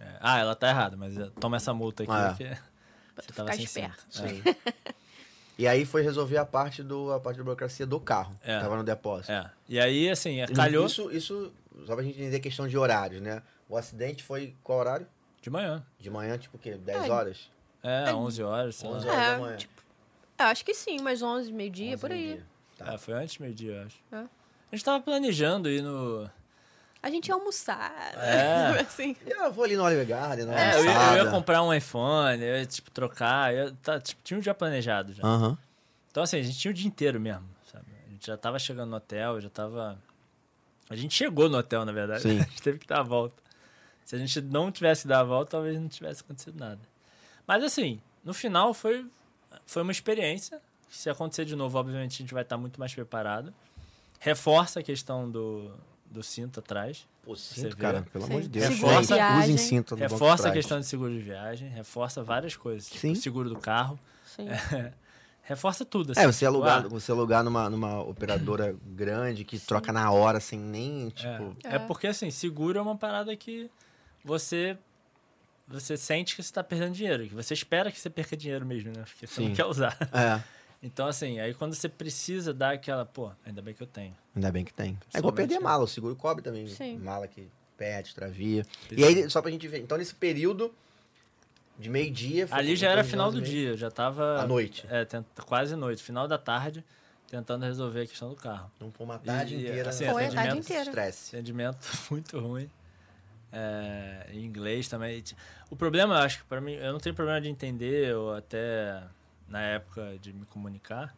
É. 0.00 0.08
Ah, 0.20 0.38
ela 0.38 0.54
tá 0.56 0.68
errada, 0.70 0.96
mas 0.96 1.14
toma 1.38 1.56
essa 1.58 1.74
multa 1.74 2.02
aqui. 2.04 2.12
Ah, 2.12 2.24
é. 2.24 2.28
porque 2.30 2.44
Pra 3.14 3.22
você 3.22 3.26
tu 3.28 3.34
tava 3.34 3.52
ficar 3.52 3.68
sem 3.68 3.84
esperto. 3.84 4.54
E 5.56 5.68
aí 5.68 5.84
foi 5.86 6.02
resolver 6.02 6.36
a 6.36 6.44
parte, 6.44 6.82
do, 6.82 7.12
a 7.12 7.20
parte 7.20 7.36
da 7.36 7.44
burocracia 7.44 7.86
do 7.86 8.00
carro. 8.00 8.36
É. 8.42 8.56
Que 8.56 8.62
tava 8.64 8.76
no 8.76 8.82
depósito. 8.82 9.30
É. 9.30 9.48
E 9.68 9.78
aí, 9.78 10.10
assim, 10.10 10.38
calhou 10.52 10.86
Isso, 10.86 11.10
isso, 11.12 11.52
só 11.86 11.94
pra 11.94 12.04
gente 12.04 12.18
entender 12.20 12.36
a 12.36 12.40
questão 12.40 12.66
de 12.68 12.76
horários, 12.78 13.20
né? 13.20 13.42
O 13.68 13.76
acidente 13.76 14.22
foi 14.22 14.54
qual 14.62 14.78
horário? 14.78 15.06
de 15.42 15.50
manhã. 15.50 15.84
De 15.98 16.08
manhã, 16.08 16.38
tipo 16.38 16.56
o 16.56 16.60
quê? 16.60 16.74
10 16.76 17.04
É. 17.04 17.10
horas? 17.10 17.50
É, 17.82 18.14
11 18.14 18.42
horas, 18.42 18.76
sei 18.76 18.88
11 18.88 19.06
lá. 19.06 19.12
horas 19.12 19.26
É, 19.26 19.30
da 19.32 19.38
manhã. 19.38 19.56
tipo, 19.58 19.82
Eu 20.38 20.46
acho 20.46 20.64
que 20.64 20.72
sim, 20.74 20.96
mas 21.02 21.20
11, 21.22 21.52
meio-dia, 21.52 21.92
11 21.92 22.00
por 22.00 22.10
aí. 22.10 22.18
meio-dia. 22.24 22.46
Tá. 22.78 22.94
É, 22.94 22.98
foi 22.98 23.12
antes 23.14 23.36
do 23.36 23.42
meio-dia, 23.42 23.72
eu 23.72 23.86
acho. 23.86 23.96
É. 24.10 24.16
A 24.16 24.28
gente 24.76 24.84
tava 24.84 25.02
planejando 25.04 25.68
ir 25.68 25.82
no... 25.82 26.28
A 27.02 27.10
gente 27.10 27.28
ia 27.28 27.34
almoçar. 27.34 27.92
É. 28.16 28.80
assim. 28.80 29.14
Eu 29.26 29.52
vou 29.52 29.64
ali 29.64 29.76
no 29.76 29.84
Oliver 29.84 30.06
Garden, 30.06 30.46
na 30.46 30.58
É, 30.58 30.78
eu 30.78 30.84
ia, 30.86 31.16
eu 31.18 31.24
ia 31.26 31.30
comprar 31.30 31.62
um 31.62 31.72
iPhone, 31.74 32.42
eu 32.42 32.56
ia, 32.56 32.64
tipo, 32.66 32.90
trocar. 32.90 33.52
eu 33.54 33.66
ia- 33.66 33.74
tá, 33.82 34.00
tipo, 34.00 34.22
tinha 34.24 34.38
um 34.38 34.40
dia 34.40 34.54
planejado 34.54 35.12
já. 35.12 35.22
Então, 36.10 36.22
assim, 36.22 36.38
a 36.38 36.42
gente 36.42 36.58
tinha 36.58 36.70
o 36.70 36.74
dia 36.74 36.86
inteiro 36.88 37.20
mesmo, 37.20 37.46
sabe? 37.70 37.84
A 38.06 38.10
gente 38.10 38.26
já 38.26 38.36
tava 38.38 38.58
chegando 38.58 38.88
no 38.88 38.96
hotel, 38.96 39.38
já 39.42 39.50
tava... 39.50 39.98
A 40.88 40.96
gente 40.96 41.14
chegou 41.14 41.48
no 41.48 41.58
hotel, 41.58 41.84
na 41.84 41.92
verdade. 41.92 42.22
Sim. 42.22 42.38
A 42.40 42.44
gente 42.44 42.62
teve 42.62 42.78
que 42.78 42.86
dar 42.86 43.00
a 43.00 43.02
volta. 43.02 43.42
Se 44.04 44.14
a 44.14 44.18
gente 44.18 44.38
não 44.42 44.70
tivesse 44.70 45.08
dado 45.08 45.22
a 45.22 45.24
volta, 45.24 45.52
talvez 45.52 45.80
não 45.80 45.88
tivesse 45.88 46.20
acontecido 46.20 46.58
nada. 46.60 46.80
Mas, 47.46 47.64
assim, 47.64 47.98
no 48.22 48.34
final 48.34 48.74
foi, 48.74 49.06
foi 49.64 49.80
uma 49.82 49.92
experiência. 49.92 50.60
Se 50.90 51.08
acontecer 51.08 51.46
de 51.46 51.56
novo, 51.56 51.78
obviamente, 51.78 52.12
a 52.14 52.18
gente 52.18 52.34
vai 52.34 52.42
estar 52.42 52.58
muito 52.58 52.78
mais 52.78 52.94
preparado. 52.94 53.52
Reforça 54.20 54.80
a 54.80 54.82
questão 54.82 55.30
do, 55.30 55.70
do 56.04 56.22
cinto 56.22 56.60
atrás. 56.60 57.06
Pô, 57.22 57.34
cinto, 57.34 57.74
cara, 57.78 58.02
pelo 58.12 58.26
Sim. 58.26 58.30
amor 58.32 58.42
de 58.42 58.48
Deus. 58.48 58.66
Seguro 58.74 59.06
de. 59.06 59.14
Usem 59.42 59.56
cinto 59.56 59.96
no 59.96 60.00
Reforça 60.02 60.48
a 60.48 60.50
trás. 60.50 60.54
questão 60.54 60.80
de 60.80 60.86
seguro 60.86 61.10
de 61.12 61.20
viagem, 61.20 61.68
reforça 61.70 62.22
várias 62.22 62.54
coisas. 62.56 62.86
Tipo, 62.86 63.00
Sim. 63.00 63.12
o 63.12 63.16
seguro 63.16 63.48
do 63.48 63.56
carro. 63.58 63.98
Sim. 64.36 64.46
reforça 65.44 65.84
tudo. 65.84 66.12
Assim, 66.12 66.20
É, 66.20 66.26
você 66.26 66.40
tipo, 66.40 66.48
alugar, 66.48 66.84
ah, 66.84 66.88
você 66.88 67.12
alugar 67.12 67.44
numa, 67.44 67.70
numa 67.70 68.00
operadora 68.00 68.76
grande 68.84 69.44
que 69.44 69.58
troca 69.58 69.92
na 69.92 70.10
hora, 70.10 70.40
sem 70.40 70.58
nem, 70.58 71.10
tipo... 71.10 71.56
É, 71.64 71.76
é 71.76 71.78
porque, 71.78 72.06
assim, 72.06 72.30
seguro 72.30 72.78
é 72.78 72.82
uma 72.82 72.96
parada 72.96 73.34
que 73.36 73.70
você 74.24 74.76
você 75.66 75.96
sente 75.96 76.36
que 76.36 76.42
você 76.42 76.52
tá 76.52 76.62
perdendo 76.62 76.92
dinheiro, 76.92 77.26
que 77.26 77.34
você 77.34 77.54
espera 77.54 77.90
que 77.90 77.98
você 77.98 78.10
perca 78.10 78.36
dinheiro 78.36 78.66
mesmo, 78.66 78.92
né? 78.92 79.02
Porque 79.06 79.26
você 79.26 79.36
Sim. 79.36 79.48
não 79.48 79.54
quer 79.54 79.64
usar. 79.64 79.96
É, 80.12 80.42
Então, 80.84 81.06
assim, 81.06 81.40
aí 81.40 81.54
quando 81.54 81.72
você 81.74 81.88
precisa 81.88 82.52
dar 82.52 82.74
aquela, 82.74 83.06
pô, 83.06 83.30
ainda 83.42 83.62
bem 83.62 83.72
que 83.72 83.82
eu 83.82 83.86
tenho. 83.86 84.14
ainda 84.36 84.52
bem 84.52 84.62
que 84.62 84.74
tem. 84.74 84.98
É 85.14 85.18
igual 85.18 85.32
perder 85.32 85.54
Somente, 85.54 85.64
mala, 85.64 85.84
o 85.84 85.88
seguro 85.88 86.14
cobre 86.14 86.44
também. 86.44 86.66
Sim. 86.66 86.98
Mala 86.98 87.26
que 87.26 87.48
perde, 87.74 88.08
extravia. 88.08 88.66
E 88.92 89.02
aí, 89.02 89.30
só 89.30 89.40
pra 89.40 89.50
gente 89.50 89.66
ver, 89.66 89.78
então 89.80 89.96
nesse 89.96 90.14
período 90.14 90.74
de 91.78 91.88
meio-dia... 91.90 92.46
foi- 92.46 92.58
Ali 92.58 92.76
já 92.76 92.90
era 92.90 93.02
final 93.04 93.30
do 93.32 93.40
dia, 93.40 93.76
já 93.76 93.90
tava. 93.90 94.40
À 94.40 94.46
noite. 94.46 94.84
É, 94.88 95.04
tenta, 95.04 95.42
quase 95.42 95.74
noite, 95.76 96.02
final 96.02 96.26
da 96.28 96.38
tarde, 96.38 96.84
tentando 97.28 97.64
resolver 97.64 98.02
a 98.02 98.06
questão 98.06 98.28
do 98.30 98.36
carro. 98.36 98.70
Então 98.76 98.90
foi 98.92 99.04
uma 99.06 99.18
tarde 99.18 99.54
E, 99.54 99.58
inteira. 99.62 99.90
assim, 99.90 100.04
Foi 100.08 100.26
a 100.26 100.30
tarde 100.32 100.58
inteira. 100.58 100.84
Estresse. 100.84 101.34
Atendimento 101.36 101.78
muito 102.10 102.38
ruim. 102.38 102.70
É, 103.52 104.26
em 104.32 104.44
inglês 104.44 104.88
também. 104.88 105.22
O 105.70 105.76
problema, 105.76 106.14
eu 106.14 106.18
acho 106.22 106.38
que 106.38 106.44
para 106.44 106.60
mim, 106.60 106.72
eu 106.74 106.92
não 106.92 106.98
tenho 106.98 107.14
problema 107.14 107.40
de 107.40 107.48
entender 107.48 108.14
ou 108.16 108.34
até 108.34 109.00
na 109.48 109.60
época 109.62 110.16
de 110.20 110.32
me 110.32 110.44
comunicar, 110.46 111.14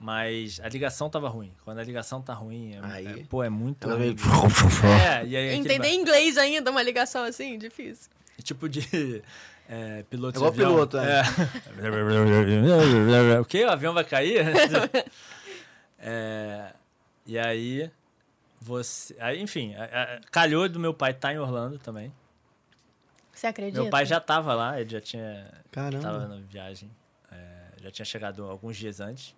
mas 0.00 0.60
a 0.60 0.68
ligação 0.68 1.10
tava 1.10 1.28
ruim. 1.28 1.52
Quando 1.64 1.78
a 1.78 1.84
ligação 1.84 2.22
tá 2.22 2.32
ruim, 2.32 2.72
é, 2.74 2.80
Aí- 2.82 3.20
é- 3.20 3.24
pô, 3.28 3.42
é 3.42 3.50
muito 3.50 3.88
Ela. 3.88 3.98
É, 4.02 5.26
e 5.26 5.36
aí 5.36 5.48
aquele 5.48 5.54
Entender 5.56 5.78
ba- 5.88 5.94
inglês 5.94 6.38
ainda, 6.38 6.70
uma 6.70 6.82
ligação 6.82 7.22
assim, 7.24 7.58
difícil. 7.58 8.10
tipo 8.42 8.66
de 8.68 9.22
é, 9.68 10.02
piloto 10.04 10.36
É 10.36 10.38
igual 10.38 10.50
de 10.52 10.60
avião. 10.60 10.74
piloto, 10.74 10.98
é. 10.98 11.22
É. 13.34 13.40
o 13.40 13.44
quê? 13.44 13.64
O 13.64 13.70
avião 13.70 13.94
vai 13.94 14.04
cair? 14.04 14.44
É, 16.04 16.72
e 17.24 17.38
aí 17.38 17.88
você, 18.60 19.14
aí, 19.20 19.40
enfim, 19.40 19.74
a- 19.76 19.84
a- 19.84 20.20
calhou 20.32 20.68
do 20.68 20.80
meu 20.80 20.92
pai 20.92 21.12
estar 21.12 21.32
em 21.32 21.38
Orlando 21.38 21.78
também. 21.78 22.12
Você 23.32 23.46
acredita? 23.46 23.80
Meu 23.80 23.90
pai 23.90 24.04
já 24.04 24.18
tava 24.20 24.52
lá, 24.54 24.80
ele 24.80 24.90
já 24.90 25.00
tinha. 25.00 25.48
Caramba. 25.70 26.02
Tava 26.02 26.26
na 26.26 26.36
viagem. 26.40 26.90
é, 27.30 27.82
já 27.84 27.90
tinha 27.90 28.04
chegado 28.04 28.44
alguns 28.44 28.76
dias 28.76 29.00
antes. 29.00 29.34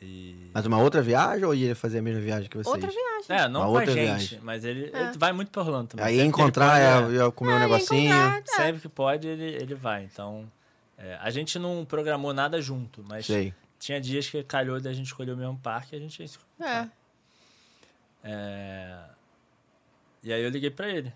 E. 0.00 0.50
Mas 0.52 0.66
uma 0.66 0.78
outra 0.78 1.00
viagem 1.00 1.44
ou 1.44 1.54
ia 1.54 1.74
fazer 1.74 1.98
a 1.98 2.02
mesma 2.02 2.20
viagem 2.20 2.48
que 2.50 2.56
vocês? 2.56 2.66
Outra 2.74 2.90
viagem. 2.90 3.24
É, 3.28 3.48
não 3.48 3.60
Uma 3.60 3.68
com 3.68 3.76
a 3.76 3.80
outra 3.80 3.94
gente, 3.94 4.04
viagem. 4.04 4.40
mas 4.42 4.64
ele, 4.64 4.90
É. 4.92 5.02
ele 5.08 5.18
vai 5.18 5.32
muito 5.32 5.50
pra 5.50 5.62
Orlando 5.62 5.88
também. 5.88 6.04
Aí 6.04 6.16
Sempre 6.16 6.32
que 6.32 6.38
ele 6.40 6.42
encontrar, 6.44 7.00
pode, 7.02 7.14
ia, 7.14 7.24
ia 7.24 7.30
comer 7.32 7.50
um 7.50 7.54
ia 7.54 7.60
negocinho. 7.60 8.14
encontrar. 8.14 8.38
é, 8.60 8.64
Sempre 8.66 8.80
que 8.82 8.88
pode, 8.90 9.26
ele, 9.26 9.44
ele 9.54 9.74
vai. 9.74 10.04
Então, 10.04 10.50
é, 10.98 11.16
a 11.20 11.30
gente 11.30 11.58
não 11.58 11.84
programou 11.84 12.34
nada 12.34 12.60
junto, 12.60 13.02
mas 13.08 13.24
Sei. 13.26 13.54
tinha 13.78 13.98
dias 14.00 14.28
que 14.28 14.42
calhou 14.44 14.78
da 14.80 14.92
gente 14.92 15.06
escolher 15.06 15.32
o 15.32 15.36
mesmo 15.36 15.56
parque 15.58 15.94
e 15.94 15.98
a 15.98 16.00
gente 16.00 16.20
ia 16.20 16.28
se 16.28 16.38
É. 16.60 16.88
É, 18.22 18.98
E 20.22 20.32
aí 20.32 20.42
eu 20.42 20.50
liguei 20.50 20.70
pra 20.70 20.88
ele. 20.90 21.12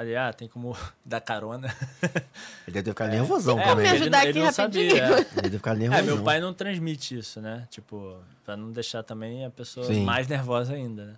Falei, 0.00 0.16
ah, 0.16 0.32
tem 0.32 0.48
como 0.48 0.74
dar 1.04 1.20
carona. 1.20 1.68
Ele 2.02 2.72
deve 2.72 2.82
ter 2.84 2.90
ficado 2.90 3.10
nervosão 3.10 3.58
É, 3.60 3.64
também. 3.64 3.84
me 3.84 3.90
ele, 3.90 4.00
ajudar 4.02 4.20
ele 4.22 4.30
aqui 4.30 4.38
não 4.38 4.46
rapidinho? 4.46 4.90
sabia. 4.96 5.18
Ele 5.18 5.42
deve 5.42 5.56
ficar 5.58 5.74
nervosão. 5.74 6.02
É, 6.02 6.06
meu 6.06 6.22
pai 6.24 6.40
não 6.40 6.54
transmite 6.54 7.18
isso, 7.18 7.40
né? 7.40 7.66
Tipo, 7.70 8.16
pra 8.44 8.56
não 8.56 8.70
deixar 8.72 9.02
também 9.02 9.44
a 9.44 9.50
pessoa 9.50 9.86
Sim. 9.86 10.02
mais 10.04 10.26
nervosa 10.26 10.72
ainda, 10.72 11.04
né? 11.04 11.14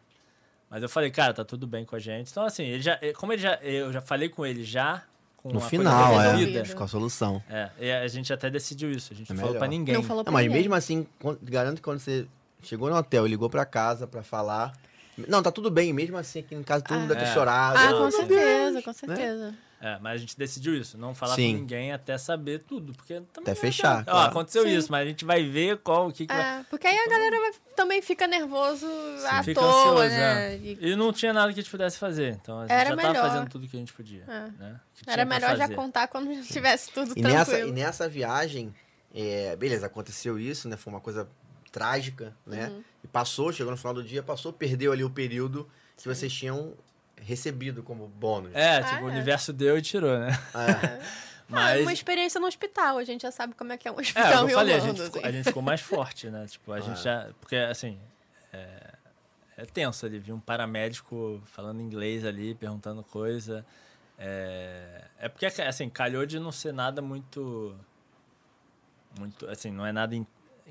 Mas 0.68 0.83
eu 0.83 0.89
falei, 0.89 1.11
cara, 1.11 1.33
tá 1.33 1.45
tudo 1.45 1.66
bem 1.66 1.85
com 1.85 1.95
a 1.95 1.99
gente. 1.99 2.30
Então, 2.30 2.45
assim, 2.45 2.64
ele 2.64 2.83
já, 2.83 2.99
eh, 3.03 3.12
como 3.12 3.33
ele 3.33 3.43
já, 3.43 3.55
eu 3.62 3.93
já 3.93 4.01
falei 4.01 4.28
com 4.28 4.45
ele 4.45 4.64
já 4.64 5.03
com 5.37 5.53
No 5.53 5.61
final, 5.61 6.20
é. 6.20 6.33
resolvida. 6.33 6.74
Com 6.74 6.85
a 6.85 6.89
solução. 6.89 7.43
É, 7.49 7.68
e 7.78 7.93
a 7.93 8.09
gente 8.09 8.33
até 8.33 8.49
decidiu 8.51 8.91
isso. 8.91 9.12
A 9.12 9.16
gente 9.16 9.30
É 9.30 9.35
não 9.35 9.43
falou 9.43 9.57
pra 9.59 9.68
ninguém. 9.68 9.95
Não 9.95 10.03
falou 10.03 10.18
Não, 10.20 10.24
pra 10.24 10.33
mas 10.33 10.45
ninguém. 10.47 10.61
mesmo 10.62 10.74
assim, 10.74 11.07
garanto 11.43 11.76
que 11.76 11.83
quando 11.83 11.99
você 12.01 12.26
chegou 12.62 12.89
no 12.91 12.97
hotel 12.97 13.26
e 13.26 13.30
ligou 13.30 13.49
pra 13.51 13.64
casa 13.64 14.07
pra 14.09 14.22
falar. 14.22 14.72
Não, 15.29 15.43
tá 15.43 15.51
tudo 15.51 15.70
bem. 15.70 15.93
Mesmo 15.93 16.16
assim, 16.16 16.41
aqui 16.41 16.55
em 16.55 16.62
casa 16.62 16.83
todo 16.85 16.99
mundo 16.99 17.11
Ah. 17.12 17.14
deve 17.14 17.25
ter 17.27 17.31
É. 17.31 17.35
chorado. 17.35 17.79
Ah, 17.79 17.91
Não, 17.91 17.99
com 18.05 18.11
certeza, 18.11 18.83
com 18.83 18.93
certeza. 18.93 19.55
É, 19.85 19.99
mas 19.99 20.12
a 20.14 20.16
gente 20.18 20.39
decidiu 20.39 20.77
isso, 20.77 20.97
não 20.97 21.12
falar 21.12 21.35
Sim. 21.35 21.55
com 21.55 21.59
ninguém 21.62 21.91
até 21.93 22.16
saber 22.16 22.61
tudo, 22.61 22.93
porque 22.95 23.14
também 23.33 23.51
Até 23.51 23.51
não 23.51 23.57
fechar. 23.57 24.03
Ó, 24.03 24.05
claro. 24.05 24.31
aconteceu 24.31 24.62
Sim. 24.62 24.77
isso, 24.77 24.93
mas 24.93 25.03
a 25.05 25.09
gente 25.09 25.25
vai 25.25 25.43
ver 25.43 25.79
qual 25.79 26.07
o 26.07 26.12
que, 26.12 26.25
que 26.25 26.33
vai 26.33 26.61
É, 26.61 26.64
porque 26.70 26.87
aí 26.87 26.97
a 26.97 27.09
galera 27.09 27.37
vai- 27.41 27.51
também 27.75 28.01
fica 28.01 28.29
nervoso 28.29 28.87
à 29.29 29.43
Fica 29.43 29.61
toa, 29.61 29.73
ansioso, 30.05 30.09
né? 30.09 30.55
é. 30.55 30.57
E 30.59 30.79
E 30.93 30.95
não 30.95 31.12
tinha 31.12 31.33
nada 31.33 31.53
que 31.53 31.59
a 31.59 31.62
gente 31.64 31.70
pudesse 31.70 31.99
fazer. 31.99 32.39
Então 32.41 32.61
a 32.61 32.62
gente 32.62 32.70
Era 32.73 32.91
já 32.91 32.97
tava 32.97 33.09
melhor. 33.09 33.29
fazendo 33.29 33.49
tudo 33.51 33.66
que 33.66 33.77
a 33.77 33.81
gente 33.81 33.93
podia. 33.93 34.23
É. 34.29 34.41
Né? 34.62 34.81
Era 35.05 35.25
melhor 35.25 35.57
já 35.57 35.68
contar 35.68 36.07
quando 36.07 36.33
já 36.33 36.43
tivesse 36.43 36.93
tudo 36.93 37.11
E 37.11 37.14
tranquilo. 37.20 37.35
nessa, 37.39 37.59
e 37.59 37.73
nessa 37.73 38.09
viagem, 38.09 38.73
é, 39.12 39.57
beleza, 39.57 39.87
aconteceu 39.87 40.39
isso, 40.39 40.68
né? 40.68 40.77
Foi 40.77 40.93
uma 40.93 41.01
coisa 41.01 41.29
trágica, 41.73 42.37
né? 42.47 42.68
Uhum. 42.68 42.85
E 43.03 43.09
passou, 43.09 43.53
chegou 43.53 43.70
no 43.73 43.77
final 43.77 43.95
do 43.95 44.03
dia, 44.05 44.23
passou, 44.23 44.53
perdeu 44.53 44.93
ali 44.93 45.03
o 45.03 45.11
período 45.11 45.68
que 45.97 46.07
vocês 46.07 46.33
tinham 46.33 46.75
recebido 47.16 47.83
como 47.83 48.07
bônus. 48.07 48.53
É, 48.55 48.77
Ah, 48.79 48.83
tipo, 48.85 49.05
o 49.05 49.09
é. 49.09 49.12
universo 49.12 49.53
deu 49.53 49.79
e 49.79 49.83
tirou, 49.83 50.18
né? 50.18 50.31
É. 50.55 51.03
Ah, 51.55 51.55
Mas. 51.75 51.83
uma 51.83 51.93
experiência 51.93 52.41
no 52.41 52.47
hospital, 52.47 52.97
a 52.97 53.05
gente 53.05 53.23
já 53.23 53.31
sabe 53.31 53.53
como 53.55 53.73
é 53.73 53.77
que 53.77 53.87
é 53.87 53.93
um 53.93 53.97
É, 53.97 54.01
hospital 54.01 54.45
eu 54.45 54.49
em 54.49 54.53
falei, 54.55 54.75
a 54.75 54.79
gente, 54.79 55.03
ficou, 55.03 55.18
assim. 55.20 55.29
a 55.29 55.33
gente 55.33 55.45
ficou 55.45 55.62
mais 55.62 55.81
forte, 55.83 56.31
né? 56.31 56.47
Tipo, 56.47 56.73
a 56.73 56.77
Ah. 56.77 56.81
gente 56.81 57.03
já. 57.03 57.29
Porque, 57.41 57.57
assim. 57.57 57.99
É, 58.55 58.95
é 59.59 59.66
tenso 59.66 60.07
ali, 60.07 60.18
viu 60.18 60.35
um 60.35 60.41
paramédico 60.41 61.43
falando 61.45 61.83
inglês 61.83 62.25
ali, 62.25 62.55
perguntando 62.55 63.03
coisa. 63.03 63.66
É, 64.18 65.05
é 65.18 65.29
porque, 65.29 65.45
assim, 65.45 65.91
calhou 65.91 66.25
de 66.25 66.39
não 66.39 66.51
ser 66.53 66.73
nada 66.73 67.03
muito. 67.03 67.77
Muito. 69.18 69.47
Assim, 69.51 69.70
não 69.70 69.85
é 69.85 69.93
nada 69.93 70.16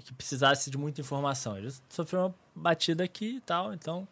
que 0.04 0.14
precisasse 0.14 0.70
de 0.70 0.78
muita 0.78 1.02
informação. 1.02 1.58
Ele 1.58 1.72
sofreu 1.90 2.22
uma 2.22 2.36
batida 2.56 3.04
aqui 3.04 3.38
e 3.38 3.42
tal, 3.42 3.74
então. 3.74 4.08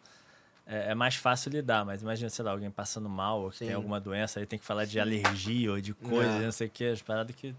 É, 0.66 0.90
é 0.90 0.94
mais 0.94 1.16
fácil 1.16 1.50
lidar, 1.50 1.84
mas 1.84 2.00
imagina, 2.02 2.28
sei 2.30 2.44
lá, 2.44 2.52
alguém 2.52 2.70
passando 2.70 3.08
mal 3.08 3.40
ou 3.42 3.50
que 3.50 3.58
Sim. 3.58 3.66
tem 3.66 3.74
alguma 3.74 3.98
doença, 3.98 4.38
aí 4.38 4.46
tem 4.46 4.58
que 4.58 4.64
falar 4.64 4.84
de 4.84 5.00
alergia 5.00 5.72
ou 5.72 5.80
de 5.80 5.92
coisa, 5.94 6.30
É. 6.30 6.44
não 6.44 6.52
sei 6.52 6.68
o 6.68 6.70
que, 6.70 6.84
as 6.84 7.02
paradas 7.02 7.34
que. 7.34 7.54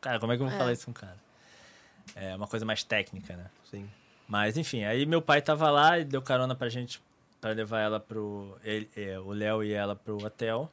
Cara, 0.00 0.18
como 0.18 0.32
é 0.32 0.36
que 0.36 0.42
eu 0.42 0.46
vou 0.46 0.54
É. 0.54 0.58
falar 0.58 0.72
isso 0.72 0.84
com 0.86 0.90
o 0.90 0.94
cara? 0.94 1.16
É 2.14 2.34
uma 2.34 2.46
coisa 2.48 2.64
mais 2.64 2.82
técnica, 2.82 3.36
né? 3.36 3.46
Sim. 3.70 3.88
Mas 4.26 4.56
enfim, 4.56 4.82
aí 4.84 5.06
meu 5.06 5.22
pai 5.22 5.40
tava 5.42 5.70
lá 5.70 5.98
e 5.98 6.04
deu 6.04 6.20
carona 6.22 6.54
pra 6.56 6.68
gente 6.68 7.00
pra 7.40 7.50
levar 7.50 7.80
ela 7.80 8.00
pro. 8.00 8.56
Ele, 8.64 8.88
é, 8.96 9.18
o 9.20 9.30
Léo 9.32 9.62
e 9.62 9.72
ela 9.72 9.94
pro 9.94 10.16
hotel. 10.24 10.70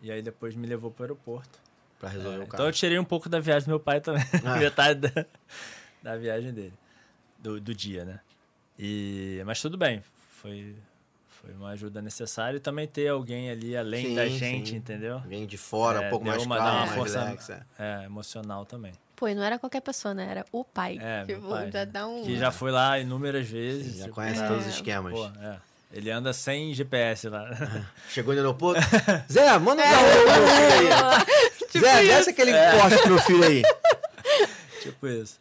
E 0.00 0.10
aí 0.10 0.22
depois 0.22 0.54
me 0.54 0.66
levou 0.66 0.90
pro 0.90 1.04
aeroporto. 1.04 1.58
Pra 1.98 2.08
resolver 2.08 2.36
É, 2.36 2.40
o 2.40 2.42
então 2.44 2.56
caso. 2.58 2.68
eu 2.68 2.72
tirei 2.72 2.98
um 2.98 3.04
pouco 3.04 3.28
da 3.28 3.38
viagem 3.40 3.66
do 3.66 3.70
meu 3.70 3.80
pai 3.80 4.00
também. 4.00 4.22
Ah. 4.44 4.56
Metade 4.58 5.00
da, 5.08 5.26
da 6.04 6.16
viagem 6.16 6.52
dele. 6.52 6.74
Do, 7.38 7.58
do 7.60 7.74
dia, 7.74 8.04
né? 8.04 8.20
E, 8.78 9.42
mas 9.46 9.60
tudo 9.60 9.76
bem. 9.76 10.02
Foi, 10.40 10.74
foi 11.28 11.52
uma 11.54 11.70
ajuda 11.70 12.00
necessária. 12.02 12.58
E 12.58 12.60
também 12.60 12.86
ter 12.86 13.08
alguém 13.08 13.50
ali 13.50 13.76
além 13.76 14.06
Sim, 14.08 14.14
da 14.14 14.26
gente, 14.28 14.70
sim. 14.70 14.76
entendeu? 14.76 15.14
Alguém 15.16 15.46
de 15.46 15.56
fora, 15.56 16.02
É, 16.02 16.06
um 16.06 16.10
pouco 16.10 16.26
mais 16.26 16.42
uma- 16.44 16.56
calmo, 16.56 16.70
dá 16.70 16.76
uma 16.76 16.86
mais 16.86 16.94
força- 16.98 17.20
relax. 17.24 17.50
é. 17.50 17.62
É, 17.78 18.04
emocional 18.04 18.64
também. 18.66 18.92
Pô, 19.16 19.28
e 19.28 19.34
não 19.34 19.42
era 19.42 19.58
qualquer 19.58 19.80
pessoa, 19.80 20.12
né? 20.12 20.26
Era 20.30 20.44
o 20.52 20.64
pai. 20.64 20.98
É, 21.00 21.24
meu 21.24 21.36
tipo, 21.36 21.48
pai. 21.48 21.70
já 21.70 21.84
dá 21.84 22.06
um... 22.06 22.22
Que 22.24 22.36
já 22.36 22.50
foi 22.50 22.70
lá 22.70 22.98
inúmeras 22.98 23.48
vezes. 23.48 23.92
Sim, 23.92 23.98
já 23.98 24.04
tipo, 24.04 24.14
conhece 24.16 24.42
É. 24.42 24.48
todos 24.48 24.66
os 24.66 24.74
esquemas. 24.74 25.12
Pô, 25.12 25.26
é. 25.40 25.56
Ele 25.92 26.10
anda 26.10 26.32
sem 26.32 26.74
GPS 26.74 27.28
lá. 27.28 27.48
Chegou 28.10 28.34
no 28.34 28.40
aeroporto. 28.40 28.80
Zé, 29.32 29.56
manda 29.58 29.82
um 29.82 29.86
filho 29.86 30.92
aí. 30.92 31.58
Tipo 31.70 31.78
Zé, 31.80 32.02
desce 32.02 32.30
aquele 32.30 32.52
poste 32.52 33.02
pro 33.04 33.18
filho 33.20 33.44
aí. 33.44 33.62
tipo 34.82 35.06
isso. 35.06 35.38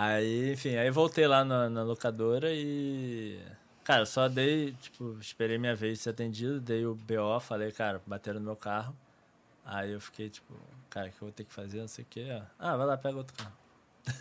Aí, 0.00 0.52
enfim, 0.52 0.76
aí 0.76 0.90
voltei 0.92 1.26
lá 1.26 1.44
na, 1.44 1.68
na 1.68 1.82
locadora 1.82 2.52
e. 2.52 3.36
Cara, 3.82 4.06
só 4.06 4.28
dei, 4.28 4.72
tipo, 4.80 5.18
esperei 5.20 5.58
minha 5.58 5.74
vez 5.74 5.98
de 5.98 6.04
ser 6.04 6.10
atendido, 6.10 6.60
dei 6.60 6.86
o 6.86 6.94
BO, 6.94 7.40
falei, 7.40 7.72
cara, 7.72 8.00
bateram 8.06 8.38
no 8.38 8.44
meu 8.46 8.54
carro. 8.54 8.94
Aí 9.64 9.90
eu 9.90 10.00
fiquei, 10.00 10.30
tipo, 10.30 10.54
cara, 10.88 11.08
o 11.08 11.10
que 11.10 11.16
eu 11.16 11.20
vou 11.26 11.32
ter 11.32 11.42
que 11.42 11.52
fazer? 11.52 11.80
Não 11.80 11.88
sei 11.88 12.04
o 12.04 12.06
quê. 12.08 12.40
Ah, 12.58 12.76
vai 12.76 12.86
lá, 12.86 12.96
pega 12.96 13.16
outro 13.18 13.34
carro. 13.36 13.52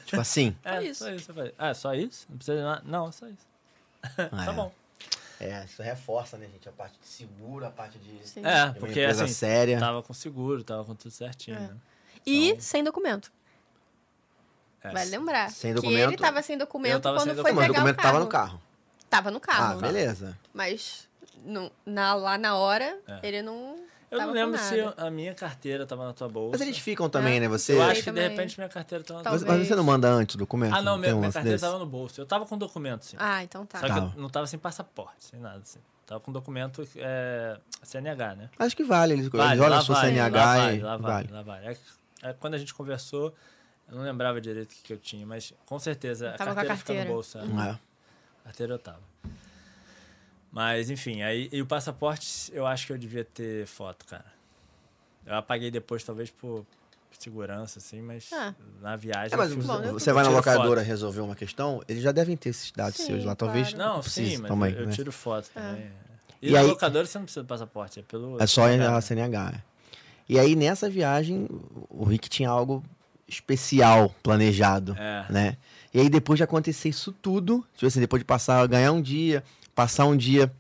Tipo 0.05 0.19
assim. 0.19 0.55
É, 0.65 0.83
isso. 0.83 1.03
só 1.03 1.11
isso. 1.11 1.29
Eu 1.29 1.35
falei, 1.35 1.53
ah, 1.59 1.73
só 1.75 1.93
isso? 1.93 2.25
Não 2.29 2.37
precisa 2.37 2.57
de 2.57 2.63
nada? 2.63 2.81
Não, 2.83 3.11
só 3.11 3.27
isso. 3.27 3.47
Ah, 4.31 4.45
tá 4.45 4.51
é. 4.51 4.55
bom. 4.55 4.71
É, 5.39 5.63
isso 5.65 5.83
reforça, 5.83 6.37
né, 6.37 6.47
gente? 6.51 6.67
A 6.67 6.71
parte 6.71 6.97
de 6.99 7.05
seguro, 7.07 7.65
a 7.65 7.69
parte 7.69 7.99
de. 7.99 8.27
Sim. 8.27 8.41
É, 8.43 8.63
uma 8.63 8.73
porque 8.73 8.99
empresa 9.01 9.25
assim, 9.25 9.33
séria. 9.33 9.77
tava 9.79 10.01
com 10.01 10.11
seguro, 10.13 10.63
tava 10.63 10.83
com 10.83 10.95
tudo 10.95 11.11
certinho, 11.11 11.55
É. 11.57 11.59
né? 11.59 11.77
E 12.25 12.49
Então- 12.49 12.61
sem 12.61 12.83
documento. 12.83 13.31
É, 14.89 14.93
Vai 14.93 15.05
lembrar. 15.05 15.49
Sem 15.51 15.73
Que 15.73 15.81
documento? 15.81 16.09
ele 16.09 16.17
tava 16.17 16.41
sem 16.41 16.57
documento 16.57 17.01
tava 17.01 17.17
quando 17.17 17.33
sem 17.33 17.41
foi 17.41 17.51
Mas 17.51 17.63
o 17.65 17.67
pegar 17.67 17.73
documento 17.79 17.99
o 17.99 18.01
tava 18.01 18.11
carro. 18.13 18.23
no 18.23 18.29
carro. 18.29 18.61
Tava 19.09 19.31
no 19.31 19.37
Ah, 19.37 19.41
carro. 19.41 19.79
beleza. 19.81 20.37
Mas 20.53 21.07
no- 21.45 21.71
na, 21.85 22.13
lá 22.13 22.37
na 22.37 22.55
hora, 22.57 22.97
É. 23.07 23.19
ele 23.27 23.41
não 23.41 23.77
Eu 24.11 24.17
tava 24.19 24.33
não 24.33 24.41
lembro 24.45 24.57
se 24.57 24.75
a 24.97 25.09
minha 25.09 25.33
carteira 25.35 25.85
tava 25.85 26.05
na 26.05 26.13
tua 26.13 26.27
bolsa. 26.29 26.51
Mas 26.57 26.61
eles 26.61 26.77
ficam 26.77 27.09
também, 27.09 27.37
É. 27.37 27.39
né? 27.41 27.47
Você. 27.47 27.73
Eu 27.73 27.81
acho 27.83 27.95
que 27.95 27.99
de 27.99 28.05
também. 28.05 28.29
repente 28.29 28.57
minha 28.57 28.69
carteira 28.69 29.03
tava 29.03 29.19
na 29.19 29.23
tua 29.23 29.31
Mas, 29.33 29.41
bolsa. 29.43 29.57
mas 29.57 29.67
você 29.67 29.75
não 29.75 29.83
manda 29.83 30.07
antes 30.09 30.35
o 30.35 30.37
documento? 30.37 30.73
Ah, 30.75 30.81
não, 30.81 30.93
tem 30.93 31.01
minha, 31.01 31.15
um 31.15 31.19
minha 31.19 31.31
carteira 31.31 31.55
desse? 31.57 31.65
tava 31.65 31.79
no 31.79 31.85
bolso. 31.85 32.19
Eu 32.21 32.25
tava 32.25 32.45
com 32.45 32.57
documento, 32.57 33.05
sim. 33.05 33.17
Ah, 33.19 33.43
então 33.43 33.65
tá. 33.65 33.79
Só 33.79 33.85
que 33.87 33.91
Tá. 33.93 34.11
eu 34.15 34.21
não 34.21 34.29
tava 34.29 34.47
sem 34.47 34.57
passaporte, 34.59 35.25
sem 35.25 35.39
nada, 35.39 35.59
assim. 35.59 35.79
Tava 36.05 36.21
com 36.21 36.31
documento 36.31 36.87
é, 36.95 37.59
CNH, 37.83 38.35
né? 38.35 38.49
Acho 38.57 38.75
que 38.77 38.83
vale. 38.83 39.13
Eles, 39.13 39.27
Vale, 39.27 39.51
eles 39.51 39.61
olham 39.65 39.77
a 39.77 39.81
sua 39.81 39.95
vale, 39.95 40.07
CNH 40.15 40.45
lá 40.45 40.55
e 40.55 40.57
vale, 40.59 40.81
lá 40.81 40.97
vale, 40.97 41.27
vale. 41.27 41.31
lá 41.33 41.41
vale. 41.41 41.65
É, 42.23 42.29
é, 42.29 42.33
quando 42.33 42.53
a 42.53 42.57
gente 42.57 42.73
conversou, 42.73 43.33
Eu 43.89 43.95
não 43.95 44.03
lembrava 44.03 44.39
direito 44.41 44.71
o 44.71 44.75
que, 44.75 44.81
que 44.83 44.93
eu 44.93 44.97
tinha, 44.97 45.25
mas 45.25 45.53
com 45.65 45.79
certeza 45.79 46.31
a 46.31 46.37
Tava 46.37 46.53
com 46.53 46.59
a 46.59 46.65
carteira, 46.65 46.77
fica 46.77 46.93
no 46.93 46.97
carteira. 46.97 47.13
bolso. 47.13 47.37
é. 47.37 47.41
É. 47.41 47.71
A 48.41 48.43
carteira 48.45 48.73
eu 48.73 48.79
tava. 48.79 49.01
Mas, 50.51 50.89
enfim, 50.89 51.21
aí 51.21 51.49
e 51.51 51.61
o 51.61 51.65
passaporte 51.65 52.51
eu 52.53 52.65
acho 52.65 52.87
que 52.87 52.93
eu 52.93 52.97
devia 52.97 53.23
ter 53.23 53.65
foto, 53.67 54.05
cara. 54.05 54.25
Eu 55.25 55.35
apaguei 55.35 55.69
depois, 55.69 56.03
talvez 56.03 56.31
por 56.31 56.65
segurança, 57.19 57.79
assim, 57.79 58.01
mas 58.01 58.29
Ah. 58.31 58.53
na 58.81 58.95
viagem. 58.95 59.33
É, 59.33 59.37
mas 59.37 59.53
Bom, 59.53 59.93
você 59.93 60.13
vai 60.13 60.23
na 60.23 60.29
locadora 60.29 60.79
foto. 60.81 60.87
resolver 60.87 61.21
uma 61.21 61.35
questão, 61.35 61.81
eles 61.87 62.01
já 62.03 62.11
devem 62.11 62.37
ter 62.37 62.49
esses 62.49 62.71
dados 62.71 62.95
Sim, 62.97 63.05
seus 63.07 63.25
lá. 63.25 63.35
Talvez 63.35 63.73
claro. 63.73 63.93
Não, 63.95 64.01
sim, 64.03 64.37
mas 64.37 64.49
também, 64.49 64.73
eu, 64.73 64.79
eu 64.81 64.85
né? 64.87 64.91
tiro 64.93 65.11
foto 65.11 65.49
também. 65.53 65.91
E, 66.41 66.49
E 66.49 66.51
na 66.51 66.59
aí- 66.59 66.67
locadora 66.67 67.05
você 67.05 67.17
não 67.17 67.25
precisa 67.25 67.43
do 67.43 67.47
passaporte, 67.47 67.99
é 67.99 68.03
pelo. 68.03 68.41
É 68.41 68.45
só 68.47 68.67
pelo 68.67 68.83
a 68.95 69.01
CNH. 69.01 69.53
é. 69.55 69.61
E 70.29 70.37
aí, 70.39 70.55
nessa 70.55 70.89
viagem, 70.89 71.47
o 71.89 72.03
Rick 72.03 72.29
tinha 72.29 72.49
algo 72.49 72.83
especial 73.27 74.13
planejado, 74.23 74.95
É. 74.97 75.25
né? 75.29 75.57
E 75.93 75.99
aí, 75.99 76.09
depois 76.09 76.37
de 76.37 76.43
acontecer 76.43 76.89
isso 76.89 77.11
tudo, 77.11 77.65
tipo 77.73 77.85
assim, 77.87 77.99
depois 77.99 78.19
de 78.21 78.25
passar, 78.25 78.65
ganhar 78.67 78.91
um 78.91 79.01
dia, 79.01 79.43
passar 79.73 80.05
um 80.05 80.15
dia, 80.15 80.51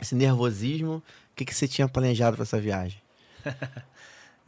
esse 0.00 0.14
nervosismo, 0.14 0.96
o 0.96 1.34
que, 1.34 1.44
que 1.44 1.54
você 1.54 1.66
tinha 1.66 1.88
planejado 1.88 2.36
para 2.36 2.42
essa 2.42 2.60
viagem? 2.60 3.00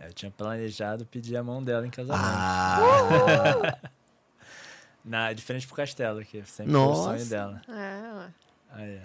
Eu 0.07 0.13
tinha 0.13 0.31
planejado 0.31 1.07
pedir 1.07 1.35
a 1.37 1.43
mão 1.43 1.63
dela 1.63 1.87
em 1.87 1.91
casamento. 1.91 2.23
Ah, 2.23 3.79
Na, 5.03 5.33
diferente 5.33 5.67
pro 5.67 5.77
castelo, 5.77 6.23
que 6.25 6.43
sempre 6.45 6.73
foi 6.73 6.83
o 6.83 6.95
sonho 6.95 7.25
dela. 7.27 7.63
É, 7.69 8.83
é. 8.83 9.01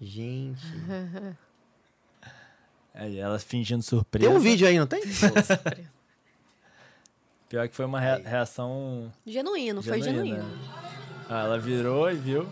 gente. 0.00 0.62
Aí, 2.92 3.18
ela 3.18 3.38
fingindo 3.38 3.82
surpresa. 3.82 4.28
Tem 4.28 4.36
um 4.36 4.40
vídeo 4.40 4.66
aí, 4.66 4.76
não 4.78 4.86
tem? 4.86 5.00
Pior 7.50 7.68
que 7.68 7.74
foi 7.74 7.84
uma 7.84 7.98
rea- 8.00 8.22
reação 8.24 9.12
Genuíno, 9.26 9.82
foi 9.82 10.00
genuína. 10.00 10.36
genuíno. 10.36 10.58
Ah, 11.28 11.40
ela 11.40 11.58
virou 11.58 12.08
e 12.10 12.14
viu. 12.14 12.48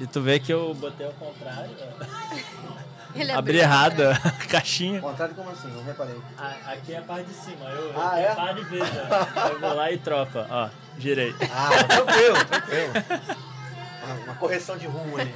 E 0.00 0.06
tu 0.06 0.20
vê 0.20 0.38
que 0.40 0.52
eu 0.52 0.74
botei 0.74 1.06
ao 1.06 1.12
contrário. 1.12 1.70
Ele 3.14 3.32
Abri 3.32 3.60
abriu. 3.60 3.60
errado 3.60 4.02
a 4.02 4.30
caixinha. 4.46 5.00
Contrário 5.00 5.34
como 5.34 5.50
assim? 5.50 5.68
Não 5.68 5.84
reparei. 5.84 6.14
A- 6.38 6.72
Aqui 6.72 6.92
é 6.92 6.98
a 6.98 7.02
parte 7.02 7.26
de 7.26 7.34
cima. 7.34 7.68
Eu, 7.70 7.92
Ah, 8.00 8.20
eu 8.20 8.28
é? 8.30 8.34
paro 8.34 8.60
e 8.60 8.64
vejo. 8.64 8.84
ó. 8.84 9.48
Eu 9.48 9.60
vou 9.60 9.74
lá 9.74 9.90
e 9.92 9.98
troco, 9.98 10.38
ó. 10.48 10.68
Girei. 10.98 11.34
Ah, 11.52 11.84
tranquilo, 11.84 12.44
tranquilo. 12.46 12.92
Uma, 14.04 14.14
uma 14.24 14.34
correção 14.36 14.76
de 14.76 14.86
rumo 14.86 15.16
ali. 15.18 15.34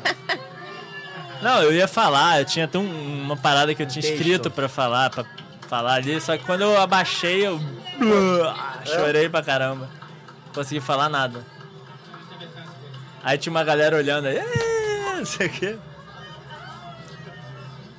Não, 1.42 1.62
eu 1.62 1.72
ia 1.72 1.86
falar, 1.88 2.40
eu 2.40 2.44
tinha 2.44 2.64
até 2.64 2.78
um- 2.78 3.22
uma 3.24 3.36
parada 3.36 3.72
que 3.74 3.82
eu 3.82 3.86
tinha 3.86 4.04
escrito 4.04 4.50
pra 4.50 4.68
falar, 4.68 5.10
pra 5.10 5.24
falar 5.68 5.94
ali, 5.94 6.20
só 6.20 6.36
que 6.38 6.44
quando 6.44 6.62
eu 6.62 6.80
abaixei, 6.80 7.44
eu 7.46 7.60
chorei 8.86 9.28
pra 9.28 9.42
caramba. 9.42 9.88
Não 10.46 10.52
consegui 10.54 10.80
falar 10.80 11.08
nada. 11.08 11.44
Aí 13.22 13.38
tinha 13.38 13.50
uma 13.50 13.64
galera 13.64 13.96
olhando 13.96 14.26
aí, 14.26 14.36
"É, 14.36 15.16
não 15.16 15.24
sei 15.24 15.46
o 15.46 15.50
quê. 15.50 15.78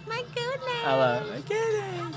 My 0.07 0.17
goodness. 0.17 0.83
Olha 0.85 0.95
lá, 0.95 1.19
"My 1.21 1.41
goodness." 1.41 2.15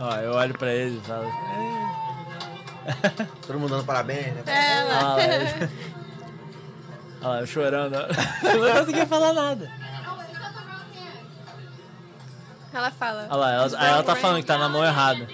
Ó, 0.00 0.14
eu 0.16 0.32
olho 0.32 0.54
pra 0.58 0.72
eles 0.72 1.02
e 1.02 1.06
falo. 1.06 1.26
"É." 1.26 1.90
Todo 3.46 3.58
mundo 3.58 3.70
dando 3.70 3.84
parabéns, 3.84 4.34
né? 4.34 4.42
Ela. 4.46 5.14
Olha 5.14 5.26
lá, 5.26 5.68
Olha 7.22 7.28
lá, 7.34 7.40
eu 7.40 7.46
chorando. 7.46 7.94
Eu 8.42 8.58
não 8.66 8.78
conseguia 8.80 9.06
falar 9.06 9.32
nada. 9.34 9.70
Ela 12.72 12.90
fala. 12.90 13.26
Olha 13.30 13.36
lá, 13.36 13.52
ela, 13.52 13.78
aí 13.78 13.90
ela 13.90 14.02
tá 14.02 14.16
falando 14.16 14.40
que 14.40 14.46
tá 14.46 14.56
na 14.58 14.68
mão 14.68 14.84
errada. 14.84 15.26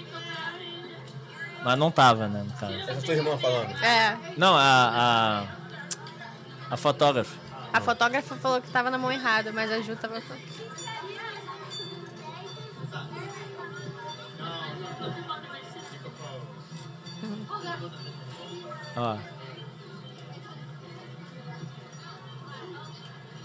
Mas 1.63 1.77
não 1.77 1.91
tava, 1.91 2.27
né, 2.27 2.43
no 2.43 2.53
caso. 2.53 2.73
Essa 2.73 3.01
tua 3.01 3.13
irmã 3.13 3.37
falando. 3.37 3.71
É. 3.83 4.17
Não, 4.37 4.55
a. 4.55 5.43
A, 6.69 6.73
a 6.73 6.77
fotógrafa. 6.77 7.35
A 7.73 7.81
fotógrafa 7.81 8.35
falou 8.35 8.61
que 8.61 8.69
tava 8.69 8.89
na 8.89 8.97
mão 8.97 9.11
errada, 9.11 9.51
mas 9.51 9.71
a 9.71 9.81
Ju 9.81 9.95
tava. 9.95 10.21
Ó. 18.95 19.17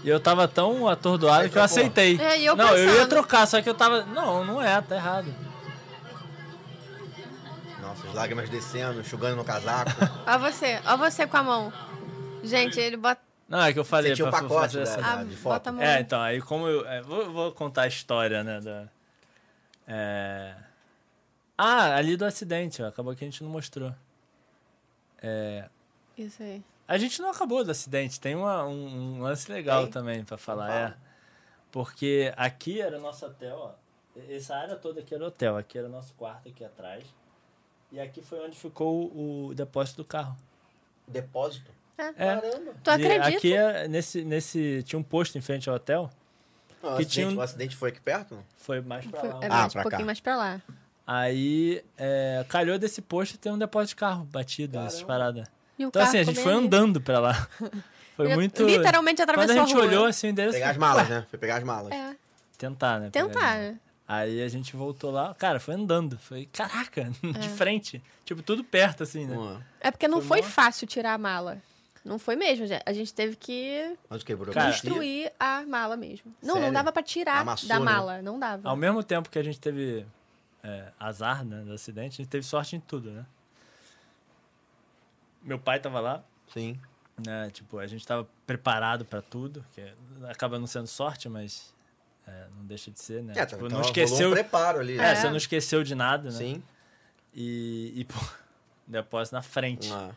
E 0.03 0.09
eu 0.09 0.19
tava 0.19 0.47
tão 0.47 0.87
atordoado 0.87 1.43
que 1.43 1.47
eu 1.47 1.51
trocou. 1.51 1.65
aceitei. 1.65 2.19
É, 2.19 2.41
eu 2.41 2.55
não, 2.55 2.67
eu 2.75 2.85
ia 2.85 2.91
pensando. 2.93 3.09
trocar, 3.09 3.47
só 3.47 3.61
que 3.61 3.69
eu 3.69 3.73
tava. 3.73 4.03
Não, 4.05 4.43
não 4.43 4.61
é, 4.61 4.81
tá 4.81 4.95
errado. 4.95 5.33
Nossa, 7.81 8.07
as 8.07 8.13
lágrimas 8.13 8.49
descendo, 8.49 8.99
enxugando 9.01 9.35
no 9.37 9.43
casaco. 9.45 9.91
Ó 10.27 10.37
você, 10.39 10.81
ó 10.85 10.97
você 10.97 11.25
com 11.27 11.37
a 11.37 11.43
mão. 11.43 11.73
Gente, 12.43 12.79
ele 12.79 12.97
bota. 12.97 13.21
Não, 13.47 13.61
é 13.61 13.71
que 13.73 13.79
eu 13.79 13.85
falei 13.85 14.11
Você 14.11 14.15
tinha 14.17 14.27
o 14.27 14.31
pra 14.31 14.41
pacote 14.41 14.61
fazer 14.77 14.83
da- 14.85 14.91
assim. 14.91 15.01
da- 15.01 15.19
a- 15.19 15.23
de 15.23 15.35
foto. 15.35 15.53
bota 15.53 15.69
a 15.69 15.73
mão. 15.73 15.83
É, 15.83 15.99
então, 15.99 16.21
aí 16.21 16.41
como 16.41 16.67
eu. 16.67 16.85
é, 16.87 17.01
vou, 17.01 17.31
vou 17.31 17.51
contar 17.51 17.83
a 17.83 17.87
história, 17.87 18.43
né? 18.43 18.59
Da, 18.61 18.83
é... 19.87 20.53
Ah, 21.57 21.95
ali 21.95 22.17
do 22.17 22.25
acidente, 22.25 22.81
ó, 22.81 22.87
acabou 22.87 23.13
que 23.15 23.23
a 23.23 23.27
gente 23.27 23.43
não 23.43 23.49
mostrou. 23.51 23.93
É, 25.21 25.65
Isso 26.17 26.41
aí. 26.41 26.63
A 26.87 26.97
gente 26.97 27.21
não 27.21 27.29
acabou 27.31 27.63
do 27.63 27.71
acidente, 27.71 28.19
tem 28.19 28.35
uma- 28.35 28.65
um, 28.65 29.17
um 29.17 29.21
lance 29.21 29.51
legal 29.51 29.83
Tem? 29.83 29.91
também 29.91 30.23
pra 30.23 30.37
falar, 30.37 30.67
Fala. 30.67 30.79
é. 30.89 30.93
Porque 31.71 32.31
aqui 32.37 32.79
era 32.81 32.99
nosso 32.99 33.25
hotel, 33.25 33.55
ó. 33.57 33.71
Essa 34.29 34.55
área 34.55 34.75
toda 34.75 34.99
aqui 34.99 35.15
era 35.15 35.25
hotel, 35.25 35.57
aqui 35.57 35.77
era 35.77 35.87
nosso 35.89 36.13
quarto 36.13 36.47
aqui 36.47 36.63
atrás. 36.63 37.03
E 37.91 37.99
aqui 37.99 38.21
foi 38.21 38.39
onde 38.45 38.55
ficou 38.57 39.05
o, 39.11 39.47
o 39.47 39.55
depósito 39.55 40.03
do 40.03 40.05
carro. 40.05 40.35
Depósito? 41.07 41.71
É. 41.97 42.11
Caramba. 42.13 42.73
Tu 42.83 42.89
E 42.89 42.93
acredita? 42.93 43.37
Aqui 43.37 43.53
é, 43.55 43.87
nesse, 43.87 44.23
nesse. 44.23 44.83
Tinha 44.83 44.99
um 44.99 45.03
posto 45.03 45.37
em 45.37 45.41
frente 45.41 45.69
ao 45.69 45.75
hotel. 45.75 46.09
Não, 46.81 46.91
o, 46.93 46.95
Que 46.97 47.03
acidente, 47.03 47.09
tinha 47.13 47.29
um- 47.29 47.35
o 47.37 47.41
acidente 47.41 47.75
foi 47.75 47.89
aqui 47.89 48.01
perto? 48.01 48.37
Foi 48.57 48.81
mais 48.81 49.05
pra 49.05 49.19
Foi- 49.19 49.29
lá. 49.29 49.39
é 49.41 49.45
Ah, 49.45 49.49
mais, 49.49 49.73
pra 49.73 49.79
um 49.79 49.83
pouquinho 49.83 49.99
cá. 50.01 50.05
mais 50.05 50.19
pra 50.19 50.35
lá. 50.35 50.61
Aí, 51.07 51.83
é, 51.97 52.45
calhou 52.49 52.77
desse 52.79 53.01
posto 53.01 53.37
ter 53.37 53.51
um 53.51 53.57
depósito 53.57 53.89
de 53.89 53.95
carro 53.95 54.25
batido, 54.25 54.77
essas 54.79 55.01
Caramba. 55.01 55.07
paradas. 55.07 55.47
E 55.77 55.85
o 55.85 55.87
Então, 55.87 55.99
carro 55.99 56.09
assim, 56.09 56.19
a 56.19 56.23
gente 56.23 56.35
ficou 56.35 56.51
foi 56.51 56.57
ali. 56.57 56.65
andando 56.67 57.01
pra 57.01 57.19
lá. 57.19 57.47
Foi 58.15 58.27
Ele 58.27 58.35
muito. 58.35 58.63
literalmente 58.63 59.17
Quando 59.23 59.29
atravessou 59.31 59.59
a 59.59 59.63
a 59.63 59.65
gente 59.65 59.75
rua. 59.75 59.85
olhou 59.87 60.05
assim, 60.05 60.27
o 60.27 60.29
endereço. 60.29 60.53
Pegar 60.53 60.69
as 60.69 60.77
malas, 60.77 61.09
"Ué, 61.09 61.15
né? 61.15 61.25
Foi 61.31 61.39
pegar 61.39 61.55
as 61.57 61.63
malas. 61.63 61.91
É, 61.91 62.15
Tentar, 62.59 62.99
né? 62.99 63.09
tentar. 63.11 63.73
Aí 64.07 64.43
a 64.43 64.47
gente 64.47 64.75
voltou 64.75 65.09
lá, 65.09 65.33
cara, 65.33 65.59
foi 65.59 65.73
andando. 65.73 66.19
Foi, 66.19 66.45
caraca, 66.53 67.09
de 67.39 67.49
frente. 67.49 68.03
Tipo, 68.23 68.43
tudo 68.43 68.63
perto, 68.63 69.01
assim, 69.01 69.25
né? 69.25 69.35
Uma- 69.35 69.65
É 69.81 69.89
porque 69.89 70.07
não 70.07 70.21
Foi 70.21 70.43
foi 70.43 70.49
fácil 70.51 70.85
tirar 70.85 71.13
a 71.13 71.17
mala. 71.17 71.57
Não 72.05 72.19
foi 72.19 72.35
mesmo, 72.35 72.67
gente. 72.67 72.83
A 72.85 72.93
gente 72.93 73.11
teve 73.13 73.35
que 73.35 73.95
construir 74.53 75.31
a 75.39 75.63
mala 75.65 75.97
mesmo. 75.97 76.31
Não, 76.39 76.53
Sério? 76.55 76.67
não 76.67 76.73
dava 76.73 76.91
pra 76.91 77.01
tirar 77.01 77.39
Amassou, 77.41 77.67
da 77.67 77.79
né? 77.79 77.85
mala. 77.85 78.21
Não 78.21 78.37
dava. 78.37 78.69
Ao 78.69 78.75
mesmo 78.75 79.01
tempo 79.01 79.27
que 79.29 79.39
a 79.39 79.43
gente 79.43 79.59
teve 79.59 80.05
é, 80.63 80.91
azar, 80.99 81.43
né, 81.43 81.61
do 81.65 81.73
acidente, 81.73 82.13
a 82.21 82.23
gente 82.23 82.27
teve 82.29 82.45
sorte 82.45 82.75
em 82.75 82.79
tudo, 82.79 83.09
né? 83.09 83.25
Meu 85.43 85.59
pai 85.59 85.79
tava 85.79 85.99
lá, 85.99 86.23
Sim. 86.53 86.79
né? 87.25 87.49
Tipo, 87.51 87.79
a 87.79 87.87
gente 87.87 88.05
tava 88.07 88.27
preparado 88.47 89.03
pra 89.05 89.21
tudo, 89.21 89.63
que 89.73 89.81
acaba 90.29 90.57
não 90.57 90.67
sendo 90.67 90.87
sorte, 90.87 91.27
mas 91.29 91.73
é, 92.27 92.45
não 92.57 92.65
deixa 92.65 92.89
de 92.89 92.99
ser, 92.99 93.21
né? 93.23 93.33
É, 93.35 93.45
tipo, 93.45 93.67
não 93.69 93.81
esqueceu. 93.81 94.29
um 94.29 94.33
preparo 94.33 94.79
ali. 94.79 94.93
É, 94.93 94.97
né? 94.97 95.15
você 95.15 95.29
não 95.29 95.37
esqueceu 95.37 95.83
de 95.83 95.95
nada, 95.95 96.29
né? 96.31 96.37
Sim. 96.37 96.63
E, 97.33 97.91
e 97.95 98.05
pô, 98.05 98.19
depósito 98.87 99.35
na 99.35 99.41
frente. 99.41 99.91
Ah. 99.91 100.11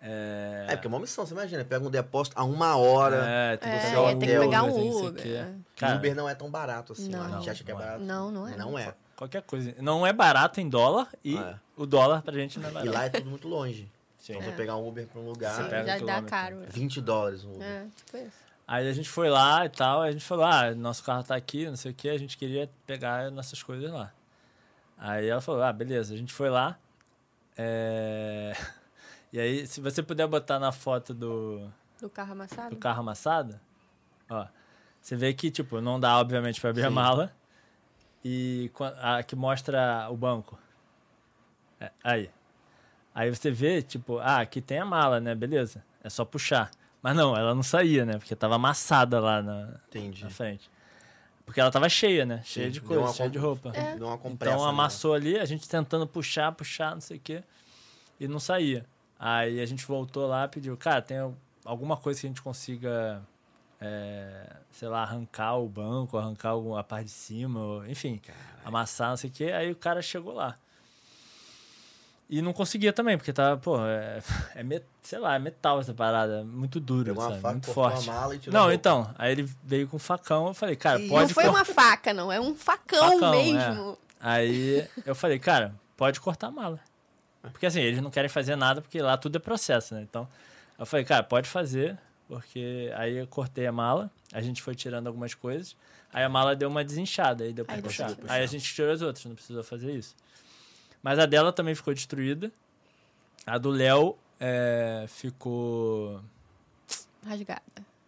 É, 0.00 0.66
É, 0.68 0.76
porque 0.76 0.86
é 0.86 0.90
uma 0.90 1.00
missão, 1.00 1.26
você 1.26 1.32
imagina. 1.34 1.64
Pega 1.64 1.84
um 1.84 1.90
depósito 1.90 2.38
a 2.38 2.44
uma 2.44 2.76
hora. 2.76 3.16
É, 3.26 3.56
tem 3.56 3.72
É, 3.72 3.78
que 3.78 3.86
ter 4.20 4.26
que 4.32 4.38
pegar 4.38 4.62
um 4.62 4.68
não 4.68 4.76
o 4.78 5.06
Uber, 5.08 5.26
é. 5.26 5.52
Cara, 5.76 5.96
Uber 5.96 6.14
não 6.14 6.28
é 6.28 6.34
tão 6.36 6.48
barato 6.50 6.92
assim. 6.92 7.08
Não. 7.08 7.18
lá. 7.18 7.26
A 7.26 7.30
gente 7.38 7.50
acha 7.50 7.64
que 7.64 7.70
é 7.70 7.74
Não, 7.74 7.80
barato. 7.80 8.04
Não, 8.04 8.30
não 8.30 8.46
é. 8.48 8.56
Não 8.56 8.78
é. 8.78 8.94
qualquer 9.16 9.42
coisa. 9.42 9.74
Não 9.80 10.06
é 10.06 10.12
barato 10.12 10.60
em 10.60 10.68
dólar 10.68 11.08
e 11.24 11.36
É. 11.36 11.54
o 11.76 11.84
dólar 11.84 12.22
pra 12.22 12.32
gente 12.34 12.60
não 12.60 12.68
é 12.68 12.70
E 12.70 12.74
barato. 12.74 12.92
lá 12.92 13.04
é 13.06 13.08
tudo 13.08 13.28
muito 13.28 13.48
longe. 13.48 13.90
Sim. 14.28 14.34
Então 14.38 14.50
você 14.50 14.56
pegar 14.56 14.76
um 14.76 14.86
Uber 14.86 15.06
pra 15.06 15.20
um 15.20 15.24
lugar, 15.26 15.56
pega 15.70 15.76
Já 15.78 15.92
dá 15.92 15.96
quilômetro. 15.96 16.30
caro. 16.30 16.56
né? 16.56 16.66
20 16.68 17.00
dólares 17.00 17.44
um 17.44 17.52
Uber. 17.52 17.66
É, 17.66 17.86
tipo 17.96 18.16
isso. 18.18 18.36
Aí 18.66 18.86
a 18.86 18.92
gente 18.92 19.08
foi 19.08 19.30
lá 19.30 19.64
e 19.64 19.70
tal, 19.70 20.02
a 20.02 20.12
gente 20.12 20.24
falou, 20.24 20.44
ah, 20.44 20.74
nosso 20.74 21.02
carro 21.02 21.22
tá 21.22 21.34
aqui, 21.34 21.66
não 21.66 21.76
sei 21.76 21.90
o 21.90 21.94
que, 21.94 22.10
a 22.10 22.18
gente 22.18 22.36
queria 22.36 22.70
pegar 22.86 23.30
nossas 23.30 23.62
coisas 23.62 23.90
lá. 23.90 24.12
Aí 24.98 25.26
ela 25.26 25.40
falou, 25.40 25.62
ah, 25.62 25.72
beleza, 25.72 26.12
a 26.12 26.16
gente 26.18 26.34
foi 26.34 26.50
lá. 26.50 26.78
é, 27.56 28.52
E 29.32 29.38
aí, 29.40 29.66
se 29.66 29.80
você 29.80 30.02
puder 30.02 30.26
botar 30.26 30.58
na 30.58 30.72
foto 30.72 31.14
do, 31.14 31.70
Do 32.00 32.10
carro 32.10 32.32
amassado? 32.32 32.70
do 32.70 32.76
carro 32.76 33.00
amassado, 33.00 33.58
ó, 34.28 34.46
você 35.00 35.16
vê 35.16 35.32
que, 35.32 35.50
tipo, 35.50 35.80
não 35.80 35.98
dá, 35.98 36.18
obviamente, 36.18 36.60
pra 36.60 36.68
abrir 36.70 36.84
a 36.84 36.88
Sim. 36.88 36.94
mala. 36.94 37.32
E 38.24 38.70
a 39.00 39.22
que 39.22 39.36
mostra 39.36 40.08
o 40.10 40.16
banco. 40.16 40.58
É, 41.80 41.90
aí. 42.02 42.30
Aí 43.18 43.34
você 43.34 43.50
vê, 43.50 43.82
tipo, 43.82 44.18
ah, 44.18 44.38
aqui 44.40 44.60
tem 44.60 44.78
a 44.78 44.84
mala, 44.84 45.18
né? 45.18 45.34
Beleza. 45.34 45.82
É 46.04 46.08
só 46.08 46.24
puxar. 46.24 46.70
Mas 47.02 47.16
não, 47.16 47.36
ela 47.36 47.52
não 47.52 47.64
saía, 47.64 48.04
né? 48.04 48.16
Porque 48.16 48.36
tava 48.36 48.54
amassada 48.54 49.18
lá 49.18 49.42
na, 49.42 49.80
na 50.22 50.30
frente. 50.30 50.70
Porque 51.44 51.60
ela 51.60 51.70
tava 51.70 51.88
cheia, 51.88 52.24
né? 52.24 52.42
Cheia 52.44 52.66
Sim, 52.66 52.72
de 52.72 52.80
coisa, 52.80 53.02
uma 53.02 53.12
cheia 53.12 53.28
com- 53.28 53.32
de 53.32 53.38
roupa. 53.38 53.72
É. 53.74 53.96
Deu 53.96 54.06
uma 54.06 54.18
compressa. 54.18 54.54
Então 54.54 54.58
nela. 54.60 54.68
amassou 54.68 55.14
ali, 55.14 55.36
a 55.36 55.44
gente 55.44 55.68
tentando 55.68 56.06
puxar, 56.06 56.52
puxar, 56.52 56.94
não 56.94 57.00
sei 57.00 57.16
o 57.16 57.20
quê. 57.20 57.42
E 58.20 58.28
não 58.28 58.38
saía. 58.38 58.86
Aí 59.18 59.60
a 59.60 59.66
gente 59.66 59.84
voltou 59.84 60.28
lá 60.28 60.44
e 60.44 60.48
pediu, 60.48 60.76
cara, 60.76 61.02
tem 61.02 61.18
al- 61.18 61.34
alguma 61.64 61.96
coisa 61.96 62.20
que 62.20 62.26
a 62.26 62.30
gente 62.30 62.40
consiga, 62.42 63.20
é, 63.80 64.56
sei 64.70 64.86
lá, 64.88 65.02
arrancar 65.02 65.56
o 65.56 65.68
banco, 65.68 66.16
arrancar 66.18 66.52
a 66.78 66.84
parte 66.84 67.06
de 67.06 67.10
cima, 67.12 67.84
enfim, 67.88 68.20
amassar, 68.64 69.10
não 69.10 69.16
sei 69.16 69.28
o 69.30 69.32
quê. 69.32 69.44
Aí 69.46 69.72
o 69.72 69.76
cara 69.76 70.00
chegou 70.02 70.34
lá. 70.34 70.54
E 72.30 72.42
não 72.42 72.52
conseguia 72.52 72.92
também, 72.92 73.16
porque 73.16 73.32
tava, 73.32 73.56
pô, 73.56 73.78
é, 73.86 74.20
é 74.54 74.62
met- 74.62 74.84
sei 75.02 75.18
lá, 75.18 75.34
é 75.34 75.38
metal 75.38 75.80
essa 75.80 75.94
parada, 75.94 76.44
muito 76.44 76.78
dura, 76.78 77.06
Pegou 77.06 77.22
uma 77.22 77.30
sabe? 77.30 77.40
faca, 77.40 77.52
muito 77.54 77.72
forte. 77.72 78.06
mala 78.06 78.34
e 78.34 78.38
tirou 78.38 78.58
a 78.58 78.62
Não, 78.64 78.72
então, 78.72 79.14
aí 79.16 79.32
ele 79.32 79.50
veio 79.64 79.88
com 79.88 79.96
um 79.96 80.00
facão, 80.00 80.48
eu 80.48 80.54
falei, 80.54 80.76
cara, 80.76 80.98
E 80.98 81.08
pode 81.08 81.28
não 81.28 81.34
foi 81.34 81.44
cor- 81.44 81.54
uma 81.54 81.64
faca, 81.64 82.12
não. 82.12 82.30
É 82.30 82.38
um 82.40 82.54
facão, 82.54 83.14
Facão, 83.18 83.30
mesmo. 83.30 83.98
Aí 84.20 84.86
eu 85.06 85.14
falei, 85.14 85.38
cara, 85.38 85.74
pode 85.96 86.20
cortar 86.20 86.48
a 86.48 86.50
mala. 86.50 86.80
Porque 87.52 87.64
assim, 87.64 87.80
eles 87.80 88.02
não 88.02 88.10
querem 88.10 88.28
fazer 88.28 88.56
nada 88.56 88.82
porque 88.82 89.00
lá 89.00 89.16
tudo 89.16 89.36
é 89.36 89.38
processo, 89.38 89.94
né? 89.94 90.02
Então, 90.02 90.28
eu 90.78 90.84
falei, 90.84 91.06
cara, 91.06 91.22
pode 91.22 91.48
fazer, 91.48 91.96
porque 92.28 92.92
aí 92.96 93.16
eu 93.16 93.26
cortei 93.26 93.66
a 93.66 93.72
mala, 93.72 94.10
a 94.32 94.42
gente 94.42 94.60
foi 94.60 94.74
tirando 94.74 95.06
algumas 95.06 95.32
coisas, 95.32 95.74
aí 96.12 96.22
a 96.24 96.28
mala 96.28 96.54
deu 96.54 96.68
uma 96.68 96.84
desinchada, 96.84 97.44
aí 97.44 97.52
deu 97.54 97.64
pra 97.64 97.76
Aí 97.76 97.80
puxar. 97.82 98.14
Aí 98.28 98.42
a 98.42 98.46
gente 98.46 98.74
tirou 98.74 98.92
as 98.92 99.00
outras, 99.00 99.24
não 99.24 99.34
precisou 99.34 99.62
fazer 99.64 99.92
isso. 99.92 100.14
Mas 101.08 101.18
a 101.18 101.24
dela 101.24 101.50
também 101.54 101.74
ficou 101.74 101.94
destruída. 101.94 102.52
A 103.46 103.56
do 103.56 103.70
Léo 103.70 104.14
é, 104.38 105.06
ficou. 105.08 106.20
Rasgada. 107.24 107.62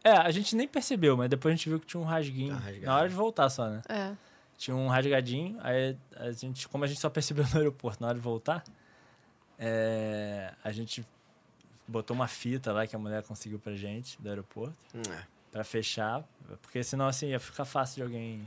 É, 0.05 0.11
a 0.11 0.31
gente 0.31 0.55
nem 0.55 0.69
percebeu, 0.69 1.17
mas 1.17 1.31
depois 1.31 1.51
a 1.55 1.57
gente 1.57 1.67
viu 1.67 1.81
que 1.81 1.87
tinha 1.87 1.99
um 1.99 2.05
rasguinho. 2.05 2.55
Tá 2.55 2.71
na 2.83 2.97
hora 2.97 3.09
de 3.09 3.15
voltar 3.15 3.49
só, 3.49 3.71
né? 3.71 3.81
É. 3.89 4.13
Tinha 4.59 4.77
um 4.77 4.87
rasgadinho, 4.89 5.59
aí 5.63 5.97
a 6.15 6.31
gente, 6.33 6.69
como 6.69 6.85
a 6.85 6.87
gente 6.87 7.01
só 7.01 7.09
percebeu 7.09 7.47
no 7.51 7.57
aeroporto 7.57 8.03
na 8.03 8.09
hora 8.09 8.19
de 8.19 8.23
voltar, 8.23 8.63
é, 9.59 10.53
a 10.63 10.71
gente 10.71 11.03
botou 11.89 12.15
uma 12.15 12.29
fita 12.29 12.71
lá 12.71 12.87
que 12.87 12.95
a 12.95 12.99
mulher 12.99 13.23
conseguiu 13.23 13.59
pra 13.59 13.75
gente 13.77 14.21
do 14.21 14.29
aeroporto 14.29 14.77
Hum, 14.95 15.01
é. 15.11 15.27
pra 15.51 15.65
fechar, 15.65 16.23
porque 16.61 16.85
senão 16.85 17.07
assim 17.07 17.29
ia 17.29 17.41
ficar 17.41 17.65
fácil 17.65 17.97
de 17.97 18.03
alguém. 18.03 18.47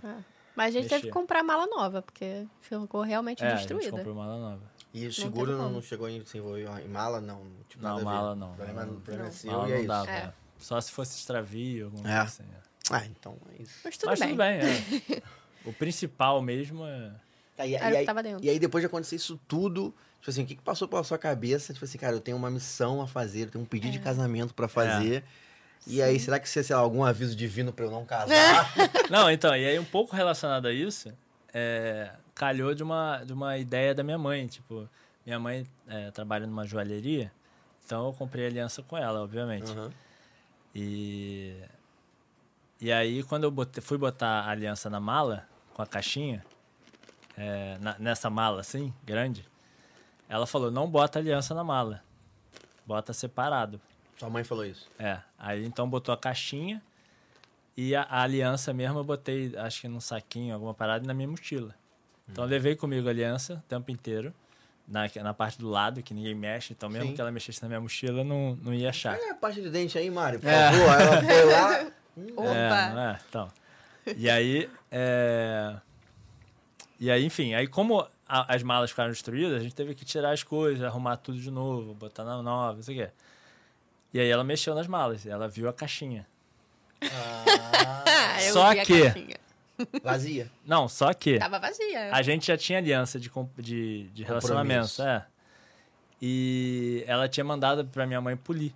Mas 0.56 0.68
a 0.76 0.80
gente 0.80 0.84
teve 0.90 0.96
Mexer. 0.96 1.08
que 1.08 1.12
comprar 1.14 1.42
mala 1.44 1.66
nova, 1.68 2.02
porque 2.02 2.46
ficou 2.62 3.02
realmente 3.02 3.44
É, 3.44 3.48
a 3.48 3.50
gente 3.56 3.60
destruída. 3.68 3.92
comprou 3.98 4.16
mala 4.16 4.38
nova. 4.38 4.62
E 4.94 5.00
o 5.00 5.02
teve 5.10 5.14
seguro 5.14 5.58
não, 5.58 5.72
não 5.72 5.82
chegou 5.82 6.08
em 6.08 6.24
se 6.26 6.38
envolver 6.38 6.68
em 6.86 6.88
mala, 6.88 7.20
não. 7.20 7.42
Tipo, 7.68 7.84
Não, 7.84 8.02
mala 8.04 8.36
não. 8.36 8.52
O 8.52 8.56
problema, 8.56 8.82
Mala 8.86 8.92
o 8.98 9.02
problema 9.02 9.28
é 9.28 9.32
seu 9.32 9.52
Mala 9.52 9.70
é 9.72 9.78
não 9.80 9.86
dava. 9.88 10.12
É. 10.12 10.34
Só 10.60 10.80
se 10.80 10.92
fosse 10.92 11.18
extravio, 11.18 11.86
alguma 11.86 12.04
É. 12.08 12.18
coisa 12.20 12.24
assim. 12.24 12.44
é. 12.44 12.64
Ah, 12.92 13.06
então 13.08 13.38
é 13.58 13.64
isso. 13.64 13.80
Mas 13.84 13.98
tudo 13.98 14.10
Mas 14.10 14.20
bem. 14.20 14.30
tudo 14.30 14.38
bem, 14.38 14.60
é. 14.60 15.24
o 15.66 15.74
principal 15.74 16.42
mesmo 16.42 16.86
é. 16.86 17.12
Tá, 17.56 17.66
e, 17.66 17.74
Era 17.76 17.88
e 17.88 17.92
que 17.92 17.98
aí, 17.98 18.06
tava 18.06 18.22
dentro. 18.24 18.44
e 18.46 18.50
aí, 18.50 18.60
depois 18.60 18.82
de 18.82 18.86
acontecer 18.88 19.16
isso 19.16 19.40
tudo, 19.48 19.94
tipo 20.20 20.30
assim, 20.30 20.44
o 20.44 20.46
que, 20.46 20.56
que 20.56 20.62
passou 20.62 20.88
pela 20.88 21.04
sua 21.04 21.18
cabeça? 21.18 21.72
Tipo 21.74 21.86
assim, 21.86 21.98
cara, 21.98 22.16
eu 22.16 22.20
tenho 22.22 22.36
uma 22.38 22.50
missão 22.52 23.02
a 23.02 23.08
fazer, 23.08 23.44
eu 23.44 23.52
tenho 23.52 23.64
um 23.64 23.68
pedido 23.68 23.92
de 23.94 24.00
casamento 24.00 24.54
pra 24.54 24.68
fazer. 24.68 25.24
E 25.86 26.02
aí, 26.02 26.20
será 26.20 26.40
que 26.40 26.48
você, 26.48 26.64
sei 26.64 26.76
lá, 26.76 26.82
algum 26.82 27.04
aviso 27.04 27.36
divino 27.36 27.74
pra 27.74 27.86
eu 27.86 27.92
não 27.92 28.06
casar? 28.06 28.74
Não, 29.12 29.30
então, 29.30 29.56
e 29.56 29.66
aí 29.66 29.78
um 29.78 29.84
pouco 29.86 30.16
relacionado 30.16 30.66
a 30.68 30.72
isso, 30.74 31.12
é, 31.54 32.12
calhou 32.34 32.74
de 32.74 32.82
uma, 32.82 33.24
de 33.26 33.34
uma 33.34 33.58
ideia 33.58 33.94
da 33.94 34.02
minha 34.04 34.18
mãe. 34.18 34.48
Tipo, 34.48 34.88
minha 35.26 35.38
mãe 35.40 35.68
é, 35.88 36.10
trabalha 36.12 36.48
numa 36.48 36.66
joalheria, 36.66 37.32
então 37.86 38.08
eu 38.08 38.14
comprei 38.14 38.48
aliança 38.48 38.82
com 38.82 38.98
ela, 38.98 39.22
obviamente. 39.22 39.70
Aham. 39.72 39.92
E, 40.74 41.56
e 42.82 42.92
aí, 42.92 43.22
quando 43.24 43.44
eu 43.44 43.52
botei- 43.52 43.84
fui 43.84 43.98
botar 43.98 44.42
a 44.42 44.50
aliança 44.50 44.90
na 44.90 45.00
mala, 45.00 45.48
com 45.74 45.82
a 45.82 45.86
caixinha, 45.86 46.44
é, 47.38 47.78
na- 47.80 47.98
nessa 48.00 48.30
mala 48.30 48.62
assim, 48.62 48.94
grande, 49.04 49.46
ela 50.30 50.48
falou: 50.48 50.72
não 50.72 50.90
bota 50.90 51.20
aliança 51.20 51.54
na 51.54 51.64
mala, 51.64 52.02
bota 52.86 53.12
separado. 53.14 53.80
Sua 54.24 54.30
mãe 54.30 54.44
falou 54.46 54.66
isso. 54.66 54.90
É, 54.98 55.20
aí 55.38 55.66
então 55.66 55.90
botou 55.90 56.14
a 56.14 56.18
caixinha 56.18 56.82
e 57.76 57.94
a, 57.94 58.04
a 58.04 58.22
aliança 58.22 58.72
mesmo 58.72 59.00
eu 59.00 59.04
botei, 59.04 59.54
acho 59.58 59.82
que 59.82 59.88
num 59.90 60.00
saquinho, 60.00 60.54
alguma 60.54 60.74
parada, 60.74 61.04
e 61.04 61.08
na 61.08 61.14
minha 61.14 61.28
mochila. 61.28 61.76
Então 62.32 62.46
eu 62.46 62.50
levei 62.50 62.74
comigo 62.74 63.06
a 63.06 63.12
aliança 63.12 63.56
o 63.56 63.68
tempo 63.68 63.92
inteiro, 63.92 64.34
na, 64.88 65.10
na 65.22 65.34
parte 65.34 65.60
do 65.60 65.68
lado, 65.68 66.02
que 66.02 66.14
ninguém 66.14 66.34
mexe, 66.34 66.72
então 66.72 66.90
mesmo 66.90 67.10
Sim. 67.10 67.16
que 67.16 67.20
ela 67.20 67.32
mexesse 67.34 67.62
na 67.62 67.68
minha 67.68 67.82
mochila, 67.82 68.22
eu 68.22 68.24
não, 68.24 68.58
não 68.62 68.74
ia 68.74 68.92
achar. 68.92 69.20
Olha 69.20 69.34
a 69.34 69.36
parte 69.36 69.62
de 69.62 69.70
dente 69.70 69.98
aí, 69.98 70.10
Mário, 70.10 70.40
por 70.40 70.48
É. 70.48 70.72
favor. 70.72 71.02
Ela 71.02 71.22
foi 71.22 71.46
lá. 71.52 71.92
É, 72.16 72.30
Opa! 72.32 72.90
não 72.94 73.00
é? 73.02 73.20
Então. 73.28 73.52
E 74.16 74.30
aí, 74.30 74.70
é... 74.90 75.76
E 77.00 77.12
aí, 77.12 77.26
enfim, 77.26 77.56
aí 77.56 77.68
como 77.68 78.08
a- 78.28 78.56
as 78.56 78.64
malas 78.64 78.92
ficaram 78.92 79.10
destruídas, 79.10 79.60
a 79.60 79.64
gente 79.64 79.76
teve 79.76 79.94
que 79.96 80.06
tirar 80.06 80.32
as 80.32 80.44
coisas, 80.44 80.82
arrumar 80.86 81.18
tudo 81.18 81.40
de 81.40 81.50
novo, 81.52 81.94
botar 81.96 82.24
na 82.24 82.42
nova, 82.42 82.76
não 82.76 82.84
sei 82.84 82.96
o 82.96 83.06
quê. 83.06 83.12
E 84.14 84.20
aí 84.20 84.30
ela 84.30 84.44
mexeu 84.44 84.76
nas 84.76 84.86
malas, 84.88 85.26
ela 85.26 85.48
viu 85.48 85.68
a 85.68 85.74
caixinha. 85.74 86.28
Ah, 87.02 88.38
eu 88.46 88.54
Só 88.54 88.72
vi 88.74 88.80
a 88.80 88.86
que- 88.86 89.02
caixinha. 89.04 89.36
Vazia. 90.04 90.52
Não, 90.66 90.88
só 90.88 91.12
que 91.14 91.40
Tava 91.40 91.60
vazia. 91.60 92.14
a 92.14 92.22
gente 92.22 92.46
já 92.48 92.56
tinha 92.56 92.78
aliança 92.78 93.20
de, 93.20 93.30
de, 93.58 94.04
de 94.14 94.24
relacionamento, 94.24 95.02
é. 95.02 95.26
E 96.22 97.04
ela 97.08 97.28
tinha 97.28 97.44
mandado 97.44 97.84
pra 97.86 98.06
minha 98.06 98.22
mãe 98.22 98.38
polir. 98.38 98.72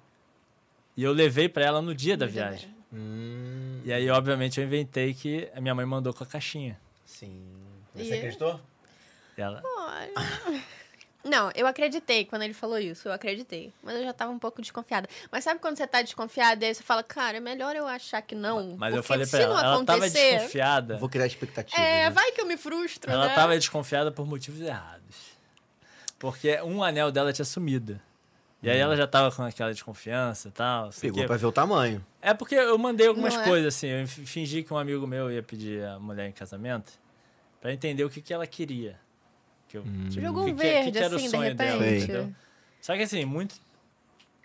E 0.98 1.04
eu 1.04 1.14
levei 1.14 1.48
pra 1.48 1.64
ela 1.64 1.82
no 1.82 1.94
dia 1.94 2.18
da 2.18 2.26
viagem. 2.26 2.76
Hum, 2.92 3.80
E 3.86 3.94
aí, 3.94 4.10
obviamente, 4.10 4.60
eu 4.60 4.66
inventei 4.66 5.14
que 5.14 5.48
a 5.56 5.62
minha 5.62 5.76
mãe 5.76 5.86
mandou 5.86 6.14
com 6.14 6.24
a 6.24 6.28
caixinha. 6.28 6.78
sim. 7.06 7.42
E- 7.96 8.04
Você 8.06 8.14
acreditou? 8.16 8.60
E 9.38 9.42
ela, 9.42 9.62
Olha. 9.64 10.12
Não, 11.28 11.52
eu 11.56 11.68
acreditei 11.68 12.26
quando 12.26 12.42
ele 12.44 12.54
falou 12.54 12.78
isso, 12.80 13.08
eu 13.08 13.12
acreditei. 13.14 13.74
Mas 13.84 13.96
eu 13.96 14.04
já 14.04 14.14
tava 14.14 14.32
um 14.32 14.40
pouco 14.40 14.62
desconfiada. 14.62 15.08
Mas 15.32 15.44
sabe 15.44 15.60
quando 15.60 15.78
você 15.78 15.86
tá 15.86 16.02
desconfiada 16.02 16.64
e 16.66 16.68
aí 16.70 16.74
você 16.76 16.84
fala, 16.84 17.04
cara, 17.04 17.38
é 17.38 17.40
melhor 17.40 17.76
eu 17.76 17.86
achar 17.88 18.22
que 18.22 18.34
não. 18.36 18.76
Mas 18.78 18.96
eu 18.96 19.04
falei 19.04 19.26
pra 19.28 19.40
ela, 19.40 19.62
ela 19.64 19.86
tava 19.86 20.10
desconfiada. 20.10 20.94
Eu 20.96 21.00
vou 21.00 21.10
criar 21.10 21.26
expectativa. 21.28 21.82
É, 21.82 22.06
né? 22.06 22.10
vai 22.10 22.32
que 22.32 22.42
eu 22.42 22.46
me 22.46 22.58
frustro, 22.58 23.12
Ela 23.12 23.28
né? 23.28 23.36
tava 23.36 23.56
desconfiada 23.58 24.12
por 24.12 24.26
motivos 24.26 24.62
errados. 24.62 25.38
Porque 26.20 26.60
um 26.62 26.84
anel 26.84 27.12
dela 27.12 27.32
tinha 27.32 27.46
sumido. 27.46 28.00
E 28.64 28.70
aí 28.72 28.80
ela 28.80 28.98
já 28.98 29.06
tava 29.06 29.34
com 29.36 29.44
aquela 29.44 29.72
desconfiança 29.72 30.48
e 30.48 30.52
tal. 30.52 30.88
Hum. 30.88 30.92
Pegou 31.00 31.22
que- 31.22 31.28
pra 31.28 31.38
ver 31.38 31.46
o 31.46 31.52
tamanho. 31.52 32.04
É 32.22 32.34
porque 32.34 32.56
eu 32.56 32.78
mandei 32.78 33.08
algumas 33.08 33.36
Não 33.36 33.42
é? 33.42 33.46
coisas, 33.46 33.76
assim. 33.76 33.88
Eu 33.88 34.08
fi- 34.08 34.26
fingi 34.26 34.64
que 34.64 34.74
um 34.74 34.78
amigo 34.78 35.06
meu 35.06 35.32
ia 35.32 35.44
pedir 35.44 35.86
a 35.86 36.00
mulher 36.00 36.28
em 36.28 36.32
casamento 36.32 36.92
pra 37.62 37.72
entender 37.72 38.04
o 38.04 38.10
que, 38.10 38.20
que 38.20 38.34
ela 38.34 38.48
queria. 38.48 39.00
Que 39.68 39.78
eu, 39.78 39.84
tipo, 39.84 40.22
Jogou 40.22 40.43
o 40.43 40.45
que 40.45 40.51
um 40.51 40.55
que- 40.55 40.61
que 40.61 40.68
verde, 40.70 40.91
que 40.91 40.97
era 40.97 41.13
o 41.13 41.15
assim, 41.18 41.26
de 41.26 41.32
sonho 41.32 41.55
dela, 41.55 41.84
repente. 41.84 42.03
entendeu? 42.03 42.36
Só 42.82 42.95
que 42.95 43.01
assim, 43.03 43.26
muito. 43.26 43.55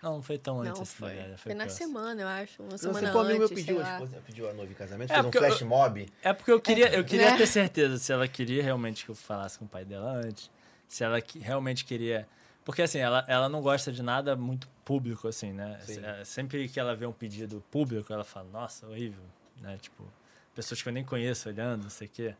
Não, 0.02 0.14
não 0.14 0.22
foi 0.22 0.36
tão 0.36 0.58
antes 0.60 0.74
Não, 0.74 0.82
assim, 0.82 0.96
foi. 0.96 1.08
verdade, 1.10 1.40
Foi 1.40 1.54
na 1.54 1.68
semana, 1.68 2.22
eu 2.22 2.26
acho. 2.28 2.60
Uma 2.60 2.70
Não 2.72 2.78
sei 2.78 2.88
semana 2.88 3.10
se 3.12 3.16
o 3.16 3.20
amigo 3.20 3.38
meu 3.38 3.42
antes, 3.44 3.54
pediu, 3.54 3.76
sei 3.76 3.84
a 3.84 3.86
lá. 3.88 3.92
esposa 3.94 4.22
pediu 4.26 4.50
a 4.50 4.52
noiva 4.52 4.72
em 4.72 4.74
casamento, 4.74 5.10
É, 5.10 5.14
fez 5.14 5.18
um 5.20 5.22
porque 5.30 5.38
eu- 5.38 5.42
flash 5.42 5.62
mob. 5.62 6.08
É 6.22 6.32
porque 6.32 6.50
eu 6.50 6.60
queria, 6.60 6.92
eu 6.92 7.04
queria 7.04 7.30
Né? 7.30 7.36
ter 7.36 7.46
certeza 7.46 7.98
se 7.98 8.12
ela 8.12 8.26
queria 8.26 8.62
realmente 8.64 9.04
que 9.04 9.10
eu 9.12 9.14
falasse 9.14 9.58
com 9.60 9.64
o 9.64 9.68
pai 9.68 9.84
dela 9.84 10.10
antes. 10.12 10.50
Se 10.88 11.04
ela 11.04 11.20
que- 11.20 11.38
realmente 11.38 11.84
queria. 11.84 12.26
Porque 12.64 12.82
assim, 12.82 12.98
ela, 12.98 13.24
ela 13.28 13.48
não 13.48 13.62
gosta 13.62 13.92
de 13.92 14.02
nada 14.02 14.34
muito 14.34 14.68
público, 14.84 15.28
assim, 15.28 15.52
né? 15.52 15.78
Sim. 15.86 16.04
É, 16.04 16.24
Sempre 16.24 16.68
que 16.68 16.80
ela 16.80 16.96
vê 16.96 17.06
um 17.06 17.12
pedido 17.12 17.62
público, 17.70 18.12
ela 18.12 18.24
fala, 18.24 18.48
nossa, 18.52 18.86
horrível, 18.88 19.22
né? 19.60 19.78
Tipo, 19.80 20.04
pessoas 20.52 20.82
que 20.82 20.88
eu 20.88 20.92
nem 20.92 21.04
conheço 21.04 21.48
olhando, 21.48 21.84
não 21.84 21.90
sei 21.90 22.08
o 22.08 22.10
quê. 22.10 22.34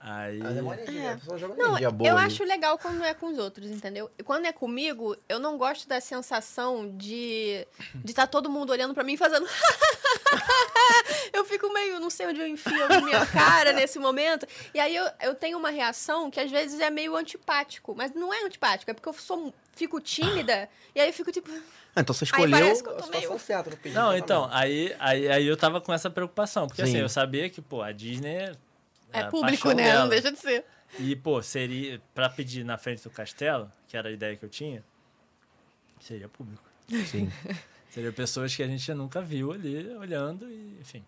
Aí. 0.00 0.38
Mas 0.38 0.56
é 0.56 0.62
uma 0.62 0.74
energia, 0.74 1.00
É. 1.02 1.12
a 1.12 1.16
pessoa 1.16 1.38
joga 1.38 1.54
Não, 1.56 1.66
energia 1.70 1.90
boa 1.90 2.08
eu 2.10 2.16
ali. 2.16 2.26
acho 2.26 2.44
legal 2.44 2.78
quando 2.78 3.02
é 3.02 3.12
com 3.14 3.26
os 3.26 3.38
outros, 3.38 3.68
entendeu? 3.68 4.08
E 4.16 4.22
quando 4.22 4.46
é 4.46 4.52
comigo, 4.52 5.16
eu 5.28 5.38
não 5.40 5.58
gosto 5.58 5.88
da 5.88 6.00
sensação 6.00 6.96
de 6.96 7.66
de 7.96 8.10
estar 8.12 8.26
todo 8.28 8.48
mundo 8.48 8.70
olhando 8.70 8.94
pra 8.94 9.02
mim 9.02 9.14
e 9.14 9.16
fazendo 9.16 9.44
eu 11.32 11.44
fico 11.44 11.72
meio, 11.72 11.98
não 12.00 12.10
sei 12.10 12.26
onde 12.26 12.40
eu 12.40 12.46
enfio 12.46 12.84
a 12.84 13.00
minha 13.00 13.26
cara 13.26 13.72
nesse 13.72 13.98
momento. 13.98 14.46
E 14.72 14.80
aí 14.80 14.94
eu, 14.94 15.06
eu 15.20 15.34
tenho 15.34 15.58
uma 15.58 15.70
reação 15.70 16.30
que 16.30 16.40
às 16.40 16.50
vezes 16.50 16.78
é 16.80 16.90
meio 16.90 17.16
antipático, 17.16 17.94
mas 17.96 18.12
não 18.14 18.32
é 18.32 18.44
antipático, 18.44 18.90
é 18.90 18.94
porque 18.94 19.08
eu 19.08 19.12
sou 19.12 19.52
fico 19.72 20.00
tímida 20.00 20.68
e 20.94 21.00
aí 21.00 21.08
eu 21.08 21.12
fico 21.12 21.30
tipo, 21.30 21.50
Ah, 21.94 22.00
então 22.00 22.14
você 22.14 22.24
Aí 22.24 22.28
escolheu 22.28 22.50
parece 22.58 22.82
que 22.82 22.88
eu 22.88 22.92
a 22.92 22.96
tô 22.96 23.04
situação 23.04 23.30
meio- 23.30 23.40
certa 23.40 23.78
Não, 23.90 24.14
em 24.14 24.18
então, 24.18 24.48
aí, 24.52 24.94
aí, 24.98 25.28
aí 25.28 25.46
eu 25.46 25.56
tava 25.56 25.80
com 25.80 25.92
essa 25.92 26.10
preocupação. 26.10 26.66
Porque 26.66 26.82
Sim. 26.84 26.88
assim, 26.90 26.98
eu 27.00 27.08
sabia 27.08 27.48
que, 27.50 27.60
pô, 27.60 27.82
a 27.82 27.92
Disney. 27.92 28.52
É 29.12 29.20
a 29.20 29.26
público, 29.28 29.68
né? 29.68 29.84
dela. 29.84 30.00
Não 30.00 30.08
deixa 30.08 30.30
de 30.30 30.38
ser. 30.38 30.64
E, 30.98 31.14
pô, 31.16 31.42
seria. 31.42 32.00
Pra 32.14 32.28
pedir 32.28 32.64
na 32.64 32.78
frente 32.78 33.02
do 33.02 33.10
castelo, 33.10 33.70
que 33.86 33.96
era 33.96 34.08
a 34.08 34.12
ideia 34.12 34.36
que 34.36 34.44
eu 34.44 34.48
tinha, 34.48 34.82
seria 36.00 36.28
público. 36.28 36.62
Sim. 37.06 37.30
Seriam 37.90 38.12
pessoas 38.12 38.54
que 38.54 38.62
a 38.62 38.66
gente 38.66 38.92
nunca 38.94 39.20
viu 39.20 39.52
ali 39.52 39.88
olhando 39.96 40.48
e, 40.48 40.78
enfim. 40.80 41.04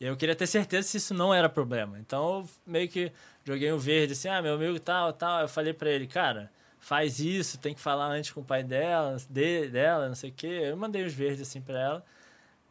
E 0.00 0.06
eu 0.06 0.16
queria 0.16 0.34
ter 0.34 0.46
certeza 0.46 0.88
se 0.88 0.96
isso 0.96 1.12
não 1.12 1.32
era 1.32 1.48
problema. 1.48 1.98
Então 1.98 2.40
eu 2.40 2.48
meio 2.66 2.88
que 2.88 3.12
joguei 3.44 3.70
um 3.70 3.78
verde 3.78 4.14
assim, 4.14 4.28
ah, 4.28 4.40
meu 4.40 4.54
amigo 4.54 4.80
tal, 4.80 5.12
tal. 5.12 5.42
Eu 5.42 5.48
falei 5.48 5.74
pra 5.74 5.90
ele, 5.90 6.06
cara, 6.06 6.50
faz 6.80 7.20
isso, 7.20 7.58
tem 7.58 7.74
que 7.74 7.80
falar 7.80 8.06
antes 8.06 8.30
com 8.30 8.40
o 8.40 8.44
pai 8.44 8.62
dela, 8.62 9.18
de, 9.28 9.68
dela, 9.68 10.08
não 10.08 10.14
sei 10.14 10.30
o 10.30 10.32
quê. 10.32 10.60
Eu 10.64 10.76
mandei 10.76 11.04
os 11.04 11.12
verdes 11.12 11.42
assim 11.42 11.60
pra 11.60 11.78
ela. 11.78 12.04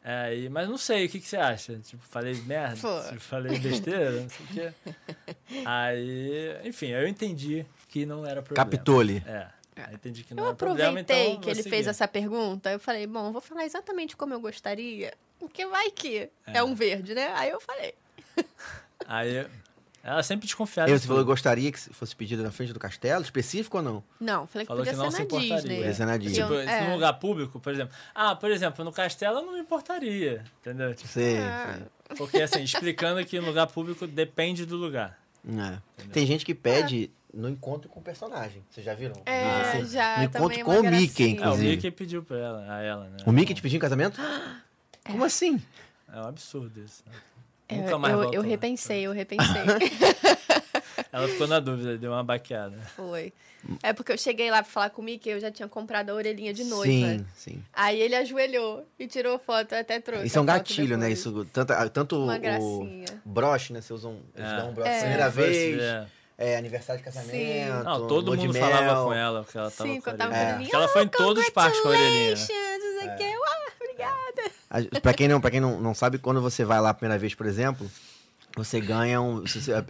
É, 0.03 0.34
e- 0.35 0.49
mas 0.49 0.67
não 0.69 0.77
sei, 0.77 1.05
o 1.05 1.09
que, 1.09 1.19
que 1.19 1.27
você 1.27 1.38
acha? 1.38 1.77
Tipo, 1.80 2.01
falei 2.03 2.34
merda? 2.45 2.77
Pô. 2.81 3.01
Tipo, 3.09 3.19
falei 3.19 3.59
besteira? 3.59 4.11
Não 4.21 4.30
sei 4.30 4.45
o 4.45 4.49
quê. 4.49 4.73
Aí, 5.65 6.57
enfim, 6.63 6.88
eu 6.88 7.07
entendi 7.07 7.65
que 7.88 8.05
não 8.05 8.26
era 8.26 8.41
problema. 8.41 8.65
Capitole. 8.69 9.23
É, 9.27 9.47
aí 9.76 9.95
entendi 9.95 10.23
que 10.23 10.34
não 10.34 10.43
Eu 10.43 10.47
era 10.49 10.55
problema, 10.55 10.89
aproveitei 10.99 11.27
então 11.31 11.41
que 11.41 11.49
ele 11.49 11.57
seguir. 11.63 11.69
fez 11.69 11.88
essa 11.88 12.07
pergunta. 12.07 12.71
Eu 12.71 12.80
falei, 12.80 13.05
bom, 13.05 13.31
vou 13.31 13.41
falar 13.41 13.65
exatamente 13.65 14.15
como 14.15 14.34
eu 14.34 14.39
gostaria. 14.39 15.13
Porque 15.38 15.65
vai 15.65 15.89
que 15.91 16.30
é, 16.47 16.63
um 16.63 16.73
verde, 16.76 17.13
né? 17.13 17.31
Aí 17.35 17.49
eu 17.49 17.59
falei. 17.61 17.93
Aí, 19.07 19.47
ela 20.03 20.23
sempre 20.23 20.45
desconfiada. 20.45 20.91
De 20.91 20.97
você 20.99 21.07
falou 21.07 21.23
que 21.23 21.27
gostaria 21.27 21.71
que 21.71 21.80
fosse 21.80 22.15
pedido 22.15 22.41
na 22.43 22.51
frente 22.51 22.71
do 22.73 22.80
castelo, 22.80 23.21
específico 23.23 23.77
ou 23.77 23.84
não? 23.84 24.03
Não, 24.19 24.47
falei 24.47 24.65
que 24.65 24.67
Falou 24.69 24.84
podia 24.84 24.93
que 24.93 24.97
não 24.97 25.11
ser 25.11 25.11
se 25.11 25.19
na 25.19 25.26
importaria. 25.26 25.55
Disney. 25.57 25.76
Podia 25.77 25.93
ser 25.93 26.05
na 26.05 26.17
Disney. 26.17 26.41
Tipo, 26.41 26.53
Eu- 26.53 26.63
se 26.63 26.69
é. 26.69 26.88
num 26.88 26.93
lugar 26.93 27.13
público, 27.19 27.59
por 27.59 27.73
exemplo. 27.73 27.93
Ah, 28.15 28.35
por 28.35 28.49
exemplo, 28.51 28.85
no 28.85 28.91
castelo 28.91 29.39
eu 29.39 29.45
não 29.45 29.53
me 29.53 29.59
importaria, 29.59 30.43
entendeu? 30.61 30.93
Tipo, 30.95 31.07
Sei, 31.09 31.38
Ah, 31.39 31.80
porque 32.17 32.41
assim, 32.41 32.63
explicando 32.63 33.23
que 33.26 33.39
no 33.39 33.47
lugar 33.47 33.67
público 33.67 34.07
depende 34.07 34.65
do 34.65 34.77
lugar. 34.77 35.19
É. 35.47 35.77
Tem 36.11 36.26
gente 36.26 36.45
que 36.45 36.53
pede 36.55 37.11
no 37.34 37.47
encontro 37.47 37.88
com 37.89 37.99
o 37.99 38.03
personagem. 38.03 38.63
Vocês 38.69 38.85
já 38.85 38.93
viram? 38.93 39.21
É, 39.26 39.43
assim? 39.61 39.85
já, 39.85 40.17
No 40.17 40.23
encontro 40.23 40.59
é 40.59 40.63
com 40.63 40.71
uma 40.71 40.80
o 40.80 40.84
Mickey, 40.91 41.07
gracinha. 41.07 41.27
É, 41.27 41.31
o 41.31 41.35
inclusive. 41.45 41.69
Mickey 41.76 41.91
pediu 41.91 42.23
pra 42.23 42.38
ela, 42.38 42.73
a 42.76 42.81
ela, 42.81 43.03
né? 43.09 43.17
O 43.26 43.31
Mickey 43.31 43.53
te 43.53 43.61
pediu 43.61 43.77
em 43.77 43.81
casamento? 43.81 44.19
É. 45.05 45.11
Como 45.11 45.23
assim? 45.23 45.59
É 46.13 46.19
um 46.19 46.27
absurdo 46.27 46.80
isso. 46.84 47.03
Eu, 47.07 47.13
Nunca 47.71 47.97
mais 47.97 48.13
eu, 48.13 48.33
eu 48.33 48.41
lá. 48.41 48.47
repensei, 48.47 49.01
eu 49.05 49.11
repensei. 49.13 49.61
Ela 51.11 51.27
ficou 51.27 51.47
na 51.47 51.59
dúvida, 51.59 51.97
deu 51.97 52.11
uma 52.11 52.23
baqueada. 52.23 52.77
Foi. 52.95 53.33
É 53.83 53.91
porque 53.91 54.11
eu 54.13 54.17
cheguei 54.17 54.49
lá 54.49 54.63
pra 54.63 54.71
falar 54.71 54.89
com 54.89 55.01
o 55.01 55.05
Mickey, 55.05 55.29
eu 55.31 55.39
já 55.39 55.51
tinha 55.51 55.67
comprado 55.67 56.11
a 56.11 56.13
orelhinha 56.13 56.53
de 56.53 56.63
noiva. 56.63 56.85
Sim, 57.09 57.25
sim. 57.35 57.63
Aí 57.73 57.99
ele 57.99 58.15
ajoelhou 58.15 58.85
e 58.97 59.05
tirou 59.05 59.37
foto, 59.37 59.73
eu 59.73 59.79
até 59.79 59.99
trouxe. 59.99 60.27
Isso 60.27 60.37
é 60.37 60.41
um 60.41 60.45
gatilho, 60.45 60.97
né? 60.97 61.11
Isso, 61.11 61.45
tanto 61.51 61.73
tanto 61.91 62.23
Uma 62.23 62.37
o 62.37 62.39
gracinha. 62.39 63.05
broche, 63.25 63.73
né? 63.73 63.81
Você 63.81 63.93
usa 63.93 64.07
um, 64.07 64.21
eles 64.35 64.49
É. 64.49 64.55
dão 64.55 64.69
um 64.69 64.73
broche 64.73 64.89
É. 64.91 64.99
primeira 64.99 65.29
vez, 65.29 65.81
é. 65.81 66.05
é, 66.37 66.57
aniversário 66.57 66.99
de 67.01 67.05
casamento, 67.05 67.83
Não, 67.83 68.07
todo 68.07 68.33
mundo 68.37 68.53
mel. 68.53 68.63
falava 68.69 69.03
com 69.05 69.13
ela, 69.13 69.43
porque 69.43 69.57
ela 69.57 69.71
tava 69.71 69.89
Sim, 69.89 69.95
com 69.97 70.01
quando 70.03 70.21
a 70.21 70.25
tava 70.25 70.31
com 70.31 70.39
a 70.39 70.43
orelhinha. 70.53 70.69
ela 70.73 70.87
foi 70.87 71.03
em 71.03 71.07
todos 71.09 71.43
os 71.43 71.49
parques 71.49 71.79
com 71.81 71.87
a 71.89 71.91
orelhinha. 71.91 72.35
né? 72.35 72.45
Congratulations, 72.45 73.68
obrigada. 74.07 74.51
A- 74.69 75.01
Pra 75.01 75.13
quem, 75.13 75.27
não, 75.27 75.41
pra 75.41 75.51
quem 75.51 75.59
não, 75.59 75.80
não 75.80 75.93
sabe, 75.93 76.17
quando 76.17 76.41
você 76.41 76.63
vai 76.63 76.80
lá 76.80 76.89
a 76.89 76.93
primeira 76.93 77.19
vez, 77.19 77.34
por 77.34 77.45
exemplo, 77.45 77.89
você 78.55 78.80
ganha 78.81 79.21
um. 79.21 79.45
se 79.47 79.61
você- 79.61 79.73
a, 79.73 79.84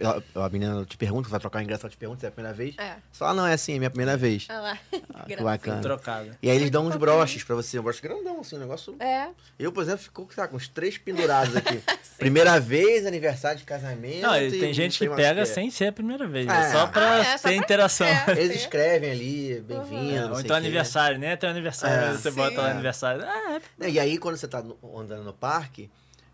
a 0.44 0.48
menina 0.48 0.84
te 0.84 0.96
pergunta, 0.96 1.28
você 1.28 1.30
vai 1.32 1.40
trocar 1.40 1.58
o 1.58 1.62
ingresso, 1.62 1.84
ela 1.86 1.90
te 1.90 1.96
pergunta 1.96 2.20
se 2.20 2.26
é 2.26 2.28
a 2.28 2.32
primeira 2.32 2.56
vez. 2.56 2.74
É. 2.78 2.96
Só, 3.12 3.26
ah, 3.26 3.34
não, 3.34 3.46
é 3.46 3.54
assim, 3.54 3.74
é 3.74 3.78
minha 3.78 3.90
primeira 3.90 4.16
vez. 4.16 4.46
Olha 4.50 4.60
lá. 4.60 4.78
Ah, 5.14 5.24
que 5.26 5.36
bacana. 5.42 5.80
Trocada. 5.82 6.38
E 6.42 6.50
aí 6.50 6.56
eles 6.56 6.70
dão 6.70 6.86
uns 6.86 6.96
broches 6.96 7.42
pra 7.44 7.54
você, 7.56 7.78
um 7.78 7.82
broche 7.82 8.00
grandão, 8.02 8.40
assim, 8.40 8.56
um 8.56 8.60
negócio. 8.60 8.94
É. 9.00 9.28
Eu, 9.58 9.72
por 9.72 9.82
exemplo, 9.82 10.02
ficou 10.02 10.28
sabe, 10.34 10.48
com 10.50 10.56
uns 10.56 10.68
três 10.68 10.96
pendurados 10.98 11.56
aqui. 11.56 11.80
primeira 12.18 12.60
vez, 12.60 13.06
aniversário 13.06 13.58
de 13.58 13.64
casamento. 13.64 14.22
Não, 14.22 14.36
e 14.40 14.50
tem 14.50 14.72
gente 14.74 14.98
que 14.98 15.08
pega 15.08 15.34
que 15.36 15.40
é. 15.40 15.44
sem 15.46 15.70
ser 15.70 15.86
a 15.86 15.92
primeira 15.92 16.26
vez. 16.26 16.46
Ah, 16.48 16.64
É 16.66 16.72
só 16.72 16.86
pra 16.86 17.12
Ah, 17.12 17.18
é, 17.18 17.24
só 17.24 17.48
ter 17.48 17.54
pra- 17.54 17.54
interação. 17.54 18.06
é. 18.06 18.24
Eles 18.36 18.56
escrevem 18.56 19.10
ali, 19.10 19.60
bem-vindo. 19.66 20.16
É, 20.16 20.20
não 20.22 20.32
ou 20.34 20.40
então 20.40 20.54
aniversário, 20.56 21.18
nem 21.18 21.32
até 21.32 21.46
o 21.46 21.50
aniversário. 21.50 22.10
É. 22.10 22.12
você 22.16 22.30
Sim. 22.30 22.36
bota 22.36 22.60
lá 22.60 22.68
É. 22.68 22.72
aniversário. 22.72 23.22
Ah, 23.24 23.60
é. 23.80 23.90
E 23.90 23.98
aí, 23.98 24.18
quando 24.18 24.36
você 24.36 24.46
tá 24.46 24.58
andando 24.58 25.24
no 25.24 25.32
parque, 25.32 25.90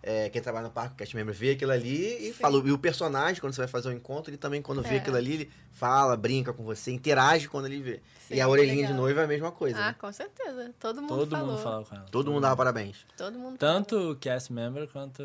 é, 0.09 0.31
quem 0.31 0.41
trabalha 0.41 0.69
no 0.69 0.73
parque, 0.73 0.95
o 0.95 0.97
cast 0.97 1.15
member, 1.17 1.35
vê 1.35 1.51
aquilo 1.51 1.73
ali 1.73 2.29
e 2.29 2.33
fala. 2.33 2.57
E 2.65 2.71
o 2.71 2.79
personagem, 2.79 3.41
quando 3.41 3.53
você 3.53 3.61
vai 3.63 3.69
fazer 3.69 3.89
o 3.89 3.93
encontro, 3.93 4.31
ele 4.31 4.39
também, 4.39 4.63
quando 4.63 4.81
vê 4.83 4.95
É. 4.95 4.99
aquilo 4.99 5.17
ali, 5.17 5.33
ele 5.35 5.53
fala, 5.73 6.17
brinca 6.17 6.53
com 6.53 6.63
você, 6.63 6.93
interage 6.93 7.49
quando 7.49 7.67
ele 7.67 7.83
vê. 7.83 8.01
Sim, 8.29 8.35
e 8.37 8.41
a 8.41 8.49
orelhinha 8.49 8.77
legal. 8.77 8.93
de 8.93 8.97
noiva 8.99 9.21
é 9.23 9.25
a 9.25 9.27
mesma 9.27 9.51
coisa. 9.53 9.77
Ah, 9.79 9.89
né? 9.89 9.97
com 9.99 10.13
certeza. 10.13 10.73
Todo 10.81 11.03
mundo 11.03 11.09
Todo 11.09 11.31
falou. 11.31 11.47
mundo 11.53 11.63
falava 11.63 11.85
com 11.85 11.95
ela. 11.97 12.05
Todo 12.11 12.31
mundo 12.31 12.43
dava 12.43 12.57
parabéns. 12.57 13.05
Todo 13.17 13.39
mundo 13.39 13.59
Tanto 13.59 14.13
o 14.13 14.17
cast 14.17 14.53
member 14.53 14.89
quanto. 14.89 15.23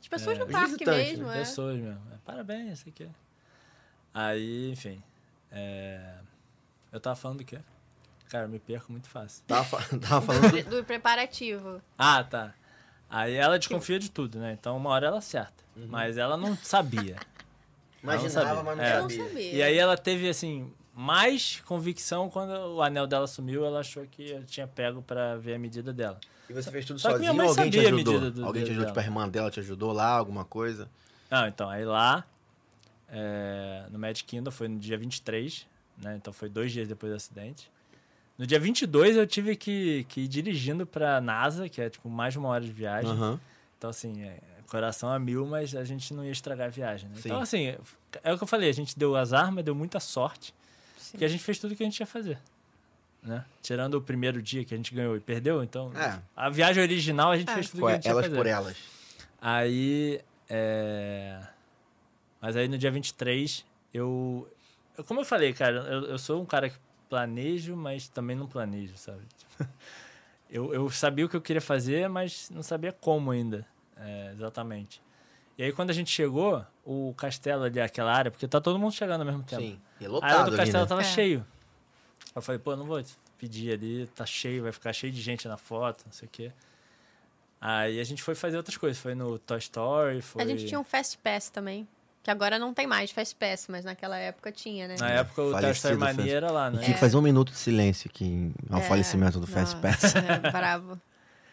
As 0.00 0.08
pessoas 0.08 0.36
É. 0.36 0.40
no 0.40 0.46
parque 0.48 0.72
visitantes, 0.72 1.08
mesmo, 1.10 1.30
é. 1.30 1.38
pessoas 1.38 1.76
mesmo. 1.76 2.00
É, 2.12 2.16
Parabéns, 2.24 2.78
isso 2.80 2.88
aqui. 2.88 3.08
Aí, 4.12 4.70
enfim. 4.72 5.02
é, 5.52 6.14
Eu 6.92 6.98
tava 7.00 7.14
falando 7.16 7.38
do 7.38 7.44
quê? 7.44 7.58
Cara, 8.30 8.44
eu 8.44 8.48
me 8.48 8.58
perco 8.58 8.90
muito 8.92 9.08
fácil. 9.08 9.42
Tava, 9.46 9.78
tava 10.00 10.20
falando 10.22 10.50
do... 10.64 10.70
Do 10.78 10.84
preparativo. 10.84 11.80
Ah, 11.96 12.22
tá. 12.24 12.54
Aí 13.10 13.34
ela 13.34 13.58
desconfia 13.58 13.98
de 13.98 14.10
tudo, 14.10 14.38
né? 14.38 14.52
Então 14.58 14.76
uma 14.76 14.90
hora 14.90 15.06
ela 15.06 15.18
acerta. 15.18 15.64
Mas 15.88 16.16
ela 16.18 16.36
não 16.36 16.56
sabia. 16.56 17.16
Ela 18.00 18.14
não 18.16 18.20
Imaginava, 18.22 18.46
sabia. 18.48 18.62
mas 18.62 18.76
não 18.76 18.84
É. 18.84 18.96
Eu 18.96 19.02
não 19.02 19.10
sabia. 19.10 19.24
sabia. 19.28 19.52
E 19.54 19.62
aí 19.62 19.76
ela 19.76 19.96
teve, 19.96 20.28
assim, 20.28 20.72
mais 20.94 21.60
convicção 21.66 22.30
quando 22.30 22.50
o 22.76 22.80
anel 22.82 23.06
dela 23.08 23.26
sumiu. 23.26 23.64
Ela 23.66 23.80
achou 23.80 24.06
que 24.06 24.30
eu 24.30 24.44
tinha 24.44 24.68
pego 24.68 25.02
pra 25.02 25.36
ver 25.36 25.54
a 25.54 25.58
medida 25.58 25.92
dela. 25.92 26.18
E 26.48 26.52
você 26.52 26.70
fez 26.70 26.84
tudo 26.84 27.00
Só 27.00 27.12
que 27.14 27.18
minha 27.18 27.32
sozinho 27.32 27.36
mãe 27.36 27.46
ou 27.46 27.50
alguém 27.50 27.70
te 27.70 27.76
sabia 27.76 27.88
a 27.90 27.92
ajudou? 27.94 28.14
medida 28.14 28.30
do 28.30 28.46
alguém 28.46 28.62
te 28.62 28.70
ajudou, 28.70 28.84
dela. 28.84 28.92
tipo, 28.92 29.00
a 29.00 29.02
irmã 29.04 29.28
dela 29.28 29.50
te 29.50 29.60
ajudou 29.60 29.92
lá, 29.92 30.10
alguma 30.10 30.44
coisa? 30.44 30.88
Não, 31.30 31.46
então, 31.48 31.68
aí 31.68 31.84
lá, 31.84 32.24
é, 33.10 33.84
no 33.90 33.98
Magic 33.98 34.24
Kingdom, 34.24 34.50
foi 34.50 34.68
no 34.68 34.78
dia 34.78 34.96
23, 34.96 35.66
né? 35.98 36.14
Então 36.16 36.32
foi 36.32 36.48
dois 36.48 36.70
dias 36.72 36.86
depois 36.88 37.12
do 37.12 37.16
acidente. 37.16 37.70
No 38.38 38.46
dia 38.46 38.58
22 38.60 39.16
eu 39.16 39.26
tive 39.26 39.56
que, 39.56 40.04
que 40.08 40.20
ir 40.22 40.28
dirigindo 40.28 40.86
pra 40.86 41.20
NASA, 41.20 41.68
que 41.68 41.80
é 41.80 41.90
tipo 41.90 42.08
mais 42.08 42.32
de 42.34 42.38
uma 42.38 42.48
hora 42.50 42.64
de 42.64 42.70
viagem. 42.72 43.10
Aham. 43.10 43.40
Então, 43.76 43.90
assim, 43.90 44.22
é, 44.22 44.38
coração 44.68 45.10
a 45.10 45.18
mil, 45.18 45.44
mas 45.46 45.74
a 45.74 45.84
gente 45.84 46.14
não 46.14 46.24
ia 46.24 46.30
estragar 46.30 46.68
a 46.68 46.70
viagem. 46.70 47.08
Né? 47.08 47.16
Então, 47.18 47.40
assim, 47.40 47.74
é 48.22 48.32
o 48.32 48.36
que 48.38 48.44
eu 48.44 48.48
falei, 48.48 48.68
a 48.70 48.72
gente 48.74 48.96
deu 48.98 49.16
azar, 49.16 49.50
mas 49.52 49.64
deu 49.64 49.74
muita 49.74 49.98
sorte. 50.00 50.54
Sim. 50.96 51.12
Porque 51.12 51.24
a 51.24 51.28
gente 51.28 51.42
fez 51.42 51.58
tudo 51.58 51.74
que 51.74 51.82
a 51.82 51.86
gente 51.86 51.98
ia 51.98 52.06
fazer. 52.06 52.38
Né? 53.22 53.44
Tirando 53.60 53.94
o 53.94 54.00
primeiro 54.00 54.40
dia 54.40 54.64
que 54.64 54.72
a 54.72 54.76
gente 54.76 54.94
ganhou 54.94 55.16
e 55.16 55.20
perdeu, 55.20 55.62
então 55.64 55.92
É. 55.96 56.20
a 56.36 56.48
viagem 56.48 56.80
original 56.82 57.32
a 57.32 57.36
gente 57.36 57.50
É. 57.50 57.54
fez 57.54 57.70
tudo 57.70 57.80
Qual 57.80 57.88
que 57.88 57.92
a 57.92 57.94
é? 57.94 57.96
gente 57.96 58.06
ia 58.06 58.10
Elas 58.12 58.24
fazer. 58.26 58.36
por 58.36 58.46
elas. 58.46 58.76
Aí, 59.40 60.20
é... 60.48 61.40
Mas 62.40 62.56
aí 62.56 62.68
no 62.68 62.78
dia 62.78 62.90
23, 62.90 63.64
eu... 63.92 64.48
eu- 64.96 65.04
Como 65.04 65.20
eu 65.20 65.24
falei, 65.24 65.52
cara, 65.52 65.76
eu, 65.78 66.02
eu 66.10 66.18
sou 66.18 66.40
um 66.40 66.46
cara 66.46 66.70
que 66.70 66.76
planejo, 67.08 67.76
mas 67.76 68.08
também 68.08 68.36
não 68.36 68.46
planejo, 68.46 68.96
sabe? 68.96 69.22
eu, 70.50 70.72
eu 70.72 70.90
sabia 70.90 71.26
o 71.26 71.28
que 71.28 71.36
eu 71.36 71.40
queria 71.40 71.60
fazer, 71.60 72.08
mas 72.08 72.50
não 72.50 72.62
sabia 72.62 72.92
como 72.92 73.30
ainda, 73.30 73.66
é, 73.96 74.32
exatamente. 74.32 75.02
E 75.56 75.62
aí 75.62 75.72
quando 75.72 75.90
a 75.90 75.92
gente 75.92 76.10
chegou, 76.10 76.64
o 76.84 77.12
castelo 77.16 77.64
ali, 77.64 77.80
aquela 77.80 78.12
área, 78.12 78.30
porque 78.30 78.46
tá 78.46 78.60
todo 78.60 78.78
mundo 78.78 78.92
chegando 78.92 79.20
ao 79.22 79.26
mesmo 79.26 79.42
tempo. 79.42 79.62
Sim. 79.62 79.80
E 80.00 80.04
é 80.04 80.06
a 80.06 80.10
área 80.10 80.12
lotado 80.12 80.44
do 80.44 80.48
ali, 80.48 80.56
castelo 80.56 80.84
né? 80.84 80.88
tava 80.88 81.00
É. 81.00 81.04
cheio. 81.04 81.46
Eu 82.34 82.42
falei, 82.42 82.58
pô, 82.58 82.76
não 82.76 82.84
vou 82.84 83.02
pedir 83.36 83.72
ali, 83.72 84.06
tá 84.14 84.24
cheio, 84.24 84.62
vai 84.62 84.72
ficar 84.72 84.92
cheio 84.92 85.12
de 85.12 85.20
gente 85.20 85.48
na 85.48 85.56
foto, 85.56 86.04
não 86.06 86.12
sei 86.12 86.28
o 86.28 86.30
quê. 86.30 86.52
Aí 87.60 87.98
a 87.98 88.04
gente 88.04 88.22
foi 88.22 88.36
fazer 88.36 88.56
outras 88.56 88.76
coisas, 88.76 89.00
foi 89.02 89.14
no 89.16 89.38
Toy 89.38 89.58
Story, 89.58 90.22
foi... 90.22 90.42
A 90.42 90.46
gente 90.46 90.66
tinha 90.66 90.78
um 90.78 90.84
Fast 90.84 91.18
Pass 91.18 91.50
também. 91.50 91.88
Que 92.28 92.32
agora 92.32 92.58
não 92.58 92.74
tem 92.74 92.86
mais 92.86 93.10
Fast 93.10 93.34
Pass, 93.36 93.68
mas 93.70 93.86
naquela 93.86 94.18
época 94.18 94.52
tinha, 94.52 94.86
né? 94.86 94.96
Na 95.00 95.08
época 95.08 95.40
o 95.40 95.70
Story 95.70 95.96
Mania 95.96 96.36
era 96.36 96.52
lá, 96.52 96.70
né? 96.70 96.82
tinha 96.82 96.92
que 96.92 97.00
fazer 97.00 97.16
um 97.16 97.22
minuto 97.22 97.50
de 97.50 97.56
silêncio 97.56 98.10
aqui 98.12 98.52
ao 98.68 98.80
É, 98.80 98.82
falecimento 98.82 99.40
do 99.40 99.46
Fast 99.46 99.74
Pass. 99.80 100.14
É, 100.14 100.38
bravo. 100.52 101.00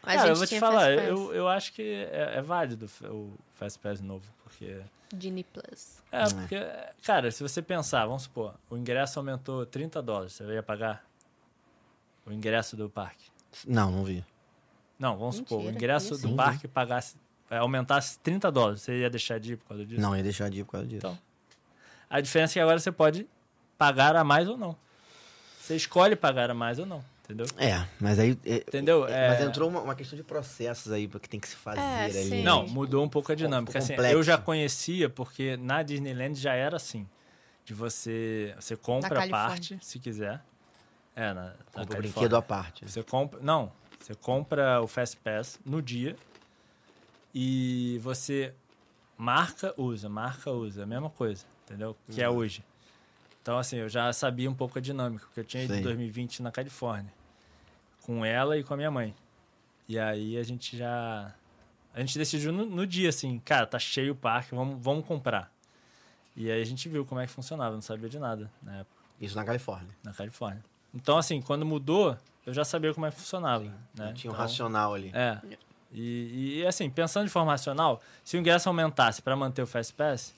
Mas 0.04 0.18
Cara, 0.18 0.30
eu 0.32 0.36
vou 0.36 0.46
te 0.46 0.60
falar, 0.60 0.92
eu, 0.92 1.34
eu 1.34 1.48
acho 1.48 1.72
que 1.72 1.82
é, 2.12 2.34
é 2.36 2.42
válido 2.42 2.90
o 3.04 3.32
Fast 3.54 3.80
Pass 3.80 4.02
novo, 4.02 4.26
porque... 4.44 4.82
Disney 5.14 5.46
Plus. 5.46 6.04
É, 6.12 6.26
porque, 6.26 6.60
cara, 7.06 7.32
se 7.32 7.42
você 7.42 7.62
pensar, 7.62 8.06
vamos 8.06 8.24
supor, 8.24 8.54
o 8.70 8.76
ingresso 8.76 9.18
aumentou 9.18 9.66
30 9.66 10.02
dólares, 10.02 10.34
você 10.34 10.44
ia 10.44 10.62
pagar 10.62 11.06
o 12.26 12.34
ingresso 12.34 12.76
do 12.76 12.90
parque? 12.90 13.32
Não, 13.66 13.90
não 13.90 14.04
vi. 14.04 14.26
Não, 15.00 15.18
vamos 15.18 15.38
supor, 15.38 15.60
o 15.60 15.64
Mentira, 15.64 15.78
ingresso 15.78 16.18
do 16.18 16.36
parque 16.36 16.68
pagasse, 16.68 17.16
é, 17.16 17.20
aumentasse 17.50 18.18
30 18.20 18.52
dólares, 18.52 18.82
você 18.82 19.00
ia 19.02 19.10
deixar 19.10 19.40
de 19.40 19.54
ir 19.54 19.58
por 19.58 19.70
causa 19.70 19.86
disso? 19.86 20.02
Não, 20.02 20.16
ia 20.16 20.24
deixar 20.24 20.50
de 20.50 20.60
ir 20.60 20.64
por 20.64 20.74
causa 20.74 20.88
disso. 20.88 21.06
Então. 21.06 21.18
A 22.10 22.22
diferença 22.22 22.54
é 22.54 22.56
que 22.56 22.60
agora 22.60 22.80
você 22.80 22.92
pode 22.92 23.28
pagar 23.78 24.16
a 24.16 24.24
mais 24.24 24.48
ou 24.48 24.58
não. 24.58 24.76
Você 25.60 25.76
escolhe 25.76 26.16
pagar 26.16 26.50
a 26.52 26.54
mais 26.54 26.78
ou 26.78 26.86
não, 26.86 27.04
entendeu? 27.24 27.48
É, 27.58 27.84
mas 28.00 28.20
aí. 28.20 28.38
é- 28.46 28.58
Entendeu? 28.58 29.08
é, 29.08 29.30
Mas 29.30 29.42
É- 29.42 29.46
entrou 29.46 29.68
uma, 29.70 29.82
uma 29.82 29.96
questão 29.96 30.16
de 30.16 30.24
processos 30.24 30.92
aí 30.92 31.08
que 31.08 31.28
tem 31.28 31.40
que 31.40 31.48
se 31.48 31.56
fazer 31.56 31.80
É, 31.82 32.04
ali. 32.06 32.14
sim. 32.14 32.44
Não, 32.44 32.68
mudou 32.68 33.04
um 33.04 33.10
pouco 33.10 33.32
a 33.32 33.36
dinâmica. 33.36 33.78
Assim, 33.78 33.94
eu 33.96 34.22
já 34.22 34.38
conhecia, 34.38 35.10
porque 35.10 35.58
na 35.58 35.82
Disneyland 35.82 36.40
já 36.40 36.54
era 36.54 36.76
assim. 36.78 37.08
De 37.64 37.74
você. 37.74 38.54
Você 38.60 38.76
compra 38.76 39.24
a 39.24 39.28
parte, 39.28 39.80
se 39.82 39.98
quiser. 39.98 40.40
É, 41.16 41.34
na, 41.34 41.46
na 41.46 41.54
Compra 41.72 41.98
o 41.98 42.02
brinquedo 42.02 42.36
à 42.36 42.42
parte. 42.42 42.88
Você 42.88 43.02
compra. 43.02 43.40
Não. 43.42 43.72
Você 44.00 44.14
compra 44.14 44.82
o 44.82 44.88
Fast 44.88 45.18
Pass 45.18 45.60
no 45.66 45.82
dia 45.82 46.16
e 47.38 48.00
você 48.02 48.54
marca, 49.18 49.74
usa, 49.78 50.08
marca, 50.08 50.50
usa. 50.52 50.84
A 50.84 50.86
mesma 50.86 51.10
coisa, 51.10 51.46
entendeu? 51.66 51.96
Que 52.10 52.22
é 52.22 52.30
hoje. 52.30 52.64
Então, 53.42 53.58
assim, 53.58 53.76
eu 53.76 53.90
já 53.90 54.12
sabia 54.14 54.50
um 54.50 54.56
pouco 54.56 54.80
a 54.80 54.82
dinâmica, 54.82 55.26
porque 55.26 55.42
eu 55.42 55.44
tinha 55.44 55.64
ido 55.64 55.74
em 55.74 55.76
Sei. 55.78 55.84
2020 55.84 56.42
na 56.42 56.52
Califórnia. 56.52 57.14
Com 58.02 58.24
ela 58.26 58.58
e 58.58 58.64
com 58.64 58.74
a 58.74 58.78
minha 58.78 58.90
mãe. 58.90 59.14
E 59.88 60.00
aí 60.00 60.38
a 60.38 60.44
gente 60.44 60.78
já. 60.78 61.34
A 61.94 62.00
gente 62.00 62.18
decidiu 62.18 62.52
no, 62.52 62.66
no 62.66 62.88
dia, 62.88 63.10
assim, 63.10 63.38
cara, 63.40 63.66
tá 63.68 63.78
cheio 63.78 64.14
o 64.14 64.16
parque, 64.16 64.56
vamos, 64.56 64.82
vamos 64.82 65.06
comprar. 65.06 65.52
E 66.36 66.50
aí 66.50 66.62
a 66.62 66.66
gente 66.66 66.88
viu 66.90 67.06
como 67.06 67.20
é 67.22 67.26
que 67.28 67.32
funcionava, 67.32 67.76
não 67.76 67.82
sabia 67.82 68.10
de 68.10 68.20
nada 68.20 68.52
na 68.62 68.78
época 68.80 69.02
Isso 69.22 69.36
na 69.36 69.46
Califórnia. 69.46 69.90
na 70.04 70.14
Califórnia. 70.14 70.64
Então, 70.94 71.18
assim, 71.18 71.42
quando 71.42 71.66
mudou, 71.66 72.18
eu 72.46 72.54
já 72.54 72.66
sabia 72.66 72.94
como 72.94 73.06
é 73.06 73.12
que 73.12 73.18
funcionava. 73.18 73.66
Né? 73.94 74.12
Tinha 74.14 74.32
um 74.32 74.34
Então, 74.34 74.46
racional 74.46 74.94
ali. 74.94 75.12
É. 75.14 75.40
E, 75.98 76.60
e, 76.60 76.68
assim, 76.68 76.90
pensando 76.90 77.26
de 77.26 77.32
forma 77.32 77.52
racional, 77.52 78.02
se 78.24 78.36
o 78.36 78.40
ingresso 78.40 78.68
aumentasse 78.68 79.22
para 79.22 79.36
manter 79.36 79.62
o 79.62 79.68
Fast 79.68 79.94
Pass, 79.94 80.34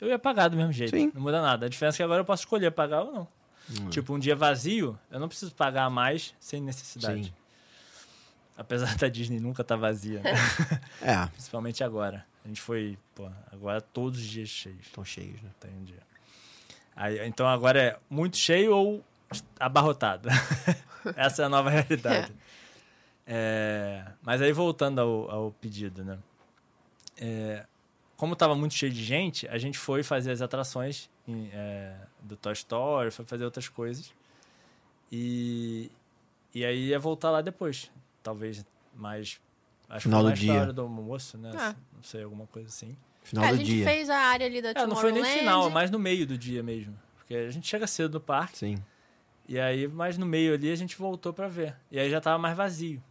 eu 0.00 0.08
ia 0.08 0.18
pagar 0.18 0.48
do 0.48 0.56
mesmo 0.56 0.72
jeito. 0.72 0.96
Sim. 0.96 1.12
Não 1.14 1.20
muda 1.20 1.42
nada. 1.42 1.66
A 1.66 1.68
diferença 1.68 1.96
é 1.96 1.98
que 1.98 2.02
agora 2.02 2.22
eu 2.22 2.24
posso 2.24 2.42
escolher 2.42 2.70
pagar 2.70 3.02
ou 3.02 3.12
não. 3.12 3.28
Hum. 3.70 3.90
Tipo, 3.90 4.14
um 4.14 4.18
dia 4.18 4.34
vazio, 4.34 4.98
eu 5.10 5.20
não 5.20 5.28
preciso 5.28 5.54
pagar 5.54 5.88
mais 5.90 6.34
sem 6.40 6.60
necessidade. 6.60 7.24
Sim. 7.26 7.32
Apesar 8.56 8.96
da 8.98 9.08
Disney 9.08 9.40
nunca 9.40 9.62
estar 9.62 9.76
vazia, 9.76 10.20
né? 10.20 10.32
É, 11.02 11.26
principalmente 11.26 11.84
agora. 11.84 12.24
A 12.44 12.48
gente 12.48 12.60
foi, 12.60 12.98
pô, 13.14 13.28
agora 13.52 13.80
todos 13.80 14.18
os 14.18 14.26
dias 14.26 14.48
cheios. 14.48 14.86
estão 14.86 15.04
cheios, 15.04 15.40
né? 15.42 15.50
Tem 15.60 15.70
um 15.70 15.84
dia. 15.84 16.02
Aí, 16.96 17.26
então 17.26 17.46
agora 17.46 17.80
é 17.80 17.98
muito 18.10 18.36
cheio 18.36 18.74
ou 18.74 19.04
abarrotado. 19.60 20.28
Essa 21.16 21.42
é 21.42 21.44
a 21.44 21.48
nova 21.48 21.70
realidade. 21.70 22.32
É, 22.32 22.51
mas 24.22 24.42
aí 24.42 24.52
voltando 24.52 25.00
ao, 25.00 25.30
ao 25.30 25.52
pedido, 25.52 26.04
né? 26.04 26.18
É, 27.16 27.66
como 28.16 28.32
estava 28.34 28.54
muito 28.54 28.74
cheio 28.74 28.92
de 28.92 29.02
gente, 29.02 29.46
a 29.48 29.58
gente 29.58 29.78
foi 29.78 30.02
fazer 30.02 30.30
as 30.32 30.40
atrações 30.42 31.08
em, 31.26 31.48
é, 31.52 31.96
do 32.22 32.36
Toy 32.36 32.52
Story, 32.52 33.10
foi 33.10 33.24
fazer 33.24 33.44
outras 33.44 33.68
coisas. 33.68 34.12
E, 35.10 35.90
e 36.54 36.64
aí 36.64 36.88
ia 36.88 36.98
voltar 36.98 37.30
lá 37.30 37.40
depois. 37.40 37.90
Talvez 38.22 38.64
mais. 38.94 39.40
Acho 39.88 40.04
Final 40.04 40.20
que 40.20 40.24
do 40.24 40.28
mais 40.28 40.38
dia. 40.38 40.54
na 40.54 40.60
hora 40.60 40.72
do 40.72 40.82
almoço, 40.82 41.36
né? 41.36 41.50
Ah. 41.54 41.74
Não 41.94 42.02
sei, 42.02 42.22
alguma 42.22 42.46
coisa 42.46 42.68
assim. 42.68 42.96
Final 43.22 43.44
É, 43.44 43.48
a 43.48 43.50
do 43.52 43.56
gente 43.58 43.66
dia. 43.66 43.84
fez 43.84 44.08
a 44.08 44.16
área 44.18 44.46
ali 44.46 44.62
da 44.62 44.70
É, 44.70 44.86
não 44.86 44.96
foi 44.96 45.12
nem 45.12 45.24
final, 45.24 45.68
mas 45.70 45.90
no 45.90 45.98
meio 45.98 46.26
do 46.26 46.36
dia 46.38 46.62
mesmo. 46.62 46.98
Porque 47.16 47.34
a 47.34 47.50
gente 47.50 47.68
chega 47.68 47.86
cedo 47.86 48.14
no 48.14 48.20
parque, 48.20 48.58
Sim. 48.58 48.82
e 49.48 49.58
aí, 49.60 49.86
mais 49.86 50.16
no 50.18 50.26
meio 50.26 50.54
ali, 50.54 50.70
a 50.72 50.76
gente 50.76 50.96
voltou 50.96 51.32
pra 51.32 51.46
ver. 51.46 51.76
E 51.90 51.98
aí 52.00 52.10
já 52.10 52.20
tava 52.20 52.38
mais 52.38 52.56
vazio. 52.56 53.02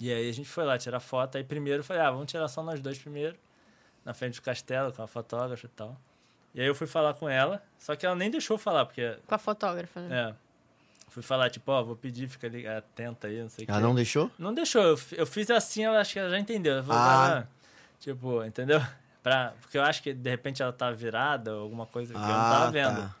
E 0.00 0.12
aí 0.12 0.28
a 0.28 0.32
gente 0.32 0.48
foi 0.48 0.64
lá 0.64 0.78
tirar 0.78 0.98
foto. 1.00 1.36
Aí 1.36 1.44
primeiro 1.44 1.80
eu 1.80 1.84
falei, 1.84 2.02
ah, 2.02 2.10
vamos 2.10 2.26
tirar 2.30 2.48
só 2.48 2.62
nós 2.62 2.80
dois 2.80 2.98
primeiro. 2.98 3.36
Na 4.04 4.14
frente 4.14 4.36
do 4.40 4.42
castelo, 4.42 4.92
com 4.92 5.02
a 5.02 5.06
fotógrafa 5.06 5.66
e 5.66 5.68
tal. 5.70 5.96
E 6.54 6.60
aí 6.60 6.66
eu 6.66 6.74
fui 6.74 6.86
falar 6.86 7.14
com 7.14 7.28
ela, 7.28 7.62
só 7.78 7.94
que 7.94 8.04
ela 8.06 8.14
nem 8.16 8.30
deixou 8.30 8.56
falar, 8.58 8.86
porque. 8.86 9.16
Com 9.26 9.34
a 9.34 9.38
fotógrafa, 9.38 10.00
né? 10.00 10.30
É. 10.30 10.34
Fui 11.10 11.22
falar, 11.22 11.50
tipo, 11.50 11.70
ó, 11.70 11.82
vou 11.82 11.96
pedir, 11.96 12.28
fica 12.28 12.46
ali, 12.46 12.66
atenta 12.66 13.26
aí, 13.28 13.42
não 13.42 13.48
sei 13.48 13.64
o 13.66 13.70
Ela 13.70 13.78
quê. 13.78 13.84
não 13.84 13.94
deixou? 13.94 14.30
Não 14.38 14.54
deixou. 14.54 14.82
Eu, 14.82 14.98
eu 15.12 15.26
fiz 15.26 15.50
assim, 15.50 15.84
ela 15.84 16.00
acho 16.00 16.12
que 16.12 16.18
ela 16.18 16.30
já 16.30 16.38
entendeu. 16.38 16.74
Ela 16.74 16.82
falou, 16.82 17.02
Ah. 17.02 17.38
"Ah", 17.40 17.46
tipo, 18.00 18.42
entendeu? 18.44 18.80
Pra, 19.22 19.52
porque 19.60 19.76
eu 19.76 19.82
acho 19.82 20.02
que 20.02 20.14
de 20.14 20.30
repente 20.30 20.62
ela 20.62 20.72
tá 20.72 20.90
virada 20.90 21.54
ou 21.54 21.62
alguma 21.64 21.84
coisa 21.84 22.14
que 22.14 22.18
eu 22.18 22.22
não 22.26 22.34
Ah, 22.34 22.50
tava 22.50 22.70
vendo. 22.70 22.96
tá. 23.02 23.14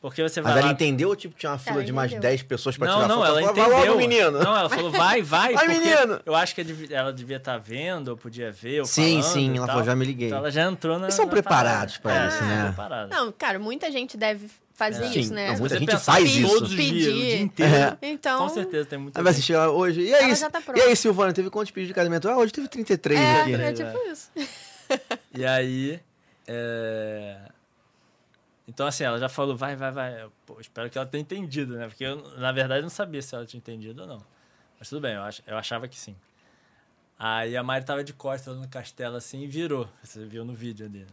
Porque 0.00 0.22
você 0.22 0.40
vai 0.40 0.52
Mas 0.52 0.58
ela 0.60 0.66
lá... 0.68 0.72
entendeu 0.72 1.08
ou 1.08 1.16
tipo, 1.16 1.34
tinha 1.36 1.50
uma 1.52 1.58
fila 1.58 1.76
Ela 1.76 1.84
de 1.84 1.92
mais 1.92 2.12
entendeu. 2.12 2.30
10 2.30 2.42
pessoas 2.44 2.76
pra 2.76 2.86
Não, 2.86 2.94
tirar 2.96 3.08
não, 3.08 3.16
foto? 3.16 3.26
ela 3.26 3.36
falou, 3.38 3.50
entendeu. 3.50 3.70
Vai 3.78 3.86
logo, 3.88 3.98
menino! 3.98 4.30
Não, 4.32 4.56
ela 4.56 4.68
falou, 4.68 4.90
vai, 4.90 5.22
vai. 5.22 5.54
Vai, 5.56 5.68
menino! 5.68 6.20
Eu 6.24 6.34
acho 6.34 6.54
que 6.54 6.64
ela 6.90 7.12
devia 7.12 7.38
estar 7.38 7.58
vendo, 7.58 8.08
ou 8.08 8.16
podia 8.16 8.52
ver, 8.52 8.80
ou 8.80 8.86
Sim, 8.86 9.20
falando 9.22 9.32
sim, 9.34 9.52
e 9.52 9.56
ela 9.56 9.66
tal. 9.66 9.74
falou, 9.74 9.84
já 9.84 9.96
me 9.96 10.04
liguei. 10.04 10.26
Então 10.28 10.38
ela 10.38 10.50
já 10.50 10.62
entrou 10.70 10.98
na 10.98 11.06
Eles 11.06 11.14
são 11.14 11.24
na 11.24 11.30
preparados 11.30 11.96
parada. 11.98 12.28
pra 12.28 12.36
isso, 12.36 12.44
É, 12.44 12.46
né? 12.46 12.64
preparados. 12.66 13.16
Não, 13.16 13.32
cara, 13.32 13.58
muita 13.58 13.90
gente 13.90 14.16
deve 14.16 14.48
fazer 14.74 15.08
Sim, 15.08 15.18
isso, 15.20 15.32
né? 15.34 15.48
não, 15.52 15.58
muita 15.58 15.74
você 15.74 15.78
gente 15.80 15.96
faz 15.96 16.24
todos 16.24 16.36
isso. 16.36 16.64
os 16.64 16.70
dias, 16.70 16.72
o 16.72 16.76
Pedir. 16.76 17.12
dia 17.14 17.40
inteiro, 17.40 17.74
É. 17.74 17.96
Então, 18.02 18.38
com 18.46 18.48
certeza 18.50 18.84
tem 18.86 18.98
muita 18.98 19.18
Aí 19.18 19.24
vai 19.24 19.32
gente. 19.32 19.38
assistir 19.38 19.52
ela 19.54 19.70
hoje. 19.70 20.02
E 20.02 20.14
aí, 20.14 20.24
Ela 20.26 20.34
já 20.34 20.50
tá 20.50 20.62
e 20.76 20.80
aí, 20.82 20.94
Silvana, 20.94 21.32
teve 21.32 21.48
quantos 21.50 21.70
pedidos 21.72 21.88
de 21.88 21.94
casamento? 21.94 22.28
Ah, 22.28 22.36
hoje 22.36 22.52
teve 22.52 22.68
33 22.68 23.18
aqui. 23.18 23.54
é, 23.54 23.56
né? 23.56 23.68
é 23.70 23.72
tipo 23.72 23.98
isso. 24.12 24.28
E 25.34 25.44
aí. 25.46 25.98
é, 26.46 27.36
Então, 28.68 28.86
assim, 28.86 29.04
ela 29.04 29.18
já 29.18 29.28
falou, 29.28 29.56
vai, 29.56 29.76
vai, 29.76 29.92
vai. 29.92 30.22
Eu, 30.22 30.32
Pô, 30.44 30.60
espero 30.60 30.90
que 30.90 30.98
ela 30.98 31.06
tenha 31.06 31.20
entendido, 31.22 31.76
né? 31.76 31.86
Porque 31.88 32.04
eu, 32.04 32.16
na 32.38 32.50
verdade, 32.52 32.82
não 32.82 32.88
sabia 32.88 33.22
se 33.22 33.34
ela 33.34 33.46
tinha 33.46 33.58
entendido 33.58 34.02
ou 34.02 34.08
não. 34.08 34.22
Mas 34.78 34.88
tudo 34.88 35.00
bem, 35.00 35.14
eu, 35.14 35.22
ach... 35.22 35.40
eu 35.46 35.56
achava 35.56 35.86
que 35.86 35.98
sim. 35.98 36.16
Aí 37.18 37.56
a 37.56 37.62
Mari 37.62 37.84
tava 37.84 38.02
de 38.04 38.12
costas 38.12 38.56
no 38.56 38.68
castelo 38.68 39.16
assim 39.16 39.40
e 39.42 39.46
virou. 39.46 39.88
Você 40.02 40.24
viu 40.26 40.44
no 40.44 40.52
vídeo 40.54 40.84
ali. 40.84 40.98
né? 41.00 41.06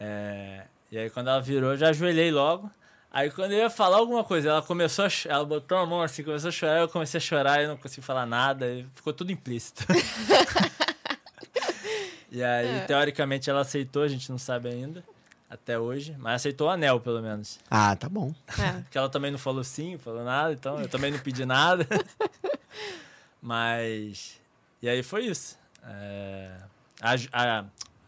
É, 0.00 0.66
E 0.90 0.98
aí 0.98 1.08
quando 1.10 1.28
ela 1.28 1.40
virou, 1.40 1.70
eu 1.70 1.76
já 1.78 1.88
ajoelhei 1.90 2.30
logo. 2.30 2.70
Aí 3.10 3.30
quando 3.30 3.52
eu 3.52 3.58
ia 3.58 3.70
falar 3.70 3.98
alguma 3.98 4.24
coisa, 4.24 4.50
ela 4.50 4.60
começou 4.62 5.04
a 5.06 5.08
ela 5.26 5.44
botou 5.44 5.78
a 5.78 5.86
mão 5.86 6.02
assim, 6.02 6.22
começou 6.24 6.48
a 6.48 6.52
chorar, 6.52 6.80
eu 6.80 6.88
comecei 6.88 7.16
a 7.18 7.20
chorar, 7.20 7.62
eu 7.62 7.68
não 7.68 7.76
consegui 7.76 8.04
falar 8.04 8.26
nada, 8.26 8.66
e 8.68 8.84
ficou 8.92 9.12
tudo 9.12 9.30
implícito. 9.32 9.84
e 12.30 12.42
aí, 12.42 12.66
É. 12.78 12.80
teoricamente, 12.86 13.48
ela 13.48 13.60
aceitou, 13.60 14.02
a 14.02 14.08
gente 14.08 14.28
não 14.30 14.38
sabe 14.38 14.68
ainda, 14.68 15.04
até 15.48 15.78
hoje, 15.78 16.16
mas 16.18 16.36
aceitou 16.36 16.68
o 16.68 16.70
anel, 16.70 17.00
pelo 17.00 17.20
menos. 17.22 17.58
Ah, 17.70 17.94
tá 17.96 18.08
bom. 18.08 18.34
É. 18.58 18.72
Porque 18.82 18.98
ela 18.98 19.08
também 19.08 19.30
não 19.30 19.38
falou 19.38 19.62
sim, 19.64 19.96
falou 19.98 20.24
nada, 20.24 20.52
então 20.52 20.80
eu 20.80 20.88
também 20.88 21.10
não 21.12 21.18
pedi 21.18 21.44
nada. 21.44 21.86
Mas. 23.40 24.40
E 24.82 24.88
aí 24.88 25.02
foi 25.02 25.26
isso. 25.26 25.58
É, 25.82 26.56
a- 27.00 27.14
a- 27.32 27.64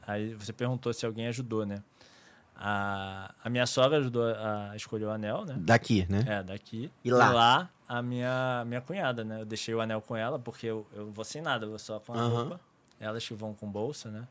aí 0.07 0.35
você 0.35 0.53
perguntou 0.53 0.93
se 0.93 1.05
alguém 1.07 1.27
ajudou, 1.29 1.65
né? 1.67 1.83
A, 2.59 3.35
a 3.45 3.51
minha 3.51 3.67
sogra 3.67 3.99
ajudou 3.99 4.25
a 4.25 4.75
escolher 4.75 5.05
o 5.05 5.11
anel, 5.11 5.45
né? 5.45 5.55
Daqui, 5.59 6.07
né? 6.09 6.25
É, 6.27 6.43
daqui. 6.43 6.91
E 7.05 7.11
lá? 7.11 7.69
a 7.89 8.03
minha, 8.03 8.65
minha 8.67 8.81
cunhada, 8.81 9.23
né? 9.25 9.43
Eu 9.43 9.45
deixei 9.45 9.75
o 9.75 9.81
anel 9.81 10.01
com 10.01 10.17
ela, 10.17 10.39
porque 10.39 10.67
eu, 10.67 10.87
eu 10.93 11.11
vou 11.13 11.25
sem 11.25 11.41
nada, 11.43 11.67
eu 11.67 11.71
vou 11.71 11.79
só 11.79 12.01
com 12.01 12.13
a 12.15 12.17
Aham. 12.17 12.29
roupa. 12.31 12.61
Elas 12.99 13.27
que 13.29 13.35
vão 13.35 13.53
com 13.55 13.71
bolsa, 13.71 14.11
né? 14.11 14.27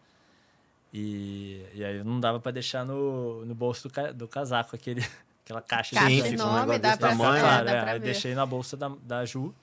E, 0.97 1.61
e 1.73 1.84
aí 1.84 2.01
não 2.05 2.22
dava 2.22 2.39
pra 2.39 2.53
deixar 2.53 2.85
no, 2.85 3.45
no 3.45 3.53
bolso 3.53 3.89
do, 3.89 4.13
do 4.13 4.27
casaco, 4.30 4.76
aquele, 4.76 5.05
aquela 5.43 5.61
caixa 5.61 5.93
Caixa 5.95 6.07
de 6.30 6.41
um 6.41 6.53
negócio 6.53 6.67
dá 6.67 6.77
desse 6.77 6.99
pra, 6.99 7.09
tamanho. 7.09 7.35
é, 7.35 7.39
Claro, 7.41 7.65
dá 7.65 7.72
é, 7.72 7.81
pra 7.81 7.91
aí 7.91 7.99
ver. 7.99 8.05
deixei 8.05 8.34
na 8.34 8.45
bolsa 8.45 8.77
da, 8.77 8.89
da 9.03 9.26
Ju. 9.26 9.53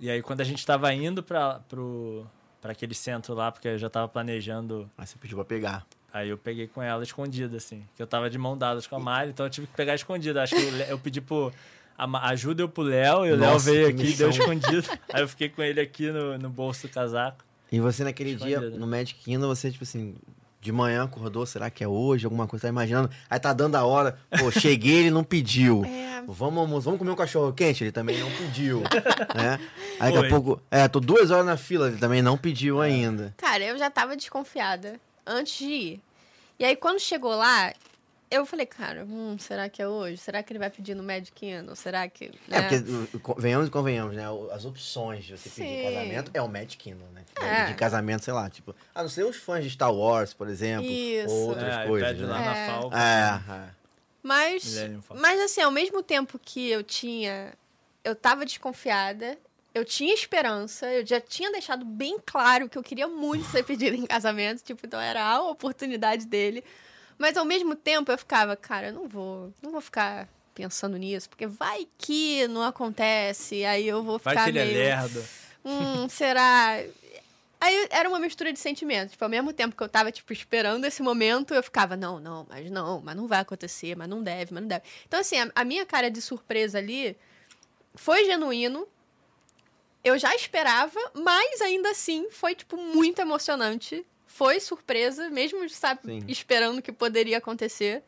E 0.00 0.10
aí, 0.10 0.20
quando 0.20 0.40
a 0.40 0.44
gente 0.44 0.66
tava 0.66 0.92
indo 0.92 1.22
pra, 1.22 1.60
pro, 1.68 2.26
pra 2.60 2.72
aquele 2.72 2.94
centro 2.94 3.32
lá, 3.34 3.52
porque 3.52 3.68
eu 3.68 3.78
já 3.78 3.88
tava 3.88 4.08
planejando, 4.08 4.90
Aí 4.98 5.06
você 5.06 5.16
pediu 5.20 5.36
pra 5.36 5.44
pegar. 5.44 5.86
aí 6.12 6.28
eu 6.30 6.36
peguei 6.36 6.66
com 6.66 6.82
ela 6.82 7.04
escondida, 7.04 7.56
assim. 7.56 7.86
Que 7.94 8.02
eu 8.02 8.06
tava 8.08 8.28
de 8.28 8.36
mão 8.36 8.58
dadas 8.58 8.84
com 8.88 8.96
a 8.96 8.98
Mari, 8.98 9.30
então 9.30 9.46
eu 9.46 9.50
tive 9.50 9.68
que 9.68 9.74
pegar 9.74 9.94
escondida. 9.94 10.42
Acho 10.42 10.56
que 10.56 10.70
Le- 10.70 10.90
eu 10.90 10.98
pedi 10.98 11.20
pro. 11.20 11.52
A 11.96 12.06
Ma- 12.08 12.26
a 12.26 12.34
Ju 12.34 12.52
deu 12.54 12.68
pro 12.68 12.82
Léo, 12.82 13.24
e 13.26 13.32
o 13.32 13.36
Léo 13.36 13.58
veio 13.60 13.86
aqui 13.88 14.06
e 14.10 14.16
deu 14.16 14.30
escondido. 14.30 14.88
aí 15.12 15.20
eu 15.22 15.28
fiquei 15.28 15.48
com 15.48 15.62
ele 15.62 15.80
aqui 15.80 16.10
no, 16.10 16.36
no 16.38 16.50
bolso 16.50 16.88
do 16.88 16.92
casaco. 16.92 17.44
E 17.72 17.80
você 17.80 18.04
naquele 18.04 18.34
dia, 18.34 18.56
Escondido. 18.56 18.78
no 18.78 18.86
Magic 18.86 19.18
Kingdom, 19.24 19.48
você, 19.48 19.70
tipo 19.70 19.82
assim, 19.82 20.14
de 20.60 20.70
manhã 20.70 21.04
acordou, 21.04 21.46
será 21.46 21.70
que 21.70 21.82
é 21.82 21.88
hoje? 21.88 22.26
Alguma 22.26 22.46
coisa, 22.46 22.64
tá 22.64 22.68
imaginando? 22.68 23.10
Aí 23.30 23.40
tá 23.40 23.52
dando 23.54 23.76
a 23.76 23.84
hora, 23.84 24.18
pô, 24.38 24.50
cheguei, 24.52 25.00
ele 25.00 25.10
não 25.10 25.24
pediu. 25.24 25.82
É. 25.84 26.22
Vamos, 26.28 26.84
vamos 26.84 26.98
comer 26.98 27.10
um 27.10 27.16
cachorro 27.16 27.52
quente? 27.52 27.82
Ele 27.82 27.90
também 27.90 28.18
não 28.20 28.30
pediu, 28.30 28.82
né? 29.34 29.58
Aí 29.98 30.12
daqui 30.12 30.18
Foi. 30.18 30.26
a 30.26 30.30
pouco, 30.30 30.62
é, 30.70 30.86
tô 30.86 31.00
duas 31.00 31.30
horas 31.30 31.46
na 31.46 31.56
fila, 31.56 31.88
ele 31.88 31.96
também 31.96 32.20
não 32.20 32.36
pediu 32.36 32.80
ainda. 32.80 33.34
Cara, 33.38 33.64
eu 33.64 33.78
já 33.78 33.90
tava 33.90 34.14
desconfiada 34.16 35.00
antes 35.26 35.58
de 35.58 35.64
ir. 35.64 36.00
E 36.58 36.64
aí, 36.64 36.76
quando 36.76 37.00
chegou 37.00 37.34
lá, 37.34 37.72
eu 38.36 38.46
falei, 38.46 38.66
cara, 38.66 39.04
hum, 39.04 39.36
será 39.38 39.68
que 39.68 39.80
é 39.82 39.86
hoje? 39.86 40.16
Será 40.16 40.42
que 40.42 40.52
ele 40.52 40.58
vai 40.58 40.70
pedir 40.70 40.94
no 40.94 41.02
Magic 41.02 41.32
Kingdom? 41.32 41.74
Será 41.74 42.08
que... 42.08 42.26
É, 42.26 42.30
né? 42.48 42.62
porque, 42.62 42.76
o- 42.90 43.32
o- 43.32 43.40
venhamos 43.40 43.68
e 43.68 43.70
convenhamos, 43.70 44.16
né? 44.16 44.24
As 44.52 44.64
opções 44.64 45.24
de 45.24 45.36
você 45.36 45.48
pedir 45.50 45.76
Sim. 45.86 45.94
casamento 45.94 46.30
é 46.34 46.40
o 46.42 46.48
Magic 46.48 46.76
Kingdom, 46.76 47.04
né? 47.12 47.22
Tipo, 47.26 47.42
É. 47.44 47.66
De 47.66 47.74
casamento, 47.74 48.24
sei 48.24 48.32
lá, 48.32 48.48
tipo... 48.48 48.74
A 48.94 49.02
não 49.02 49.08
ser 49.08 49.24
os 49.24 49.36
fãs 49.36 49.62
de 49.64 49.70
Star 49.70 49.92
Wars, 49.94 50.32
por 50.34 50.48
exemplo. 50.48 50.90
Isso. 50.90 51.32
Ou 51.32 51.48
outras 51.50 51.76
é, 51.76 51.86
coisas, 51.86 52.08
pede 52.08 52.24
lá 52.24 52.38
né? 52.38 52.44
na 52.44 52.56
É. 52.56 52.66
Falcon. 52.66 52.96
É, 52.96 53.42
é. 53.68 53.70
Mas, 54.22 54.76
mas 55.16 55.40
assim, 55.40 55.60
ao 55.60 55.70
mesmo 55.70 56.02
tempo 56.02 56.38
que 56.38 56.68
eu 56.70 56.82
tinha... 56.82 57.52
Eu 58.04 58.14
tava 58.16 58.44
desconfiada, 58.44 59.38
eu 59.74 59.84
tinha 59.84 60.12
esperança, 60.12 60.86
eu 60.92 61.06
já 61.06 61.20
tinha 61.20 61.50
deixado 61.52 61.84
bem 61.84 62.18
claro 62.24 62.68
que 62.68 62.76
eu 62.76 62.82
queria 62.82 63.06
muito 63.06 63.44
ser 63.48 63.62
pedida 63.62 63.96
em 63.96 64.06
casamento, 64.06 64.62
tipo, 64.64 64.84
então 64.86 65.00
era 65.00 65.22
a 65.24 65.40
oportunidade 65.48 66.26
dele. 66.26 66.64
Mas 67.18 67.36
ao 67.36 67.44
mesmo 67.44 67.74
tempo 67.74 68.10
eu 68.10 68.18
ficava, 68.18 68.56
cara, 68.56 68.88
eu 68.88 68.92
não 68.92 69.08
vou, 69.08 69.52
não 69.62 69.70
vou 69.70 69.80
ficar 69.80 70.28
pensando 70.54 70.96
nisso, 70.96 71.28
porque 71.28 71.46
vai 71.46 71.86
que 71.96 72.46
não 72.48 72.62
acontece, 72.62 73.64
aí 73.64 73.88
eu 73.88 74.02
vou 74.02 74.18
Vai 74.18 74.34
ficar 74.34 74.44
que 74.44 74.50
ele 74.50 74.58
é 74.58 74.64
meio... 74.64 74.76
lerdo. 74.76 75.24
hum, 75.64 76.08
será? 76.08 76.82
Aí 77.60 77.86
era 77.90 78.08
uma 78.08 78.18
mistura 78.18 78.52
de 78.52 78.58
sentimentos. 78.58 79.12
Tipo, 79.12 79.24
ao 79.24 79.30
mesmo 79.30 79.52
tempo 79.52 79.76
que 79.76 79.82
eu 79.82 79.88
tava, 79.88 80.10
tipo, 80.10 80.32
esperando 80.32 80.84
esse 80.84 81.00
momento, 81.00 81.54
eu 81.54 81.62
ficava, 81.62 81.96
não, 81.96 82.18
não, 82.18 82.44
mas 82.48 82.68
não, 82.68 83.00
mas 83.00 83.14
não 83.14 83.28
vai 83.28 83.38
acontecer, 83.38 83.96
mas 83.96 84.08
não 84.08 84.20
deve, 84.20 84.52
mas 84.52 84.62
não 84.62 84.68
deve. 84.68 84.82
Então, 85.06 85.20
assim, 85.20 85.38
a, 85.38 85.48
a 85.54 85.64
minha 85.64 85.86
cara 85.86 86.10
de 86.10 86.20
surpresa 86.20 86.78
ali 86.78 87.16
foi 87.94 88.24
genuíno. 88.24 88.86
Eu 90.02 90.18
já 90.18 90.34
esperava, 90.34 90.98
mas 91.14 91.60
ainda 91.60 91.90
assim 91.90 92.28
foi, 92.30 92.56
tipo, 92.56 92.76
muito 92.76 93.20
emocionante. 93.20 94.04
Foi 94.34 94.58
surpresa, 94.60 95.28
mesmo, 95.30 95.68
sabe, 95.68 96.00
Sim. 96.04 96.22
esperando 96.28 96.80
que 96.80 96.90
poderia 96.92 97.38
acontecer. 97.38 98.02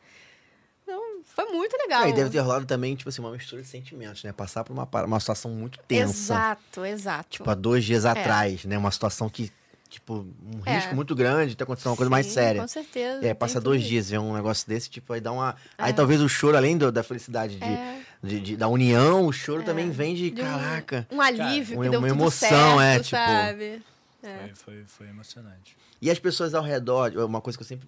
Então, 0.83 1.01
foi 1.23 1.45
muito 1.51 1.75
legal. 1.77 2.03
É, 2.05 2.09
e 2.09 2.13
deve 2.13 2.29
ter 2.29 2.39
rolado 2.39 2.65
também, 2.65 2.95
tipo 2.95 3.09
assim, 3.09 3.21
uma 3.21 3.31
mistura 3.31 3.61
de 3.61 3.67
sentimentos, 3.67 4.23
né? 4.23 4.31
Passar 4.31 4.63
por 4.63 4.73
uma, 4.73 4.87
uma 5.05 5.19
situação 5.19 5.51
muito 5.51 5.79
tensa. 5.87 6.33
Exato, 6.33 6.85
exato. 6.85 7.29
Tipo, 7.29 7.49
há 7.49 7.55
dois 7.55 7.83
dias 7.83 8.05
atrás, 8.05 8.65
né? 8.65 8.77
Uma 8.77 8.91
situação 8.91 9.27
que, 9.29 9.51
tipo, 9.89 10.13
um 10.43 10.61
É. 10.65 10.75
risco 10.75 10.93
muito 10.95 11.15
grande 11.15 11.51
de 11.51 11.55
ter 11.57 11.63
acontecido 11.63 11.89
uma 11.89 11.95
coisa 11.97 12.09
mais 12.09 12.27
Sim, 12.27 12.33
séria. 12.33 12.61
Com 12.61 12.67
certeza. 12.67 13.25
É, 13.25 13.33
passa 13.33 13.59
dois 13.59 13.81
isso. 13.81 13.89
dias, 13.89 14.09
ver 14.09 14.19
um 14.19 14.33
negócio 14.35 14.67
desse, 14.67 14.89
tipo, 14.89 15.11
aí 15.13 15.21
dá 15.21 15.31
uma. 15.31 15.55
Aí 15.77 15.89
É. 15.89 15.93
talvez 15.93 16.21
o 16.21 16.29
choro, 16.29 16.55
além 16.57 16.77
do- 16.77 16.91
da 16.91 17.01
felicidade 17.01 17.55
de, 17.55 17.63
É. 17.63 18.01
de- 18.23 18.39
de- 18.39 18.57
da 18.57 18.67
união, 18.67 19.25
o 19.25 19.31
choro 19.33 19.63
também 19.63 19.89
vem 19.89 20.13
de, 20.13 20.29
De 20.29 20.41
um- 20.41 20.45
caraca. 20.45 21.07
Um 21.11 21.19
alívio 21.21 21.75
Cara, 21.77 21.83
que 21.85 21.89
deu 21.91 21.99
uma 21.99 22.07
tudo 22.09 22.19
emoção, 22.19 22.49
certo, 22.49 22.81
é, 22.81 22.95
tipo- 22.99 23.09
sabe? 23.15 23.81
É. 24.27 24.37
Foi, 24.37 24.55
foi, 24.55 24.83
foi 24.85 25.07
emocionante. 25.09 25.77
E 26.01 26.09
as 26.11 26.19
pessoas 26.19 26.53
ao 26.53 26.63
redor, 26.63 27.11
uma 27.17 27.41
coisa 27.41 27.57
que 27.57 27.63
eu 27.63 27.67
sempre 27.67 27.87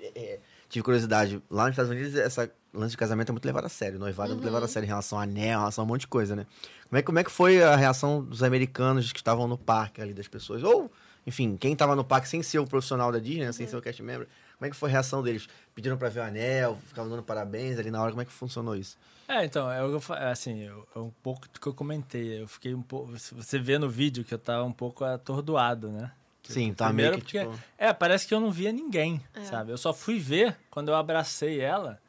é, 0.00 0.12
é, 0.14 0.40
tive 0.68 0.82
curiosidade, 0.82 1.42
lá 1.50 1.64
nos 1.64 1.72
Estados 1.72 1.90
Unidos, 1.90 2.14
essa 2.16 2.50
lance 2.74 2.92
de 2.92 2.96
casamento 2.96 3.28
é 3.28 3.32
muito 3.32 3.44
levado 3.44 3.66
a 3.66 3.68
sério, 3.68 3.98
noivado 3.98 4.32
é 4.32 4.34
muito 4.34 4.44
levado 4.44 4.64
a 4.64 4.68
sério 4.68 4.86
em 4.86 4.88
relação 4.88 5.18
a 5.18 5.22
anel, 5.22 5.44
em 5.44 5.60
relação 5.60 5.82
a 5.82 5.84
um 5.84 5.88
monte 5.88 6.00
de 6.02 6.06
coisa, 6.08 6.34
né? 6.34 6.46
Como 6.88 6.98
é, 6.98 7.02
que- 7.02 7.06
como 7.06 7.18
é 7.18 7.24
que 7.24 7.30
foi 7.30 7.62
a 7.62 7.76
reação 7.76 8.22
dos 8.24 8.42
americanos 8.42 9.12
que 9.12 9.18
estavam 9.20 9.46
no 9.46 9.56
parque 9.58 10.00
ali, 10.00 10.12
das 10.14 10.26
pessoas? 10.28 10.62
Ou, 10.62 10.90
enfim, 11.26 11.56
quem 11.56 11.72
estava 11.74 11.94
no 11.94 12.02
parque 12.04 12.28
sem 12.28 12.42
ser 12.42 12.58
o 12.58 12.66
profissional 12.66 13.12
da 13.12 13.18
Disney, 13.18 13.44
né, 13.46 13.52
sem 13.52 13.66
ser 13.66 13.76
o 13.76 13.82
cast 13.82 14.02
member, 14.02 14.26
como 14.58 14.66
é 14.66 14.70
que 14.70 14.76
foi 14.76 14.88
a 14.88 14.92
reação 14.92 15.22
deles? 15.22 15.48
Pediram 15.74 15.96
pra 15.96 16.08
ver 16.08 16.20
o 16.20 16.22
anel, 16.24 16.78
ficavam 16.86 17.10
dando 17.10 17.22
parabéns 17.22 17.78
ali 17.78 17.90
na 17.90 18.00
hora, 18.00 18.10
como 18.10 18.22
é 18.22 18.24
que 18.24 18.32
funcionou 18.32 18.74
isso? 18.74 18.96
É, 19.34 19.44
então, 19.44 19.70
é, 19.70 19.82
o 19.82 19.88
que 19.88 19.94
eu 19.96 20.00
fa- 20.00 20.30
assim, 20.30 20.62
eu- 20.62 20.86
é 20.94 20.98
um 20.98 21.10
pouco 21.22 21.48
do 21.48 21.60
que 21.60 21.66
eu 21.66 21.74
comentei. 21.74 22.40
Eu 22.42 22.48
fiquei 22.48 22.74
um 22.74 22.82
pouco. 22.82 23.12
Você 23.16 23.58
vê 23.58 23.78
no 23.78 23.88
vídeo 23.88 24.24
que 24.24 24.34
eu 24.34 24.38
tava 24.38 24.64
um 24.64 24.72
pouco 24.72 25.04
atordoado, 25.04 25.90
né? 25.90 26.10
Sim, 26.42 26.74
tá 26.74 26.86
Primeiro 26.86 27.12
meio 27.12 27.24
que, 27.24 27.38
porque, 27.38 27.50
tipo... 27.52 27.64
é, 27.78 27.92
parece 27.92 28.26
que 28.26 28.34
eu 28.34 28.40
não 28.40 28.50
via 28.50 28.72
ninguém, 28.72 29.22
É. 29.32 29.44
sabe? 29.44 29.70
Eu 29.70 29.78
só 29.78 29.94
fui 29.94 30.18
ver 30.18 30.56
quando 30.70 30.88
eu 30.88 30.96
abracei 30.96 31.60
ela, 31.60 32.00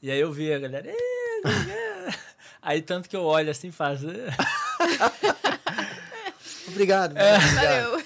e 0.00 0.10
aí 0.10 0.20
eu 0.20 0.32
vi 0.32 0.52
a 0.52 0.58
galera. 0.58 0.90
Aí 2.62 2.82
tanto 2.82 3.08
que 3.08 3.16
eu 3.16 3.24
olho 3.24 3.50
assim 3.50 3.68
e 3.68 3.72
faço. 3.72 4.06
Obrigado. 6.68 7.16
É. 7.16 7.36
obrigado. 7.36 7.90
Valeu. 7.90 8.04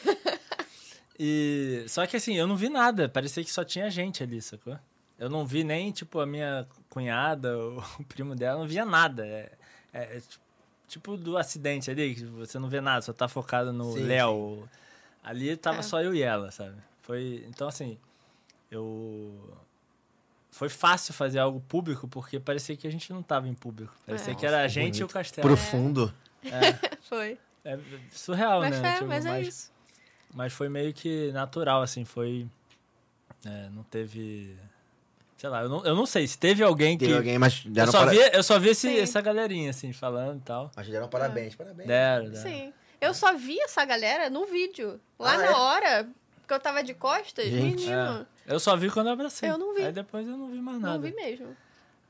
E. 1.18 1.84
Só 1.88 2.06
que 2.06 2.16
assim, 2.16 2.34
eu 2.36 2.46
não 2.46 2.56
vi 2.56 2.68
nada. 2.68 3.08
Parecia 3.08 3.44
que 3.44 3.52
só 3.52 3.64
tinha 3.64 3.90
gente 3.90 4.22
ali, 4.22 4.40
sacou? 4.40 4.78
Eu 5.18 5.28
não 5.30 5.46
vi 5.46 5.62
nem, 5.64 5.92
tipo, 5.92 6.18
a 6.20 6.26
minha 6.26 6.66
cunhada, 6.88 7.56
o, 7.98 8.04
primo 8.08 8.34
dela, 8.34 8.60
não 8.60 8.66
via 8.68 8.84
nada. 8.84 9.24
É, 9.26 9.52
é- 9.92 10.16
é 10.16 10.20
ti- 10.20 10.40
tipo 10.88 11.16
do 11.16 11.36
acidente 11.38 11.90
ali, 11.90 12.14
que 12.14 12.24
você 12.24 12.58
não 12.58 12.68
vê 12.68 12.80
nada, 12.80 13.00
só 13.02 13.12
tá 13.12 13.28
focado 13.28 13.72
no 13.72 13.94
Léo. 13.94 14.68
Ali 15.22 15.56
tava 15.56 15.78
É. 15.78 15.82
só 15.82 16.02
eu 16.02 16.14
e 16.14 16.22
ela, 16.22 16.50
sabe? 16.50 16.76
Foi. 17.02 17.44
Então, 17.48 17.66
assim, 17.68 17.96
eu. 18.70 19.56
Foi 20.50 20.68
fácil 20.68 21.12
fazer 21.14 21.38
algo 21.40 21.60
público, 21.60 22.06
porque 22.06 22.38
parecia 22.38 22.76
que 22.76 22.86
a 22.86 22.90
gente 22.90 23.12
não 23.12 23.22
tava 23.22 23.48
em 23.48 23.54
público. 23.54 23.92
Parecia 24.06 24.32
É. 24.32 24.36
que 24.36 24.46
era 24.46 24.62
a 24.62 24.68
gente 24.68 24.96
e 24.98 25.02
o 25.02 25.06
bonito. 25.06 25.12
castelo. 25.14 25.46
Profundo. 25.48 26.14
Foi. 27.08 27.38
É 27.64 27.78
surreal, 28.12 28.60
Mas, 28.60 28.78
né? 28.80 28.88
é, 28.90 28.92
Tipo, 28.94 29.06
mas 29.06 29.24
é 29.26 29.40
isso. 29.40 29.72
mas 30.34 30.52
foi 30.52 30.68
meio 30.68 30.92
que 30.92 31.32
natural, 31.32 31.80
assim, 31.80 32.04
foi. 32.04 32.46
é, 33.44 33.70
não 33.70 33.82
teve. 33.84 34.54
Sei 35.44 35.50
lá, 35.50 35.60
eu 35.62 35.68
não, 35.68 35.84
eu 35.84 35.94
não 35.94 36.06
sei 36.06 36.26
se 36.26 36.38
teve 36.38 36.62
alguém 36.64 36.96
que. 36.96 37.04
Teve 37.04 37.18
alguém, 37.18 37.38
mas 37.38 37.62
eu, 37.66 37.70
deram, 37.70 37.92
só 37.92 37.98
para... 38.00 38.10
vi, 38.12 38.18
eu 38.32 38.42
só 38.42 38.58
vi 38.58 38.70
esse- 38.70 38.98
essa 38.98 39.20
galerinha, 39.20 39.68
assim, 39.68 39.92
falando 39.92 40.38
e 40.38 40.40
tal. 40.40 40.70
mas 40.74 40.88
deram 40.88 41.06
parabéns. 41.06 41.54
Parabéns. 41.54 41.86
Deram, 41.86 42.30
deram. 42.30 42.42
Sim. 42.42 42.72
Eu 42.98 43.12
só 43.12 43.34
vi 43.34 43.60
essa 43.60 43.84
galera 43.84 44.30
no 44.30 44.46
vídeo. 44.46 44.98
Lá 45.18 45.34
Ah, 45.34 45.36
na 45.36 45.44
é? 45.44 45.50
hora, 45.54 46.08
que 46.48 46.54
eu 46.54 46.58
tava 46.58 46.82
de 46.82 46.94
costas, 46.94 47.44
Gente. 47.44 47.82
menino. 47.84 48.26
É, 48.46 48.54
eu 48.54 48.58
só 48.58 48.74
vi 48.74 48.88
quando 48.88 49.08
eu 49.08 49.12
abracei. 49.12 49.50
Eu 49.50 49.58
não 49.58 49.74
vi. 49.74 49.82
Aí 49.82 49.92
depois 49.92 50.26
eu 50.26 50.34
não 50.34 50.48
vi 50.48 50.58
mais 50.62 50.80
nada. 50.80 50.94
Não 50.94 51.02
vi 51.02 51.14
mesmo. 51.14 51.54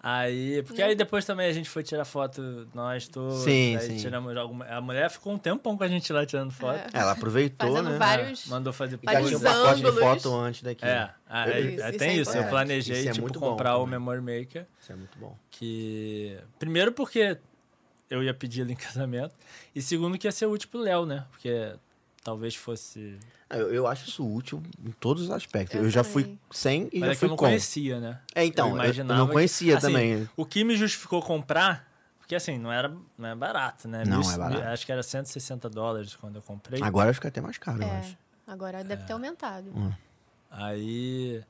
Aí, 0.06 0.62
porque 0.64 0.82
aí 0.82 0.94
depois 0.94 1.24
também 1.24 1.46
a 1.48 1.52
gente 1.52 1.66
foi 1.70 1.82
tirar 1.82 2.04
foto, 2.04 2.68
nós 2.74 3.08
todos. 3.08 3.42
Sim, 3.42 3.74
aí 3.76 3.86
sim. 3.86 3.96
tiramos 3.96 4.36
alguma. 4.36 4.66
A 4.66 4.78
mulher 4.78 5.08
ficou 5.10 5.32
um 5.32 5.38
tempão 5.38 5.78
com 5.78 5.82
a 5.82 5.88
gente 5.88 6.12
lá 6.12 6.26
tirando 6.26 6.50
foto. 6.52 6.76
É. 6.76 7.00
Ela 7.00 7.12
aproveitou, 7.12 7.70
Fazendo 7.72 7.88
né? 7.88 7.96
vários. 7.98 8.46
Mandou 8.46 8.70
fazer 8.70 8.96
E 9.02 9.06
já 9.06 9.12
vários 9.12 9.28
tinha 9.30 9.38
um 9.38 9.42
pacote 9.42 9.82
de 9.82 9.92
foto 9.92 10.34
antes 10.36 10.62
daqui. 10.62 10.84
É, 10.84 11.10
ah, 11.26 11.48
Eu- 11.48 11.54
é, 11.54 11.60
Isso, 11.60 11.82
é, 11.82 11.88
isso 11.88 11.98
tem 11.98 12.08
é 12.10 12.14
isso. 12.16 12.36
Eu 12.36 12.44
planejei, 12.48 12.98
Isso 12.98 13.08
é 13.08 13.12
tipo, 13.12 13.22
muito 13.22 13.40
bom 13.40 13.50
comprar 13.52 13.78
o 13.78 13.84
também. 13.86 13.98
Memory 13.98 14.20
Maker. 14.20 14.66
Isso 14.78 14.92
é 14.92 14.94
muito 14.94 15.18
bom. 15.18 15.34
Que. 15.50 16.36
Primeiro 16.58 16.92
porque 16.92 17.38
eu 18.10 18.22
ia 18.22 18.34
pedir 18.34 18.60
ele 18.60 18.72
em 18.72 18.76
casamento. 18.76 19.34
E 19.74 19.80
segundo 19.80 20.18
que 20.18 20.26
ia 20.26 20.32
ser 20.32 20.44
útil 20.44 20.68
pro 20.70 20.80
Léo, 20.80 21.06
né? 21.06 21.24
Porque 21.30 21.72
talvez 22.24 22.56
fosse. 22.56 23.18
Ah, 23.48 23.56
Eu, 23.58 23.72
eu 23.72 23.86
acho 23.86 24.08
isso 24.08 24.26
útil 24.26 24.60
em 24.84 24.90
todos 24.90 25.22
os 25.24 25.30
aspectos. 25.30 25.76
Eu, 25.76 25.84
Eu 25.84 25.90
já 25.90 26.02
fui 26.02 26.36
sem 26.50 26.88
e 26.92 26.98
Mas 26.98 27.06
já 27.08 27.12
é 27.12 27.14
que 27.14 27.16
fui 27.20 27.26
eu 27.26 27.30
não 27.30 27.36
com. 27.36 27.44
conhecia, 27.44 28.00
né? 28.00 28.18
É, 28.34 28.44
então, 28.44 28.70
Eu 28.70 28.76
eu, 28.78 28.82
imaginava 28.82 29.12
eu 29.12 29.18
não 29.18 29.26
que- 29.26 29.32
conhecia 29.34 29.76
assim, 29.78 29.86
também. 29.86 30.28
O 30.36 30.44
que 30.44 30.64
me 30.64 30.74
justificou 30.76 31.22
comprar, 31.22 31.86
porque 32.18 32.34
assim, 32.34 32.58
não 32.58 32.72
era 32.72 32.88
não 33.16 33.28
é 33.28 33.34
barato, 33.36 33.86
né? 33.86 34.02
Não 34.06 34.20
Mil- 34.20 34.30
é 34.32 34.38
barato. 34.38 34.62
Acho 34.68 34.86
que 34.86 34.90
era 34.90 35.02
160 35.02 35.68
dólares 35.70 36.16
quando 36.16 36.36
eu 36.36 36.42
comprei. 36.42 36.82
Agora 36.82 37.12
que 37.14 37.26
é 37.26 37.28
até 37.28 37.40
mais 37.40 37.58
caro, 37.58 37.82
eu 37.82 37.86
É. 37.88 37.98
acho. 37.98 38.16
Agora 38.46 38.82
deve 38.82 39.04
ter 39.04 39.12
aumentado. 39.12 39.70
Aí. 40.50 41.42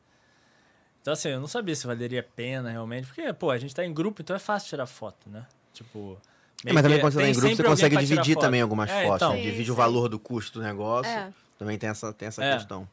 Então, 1.00 1.12
assim, 1.12 1.28
eu 1.28 1.40
não 1.40 1.46
sabia 1.46 1.74
se 1.76 1.86
valeria 1.86 2.20
a 2.20 2.22
pena 2.22 2.70
realmente, 2.70 3.06
porque, 3.06 3.30
pô, 3.34 3.50
a 3.50 3.58
gente 3.58 3.74
tá 3.74 3.84
em 3.84 3.92
grupo, 3.92 4.22
então 4.22 4.34
é 4.34 4.38
fácil 4.38 4.70
tirar 4.70 4.86
foto, 4.86 5.28
né? 5.28 5.46
Tipo. 5.72 6.18
É, 6.64 6.72
mas 6.72 6.82
também 6.82 7.00
quando 7.00 7.12
você 7.12 7.20
tá 7.20 7.28
em 7.28 7.32
grupo, 7.32 7.56
você 7.56 7.62
consegue 7.62 7.96
dividir 7.98 8.36
também 8.36 8.60
algumas 8.60 8.90
É, 8.90 9.02
fotos. 9.04 9.16
então. 9.16 9.30
né? 9.32 9.36
Sim, 9.38 9.42
Divide 9.50 9.70
o 9.70 9.74
sim. 9.74 9.78
valor 9.78 10.08
do 10.08 10.18
custo 10.18 10.58
do 10.58 10.64
negócio. 10.64 11.10
É. 11.10 11.32
Também 11.58 11.78
tem 11.78 11.90
essa, 11.90 12.12
tem 12.12 12.28
essa 12.28 12.42
É. 12.44 12.54
questão. 12.54 12.88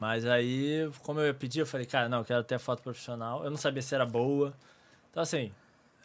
Mas 0.00 0.26
aí, 0.26 0.90
como 1.02 1.20
eu 1.20 1.26
ia 1.26 1.34
pedir, 1.34 1.60
eu 1.60 1.66
falei, 1.66 1.86
cara, 1.86 2.08
não, 2.08 2.18
eu 2.18 2.24
quero 2.24 2.42
ter 2.42 2.58
foto 2.58 2.82
profissional. 2.82 3.44
Eu 3.44 3.50
não 3.50 3.56
sabia 3.56 3.80
se 3.80 3.94
era 3.94 4.04
boa. 4.04 4.52
Então, 5.10 5.22
assim, 5.22 5.52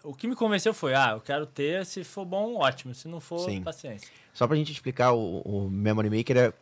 o 0.03 0.13
que 0.13 0.27
me 0.27 0.35
convenceu 0.35 0.73
foi, 0.73 0.93
ah, 0.93 1.11
eu 1.13 1.21
quero 1.21 1.45
ter, 1.45 1.85
se 1.85 2.03
for 2.03 2.23
bom, 2.23 2.55
ótimo. 2.55 2.93
Se 2.93 3.07
não 3.07 3.19
for, 3.19 3.39
Sim. 3.39 3.61
paciência. 3.63 4.07
Só 4.33 4.47
pra 4.47 4.55
gente 4.55 4.71
explicar, 4.71 5.11
o, 5.11 5.39
o 5.41 5.69
Memory 5.69 6.09
Maker 6.09 6.37
é 6.37 6.53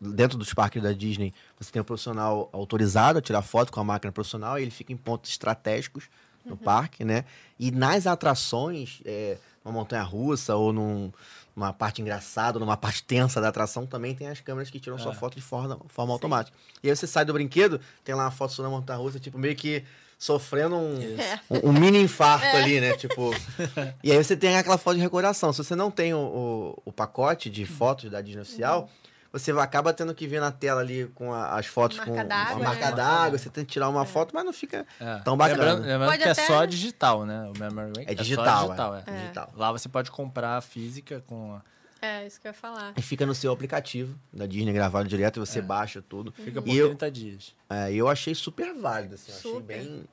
dentro 0.00 0.36
dos 0.36 0.52
parques 0.52 0.82
da 0.82 0.92
Disney, 0.92 1.32
você 1.58 1.70
tem 1.70 1.80
um 1.80 1.84
profissional 1.84 2.48
autorizado 2.52 3.18
a 3.18 3.22
tirar 3.22 3.42
foto 3.42 3.72
com 3.72 3.80
a 3.80 3.84
máquina 3.84 4.10
profissional 4.12 4.58
e 4.58 4.62
ele 4.62 4.70
fica 4.70 4.92
em 4.92 4.96
pontos 4.96 5.30
estratégicos 5.30 6.08
no 6.44 6.56
parque, 6.56 7.04
né? 7.04 7.24
E 7.58 7.70
nas 7.70 8.06
atrações, 8.06 9.00
é, 9.04 9.36
uma 9.64 9.72
montanha 9.72 10.02
russa 10.02 10.54
ou 10.56 10.72
num- 10.72 11.12
numa 11.54 11.72
parte 11.72 12.00
engraçada, 12.00 12.58
ou 12.58 12.64
numa 12.64 12.76
parte 12.76 13.02
tensa 13.04 13.40
da 13.40 13.48
atração, 13.48 13.86
também 13.86 14.14
tem 14.14 14.26
as 14.28 14.40
câmeras 14.40 14.70
que 14.70 14.80
tiram 14.80 14.98
sua 14.98 15.12
É. 15.12 15.14
foto 15.14 15.34
de 15.36 15.42
forma, 15.42 15.78
forma 15.88 16.12
automática. 16.12 16.56
E 16.82 16.88
aí 16.90 16.96
você 16.96 17.06
sai 17.06 17.24
do 17.24 17.32
brinquedo, 17.32 17.80
tem 18.04 18.14
lá 18.14 18.24
uma 18.24 18.30
foto 18.30 18.52
sua 18.54 18.64
na 18.64 18.70
montanha 18.70 18.98
russa, 18.98 19.20
tipo, 19.20 19.38
meio 19.38 19.54
que 19.54 19.84
sofrendo 20.18 20.76
um, 20.76 20.98
É. 21.18 21.40
um, 21.50 21.70
um 21.70 21.72
mini 21.72 22.00
infarto 22.00 22.46
ali, 22.56 22.80
né? 22.80 22.96
Tipo. 22.96 23.30
E 24.02 24.10
aí 24.12 24.22
você 24.22 24.36
tem 24.36 24.56
aquela 24.56 24.78
foto 24.78 24.94
de 24.96 25.02
recordação. 25.02 25.52
Se 25.52 25.62
você 25.62 25.74
não 25.76 25.90
tem 25.90 26.14
o, 26.14 26.18
o, 26.18 26.82
o 26.86 26.92
pacote 26.92 27.50
de 27.50 27.66
fotos 27.66 28.10
da 28.10 28.20
Disney 28.20 28.42
oficial, 28.42 28.88
você 29.32 29.50
acaba 29.52 29.92
tendo 29.94 30.14
que 30.14 30.26
ver 30.26 30.40
na 30.40 30.52
tela 30.52 30.80
ali 30.82 31.06
com 31.14 31.32
a- 31.32 31.56
as 31.58 31.66
fotos 31.66 31.96
Marca 31.96 32.12
com 32.12 32.20
a 32.20 32.24
né? 32.24 32.54
marca 32.64 32.90
d'água. 32.90 33.38
Você 33.38 33.48
tem 33.48 33.64
que 33.64 33.72
tirar 33.72 33.88
uma 33.88 34.04
foto, 34.04 34.34
mas 34.34 34.44
não 34.44 34.52
fica 34.52 34.86
É. 35.00 35.16
tão 35.20 35.36
bacana. 35.36 35.58
Lembrando, 35.64 35.80
lembrando 35.86 36.10
Pode 36.10 36.22
que 36.22 36.28
é 36.28 36.32
até- 36.32 36.46
só 36.46 36.64
digital, 36.66 37.24
né? 37.24 37.50
O 37.54 37.58
Memory. 37.58 37.92
É 38.06 38.08
só 38.08 38.22
digital, 38.22 38.64
digital, 38.66 38.94
é. 38.96 39.02
é. 39.06 39.20
digital. 39.22 39.52
Lá 39.56 39.72
você 39.72 39.88
pode 39.88 40.10
comprar 40.10 40.58
a 40.58 40.60
física 40.60 41.22
com... 41.26 41.54
a- 41.54 41.62
É, 42.04 42.26
isso 42.26 42.40
que 42.40 42.46
eu 42.48 42.50
ia 42.50 42.54
falar. 42.54 42.92
E 42.96 43.00
fica 43.02 43.24
no 43.24 43.32
seu 43.34 43.52
aplicativo 43.52 44.18
da 44.32 44.44
Disney 44.44 44.72
gravado 44.72 45.08
direto, 45.08 45.36
e 45.36 45.40
você 45.40 45.60
É. 45.60 45.62
baixa 45.62 46.02
tudo. 46.06 46.32
Fica 46.32 46.60
por 46.60 46.68
E 46.68 46.76
eu, 46.76 46.88
30 46.88 47.08
dias. 47.10 47.54
é, 47.70 47.92
e 47.92 47.96
eu 47.98 48.08
achei 48.08 48.34
super 48.34 48.74
válido, 48.74 49.14
assim. 49.14 49.30
eu 49.30 49.38
Achei 49.38 49.52
Super. 49.52 49.78
bem. 49.78 50.04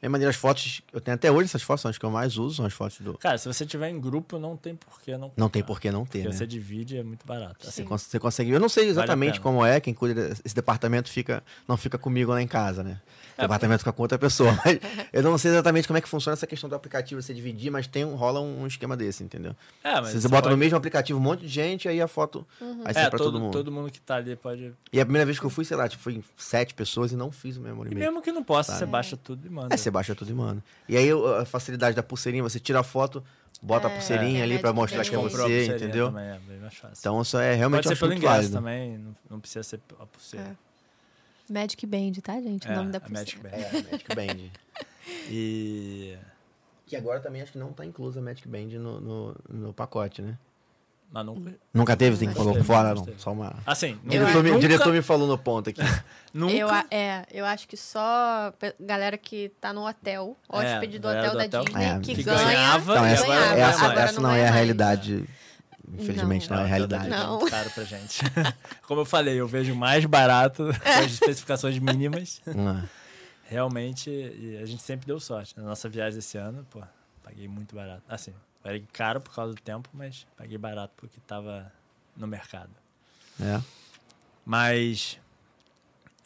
Bem 0.00 0.10
maneiro. 0.10 0.30
As 0.30 0.36
fotos. 0.36 0.82
Eu 0.92 1.00
tenho 1.00 1.14
até 1.14 1.30
hoje 1.30 1.44
essas 1.46 1.62
fotos, 1.62 1.80
são 1.82 1.90
as 1.90 1.96
que 1.98 2.04
eu 2.04 2.10
mais 2.10 2.36
uso, 2.36 2.56
são 2.56 2.66
as 2.66 2.72
fotos 2.72 3.00
do. 3.00 3.16
Cara, 3.18 3.38
se 3.38 3.46
você 3.48 3.64
tiver 3.64 3.88
em 3.88 3.98
grupo, 4.00 4.38
não 4.38 4.56
tem 4.56 4.74
por 4.76 5.00
que 5.00 5.12
não 5.16 5.32
Não 5.36 5.48
tem 5.48 5.62
comprar. 5.62 5.74
por 5.74 5.80
que 5.80 5.90
não 5.90 6.04
ter, 6.04 6.18
Porque 6.20 6.28
né? 6.28 6.34
você 6.36 6.46
divide, 6.46 6.98
é 6.98 7.02
muito 7.02 7.26
barato. 7.26 7.56
Você, 7.64 7.68
Assim, 7.68 7.84
cons- 7.84 8.02
você 8.02 8.18
consegue. 8.18 8.50
Eu 8.50 8.60
não 8.60 8.68
sei 8.68 8.88
exatamente 8.88 9.32
pena. 9.34 9.42
como 9.42 9.64
é, 9.64 9.80
quem 9.80 9.94
cuida 9.94 10.28
desse 10.28 10.54
departamento 10.54 11.10
fica, 11.10 11.42
não 11.66 11.76
fica 11.76 11.96
comigo 11.98 12.30
lá 12.30 12.40
em 12.42 12.46
casa, 12.46 12.82
né? 12.84 13.00
O 13.38 13.42
É, 13.42 13.44
departamento 13.44 13.80
fica 13.80 13.92
com 13.92 14.02
outra 14.02 14.18
pessoa. 14.18 14.50
Mas 14.64 14.78
eu 15.12 15.22
não 15.22 15.36
sei 15.36 15.50
exatamente 15.50 15.86
como 15.86 15.98
é 15.98 16.00
que 16.00 16.08
funciona 16.08 16.32
essa 16.34 16.46
questão 16.46 16.70
do 16.70 16.74
aplicativo, 16.74 17.20
você 17.20 17.34
dividir, 17.34 17.70
mas 17.70 17.86
tem 17.86 18.04
um, 18.04 18.14
rola 18.14 18.40
um 18.40 18.66
esquema 18.66 18.96
desse, 18.96 19.22
entendeu? 19.22 19.54
é, 19.84 20.00
mas 20.00 20.10
você, 20.12 20.28
bota 20.28 20.48
no 20.48 20.54
pode- 20.54 20.56
mesmo 20.56 20.76
aplicativo 20.78 21.18
um 21.18 21.22
monte 21.22 21.40
de 21.42 21.48
gente, 21.48 21.86
aí 21.88 22.00
a 22.00 22.08
foto 22.08 22.46
vai 22.82 22.94
ser 22.94 23.00
É, 23.00 23.10
pra 23.10 23.18
todo, 23.18 23.32
todo 23.32 23.40
mundo. 23.40 23.52
todo 23.52 23.70
mundo 23.72 23.90
que 23.90 24.00
tá 24.00 24.16
ali 24.16 24.34
pode... 24.36 24.72
E 24.92 25.00
a 25.00 25.04
primeira 25.04 25.26
vez 25.26 25.38
que 25.38 25.44
eu 25.44 25.50
fui, 25.50 25.64
sei 25.64 25.76
lá, 25.76 25.86
tipo, 25.88 26.02
fui 26.02 26.22
sete 26.36 26.72
pessoas 26.74 27.12
e 27.12 27.16
não 27.16 27.30
fiz 27.30 27.56
o 27.56 27.60
memory 27.60 27.92
E 27.92 27.94
mesmo 27.94 28.22
que 28.22 28.32
não 28.32 28.42
possa, 28.42 28.72
Sabe? 28.72 28.78
você 28.80 28.86
baixa 28.86 29.16
tudo 29.16 29.46
e 29.46 29.50
manda. 29.50 29.74
É, 29.74 29.76
você 29.76 29.90
baixa 29.90 30.14
tudo 30.14 30.30
e 30.30 30.34
manda. 30.34 30.64
E 30.88 30.96
aí 30.96 31.08
a 31.40 31.44
facilidade 31.44 31.94
da 31.94 32.02
pulseirinha, 32.02 32.42
você 32.42 32.58
tira 32.58 32.80
a 32.80 32.82
foto, 32.82 33.22
bota 33.60 33.86
a 33.88 33.90
pulseirinha 33.90 34.40
é, 34.40 34.42
ali 34.42 34.52
Magic 34.54 34.62
pra 34.62 34.72
mostrar 34.72 35.04
que 35.04 35.14
é 35.14 35.18
você, 35.18 35.66
entendeu? 35.66 36.06
Também, 36.08 36.24
é 36.28 36.38
bem 36.38 36.58
mais 36.58 36.74
fácil. 36.74 36.96
Então 36.98 37.20
isso 37.20 37.36
é 37.38 37.54
realmente 37.54 37.82
pode 37.84 37.96
ser 37.96 38.00
pelo 38.00 38.12
ingresso 38.14 38.34
válido. 38.34 38.52
também, 38.54 38.96
não, 38.98 39.16
não 39.30 39.40
precisa 39.40 39.62
ser 39.62 39.80
a 40.00 40.06
pulseira. 40.06 40.56
É. 41.48 41.52
Magic 41.52 41.86
Band, 41.86 42.12
tá, 42.22 42.40
gente? 42.40 42.66
É, 42.68 42.72
o 42.72 42.76
nome 42.76 42.92
da 42.92 43.00
pulseira. 43.00 43.24
Magic 43.24 43.38
Band. 43.42 43.78
É, 43.78 43.82
Magic 43.92 44.14
Band. 44.14 44.50
E... 45.30 46.16
Que 46.86 46.96
agora 46.96 47.20
também 47.20 47.40
acho 47.42 47.52
que 47.52 47.58
não 47.58 47.72
tá 47.72 47.84
inclusa 47.84 48.18
a 48.20 48.22
Magic 48.22 48.46
Band 48.48 48.66
no, 48.78 49.00
no, 49.00 49.36
no 49.48 49.72
pacote, 49.72 50.20
né? 50.22 50.36
Mas 51.12 51.24
nunca... 51.24 51.54
Nunca 51.72 51.96
teve, 51.96 52.16
tem 52.16 52.28
que 52.28 52.34
Nunca 52.34 52.44
pôr 52.44 52.52
teve, 52.54 52.64
fora, 52.66 52.94
não. 52.94 53.04
teve. 53.04 53.20
Só 53.20 53.32
uma. 53.32 53.54
Assim, 53.64 53.92
O 53.92 53.96
nunca... 53.96 54.10
diretor, 54.10 54.42
me, 54.42 54.50
o 54.50 54.52
nunca, 54.54 54.60
diretor 54.68 54.92
me 54.92 55.02
falou 55.02 55.28
no 55.28 55.38
ponto 55.38 55.70
aqui. 55.70 55.80
nunca... 56.34 56.52
Eu, 56.54 56.68
é, 56.90 57.24
eu 57.32 57.44
acho 57.44 57.68
que 57.68 57.76
só 57.76 58.52
galera 58.80 59.16
que 59.16 59.50
tá 59.60 59.72
no 59.72 59.86
hotel, 59.88 60.36
hóspede 60.48 60.98
do 60.98 61.06
galera 61.08 61.28
hotel 61.28 61.32
do 61.32 61.50
da 61.50 61.60
hotel. 61.60 61.64
Disney, 61.64 61.84
É, 61.84 61.98
que, 62.00 62.14
que 62.16 62.22
ganha. 62.24 62.44
ganhava, 62.44 62.92
Então, 62.92 63.04
essa, 63.06 63.24
agora 63.24 63.40
ganhava. 63.40 63.56
não 63.56 63.66
essa, 63.68 64.00
essa 64.00 64.20
não 64.20 64.22
não 64.28 64.30
é 64.34 64.40
a 64.40 64.42
mais. 64.44 64.54
realidade. 64.54 65.24
Infelizmente 65.94 66.50
não, 66.50 66.56
é 66.56 66.60
a 66.60 66.62
o 66.62 66.66
hotel 66.66 66.86
da 66.88 66.98
realidade. 66.98 67.02
Disney 67.04 67.16
é 67.16 67.26
Não. 67.26 67.38
muito 67.38 67.50
caro 67.50 67.70
pra 67.70 67.84
gente. 67.84 68.20
Como 68.86 69.00
eu 69.00 69.04
falei, 69.04 69.40
eu 69.40 69.46
vejo 69.48 69.74
mais 69.74 70.04
barato, 70.04 70.64
com 70.64 70.88
as 70.88 71.12
especificações 71.12 71.78
mínimas. 71.78 72.40
Não 72.46 72.78
é. 72.78 72.84
Realmente, 73.48 74.10
e 74.10 74.58
a 74.60 74.66
gente 74.66 74.82
sempre 74.82 75.06
deu 75.06 75.20
sorte. 75.20 75.56
Na 75.56 75.62
nossa 75.62 75.88
viagem 75.88 76.18
esse 76.18 76.36
ano, 76.36 76.66
pô, 76.68 76.82
Paguei 77.26 77.48
muito 77.48 77.74
barato. 77.74 78.04
Assim, 78.08 78.32
paguei 78.62 78.86
caro 78.92 79.20
por 79.20 79.34
causa 79.34 79.52
do 79.52 79.60
tempo, 79.60 79.90
mas 79.92 80.24
paguei 80.36 80.56
barato 80.56 80.94
porque 80.96 81.18
tava 81.26 81.72
no 82.16 82.24
mercado. 82.24 82.70
É. 83.40 83.60
Mas. 84.44 85.18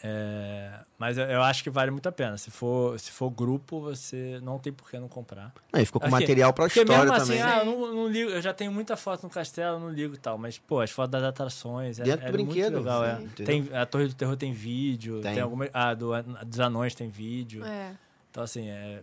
É, 0.03 0.81
mas 0.99 1.19
eu, 1.19 1.25
eu 1.25 1.43
acho 1.43 1.63
que 1.63 1.69
vale 1.69 1.91
muito 1.91 2.09
a 2.09 2.13
pena. 2.13 2.39
Se 2.39 2.51
for, 2.51 2.99
se 2.99 3.11
for 3.11 3.31
grupo, 3.31 3.81
você 3.81 4.41
não 4.43 4.59
tem 4.59 4.73
por 4.73 4.91
que 4.91 4.99
não 4.99 5.09
comprar. 5.09 5.53
Aí 5.73 5.85
ficou 5.85 6.01
com 6.01 6.09
material 6.09 6.53
pra 6.55 6.67
história 6.67 6.91
mesmo 6.91 7.17
também. 7.17 7.43
assim, 7.43 7.51
ah, 7.51 7.59
eu 7.59 7.67
não, 7.67 7.95
não 7.95 8.09
ligo, 8.09 8.31
eu 8.31 8.41
já 8.41 8.55
tenho 8.55 8.73
muita 8.73 8.97
foto 8.97 9.23
no 9.25 9.31
castelo, 9.31 9.77
eu 9.77 9.81
não 9.81 9.91
ligo 9.91 10.15
e 10.15 10.19
tal. 10.19 10.39
Mas, 10.39 10.59
pô, 10.59 10.81
as 10.81 10.91
fotos 10.91 11.11
das 11.13 11.23
atrações. 11.23 12.01
É, 12.01 12.05
Dentro 12.05 12.23
do 12.23 12.29
é 12.29 12.33
brinquedo, 12.33 12.73
Muito 12.73 12.85
legal, 12.85 13.05
é. 13.05 13.17
sim? 13.19 13.45
Tem, 13.45 13.69
a 13.75 13.85
Torre 13.85 14.09
do 14.09 14.15
Terror 14.15 14.37
tem 14.37 14.53
vídeo, 14.53 15.21
Tem. 15.21 15.35
tem, 15.35 15.43
alguma. 15.43 15.69
Ah, 15.73 15.93
do, 15.93 16.11
dos 16.47 16.61
anões 16.61 16.95
tem 16.95 17.09
vídeo. 17.11 17.65
É. 17.65 17.95
Então, 18.31 18.43
assim, 18.43 18.69
é, 18.71 19.03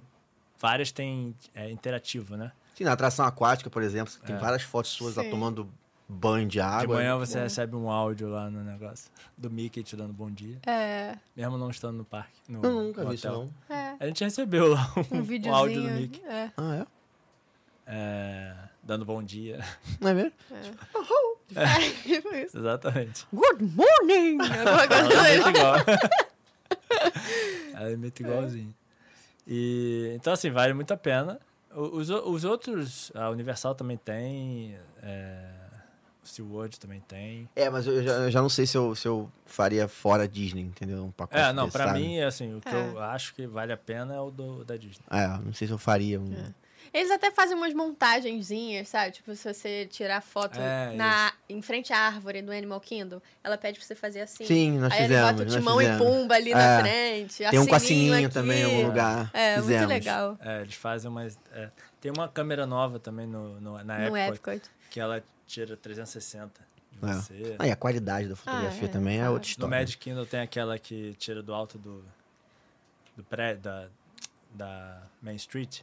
várias 0.60 0.92
tem 0.92 1.36
é, 1.54 1.70
interativo, 1.70 2.36
né? 2.36 2.52
Sim, 2.76 2.86
na 2.86 2.94
atração 2.94 3.26
aquática, 3.26 3.70
por 3.70 3.84
exemplo, 3.84 4.14
tem 4.26 4.36
É. 4.36 4.40
várias 4.40 4.62
fotos 4.64 4.92
suas 4.92 5.16
tomando 5.16 5.70
banho 6.08 6.48
de 6.48 6.60
água. 6.60 6.82
De 6.82 7.04
manhã 7.04 7.18
você 7.18 7.40
recebe 7.40 7.76
um 7.76 7.90
áudio 7.90 8.30
lá 8.30 8.50
no 8.50 8.64
negócio 8.64 9.12
do 9.38 9.50
Mickey 9.50 9.84
te 9.84 9.96
dando 9.96 10.14
bom 10.14 10.30
dia. 10.32 10.58
É. 10.66 11.18
Mesmo 11.36 11.58
não 11.58 11.70
estando 11.70 11.98
no 11.98 12.06
parque. 12.06 12.40
No, 12.48 12.64
Eu 12.64 12.72
nunca 12.72 13.04
no 13.04 13.10
vi 13.10 13.16
isso, 13.16 13.28
hotel. 13.28 13.50
não. 13.70 13.76
É. 13.76 13.96
A 14.00 14.06
gente 14.08 14.24
recebeu 14.24 14.68
lá 14.74 14.92
Um 15.12 15.18
um, 15.18 15.50
um 15.50 15.56
áudio 15.56 15.82
do 15.82 15.90
Mickey. 15.90 16.22
É. 16.26 16.52
Ah, 16.58 16.76
é? 16.76 16.86
é, 17.88 18.56
dando 18.84 19.06
bom 19.06 19.22
dia. 19.24 19.64
Não 20.00 20.10
é 20.10 20.14
mesmo? 20.14 20.32
É, 21.56 21.80
tipo 22.04 22.34
isso. 22.36 22.58
Exatamente. 22.58 23.26
Good 23.34 23.64
morning! 23.64 24.38
Ela 24.52 24.84
assim. 24.84 25.34
imita 25.34 25.50
igual. 25.50 25.76
Ela 27.74 27.92
imita 27.92 28.22
igualzinho. 28.22 28.76
E, 29.46 30.12
então, 30.16 30.34
assim, 30.34 30.52
vale 30.52 30.74
muito 30.74 30.94
a 30.94 30.98
pena. 30.98 31.40
Os, 31.74 32.10
os 32.10 32.44
outros, 32.44 33.12
a 33.16 33.30
Universal 33.30 33.76
também 33.76 33.98
tem, 33.98 34.76
é, 35.02 35.48
SeaWorld 36.28 36.80
também 36.80 37.00
tem. 37.08 37.50
É, 37.56 37.70
mas 37.70 37.88
eu 37.88 38.04
já, 38.04 38.12
eu 38.14 38.32
já 38.32 38.42
não 38.42 38.50
sei 38.50 38.66
se 38.68 38.78
eu, 38.78 38.94
se 38.96 39.08
eu 39.08 39.32
faria 39.46 39.88
fora 39.88 40.28
Disney, 40.28 40.62
entendeu? 40.62 41.04
Um 41.06 41.12
pacote 41.12 41.40
É, 41.42 41.54
não, 41.54 41.70
sabe? 41.72 42.00
mim, 42.00 42.20
assim, 42.22 42.56
o 42.56 42.62
que 42.62 42.70
É. 42.70 42.74
eu 42.74 43.02
acho 43.02 43.34
que 43.34 43.48
vale 43.48 43.72
a 43.74 43.78
pena 43.78 44.14
é 44.16 44.20
o 44.20 44.30
do, 44.32 44.64
da 44.66 44.76
Disney. 44.78 45.04
É, 45.10 45.28
não 45.44 45.54
sei 45.54 45.68
se 45.68 45.74
eu 45.74 45.78
faria 45.78 46.20
um... 46.20 46.34
Eles 46.94 47.12
até 47.12 47.30
fazem 47.30 47.56
umas 47.56 47.74
montagenzinhas, 47.74 48.88
sabe? 48.88 49.12
Tipo, 49.12 49.36
se 49.36 49.54
você 49.54 49.86
tirar 49.88 50.22
foto 50.22 50.58
É, 50.58 50.94
na, 50.96 51.34
em 51.50 51.62
frente 51.62 51.92
à 51.92 52.00
árvore 52.00 52.42
do 52.42 52.52
Animal 52.52 52.80
Kingdom, 52.80 53.22
ela 53.44 53.58
pede 53.58 53.78
pra 53.78 53.86
você 53.86 53.94
fazer 53.94 54.22
assim. 54.22 54.46
Sim, 54.46 54.80
nós 54.80 54.94
Aí 54.94 55.00
ele 55.00 55.08
fizemos, 55.10 55.32
bota 55.32 55.44
o 55.44 55.46
timão 55.46 55.82
e 55.82 55.98
pumba 55.98 56.36
ali 56.36 56.52
É. 56.52 56.56
na 56.56 56.80
frente. 56.80 57.44
Tem 57.50 57.60
um 57.60 57.66
com 57.68 57.76
a 57.76 57.80
também 58.30 58.62
em 58.62 58.64
algum 58.64 58.88
lugar. 58.88 59.30
É, 59.34 59.56
Fizemos. 59.56 59.78
muito 59.80 59.90
legal. 59.90 60.38
É, 60.40 60.62
eles 60.62 60.76
fazem 60.76 61.12
umas... 61.12 61.38
é, 61.52 61.70
tem 62.00 62.10
uma 62.12 62.28
câmera 62.30 62.66
nova 62.66 63.00
também 63.00 63.28
no, 63.28 63.60
no- 63.60 63.84
na 63.84 64.10
No 64.10 64.18
Epcot, 64.18 64.56
Epcot. 64.56 64.70
que 64.90 65.00
ela 65.00 65.22
tira 65.48 65.76
360 65.78 66.62
de 66.92 66.98
É. 67.10 67.14
você. 67.14 67.56
Ah, 67.58 67.68
e 67.68 67.72
a 67.72 67.76
qualidade 67.76 68.28
da 68.28 68.36
fotografia 68.36 68.82
Ah, 68.84 68.86
é, 68.86 68.88
também 68.92 69.16
é 69.16 69.20
claro. 69.20 69.34
outra 69.34 69.48
No 69.48 69.52
história. 69.52 69.80
Magic 69.80 69.98
Kingdom 69.98 70.26
tem 70.26 70.40
aquela 70.42 70.78
que 70.78 71.14
tira 71.16 71.42
do 71.42 71.54
alto 71.54 71.78
do, 71.80 72.04
do 73.16 73.24
prédio, 73.24 73.62
da, 73.64 73.88
da 74.52 75.02
Main 75.22 75.36
Street. 75.36 75.82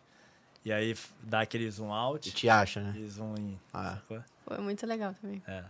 E 0.65 0.73
aí 0.73 0.97
dá 1.23 1.41
aquele 1.43 1.71
zoom 1.71 1.89
E 1.89 1.93
out 1.93 2.31
te 2.33 2.49
acha, 2.49 2.81
né? 2.81 2.95
e 2.99 3.07
zoom 3.09 3.35
in. 3.37 3.59
Ah. 3.73 3.97
sacou? 3.97 4.23
Foi 4.47 4.59
muito 4.59 4.87
legal 4.87 5.15
também. 5.21 5.43
É. 5.47 5.65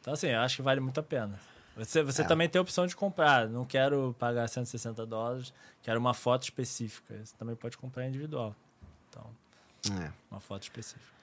Então, 0.00 0.12
assim, 0.14 0.28
eu 0.28 0.40
acho 0.40 0.56
que 0.56 0.62
vale 0.62 0.80
muito 0.80 0.98
a 1.00 1.02
pena. 1.02 1.38
Você, 1.76 2.00
É. 2.00 2.02
você 2.02 2.24
também 2.24 2.48
tem 2.48 2.58
a 2.58 2.62
opção 2.62 2.86
de 2.86 2.94
comprar. 2.96 3.48
Não 3.48 3.64
quero 3.64 4.14
pagar 4.18 4.48
160 4.48 5.04
dólares, 5.06 5.52
quero 5.82 5.98
uma 5.98 6.14
foto 6.14 6.44
específica. 6.44 7.14
Você 7.24 7.34
também 7.36 7.54
pode 7.56 7.76
comprar 7.76 8.06
individual. 8.06 8.54
Então, 9.08 9.30
É. 10.00 10.12
uma 10.30 10.40
foto 10.40 10.62
específica. 10.62 11.19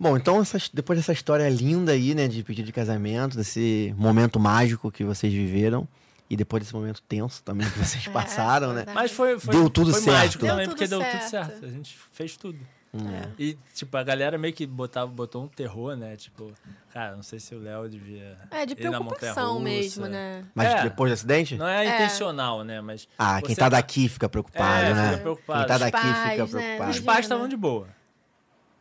Bom, 0.00 0.16
então 0.16 0.40
essas- 0.40 0.68
depois 0.72 0.98
dessa 0.98 1.12
história 1.12 1.48
linda 1.48 1.92
aí, 1.92 2.14
né, 2.14 2.28
de 2.28 2.42
pedido 2.42 2.66
de 2.66 2.72
casamento, 2.72 3.36
desse 3.36 3.94
momento 3.98 4.38
mágico 4.38 4.92
que 4.92 5.02
vocês 5.04 5.32
viveram 5.32 5.88
e 6.30 6.36
depois 6.36 6.62
desse 6.62 6.74
momento 6.74 7.02
tenso 7.02 7.42
também 7.42 7.68
que 7.68 7.78
vocês 7.78 8.06
É, 8.06 8.10
passaram, 8.10 8.72
né? 8.72 8.84
Mas 8.94 9.10
foi, 9.10 9.38
foi, 9.40 9.52
Deu 9.54 9.68
tudo 9.68 9.90
foi 9.92 10.00
certo. 10.02 10.16
mágico 10.16 10.42
Deu 10.44 10.52
também, 10.52 10.66
tudo 10.66 10.74
porque 10.76 10.86
deu 10.88 11.00
tudo 11.00 11.10
certo. 11.10 11.30
certo. 11.50 11.64
A 11.64 11.68
gente 11.70 11.98
fez 12.12 12.36
tudo. 12.36 12.58
É. 12.94 13.28
E, 13.38 13.58
tipo, 13.74 13.94
a 13.98 14.02
galera 14.02 14.38
meio 14.38 14.54
que 14.54 14.66
botava, 14.66 15.06
botou 15.10 15.44
um 15.44 15.46
terror, 15.48 15.94
né? 15.94 16.16
Tipo, 16.16 16.50
cara, 16.90 17.14
não 17.14 17.22
sei 17.22 17.38
se 17.38 17.54
o 17.54 17.58
Léo 17.60 17.86
devia. 17.86 18.38
É, 18.50 18.64
de 18.64 18.74
preocupação 18.74 19.60
mesmo, 19.60 20.06
né? 20.06 20.44
Mas 20.54 20.68
É. 20.72 20.82
depois 20.84 21.10
do 21.10 21.14
acidente? 21.14 21.54
Não 21.56 21.68
é, 21.68 21.84
É. 21.86 21.94
intencional, 21.96 22.64
né? 22.64 22.80
Mas. 22.80 23.06
Ah, 23.18 23.42
quem 23.42 23.54
você 23.54 23.60
tá 23.60 23.68
daqui 23.68 24.08
fica 24.08 24.26
preocupado, 24.26 24.86
É, 24.86 24.94
né? 24.94 25.08
fica 25.10 25.20
preocupado. 25.22 25.58
Quem 25.60 25.68
tá 25.68 25.74
Os 25.74 25.80
daqui 25.80 25.92
pais, 26.00 26.16
fica 26.16 26.36
né? 26.36 26.42
Os 26.44 26.50
preocupado. 26.50 26.82
Imagina. 26.84 27.04
pais 27.06 27.24
estavam 27.26 27.48
de 27.48 27.56
boa. 27.58 27.88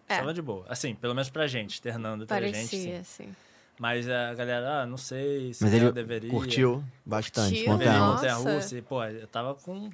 É. 0.09 0.13
Estavam 0.13 0.34
de 0.34 0.41
boa. 0.41 0.65
Assim, 0.69 0.95
pelo 0.95 1.13
menos 1.13 1.29
pra 1.29 1.47
gente, 1.47 1.71
externando 1.75 2.25
pra 2.25 2.39
gente. 2.41 2.53
Parecia, 2.53 2.79
Sim. 3.03 3.23
assim. 3.23 3.35
Mas 3.79 4.09
a 4.09 4.34
galera, 4.34 4.81
ah, 4.81 4.85
não 4.88 4.97
sei 4.97 5.53
se 5.53 5.63
Mas 5.63 5.71
eu 5.73 5.79
ele 5.79 5.91
deveria. 5.91 6.29
curtiu 6.31 6.84
bastante. 7.05 7.53
Curtiu, 7.57 7.71
montanha 7.73 7.99
montanha 7.99 8.34
russa. 8.35 8.75
E, 8.77 8.81
pô, 8.81 9.03
eu 9.03 9.27
tava 9.27 9.53
com. 9.53 9.89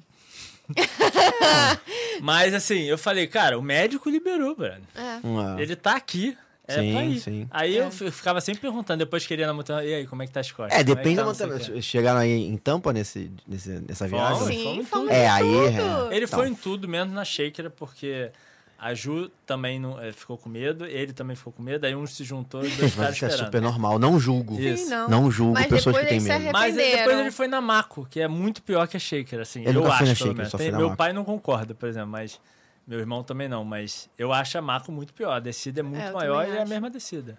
Mas 2.22 2.54
assim, 2.54 2.82
eu 2.84 2.96
falei, 2.96 3.26
cara, 3.26 3.58
o 3.58 3.62
médico 3.62 4.08
liberou, 4.08 4.56
Brano. 4.56 4.84
É. 4.94 5.00
Ah, 5.22 5.56
Ele 5.58 5.76
tá 5.76 5.96
aqui. 5.96 6.36
É 6.66 6.76
Sim, 6.80 6.92
pra 6.94 7.04
ir. 7.04 7.20
sim. 7.20 7.46
Aí 7.50 7.76
É. 7.76 7.80
eu 7.84 7.90
ficava 7.90 8.40
sempre 8.40 8.62
perguntando, 8.62 9.00
depois 9.04 9.26
que 9.26 9.34
ele 9.34 9.42
ia 9.42 9.46
na 9.46 9.52
montanha, 9.52 9.86
e 9.86 9.92
aí, 9.96 10.06
como 10.06 10.22
é 10.22 10.26
que 10.26 10.32
tá 10.32 10.40
as 10.40 10.50
costas? 10.50 10.80
É, 10.80 10.82
Como 10.82 10.96
depende 10.96 11.16
da 11.16 11.24
tá 11.26 11.34
sei 11.34 11.46
montanha. 11.46 11.60
o 11.62 11.66
quê?" 11.66 11.72
Vocês 11.72 11.84
Chegaram 11.84 12.20
aí 12.20 12.30
em 12.32 12.56
Tampa 12.56 12.90
nesse, 12.90 13.30
nesse, 13.46 13.68
nessa 13.86 14.08
viagem? 14.08 14.38
Fomos. 14.38 14.46
Sim, 14.54 14.64
fomos 14.64 14.88
fomos 14.88 15.08
tudo. 15.08 15.10
É, 15.12 15.24
em 15.24 15.28
aí, 15.28 15.42
tudo. 15.76 16.12
Ele 16.14 16.24
Então. 16.24 16.38
foi 16.38 16.48
em 16.48 16.54
tudo, 16.54 16.88
menos 16.88 17.12
na 17.12 17.22
shaker, 17.22 17.70
porque 17.70 18.30
a 18.78 18.92
Ju 18.94 19.30
também 19.46 19.78
não, 19.78 20.00
eh, 20.00 20.12
ficou 20.12 20.36
com 20.36 20.48
medo, 20.48 20.84
ele 20.84 21.12
também 21.12 21.34
ficou 21.36 21.52
com 21.52 21.62
medo, 21.62 21.84
aí 21.86 21.94
um 21.94 22.06
se 22.06 22.22
juntou 22.24 22.60
e 22.64 22.68
dois 22.68 22.90
ficaram 22.90 23.08
Mas 23.08 23.16
isso 23.16 23.24
é 23.24 23.30
super 23.30 23.62
normal. 23.62 23.98
Não 23.98 24.18
julgo. 24.20 24.60
Isso. 24.60 24.84
Sim, 24.84 24.90
não. 24.90 25.08
Não 25.08 25.30
julgo 25.30 25.54
Mas 25.54 25.66
pessoas 25.66 25.96
que 25.98 26.06
têm 26.06 26.20
medo. 26.20 26.52
Mas 26.52 26.74
depois 26.74 27.18
ele 27.18 27.30
foi 27.30 27.48
na 27.48 27.60
Mako, 27.60 28.06
que 28.10 28.20
é 28.20 28.28
muito 28.28 28.62
pior 28.62 28.86
que 28.88 28.96
a 28.96 29.00
Shaker, 29.00 29.40
assim. 29.40 29.64
Eu 29.64 29.72
eu 29.72 29.86
acho, 29.90 30.04
pelo 30.04 30.14
Shaker, 30.16 30.58
menos. 30.58 30.78
meu 30.78 30.96
pai 30.96 31.12
não 31.12 31.24
concorda, 31.24 31.74
por 31.74 31.88
exemplo, 31.88 32.08
mas 32.10 32.40
meu 32.86 32.98
irmão 32.98 33.22
também 33.22 33.48
não. 33.48 33.64
Mas 33.64 34.08
eu 34.18 34.32
acho 34.32 34.58
a 34.58 34.62
Mako 34.62 34.92
muito 34.92 35.14
pior. 35.14 35.32
A 35.32 35.40
descida 35.40 35.80
é 35.80 35.82
muito 35.82 36.02
eu 36.04 36.12
maior 36.12 36.46
e 36.46 36.50
é 36.56 36.62
a 36.62 36.66
mesma 36.66 36.90
descida. 36.90 37.38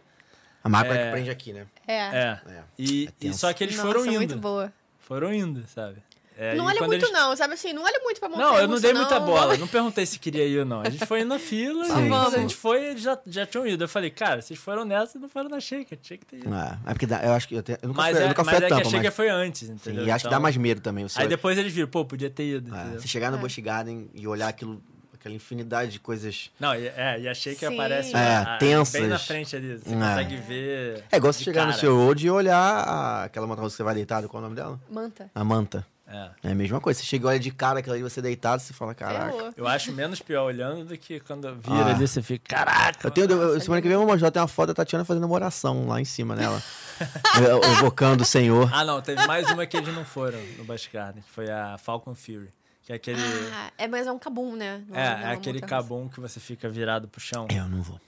A 0.63 0.69
mágoa 0.69 0.95
é 0.95 0.97
que 0.97 1.03
É. 1.03 1.11
prende 1.11 1.29
aqui, 1.29 1.53
né? 1.53 1.67
É. 1.87 1.93
É. 1.93 2.39
É. 2.47 2.63
E, 2.79 3.07
É 3.21 3.27
e 3.27 3.33
só 3.35 3.53
que 3.53 3.63
eles 3.63 3.75
Nossa, 3.77 3.87
foram 3.87 4.05
indo. 4.05 4.15
muito 4.15 4.37
boa. 4.37 4.73
Foram 4.99 5.31
indo, 5.31 5.63
sabe? 5.67 5.97
É, 6.37 6.53
não 6.55 6.65
e 6.65 6.67
olha 6.67 6.81
muito 6.87 7.05
eles- 7.05 7.11
não, 7.11 7.35
sabe 7.35 7.53
assim? 7.53 7.71
Não 7.71 7.83
olha 7.83 7.99
muito 8.03 8.19
pra 8.19 8.27
montanha 8.27 8.47
Não, 8.47 8.57
eu 8.59 8.67
não 8.67 8.79
dei 8.79 8.91
russa, 8.91 9.01
muita 9.03 9.19
não. 9.19 9.25
bola. 9.25 9.57
Não 9.57 9.67
perguntei 9.67 10.05
se 10.05 10.19
queria 10.19 10.45
ir 10.45 10.59
ou 10.59 10.65
não. 10.65 10.81
A 10.81 10.89
gente 10.89 11.05
foi 11.05 11.23
na 11.23 11.39
fila 11.39 11.85
Sim, 11.85 12.05
e 12.05 12.09
quando 12.09 12.29
sim. 12.31 12.35
a 12.35 12.39
gente 12.39 12.55
foi, 12.55 12.83
eles 12.87 13.01
já, 13.01 13.17
já 13.25 13.45
tinham 13.45 13.65
ido. 13.65 13.83
Eu 13.83 13.87
falei, 13.87 14.09
cara, 14.09 14.41
vocês 14.41 14.59
foram 14.59 14.83
nessa 14.83 15.17
e 15.17 15.21
não 15.21 15.29
foram 15.29 15.49
na 15.49 15.59
Shaker. 15.59 15.97
Tinha 15.97 16.17
que 16.17 16.25
ter 16.25 16.37
ido. 16.37 16.53
É, 16.53 16.77
é 16.87 16.93
porque 16.93 17.05
dá, 17.05 17.23
eu 17.23 17.31
acho 17.33 17.47
que 17.47 17.55
eu, 17.55 17.63
tenho, 17.63 17.77
eu 17.81 17.87
nunca 17.87 18.01
Mas, 18.01 18.11
fui, 18.11 18.19
eu 18.21 18.25
é, 18.25 18.27
nunca 18.29 18.43
fui 18.43 18.53
mas 18.53 18.61
a 18.61 18.65
é 18.65 18.67
que 18.67 18.73
a 18.73 18.83
Shaker 18.83 19.03
mas... 19.03 19.13
foi 19.15 19.29
antes, 19.29 19.67
Sim, 19.67 19.73
entendeu? 19.73 20.05
e 20.05 20.11
acho 20.11 20.23
que 20.23 20.27
Então- 20.27 20.37
dá 20.37 20.41
mais 20.41 20.57
medo 20.57 20.81
também. 20.81 21.07
Você, 21.07 21.21
Aí 21.21 21.27
depois 21.27 21.57
eles 21.57 21.71
viram, 21.71 21.87
pô, 21.87 22.03
podia 22.03 22.29
ter 22.29 22.57
ido, 22.57 22.75
é, 22.75 22.83
você 22.99 23.07
chegar 23.07 23.31
no 23.31 23.37
Busch 23.37 23.57
Garden 23.59 24.09
e 24.13 24.27
olhar 24.27 24.47
aquilo, 24.49 24.81
aquela 25.13 25.33
infinidade 25.33 25.91
de 25.93 25.99
coisas... 25.99 26.51
Não, 26.59 26.75
e- 26.75 26.87
é, 26.87 27.19
e 27.21 27.27
achei 27.29 27.53
que 27.55 27.65
Sim. 27.65 27.73
aparece 27.73 28.15
É, 28.15 28.35
a- 28.35 28.57
tensas. 28.59 28.99
bem 28.99 29.09
na 29.09 29.17
frente 29.17 29.55
ali. 29.55 29.77
Você 29.77 29.89
É. 29.89 29.93
consegue 29.97 30.35
ver. 30.37 31.03
É 31.11 31.17
igual 31.17 31.31
você 31.31 31.39
de 31.39 31.45
chegar 31.45 31.61
no 31.65 31.69
cara. 31.69 31.79
seu 31.79 31.95
road 31.95 32.27
e 32.27 32.29
olhar 32.29 32.59
a- 32.59 33.23
aquela 33.23 33.47
montanha 33.47 33.67
que 33.69 33.73
você 33.73 33.83
vai 33.83 33.95
deitado, 33.95 34.27
qual 34.27 34.41
é 34.41 34.45
o 34.45 34.49
nome 34.49 34.55
dela? 34.57 34.79
Manta. 34.89 35.31
A 35.33 35.43
manta. 35.43 35.87
É. 36.07 36.29
É 36.43 36.51
a 36.51 36.55
mesma 36.55 36.79
coisa. 36.79 36.99
Você 36.99 37.05
chega 37.05 37.25
e 37.25 37.29
olha 37.29 37.39
de 37.39 37.49
cara 37.51 37.79
aquela 37.79 37.95
ali, 37.95 38.03
você 38.03 38.21
deitado, 38.21 38.61
você 38.61 38.73
fala, 38.73 38.93
caraca. 38.93 39.51
Eu 39.57 39.67
acho 39.67 39.91
menos 39.91 40.19
pior 40.21 40.43
olhando 40.45 40.85
do 40.85 40.97
que 40.97 41.19
quando 41.19 41.53
vira 41.55 41.75
Ah. 41.75 41.95
ali 41.95 42.07
você 42.07 42.21
fica, 42.21 42.55
caraca. 42.55 43.07
Eu 43.07 43.11
tenho, 43.11 43.31
eu- 43.31 43.59
semana 43.59 43.81
que 43.81 43.87
vem 43.87 43.95
eu 43.95 44.01
vou 44.01 44.07
mostrar, 44.11 44.29
tem 44.29 44.39
uma 44.41 44.47
foto 44.47 44.67
da 44.67 44.73
Tatiana 44.75 45.03
fazendo 45.03 45.23
uma 45.25 45.33
oração 45.33 45.87
lá 45.87 45.99
em 45.99 46.05
cima 46.05 46.35
nela. 46.35 46.61
Evocando 47.79 48.23
o 48.23 48.25
Senhor. 48.25 48.69
Ah, 48.73 48.83
não, 48.85 49.01
teve 49.01 49.25
mais 49.27 49.49
uma 49.51 49.65
que 49.65 49.77
eles 49.77 49.93
não 49.93 50.05
foram 50.05 50.39
no 50.57 50.63
Busch 50.63 50.87
Garden, 50.93 51.21
que 51.23 51.29
foi 51.29 51.49
a 51.49 51.77
Falcon 51.77 52.13
Fury. 52.15 52.49
Que 52.83 52.93
é 52.93 52.95
aquele. 52.97 53.19
Ah, 53.51 53.71
é, 53.77 53.87
mas 53.87 54.05
é 54.05 54.11
um 54.11 54.19
cabum, 54.19 54.55
né? 54.55 54.83
Não 54.87 54.95
é, 54.95 55.07
é 55.07 55.15
uma 55.25 55.31
aquele 55.33 55.59
cabum 55.59 56.07
que 56.07 56.19
você 56.19 56.39
fica 56.39 56.69
virado 56.69 57.07
pro 57.07 57.19
chão. 57.19 57.47
Eu 57.51 57.67
não 57.67 57.81
vou. 57.81 57.99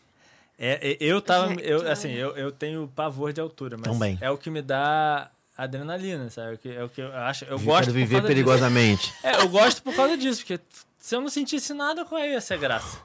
É, 0.59 0.91
é, 0.91 0.97
eu 0.99 1.19
tava. 1.19 1.53
Eu, 1.55 1.79
olha. 1.79 1.91
assim, 1.91 2.11
eu, 2.11 2.35
eu 2.37 2.51
tenho 2.51 2.87
pavor 2.95 3.33
de 3.33 3.41
altura, 3.41 3.75
mas 3.77 3.91
Também. 3.91 4.17
é 4.21 4.29
o 4.29 4.37
que 4.37 4.49
me 4.51 4.61
dá 4.61 5.29
adrenalina, 5.57 6.29
sabe? 6.29 6.59
É 6.65 6.83
o 6.83 6.89
que, 6.89 7.01
eu 7.01 7.13
acho. 7.15 7.45
Eu 7.45 7.51
Eu 7.51 7.59
gosto 7.59 7.91
viver 7.91 8.15
causa 8.15 8.21
disso. 8.21 8.27
perigosamente. 8.27 9.13
É, 9.23 9.41
eu 9.41 9.49
gosto 9.49 9.81
por 9.81 9.95
causa 9.95 10.15
disso, 10.15 10.41
porque 10.45 10.59
se 10.99 11.15
eu 11.15 11.21
não 11.21 11.29
sentisse 11.29 11.73
nada, 11.73 12.05
qual 12.05 12.21
ia 12.21 12.39
ser 12.39 12.53
a 12.55 12.57
graça? 12.57 12.99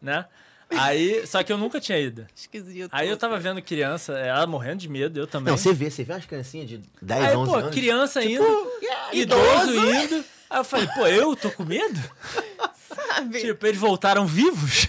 Né? 0.00 0.24
Aí, 0.70 1.26
só 1.26 1.42
que 1.42 1.52
eu 1.52 1.58
nunca 1.58 1.78
tinha 1.80 1.98
ido. 1.98 2.26
Esquisito. 2.34 2.90
Aí 2.92 3.08
eu 3.08 3.16
tava 3.16 3.38
vendo 3.38 3.60
criança, 3.60 4.14
ela 4.14 4.46
morrendo 4.46 4.78
de 4.78 4.88
medo, 4.88 5.20
eu 5.20 5.26
também. 5.26 5.50
Não, 5.50 5.58
você 5.58 5.72
vê, 5.72 5.90
você 5.90 6.02
vê 6.02 6.14
umas 6.14 6.24
criancinhas 6.24 6.68
de 6.68 6.80
10, 7.00 7.24
Aí, 7.24 7.36
11 7.36 7.50
pô, 7.50 7.56
anos. 7.58 7.74
criança 7.74 8.22
Tipo, 8.22 8.32
indo, 8.32 8.70
yeah, 8.82 9.14
idoso 9.14 9.90
indo. 9.90 10.24
Aí 10.48 10.58
eu 10.60 10.64
falei, 10.64 10.86
pô, 10.88 11.06
eu 11.06 11.36
tô 11.36 11.50
com 11.50 11.64
medo? 11.64 12.00
sabe. 12.88 13.40
Tipo, 13.40 13.66
eles 13.66 13.78
voltaram 13.78 14.26
vivos? 14.26 14.86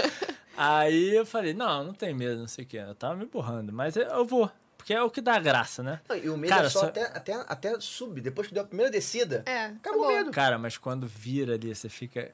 Aí 0.56 1.14
eu 1.16 1.24
falei, 1.26 1.54
não, 1.54 1.82
não 1.84 1.94
tem 1.94 2.14
medo, 2.14 2.40
não 2.40 2.46
sei 2.48 2.64
o 2.64 2.66
que. 2.66 2.76
Eu 2.76 2.94
tava 2.94 3.16
me 3.16 3.24
borrando, 3.24 3.72
mas 3.72 3.96
eu 3.96 4.24
vou. 4.24 4.50
Porque 4.82 4.92
é 4.92 5.00
o 5.00 5.08
que 5.08 5.20
dá 5.20 5.38
graça, 5.38 5.80
né? 5.80 6.00
Não, 6.08 6.16
E 6.16 6.28
o 6.28 6.36
medo 6.36 6.50
Cara, 6.52 6.66
é 6.66 6.70
só, 6.70 6.80
só- 6.80 6.86
Até, 6.86 7.04
até, 7.04 7.32
até 7.46 7.80
subir. 7.80 8.20
Depois 8.20 8.48
que 8.48 8.52
deu 8.54 8.64
a 8.64 8.66
primeira 8.66 8.90
descida, 8.90 9.44
É, 9.46 9.66
acabou 9.66 10.00
o 10.00 10.04
acabou. 10.04 10.08
medo. 10.08 10.30
Cara, 10.32 10.58
mas 10.58 10.76
quando 10.76 11.06
vira 11.06 11.54
ali, 11.54 11.72
você 11.72 11.88
fica. 11.88 12.32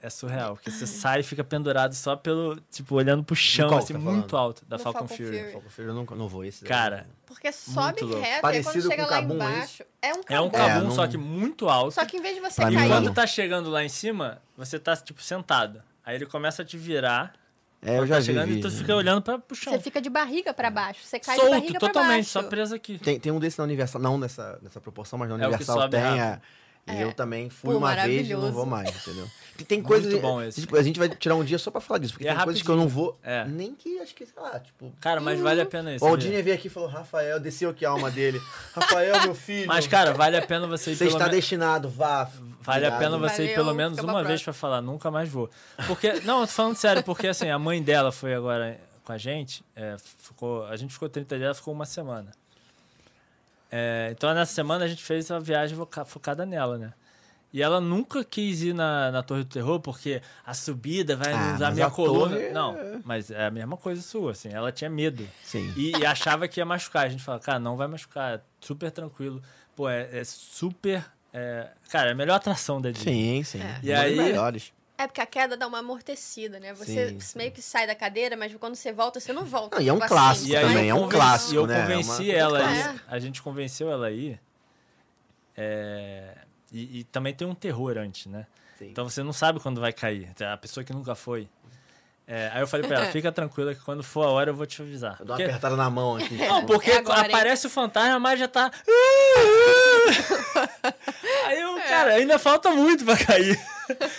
é 0.00 0.10
surreal. 0.10 0.56
Porque 0.56 0.68
você 0.70 0.84
sai 0.86 1.20
e 1.20 1.22
fica 1.22 1.44
pendurado 1.44 1.94
só 1.94 2.16
pelo, 2.16 2.58
tipo, 2.72 2.94
olhando 2.96 3.22
pro 3.22 3.36
chão, 3.36 3.68
qual 3.68 3.78
assim, 3.78 3.92
tá 3.92 3.98
muito 4.00 4.36
alto, 4.36 4.64
da 4.66 4.76
Falcon, 4.76 5.00
Falcon 5.06 5.14
Fury. 5.14 5.38
Fury. 5.38 5.52
Falcon 5.52 5.70
Fury 5.70 5.88
eu 5.88 5.94
não, 5.94 6.04
não 6.16 6.26
vou 6.28 6.44
esse. 6.44 6.62
daí. 6.64 6.68
Cara, 6.68 7.06
Porque 7.26 7.52
sobe 7.52 8.00
reto, 8.06 8.16
e 8.18 8.24
aí 8.24 8.40
Parecido 8.40 8.72
quando 8.72 8.90
chega 8.90 9.06
lá 9.06 9.18
é 9.18 9.22
embaixo. 9.22 9.84
É 10.02 10.12
um 10.12 10.20
É 10.28 10.40
um 10.40 10.50
cabum. 10.50 10.64
É, 10.64 10.68
cabum, 10.74 10.84
não- 10.88 10.90
só 10.96 11.06
que 11.06 11.16
muito 11.16 11.68
alto. 11.68 11.92
Só 11.94 12.04
que 12.04 12.16
em 12.16 12.20
vez 12.22 12.34
de 12.34 12.40
você 12.40 12.56
Pra 12.62 12.70
mim, 12.70 12.76
E 12.76 12.78
cair. 12.80 12.88
quando 12.88 13.14
tá 13.14 13.26
chegando 13.28 13.70
lá 13.70 13.84
em 13.84 13.88
cima, 13.88 14.42
você 14.56 14.76
tá, 14.78 14.96
tipo, 14.96 15.22
sentado. 15.22 15.80
Aí 16.04 16.16
ele 16.16 16.26
começa 16.26 16.62
a 16.62 16.64
te 16.64 16.76
virar. 16.76 17.34
É, 17.84 17.98
eu 17.98 18.06
já 18.06 18.14
tá 18.14 18.20
vi. 18.20 18.26
chegando 18.26 18.50
e 18.52 18.60
tu 18.60 18.68
vídeo. 18.68 18.78
fica 18.78 18.94
olhando 18.94 19.20
pra, 19.22 19.38
pro 19.38 19.56
chão. 19.56 19.72
Você 19.72 19.80
fica 19.80 20.00
de 20.00 20.08
barriga 20.08 20.54
pra 20.54 20.70
baixo. 20.70 21.00
Você 21.04 21.18
cai 21.18 21.34
de 21.34 21.40
Solto, 21.40 21.54
barriga 21.56 21.78
pra 21.80 21.88
totalmente, 21.88 22.14
baixo. 22.18 22.30
só 22.30 22.42
preso 22.44 22.74
aqui. 22.76 22.96
Tem, 22.98 23.18
tem 23.18 23.32
um 23.32 23.40
desse 23.40 23.58
na 23.58 23.64
Universal, 23.64 24.00
não 24.00 24.16
nessa, 24.16 24.58
nessa 24.62 24.80
proporção, 24.80 25.18
mas 25.18 25.28
na 25.28 25.34
É 25.34 25.38
Universal 25.48 25.80
sobe 25.80 25.90
tem. 25.96 26.20
É, 26.20 26.40
e 26.86 26.90
É. 26.92 27.02
eu 27.04 27.12
também 27.12 27.50
fui 27.50 27.72
Pô, 27.72 27.78
uma 27.78 27.94
vez 27.94 28.28
e 28.30 28.34
não 28.34 28.52
vou 28.52 28.66
mais, 28.66 28.88
entendeu? 28.88 29.26
Tem, 29.56 29.66
tem 29.66 29.78
Muito 29.78 29.88
coisas. 29.88 30.20
bom 30.20 30.40
esse. 30.42 30.60
tipo, 30.62 30.76
a 30.76 30.82
gente 30.82 30.98
vai 30.98 31.08
tirar 31.10 31.34
um 31.34 31.44
dia 31.44 31.58
só 31.58 31.70
pra 31.70 31.80
falar 31.80 31.98
disso, 31.98 32.14
porque 32.14 32.24
E 32.24 32.28
é 32.28 32.34
tem 32.34 32.44
coisas 32.44 32.62
que 32.62 32.68
eu 32.68 32.76
não 32.76 32.88
vou. 32.88 33.18
É. 33.22 33.44
Nem 33.44 33.74
que, 33.74 33.98
acho 34.00 34.14
que, 34.14 34.24
sei 34.24 34.42
lá, 34.42 34.58
tipo. 34.58 34.92
Cara, 35.00 35.20
mas 35.20 35.38
vale 35.40 35.60
a 35.60 35.66
pena 35.66 35.94
isso. 35.94 36.04
O? 36.04 36.16
Dini 36.16 36.40
veio 36.42 36.56
aqui 36.56 36.68
e 36.68 36.70
falou: 36.70 36.88
Rafael, 36.88 37.38
desceu 37.38 37.70
aqui 37.70 37.84
a 37.84 37.90
alma 37.90 38.10
dele. 38.10 38.40
Rafael, 38.74 39.22
meu 39.22 39.34
filho. 39.34 39.68
Mas, 39.68 39.86
cara, 39.86 40.12
vale 40.14 40.36
a 40.36 40.42
pena 40.46 40.66
você 40.66 40.92
ir 40.92 40.96
você 40.96 41.04
pelo 41.04 41.16
está 41.16 41.26
me- 41.26 41.32
destinado, 41.32 41.88
vá. 41.88 42.30
Vale 42.62 42.86
a 42.86 42.92
pena 42.92 43.18
você 43.18 43.42
ir 43.42 43.46
Valeu, 43.48 43.54
pelo 43.56 43.74
menos 43.74 43.98
fica 43.98 44.06
pra 44.06 44.14
uma 44.16 44.24
vez 44.24 44.42
pra 44.42 44.52
falar, 44.52 44.80
nunca 44.80 45.10
mais 45.10 45.28
vou. 45.28 45.50
Porque, 45.86 46.12
não, 46.20 46.40
eu 46.40 46.46
tô 46.46 46.52
falando 46.52 46.76
sério, 46.76 47.02
porque 47.02 47.26
assim, 47.26 47.50
a 47.50 47.58
mãe 47.58 47.82
dela 47.82 48.10
foi 48.12 48.34
agora 48.34 48.78
com 49.04 49.12
a 49.12 49.18
gente, 49.18 49.64
é, 49.76 49.96
ficou, 50.18 50.64
a 50.66 50.76
gente 50.76 50.92
ficou 50.92 51.08
30 51.08 51.36
dias, 51.36 51.44
ela 51.46 51.54
ficou 51.54 51.74
uma 51.74 51.84
semana. 51.84 52.30
É, 53.70 54.10
então 54.16 54.32
nessa 54.34 54.52
semana 54.54 54.84
a 54.84 54.88
gente 54.88 55.02
fez 55.02 55.30
uma 55.30 55.40
viagem 55.40 55.76
foca- 55.76 56.04
focada 56.04 56.44
nela, 56.46 56.78
né? 56.78 56.92
E 57.52 57.60
ela 57.62 57.80
nunca 57.82 58.24
quis 58.24 58.62
ir 58.62 58.72
na, 58.72 59.10
na 59.12 59.22
Torre 59.22 59.44
do 59.44 59.48
Terror 59.50 59.78
porque 59.78 60.22
a 60.44 60.54
subida 60.54 61.14
vai 61.16 61.32
Ah, 61.32 61.52
usar 61.54 61.66
mas 61.66 61.74
minha 61.74 61.86
a 61.86 61.90
coluna. 61.90 62.34
torre 62.34 62.46
é- 62.46 62.52
Não, 62.52 62.76
mas 63.04 63.30
é 63.30 63.44
a 63.46 63.50
mesma 63.50 63.76
coisa 63.76 64.00
sua, 64.00 64.32
assim. 64.32 64.48
Ela 64.48 64.72
tinha 64.72 64.88
medo. 64.88 65.28
Sim. 65.44 65.70
E, 65.76 65.90
e 65.98 66.06
achava 66.06 66.48
que 66.48 66.60
ia 66.60 66.64
machucar. 66.64 67.04
A 67.04 67.08
gente 67.10 67.22
fala, 67.22 67.38
cara, 67.38 67.58
não 67.58 67.76
vai 67.76 67.86
machucar, 67.86 68.36
é 68.36 68.40
super 68.60 68.90
tranquilo. 68.90 69.42
Pô, 69.76 69.86
é, 69.88 70.08
é 70.20 70.24
super. 70.24 71.04
é- 71.32 71.68
cara, 71.90 72.08
é 72.08 72.12
a 72.12 72.14
melhor 72.14 72.36
atração 72.36 72.80
da 72.80 72.90
Disney. 72.90 73.42
Sim, 73.42 73.58
sim. 73.58 73.60
É. 73.62 73.80
E 73.82 73.88
Uma 73.90 73.96
das 73.96 74.04
aí- 74.06 74.16
melhores. 74.16 74.72
É 74.96 75.06
porque 75.06 75.20
a 75.20 75.26
queda 75.26 75.56
dá 75.56 75.66
uma 75.66 75.78
amortecida, 75.80 76.60
né? 76.60 76.72
Você 76.74 77.18
Sim, 77.18 77.36
meio 77.38 77.50
que 77.50 77.60
sai 77.60 77.86
da 77.88 77.94
cadeira, 77.94 78.36
mas 78.36 78.54
quando 78.54 78.76
você 78.76 78.92
volta, 78.92 79.18
você 79.18 79.32
não 79.32 79.44
volta. 79.44 79.76
Não, 79.76 79.82
e 79.84 79.88
é 79.88 79.92
um 79.92 79.96
tipo 79.96 80.08
clássico 80.08 80.48
E 80.50 80.56
aí 80.56 80.64
também, 80.66 80.88
eu 80.88 80.90
é 80.90 80.94
um 80.94 81.02
convenci- 81.02 81.16
clássico, 81.16 81.52
E 81.52 81.56
eu 81.56 81.66
né? 81.66 81.74
É 81.74 81.78
uma 81.78 81.86
convenci 81.86 82.16
coisa 82.16 82.32
ela 82.32 82.58
aí. 82.58 82.64
clássica. 82.82 83.04
A 83.08 83.18
gente 83.18 83.42
convenceu 83.42 83.90
ela 83.90 84.06
aí. 84.06 84.38
é, 85.56 86.34
e, 86.72 87.00
e 87.00 87.04
também 87.04 87.34
tem 87.34 87.46
um 87.46 87.54
terror 87.54 87.96
antes, 87.98 88.26
né? 88.26 88.46
Sim. 88.78 88.88
Então 88.90 89.08
você 89.08 89.22
não 89.22 89.32
sabe 89.32 89.60
quando 89.60 89.80
vai 89.80 89.92
cair. 89.92 90.30
A 90.52 90.56
pessoa 90.56 90.82
que 90.82 90.92
nunca 90.92 91.14
foi. 91.14 91.48
É, 92.26 92.50
aí 92.54 92.62
eu 92.62 92.66
falei 92.66 92.86
pra 92.86 92.98
ela, 92.98 93.06
fica 93.12 93.30
tranquila 93.30 93.74
que 93.74 93.80
quando 93.80 94.02
for 94.02 94.24
a 94.24 94.30
hora 94.30 94.50
eu 94.50 94.54
vou 94.54 94.64
te 94.64 94.80
avisar. 94.80 95.16
Eu 95.20 95.26
dou 95.26 95.36
uma 95.36 95.42
apertada 95.44 95.76
na 95.76 95.90
mão 95.90 96.16
aqui. 96.16 96.36
Não, 96.36 96.64
porque 96.64 96.90
É 96.90 96.98
agora, 96.98 97.20
hein? 97.20 97.26
aparece 97.34 97.66
o 97.66 97.70
fantasma, 97.70 98.18
mas 98.18 98.38
já 98.40 98.48
tá. 98.48 98.70
Aí 101.46 101.60
eu, 101.60 101.74
cara, 101.76 102.14
ainda 102.14 102.38
falta 102.38 102.70
muito 102.70 103.04
pra 103.04 103.16
cair. 103.16 103.58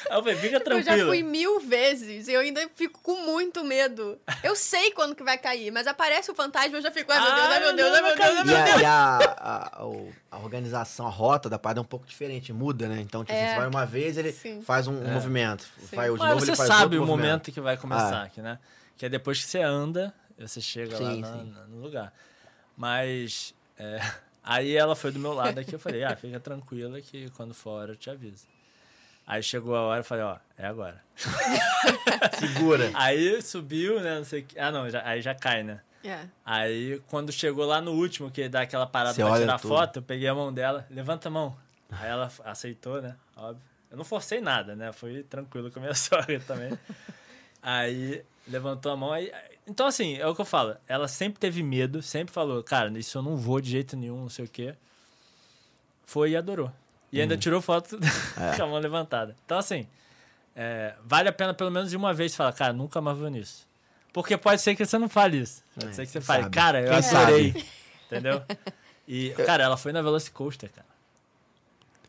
Aí 0.10 0.18
eu 0.18 0.22
falei, 0.22 0.36
fica 0.36 0.62
Eu 0.70 0.82
já 0.84 0.98
fui 1.06 1.24
mil 1.24 1.60
vezes 1.60 2.28
e 2.28 2.34
eu 2.34 2.42
ainda 2.42 2.68
fico 2.76 3.00
com 3.02 3.16
muito 3.26 3.64
medo. 3.64 4.20
Eu 4.44 4.56
sei 4.56 4.92
quando 4.92 5.16
que 5.16 5.24
vai 5.24 5.38
cair, 5.38 5.72
mas 5.72 5.88
aparece 5.88 6.30
o 6.30 6.36
fantasma 6.36 6.76
e 6.76 6.80
eu 6.80 6.82
já 6.82 6.92
fico, 6.92 7.12
ai 7.12 7.20
meu 7.20 7.34
Deus, 7.36 7.48
ai 7.50 7.60
meu 7.60 7.76
Deus, 7.76 7.94
ai 7.96 8.02
meu 8.02 8.16
Deus, 8.16 8.38
ai 8.38 8.42
E, 8.42 8.46
meu 8.46 8.58
a, 8.58 8.64
Deus. 8.66 8.82
e 8.82 8.86
a, 8.86 9.18
a, 9.38 9.82
a 10.32 10.40
organização, 10.40 11.08
a 11.08 11.10
rota 11.10 11.50
da 11.50 11.58
parada 11.58 11.80
é 11.80 11.82
um 11.82 11.86
pouco 11.86 12.06
diferente, 12.06 12.52
muda, 12.54 12.88
né? 12.88 13.00
Então, 13.00 13.24
tipo, 13.24 13.38
É. 13.38 13.50
você 13.54 13.56
vai 13.60 13.68
uma 13.68 13.86
vez, 13.86 14.18
ele 14.18 14.32
Sim. 14.32 14.62
faz 14.62 14.88
um 14.88 14.94
movimento. 14.94 15.66
Vai 15.92 16.10
o 16.10 16.14
de 16.16 16.20
Mas 16.20 16.30
novo, 16.30 16.40
você 16.46 16.52
ele 16.52 16.58
faz 16.58 16.68
sabe 16.70 16.84
outro 16.84 16.98
o 17.04 17.08
movimento. 17.08 17.28
momento 17.30 17.52
que 17.52 17.62
vai 17.62 17.78
começar 17.78 18.22
Ah. 18.22 18.24
aqui, 18.24 18.42
né? 18.42 18.60
Que 18.98 19.06
é 19.06 19.10
depois 19.10 19.40
que 19.40 19.46
você 19.50 19.60
anda, 19.62 20.14
você 20.38 20.62
chega 20.62 21.00
lá 21.00 21.12
Sim, 21.12 21.22
na- 21.22 21.34
sim. 21.34 21.52
na- 21.56 21.64
no 21.68 21.82
lugar. 21.82 22.14
Mas 22.76 23.54
é, 23.78 24.00
aí 24.44 24.76
ela 24.76 24.96
foi 24.96 25.12
do 25.12 25.20
meu 25.20 25.34
lado 25.34 25.60
aqui, 25.60 25.74
eu 25.74 25.80
falei, 25.80 26.04
ah, 26.04 26.16
fica 26.16 26.40
tranquila 26.40 27.00
que 27.02 27.30
quando 27.32 27.54
for 27.54 27.70
a 27.72 27.74
hora 27.74 27.92
eu 27.94 27.96
te 27.96 28.10
aviso. 28.10 28.46
Aí 29.26 29.42
chegou 29.42 29.76
a 29.76 29.82
hora, 29.82 30.00
eu 30.02 30.04
falei, 30.04 30.24
ó, 30.24 30.38
é 30.58 30.66
agora. 30.66 31.02
Segura. 32.40 32.92
Aí 32.94 33.42
subiu, 33.42 34.00
né, 34.02 34.18
não 34.18 34.26
sei 34.26 34.42
o 34.42 34.44
que. 34.46 34.60
Ah, 34.60 34.72
não, 34.72 34.90
já- 34.90 35.02
aí 35.06 35.22
já 35.22 35.34
cai, 35.34 35.64
né? 35.64 35.80
É. 36.04 36.26
Aí, 36.46 37.02
quando 37.08 37.32
chegou 37.32 37.66
lá 37.66 37.80
no 37.80 37.92
último, 37.94 38.30
que 38.30 38.50
dá 38.50 38.62
aquela 38.62 38.86
parada 38.86 39.14
Você 39.14 39.24
pra 39.24 39.38
tirar 39.40 39.60
tudo. 39.60 39.70
foto, 39.74 40.00
eu 40.00 40.04
peguei 40.04 40.28
a 40.28 40.36
mão 40.36 40.52
dela, 40.54 40.86
levanta 40.90 41.30
a 41.30 41.32
mão. 41.32 41.56
Aí 41.90 42.10
ela 42.10 42.30
aceitou, 42.44 43.02
né? 43.02 43.16
Óbvio. 43.38 43.62
Eu 43.90 43.96
não 43.98 44.04
forcei 44.04 44.42
nada, 44.42 44.76
né? 44.76 44.92
Fui 44.92 45.24
tranquilo 45.24 45.72
com 45.72 45.80
a 45.80 45.82
minha 45.84 45.96
sogra 45.96 46.38
também. 46.42 46.78
Aí 47.62 48.22
levantou 48.48 48.92
a 48.92 48.98
mão. 48.98 49.14
Aí... 49.14 49.32
Então, 49.68 49.88
assim, 49.88 50.16
é 50.18 50.28
o 50.28 50.36
que 50.36 50.42
eu 50.42 50.46
falo. 50.46 50.76
Ela 50.88 51.08
sempre 51.08 51.40
teve 51.40 51.64
medo, 51.64 52.02
sempre 52.02 52.34
falou, 52.34 52.62
cara, 52.64 52.90
isso 53.00 53.18
eu 53.18 53.22
não 53.22 53.38
vou 53.38 53.62
de 53.62 53.70
jeito 53.72 53.96
nenhum, 53.96 54.22
não 54.22 54.30
sei 54.30 54.46
o 54.46 54.50
quê. 54.50 54.76
Foi 56.06 56.32
e 56.32 56.36
adorou. 56.38 56.72
E 57.12 57.20
Hum. 57.20 57.22
ainda 57.24 57.38
tirou 57.38 57.62
foto 57.62 57.98
É. 58.38 58.56
com 58.58 58.64
a 58.64 58.68
mão 58.68 58.80
levantada. 58.80 59.36
Então, 59.46 59.58
assim, 59.58 59.88
é, 60.56 60.96
vale 61.06 61.30
a 61.30 61.34
pena 61.34 61.54
pelo 61.54 61.72
menos 61.72 61.90
de 61.90 61.96
uma 61.98 62.14
vez 62.14 62.36
falar, 62.36 62.52
cara, 62.54 62.74
nunca 62.74 63.00
mais 63.00 63.18
vou 63.18 63.30
nisso. 63.30 63.66
Porque 64.12 64.38
pode 64.38 64.62
ser 64.62 64.76
que 64.76 64.86
você 64.86 64.98
não 64.98 65.10
fale 65.10 65.38
isso. 65.38 65.64
Pode 65.74 65.88
É, 65.92 65.94
ser 65.94 66.06
que 66.06 66.12
você 66.12 66.22
fale, 66.22 66.44
sabe? 66.44 66.56
cara, 66.56 66.82
eu 66.82 66.90
Quem 66.90 66.98
adorei. 67.18 67.52
sabe? 67.54 67.66
Entendeu? 68.06 68.44
E, 69.08 69.30
cara, 69.46 69.64
ela 69.64 69.78
foi 69.78 69.92
na 69.92 70.02
Velocicoaster, 70.02 70.70
cara. 70.72 70.88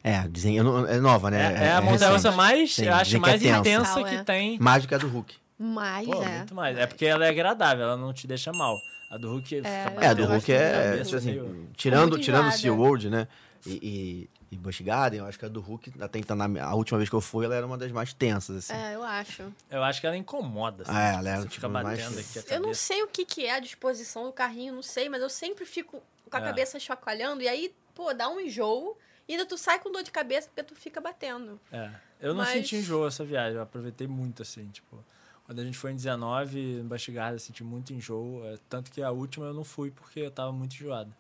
É, 0.03 0.29
dizem, 0.29 0.63
não- 0.63 0.87
é 0.87 0.99
nova, 1.01 1.29
É, 1.29 1.31
né? 1.31 1.67
é 1.69 1.73
a 1.73 1.81
montanha-russa 1.81 2.29
recente. 2.29 2.37
mais, 2.37 2.75
Sim, 2.75 2.85
eu 2.87 2.95
acho, 2.95 3.17
é 3.17 3.19
mais 3.19 3.41
tensa. 3.41 3.59
intensa 3.61 4.01
É. 4.01 4.05
que 4.05 4.25
tem. 4.25 4.59
Mágica 4.59 4.99
do 4.99 5.09
Hulk. 5.09 5.35
Mas 5.59 6.07
Pô, 6.07 6.23
é. 6.23 6.37
muito 6.39 6.55
mais. 6.55 6.77
É 6.77 6.87
porque 6.87 7.07
ela 7.07 7.25
é 7.25 7.29
agradável, 7.31 7.85
ela 7.85 7.97
não 7.97 8.13
te 8.13 8.27
deixa 8.27 8.53
mal. 8.53 8.77
A 9.11 9.17
do 9.17 9.31
Hulk 9.31 9.57
É, 9.65 9.95
É, 10.01 10.07
a 10.09 10.15
do 10.15 10.25
Hulk 10.25 10.53
é, 10.53 10.99
é 11.01 11.05
tipo 11.05 11.17
assim, 11.17 11.31
meio- 11.33 11.69
tirando, 11.77 12.19
tirando 12.19 12.45
o 12.45 12.49
enjoada. 12.49 12.57
SeaWorld, 12.59 13.11
né? 13.11 13.29
E, 13.65 14.29
e, 14.51 14.55
e 14.55 14.59
Busch 14.59 14.81
Garden, 14.83 15.21
eu 15.21 15.27
acho 15.27 15.39
que 15.39 15.45
a 15.45 15.49
do 15.49 15.61
Hulk, 15.61 15.93
até 16.01 16.19
então, 16.19 16.37
na, 16.37 16.65
a 16.65 16.75
última 16.75 16.99
vez 16.99 17.09
que 17.09 17.15
eu 17.15 17.21
fui, 17.21 17.45
ela 17.45 17.55
era 17.55 17.65
uma 17.67 17.79
das 17.79 17.91
mais 17.93 18.13
tensas, 18.13 18.57
assim. 18.57 18.73
É, 18.75 18.95
eu 18.97 19.03
acho. 19.05 19.45
Eu 19.71 19.83
acho 19.85 20.01
que 20.01 20.07
ela 20.07 20.17
incomoda. 20.17 20.83
Assim, 20.83 20.93
É, 20.93 21.15
ela 21.15 21.37
você 21.37 21.43
tipo, 21.43 21.55
fica 21.55 21.69
mais- 21.69 21.87
batendo 21.87 22.19
aqui 22.19 22.39
a 22.39 22.43
cabeça. 22.43 22.55
Eu 22.55 22.61
não 22.61 22.75
sei 22.75 23.03
o 23.05 23.07
que, 23.09 23.25
que 23.25 23.47
é 23.47 23.53
a 23.55 23.61
disposição 23.61 24.25
do 24.25 24.33
carrinho, 24.33 24.75
não 24.75 24.83
sei, 24.83 25.09
mas 25.09 25.23
eu 25.23 25.31
sempre 25.31 25.65
fico 25.65 26.03
com 26.29 26.37
a 26.37 26.41
É. 26.41 26.43
cabeça 26.43 26.79
chacoalhando 26.81 27.41
e 27.43 27.49
aí, 27.49 27.73
pô, 27.95 28.13
dá 28.13 28.29
um 28.29 28.41
enjoo 28.41 28.99
e 29.29 29.33
ainda 29.33 29.47
tu 29.47 29.57
sai 29.57 29.79
com 29.79 29.91
dor 29.93 30.03
de 30.03 30.11
cabeça 30.11 30.49
porque 30.49 30.63
tu 30.65 30.75
fica 30.75 31.01
batendo. 31.01 31.59
É, 31.73 31.91
eu 32.21 32.35
não 32.35 32.43
Mas- 32.43 32.51
senti 32.55 32.77
enjoo 32.77 33.07
essa 33.07 33.25
viagem, 33.25 33.55
eu 33.57 33.63
aproveitei 33.63 34.07
muito, 34.09 34.43
assim, 34.43 34.67
tipo... 34.69 35.03
Quando 35.45 35.61
a 35.61 35.65
gente 35.65 35.77
foi 35.77 35.93
em 35.93 35.97
19, 35.97 36.83
no 36.83 36.89
eu 37.33 37.39
senti 37.39 37.63
muito 37.63 37.93
enjoo. 37.93 38.43
é, 38.47 38.57
tanto 38.69 38.91
que 38.91 39.03
a 39.03 39.11
última 39.11 39.47
eu 39.47 39.55
não 39.55 39.65
fui 39.65 39.91
porque 39.91 40.21
eu 40.21 40.31
tava 40.31 40.53
muito 40.53 40.75
enjoado. 40.75 41.13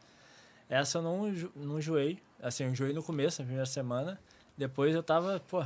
Essa 0.69 0.99
eu 0.99 1.03
não, 1.03 1.31
não 1.57 1.79
enjoei. 1.79 2.19
Assim, 2.43 2.65
eu 2.65 2.71
enjoei 2.71 2.93
no 2.93 3.03
começo, 3.03 3.41
na 3.43 3.47
primeira 3.47 3.67
semana. 3.67 4.19
Depois 4.57 4.95
eu 4.95 5.03
tava, 5.03 5.41
pô, 5.41 5.63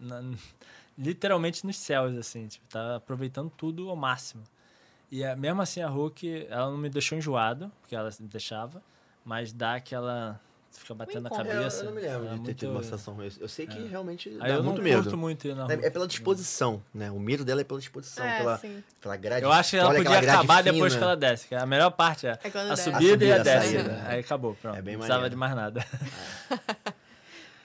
na- 0.00 0.22
literalmente 0.96 1.64
nos 1.66 1.76
céus, 1.76 2.16
assim. 2.16 2.46
Tipo, 2.48 2.66
tava 2.68 2.96
aproveitando 2.96 3.50
tudo 3.50 3.90
ao 3.90 3.96
máximo. 3.96 4.42
E 5.10 5.22
mesmo 5.36 5.60
assim, 5.60 5.82
a 5.82 5.88
Hulk, 5.88 6.46
ela 6.48 6.70
não 6.70 6.78
me 6.78 6.88
deixou 6.88 7.18
enjoado, 7.18 7.70
porque 7.80 7.94
ela 7.94 8.10
me 8.20 8.28
deixava. 8.28 8.82
Mas 9.24 9.52
dá 9.52 9.74
aquela... 9.74 10.40
Você 10.70 10.80
fica 10.82 10.94
batendo 10.94 11.26
a. 11.26 11.30
É, 11.30 11.32
eu, 11.32 11.36
cabeça. 11.36 11.80
eu 11.80 11.84
não 11.86 11.92
me 11.92 12.00
lembro 12.00 12.18
é 12.18 12.20
de 12.20 12.28
ter 12.30 12.36
muito- 12.36 12.54
tido 12.54 12.70
uma 12.70 12.82
sensação. 12.84 13.20
Eu, 13.22 13.32
eu 13.40 13.48
sei 13.48 13.66
que 13.66 13.76
realmente 13.88 14.30
dá 14.30 14.44
Aí 14.44 14.50
eu 14.52 14.58
não 14.62 14.72
muito 14.72 14.82
curto 14.82 15.04
medo. 15.04 15.18
muito 15.18 15.48
ir 15.48 15.54
na 15.56 15.64
É, 15.64 15.74
Hulk. 15.74 15.84
é 15.84 15.90
pela 15.90 16.06
disposição, 16.06 16.80
né? 16.94 17.10
O 17.10 17.18
medo 17.18 17.44
dela 17.44 17.60
é 17.60 17.64
pela 17.64 17.80
disposição, 17.80 18.24
É, 18.24 18.38
pela, 18.38 18.58
sim. 18.58 18.84
pela 19.00 19.16
grade. 19.16 19.42
Eu 19.44 19.50
acho 19.50 19.70
que 19.70 19.76
ela 19.76 19.92
podia 19.94 20.18
acabar 20.20 20.62
depois 20.62 20.92
fina. 20.92 20.98
que 20.98 21.04
ela 21.04 21.16
desce. 21.16 21.48
Que 21.48 21.54
a 21.56 21.66
melhor 21.66 21.90
parte 21.90 22.26
é, 22.28 22.38
É 22.42 22.48
a 22.70 22.76
subida, 22.76 22.98
A 22.98 23.02
e 23.02 23.10
subida, 23.10 23.32
a 23.36 23.40
a 23.40 23.42
desce. 23.42 23.72
saída, 23.74 23.90
é. 23.92 24.12
Aí 24.12 24.20
acabou, 24.20 24.54
pronto. 24.54 24.76
É 24.78 24.82
bem 24.82 24.94
não 24.94 25.00
precisava 25.00 25.28
de 25.28 25.36
mais 25.36 25.54
nada. 25.56 25.84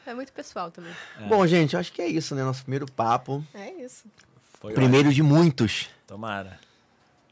É 0.08 0.14
muito 0.14 0.32
pessoal 0.32 0.70
também. 0.70 0.94
Bom, 1.28 1.48
gente, 1.48 1.74
eu 1.74 1.80
acho 1.80 1.92
que 1.92 2.00
é 2.00 2.08
isso, 2.08 2.36
né? 2.36 2.44
Nosso 2.44 2.62
primeiro 2.62 2.86
papo. 2.92 3.44
É 3.56 3.72
isso. 3.72 4.04
Foi 4.62 4.72
Primeiro 4.74 5.12
de 5.12 5.24
muitos. 5.24 5.82
ótimo. 5.86 5.96
Tomara. 6.06 6.60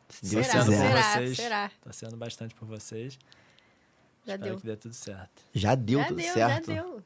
Se 0.09 0.25
Deus 0.33 0.47
Será, 0.47 0.63
quiser. 0.63 0.77
será, 0.87 1.01
vocês. 1.13 1.37
será. 1.37 1.71
Torcendo 1.83 2.17
bastante 2.17 2.55
por 2.55 2.67
vocês. 2.67 3.19
Já 4.25 4.33
Espero 4.35 4.51
deu. 4.51 4.59
que 4.59 4.65
dê 4.67 4.75
tudo 4.75 4.93
certo. 4.95 5.41
Já 5.53 5.75
deu 5.75 5.99
já 5.99 6.05
tudo 6.07 6.17
deu, 6.17 6.33
certo. 6.33 6.65
já 6.73 6.81
deu. 6.81 7.03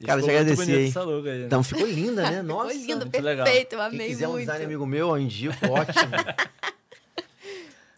E 0.00 0.04
Cara, 0.06 0.20
deixa 0.20 0.32
eu 0.36 0.40
agradecer 0.40 0.88
essa 0.88 1.02
logo 1.02 1.28
aí. 1.28 1.38
né? 1.38 1.46
Então 1.46 1.62
ficou 1.62 1.86
linda, 1.86 2.28
né? 2.30 2.42
Nossa. 2.42 2.70
Ficou 2.70 2.86
lindo, 2.86 3.06
muito 3.06 3.20
legal. 3.22 3.44
perfeito. 3.44 3.72
Eu 3.74 3.78
Quem 3.78 3.86
amei 3.88 4.08
quiser 4.08 4.26
um 4.28 4.32
muito. 4.32 4.40
design 4.46 4.64
amigo 4.64 4.86
meu, 4.86 5.08
eu 5.10 5.18
indico, 5.18 5.54
ótimo. 5.70 6.10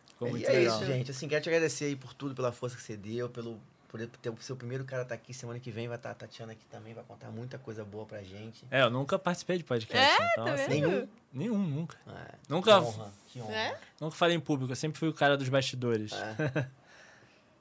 Ficou 0.08 0.30
muito 0.30 0.44
e 0.44 0.46
é 0.46 0.52
legal. 0.52 0.76
isso, 0.76 0.86
gente. 0.86 1.10
Assim, 1.10 1.28
quero 1.28 1.42
te 1.42 1.48
agradecer 1.48 1.84
aí 1.86 1.96
por 1.96 2.14
tudo, 2.14 2.34
pela 2.34 2.52
força 2.52 2.76
que 2.76 2.82
você 2.82 2.96
deu, 2.96 3.28
pelo 3.28 3.58
por 3.88 4.00
ter 4.04 4.30
o 4.30 4.36
seu 4.40 4.56
primeiro 4.56 4.84
cara 4.84 5.04
tá 5.04 5.14
aqui 5.14 5.32
semana 5.32 5.60
que 5.60 5.70
vem, 5.70 5.86
vai 5.88 5.96
estar 5.96 6.10
a 6.10 6.14
Tatiana 6.14 6.52
aqui 6.52 6.64
também, 6.66 6.92
vai 6.92 7.04
contar 7.04 7.30
muita 7.30 7.56
coisa 7.56 7.84
boa 7.84 8.04
pra 8.04 8.20
gente. 8.22 8.64
É, 8.70 8.82
eu 8.82 8.90
nunca 8.90 9.16
participei 9.18 9.58
de 9.58 9.64
podcast. 9.64 10.20
É, 10.22 10.26
então, 10.32 10.44
tá 10.44 10.52
assim? 10.54 10.68
Nenhum. 10.68 11.08
nenhum, 11.32 11.58
nunca. 11.58 11.96
É, 12.08 12.34
Nunca- 12.48 12.72
Que 12.80 12.84
honra, 12.86 13.12
que 13.28 13.40
honra. 13.40 13.54
É? 13.54 13.78
Nunca 14.00 14.16
falei 14.16 14.36
em 14.36 14.40
público, 14.40 14.72
eu 14.72 14.76
sempre 14.76 14.98
fui 14.98 15.08
o 15.08 15.14
cara 15.14 15.36
dos 15.36 15.48
bastidores. 15.48 16.12
É. 16.12 16.66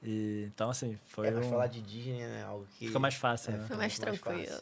E, 0.07 0.43
então, 0.53 0.69
assim, 0.69 0.97
foi 1.07 1.27
É, 1.27 1.31
mas 1.31 1.45
um... 1.45 1.49
falar 1.49 1.65
de 1.67 1.81
Disney, 1.81 2.19
né? 2.19 2.43
Algo 2.47 2.67
que. 2.77 2.87
Fica 2.87 2.99
mais 2.99 3.15
fácil, 3.15 3.49
É, 3.49 3.53
né? 3.53 3.57
fica 3.63 3.67
Foi 3.69 3.77
mais 3.77 3.97
tranquilo. 3.97 4.61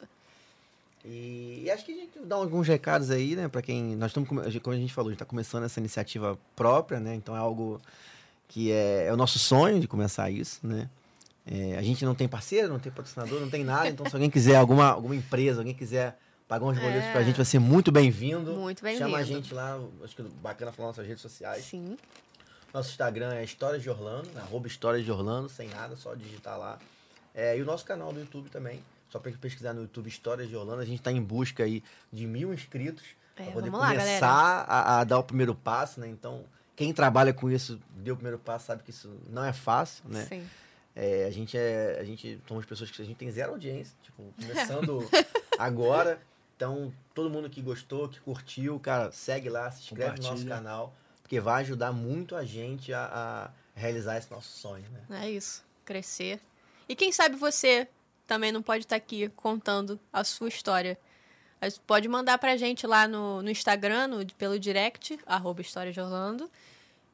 E, 1.06 1.64
e 1.66 1.72
acho 1.72 1.84
que 1.84 1.92
a 1.92 1.96
gente 1.96 2.20
dá 2.20 2.36
alguns 2.38 2.66
recados 2.66 3.12
aí, 3.12 3.36
né? 3.36 3.50
Pra 3.50 3.62
quem. 3.62 3.96
Nós 3.98 4.12
estamos, 4.12 4.30
como 4.30 4.40
a 4.40 4.50
gente 4.50 4.94
falou, 4.94 5.10
a 5.10 5.12
gente 5.12 5.20
tá 5.20 5.26
começando 5.26 5.66
essa 5.66 5.80
iniciativa 5.80 6.40
própria, 6.56 7.00
né? 7.00 7.14
Então 7.14 7.36
é 7.36 7.40
algo 7.40 7.82
que 8.48 8.72
é, 8.72 9.08
é 9.08 9.14
o 9.14 9.18
nosso 9.18 9.38
sonho 9.38 9.80
de 9.82 9.88
começar 9.88 10.30
isso, 10.30 10.66
né? 10.66 10.90
É, 11.46 11.76
a 11.78 11.82
gente 11.82 12.06
não 12.06 12.16
tem 12.16 12.26
parceiro, 12.26 12.70
não 12.70 12.80
tem 12.80 12.90
patrocinador, 12.90 13.42
não 13.42 13.50
tem 13.50 13.66
nada. 13.66 13.90
Então, 13.90 14.06
se 14.10 14.16
alguém 14.16 14.30
quiser, 14.30 14.56
alguma, 14.56 14.92
alguma 14.92 15.14
empresa, 15.16 15.60
alguém 15.60 15.74
quiser 15.74 16.18
pagar 16.48 16.66
uns 16.66 16.78
boletos 16.80 17.04
É. 17.04 17.12
pra 17.12 17.22
gente, 17.24 17.36
vai 17.36 17.46
ser 17.46 17.60
muito 17.60 17.92
bem-vindo. 17.92 18.54
Muito 18.54 18.82
bem-vindo. 18.82 19.06
Chama 19.10 19.18
a 19.18 19.24
gente 19.24 19.54
lá, 19.54 19.78
acho 20.06 20.16
que 20.16 20.22
é 20.22 20.26
bacana 20.42 20.72
falar 20.72 20.88
nas 20.88 20.96
nossas 20.98 21.08
redes 21.10 21.22
sociais. 21.22 21.66
Sim. 21.66 21.98
Nosso 22.74 22.90
Instagram 22.90 23.34
é 23.34 23.44
Histórias 23.44 23.84
de 23.84 23.90
Orlando, 23.90 24.30
né? 24.32 24.42
arroba 24.42 24.68
Histórias 24.68 25.06
de 25.06 25.12
Orlando, 25.12 25.48
sem 25.48 25.70
nada, 25.70 25.96
só 25.96 26.16
digitar 26.16 26.58
lá. 26.58 26.80
É, 27.36 27.56
e 27.56 27.62
o 27.62 27.66
nosso 27.66 27.86
canal 27.86 28.12
do 28.12 28.20
YouTube 28.20 28.50
também, 28.50 28.84
só 29.10 29.20
para 29.20 29.32
pesquisar 29.34 29.74
no 29.74 29.82
YouTube 29.82 30.08
Histórias 30.08 30.50
de 30.50 30.56
Orlando. 30.56 30.82
A 30.82 30.86
gente 30.86 30.98
está 30.98 31.12
em 31.12 31.22
busca 31.22 31.64
aí 31.64 31.84
de 32.12 32.26
mil 32.26 32.52
inscritos 32.52 33.04
É, 33.38 33.44
para 33.44 33.54
poder 33.54 33.70
lá, 33.70 33.90
começar 33.90 34.66
a, 34.68 35.00
a 35.00 35.04
dar 35.04 35.20
o 35.20 35.24
primeiro 35.24 35.54
passo, 35.54 36.00
né? 36.00 36.08
Então, 36.08 36.44
quem 36.76 36.92
trabalha 36.92 37.32
com 37.32 37.50
isso, 37.50 37.80
deu 37.96 38.16
o 38.16 38.18
primeiro 38.18 38.40
passo, 38.40 38.66
sabe 38.66 38.82
que 38.82 38.90
isso 38.90 39.16
não 39.30 39.46
é 39.46 39.54
fácil, 39.54 40.04
né? 40.08 40.26
Sim. 40.26 40.44
É, 40.96 41.26
a 41.26 41.32
gente 41.32 41.56
é. 41.56 41.98
A 42.00 42.04
gente 42.04 42.40
somos 42.48 42.66
pessoas 42.66 42.90
que 42.90 43.02
a 43.02 43.06
gente 43.06 43.18
tem 43.18 43.30
zero 43.30 43.52
audiência, 43.52 43.96
tipo, 44.02 44.34
começando 44.42 45.08
agora. 45.60 46.20
Então, 46.56 46.94
todo 47.14 47.30
mundo 47.30 47.50
que 47.50 47.62
gostou, 47.62 48.08
que 48.08 48.20
curtiu, 48.20 48.80
cara, 48.80 49.12
segue 49.12 49.50
lá, 49.50 49.70
se 49.70 49.82
inscreve 49.84 50.22
no 50.22 50.30
nosso 50.30 50.46
canal, 50.46 50.94
porque 51.34 51.42
vai 51.42 51.62
ajudar 51.62 51.92
muito 51.92 52.36
a 52.36 52.46
gente 52.46 52.94
a, 52.94 53.10
a 53.12 53.50
realizar 53.80 54.18
esse 54.18 54.30
nosso 54.30 54.56
sonho, 54.60 54.86
né? 55.10 55.24
É 55.24 55.32
isso. 55.32 55.64
Crescer. 55.84 56.40
E 56.88 56.96
quem 56.96 57.12
sabe 57.12 57.36
você 57.36 57.88
também 58.28 58.52
não 58.52 58.62
pode 58.62 58.84
estar 58.86 58.96
aqui 58.96 59.30
contando 59.30 60.00
a 60.12 60.24
sua 60.24 60.48
história. 60.48 60.96
Mas 61.60 61.76
pode 61.80 62.08
mandar 62.08 62.38
pra 62.38 62.56
gente 62.56 62.86
lá 62.86 63.08
no, 63.08 63.42
no 63.42 63.50
Instagram, 63.50 64.08
no- 64.10 64.26
pelo 64.34 64.60
direct, 64.60 65.18
arroba 65.26 65.62
História 65.62 65.92
de 65.92 66.00
Orlando. 66.00 66.52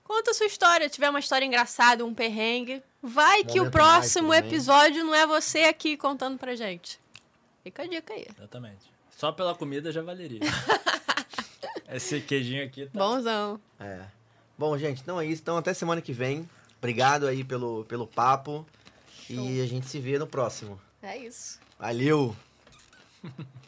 Conta 0.04 0.32
a 0.32 0.34
sua 0.34 0.48
história. 0.48 0.90
tiver 0.90 1.10
uma 1.10 1.20
história 1.20 1.46
engraçada, 1.46 2.04
um 2.06 2.14
perrengue. 2.14 2.84
Vai 3.02 3.46
que 3.46 3.62
o 3.62 3.72
próximo 3.72 4.34
também. 4.34 4.50
episódio 4.50 5.06
não 5.06 5.16
é 5.16 5.26
você 5.26 5.60
aqui 5.60 5.96
contando 5.96 6.38
pra 6.38 6.56
gente. 6.58 7.00
Fica 7.64 7.84
a 7.84 7.88
dica 7.88 8.14
aí. 8.14 8.28
Exatamente. 8.38 8.92
Só 9.16 9.32
pela 9.32 9.56
comida 9.56 9.94
já 9.94 10.02
valeria. 10.02 10.42
Esse 11.92 12.22
queijinho 12.22 12.64
aqui 12.64 12.86
tá. 12.86 13.00
Bonzão. 13.00 13.60
É. 13.80 14.02
Bom, 14.58 14.78
gente, 14.78 15.02
então 15.02 15.20
é 15.20 15.26
isso. 15.26 15.42
Então, 15.42 15.58
até 15.58 15.74
semana 15.74 16.02
que 16.02 16.14
vem. 16.14 16.48
Obrigado 16.78 17.28
aí 17.28 17.44
pelo, 17.44 17.84
pelo 17.86 18.06
papo. 18.06 18.66
E 19.30 19.62
a 19.62 19.66
gente 19.66 19.88
se 19.88 20.00
vê 20.00 20.18
no 20.18 20.26
próximo. 20.26 20.80
É 21.02 21.18
isso. 21.18 21.60
Valeu! 21.80 22.36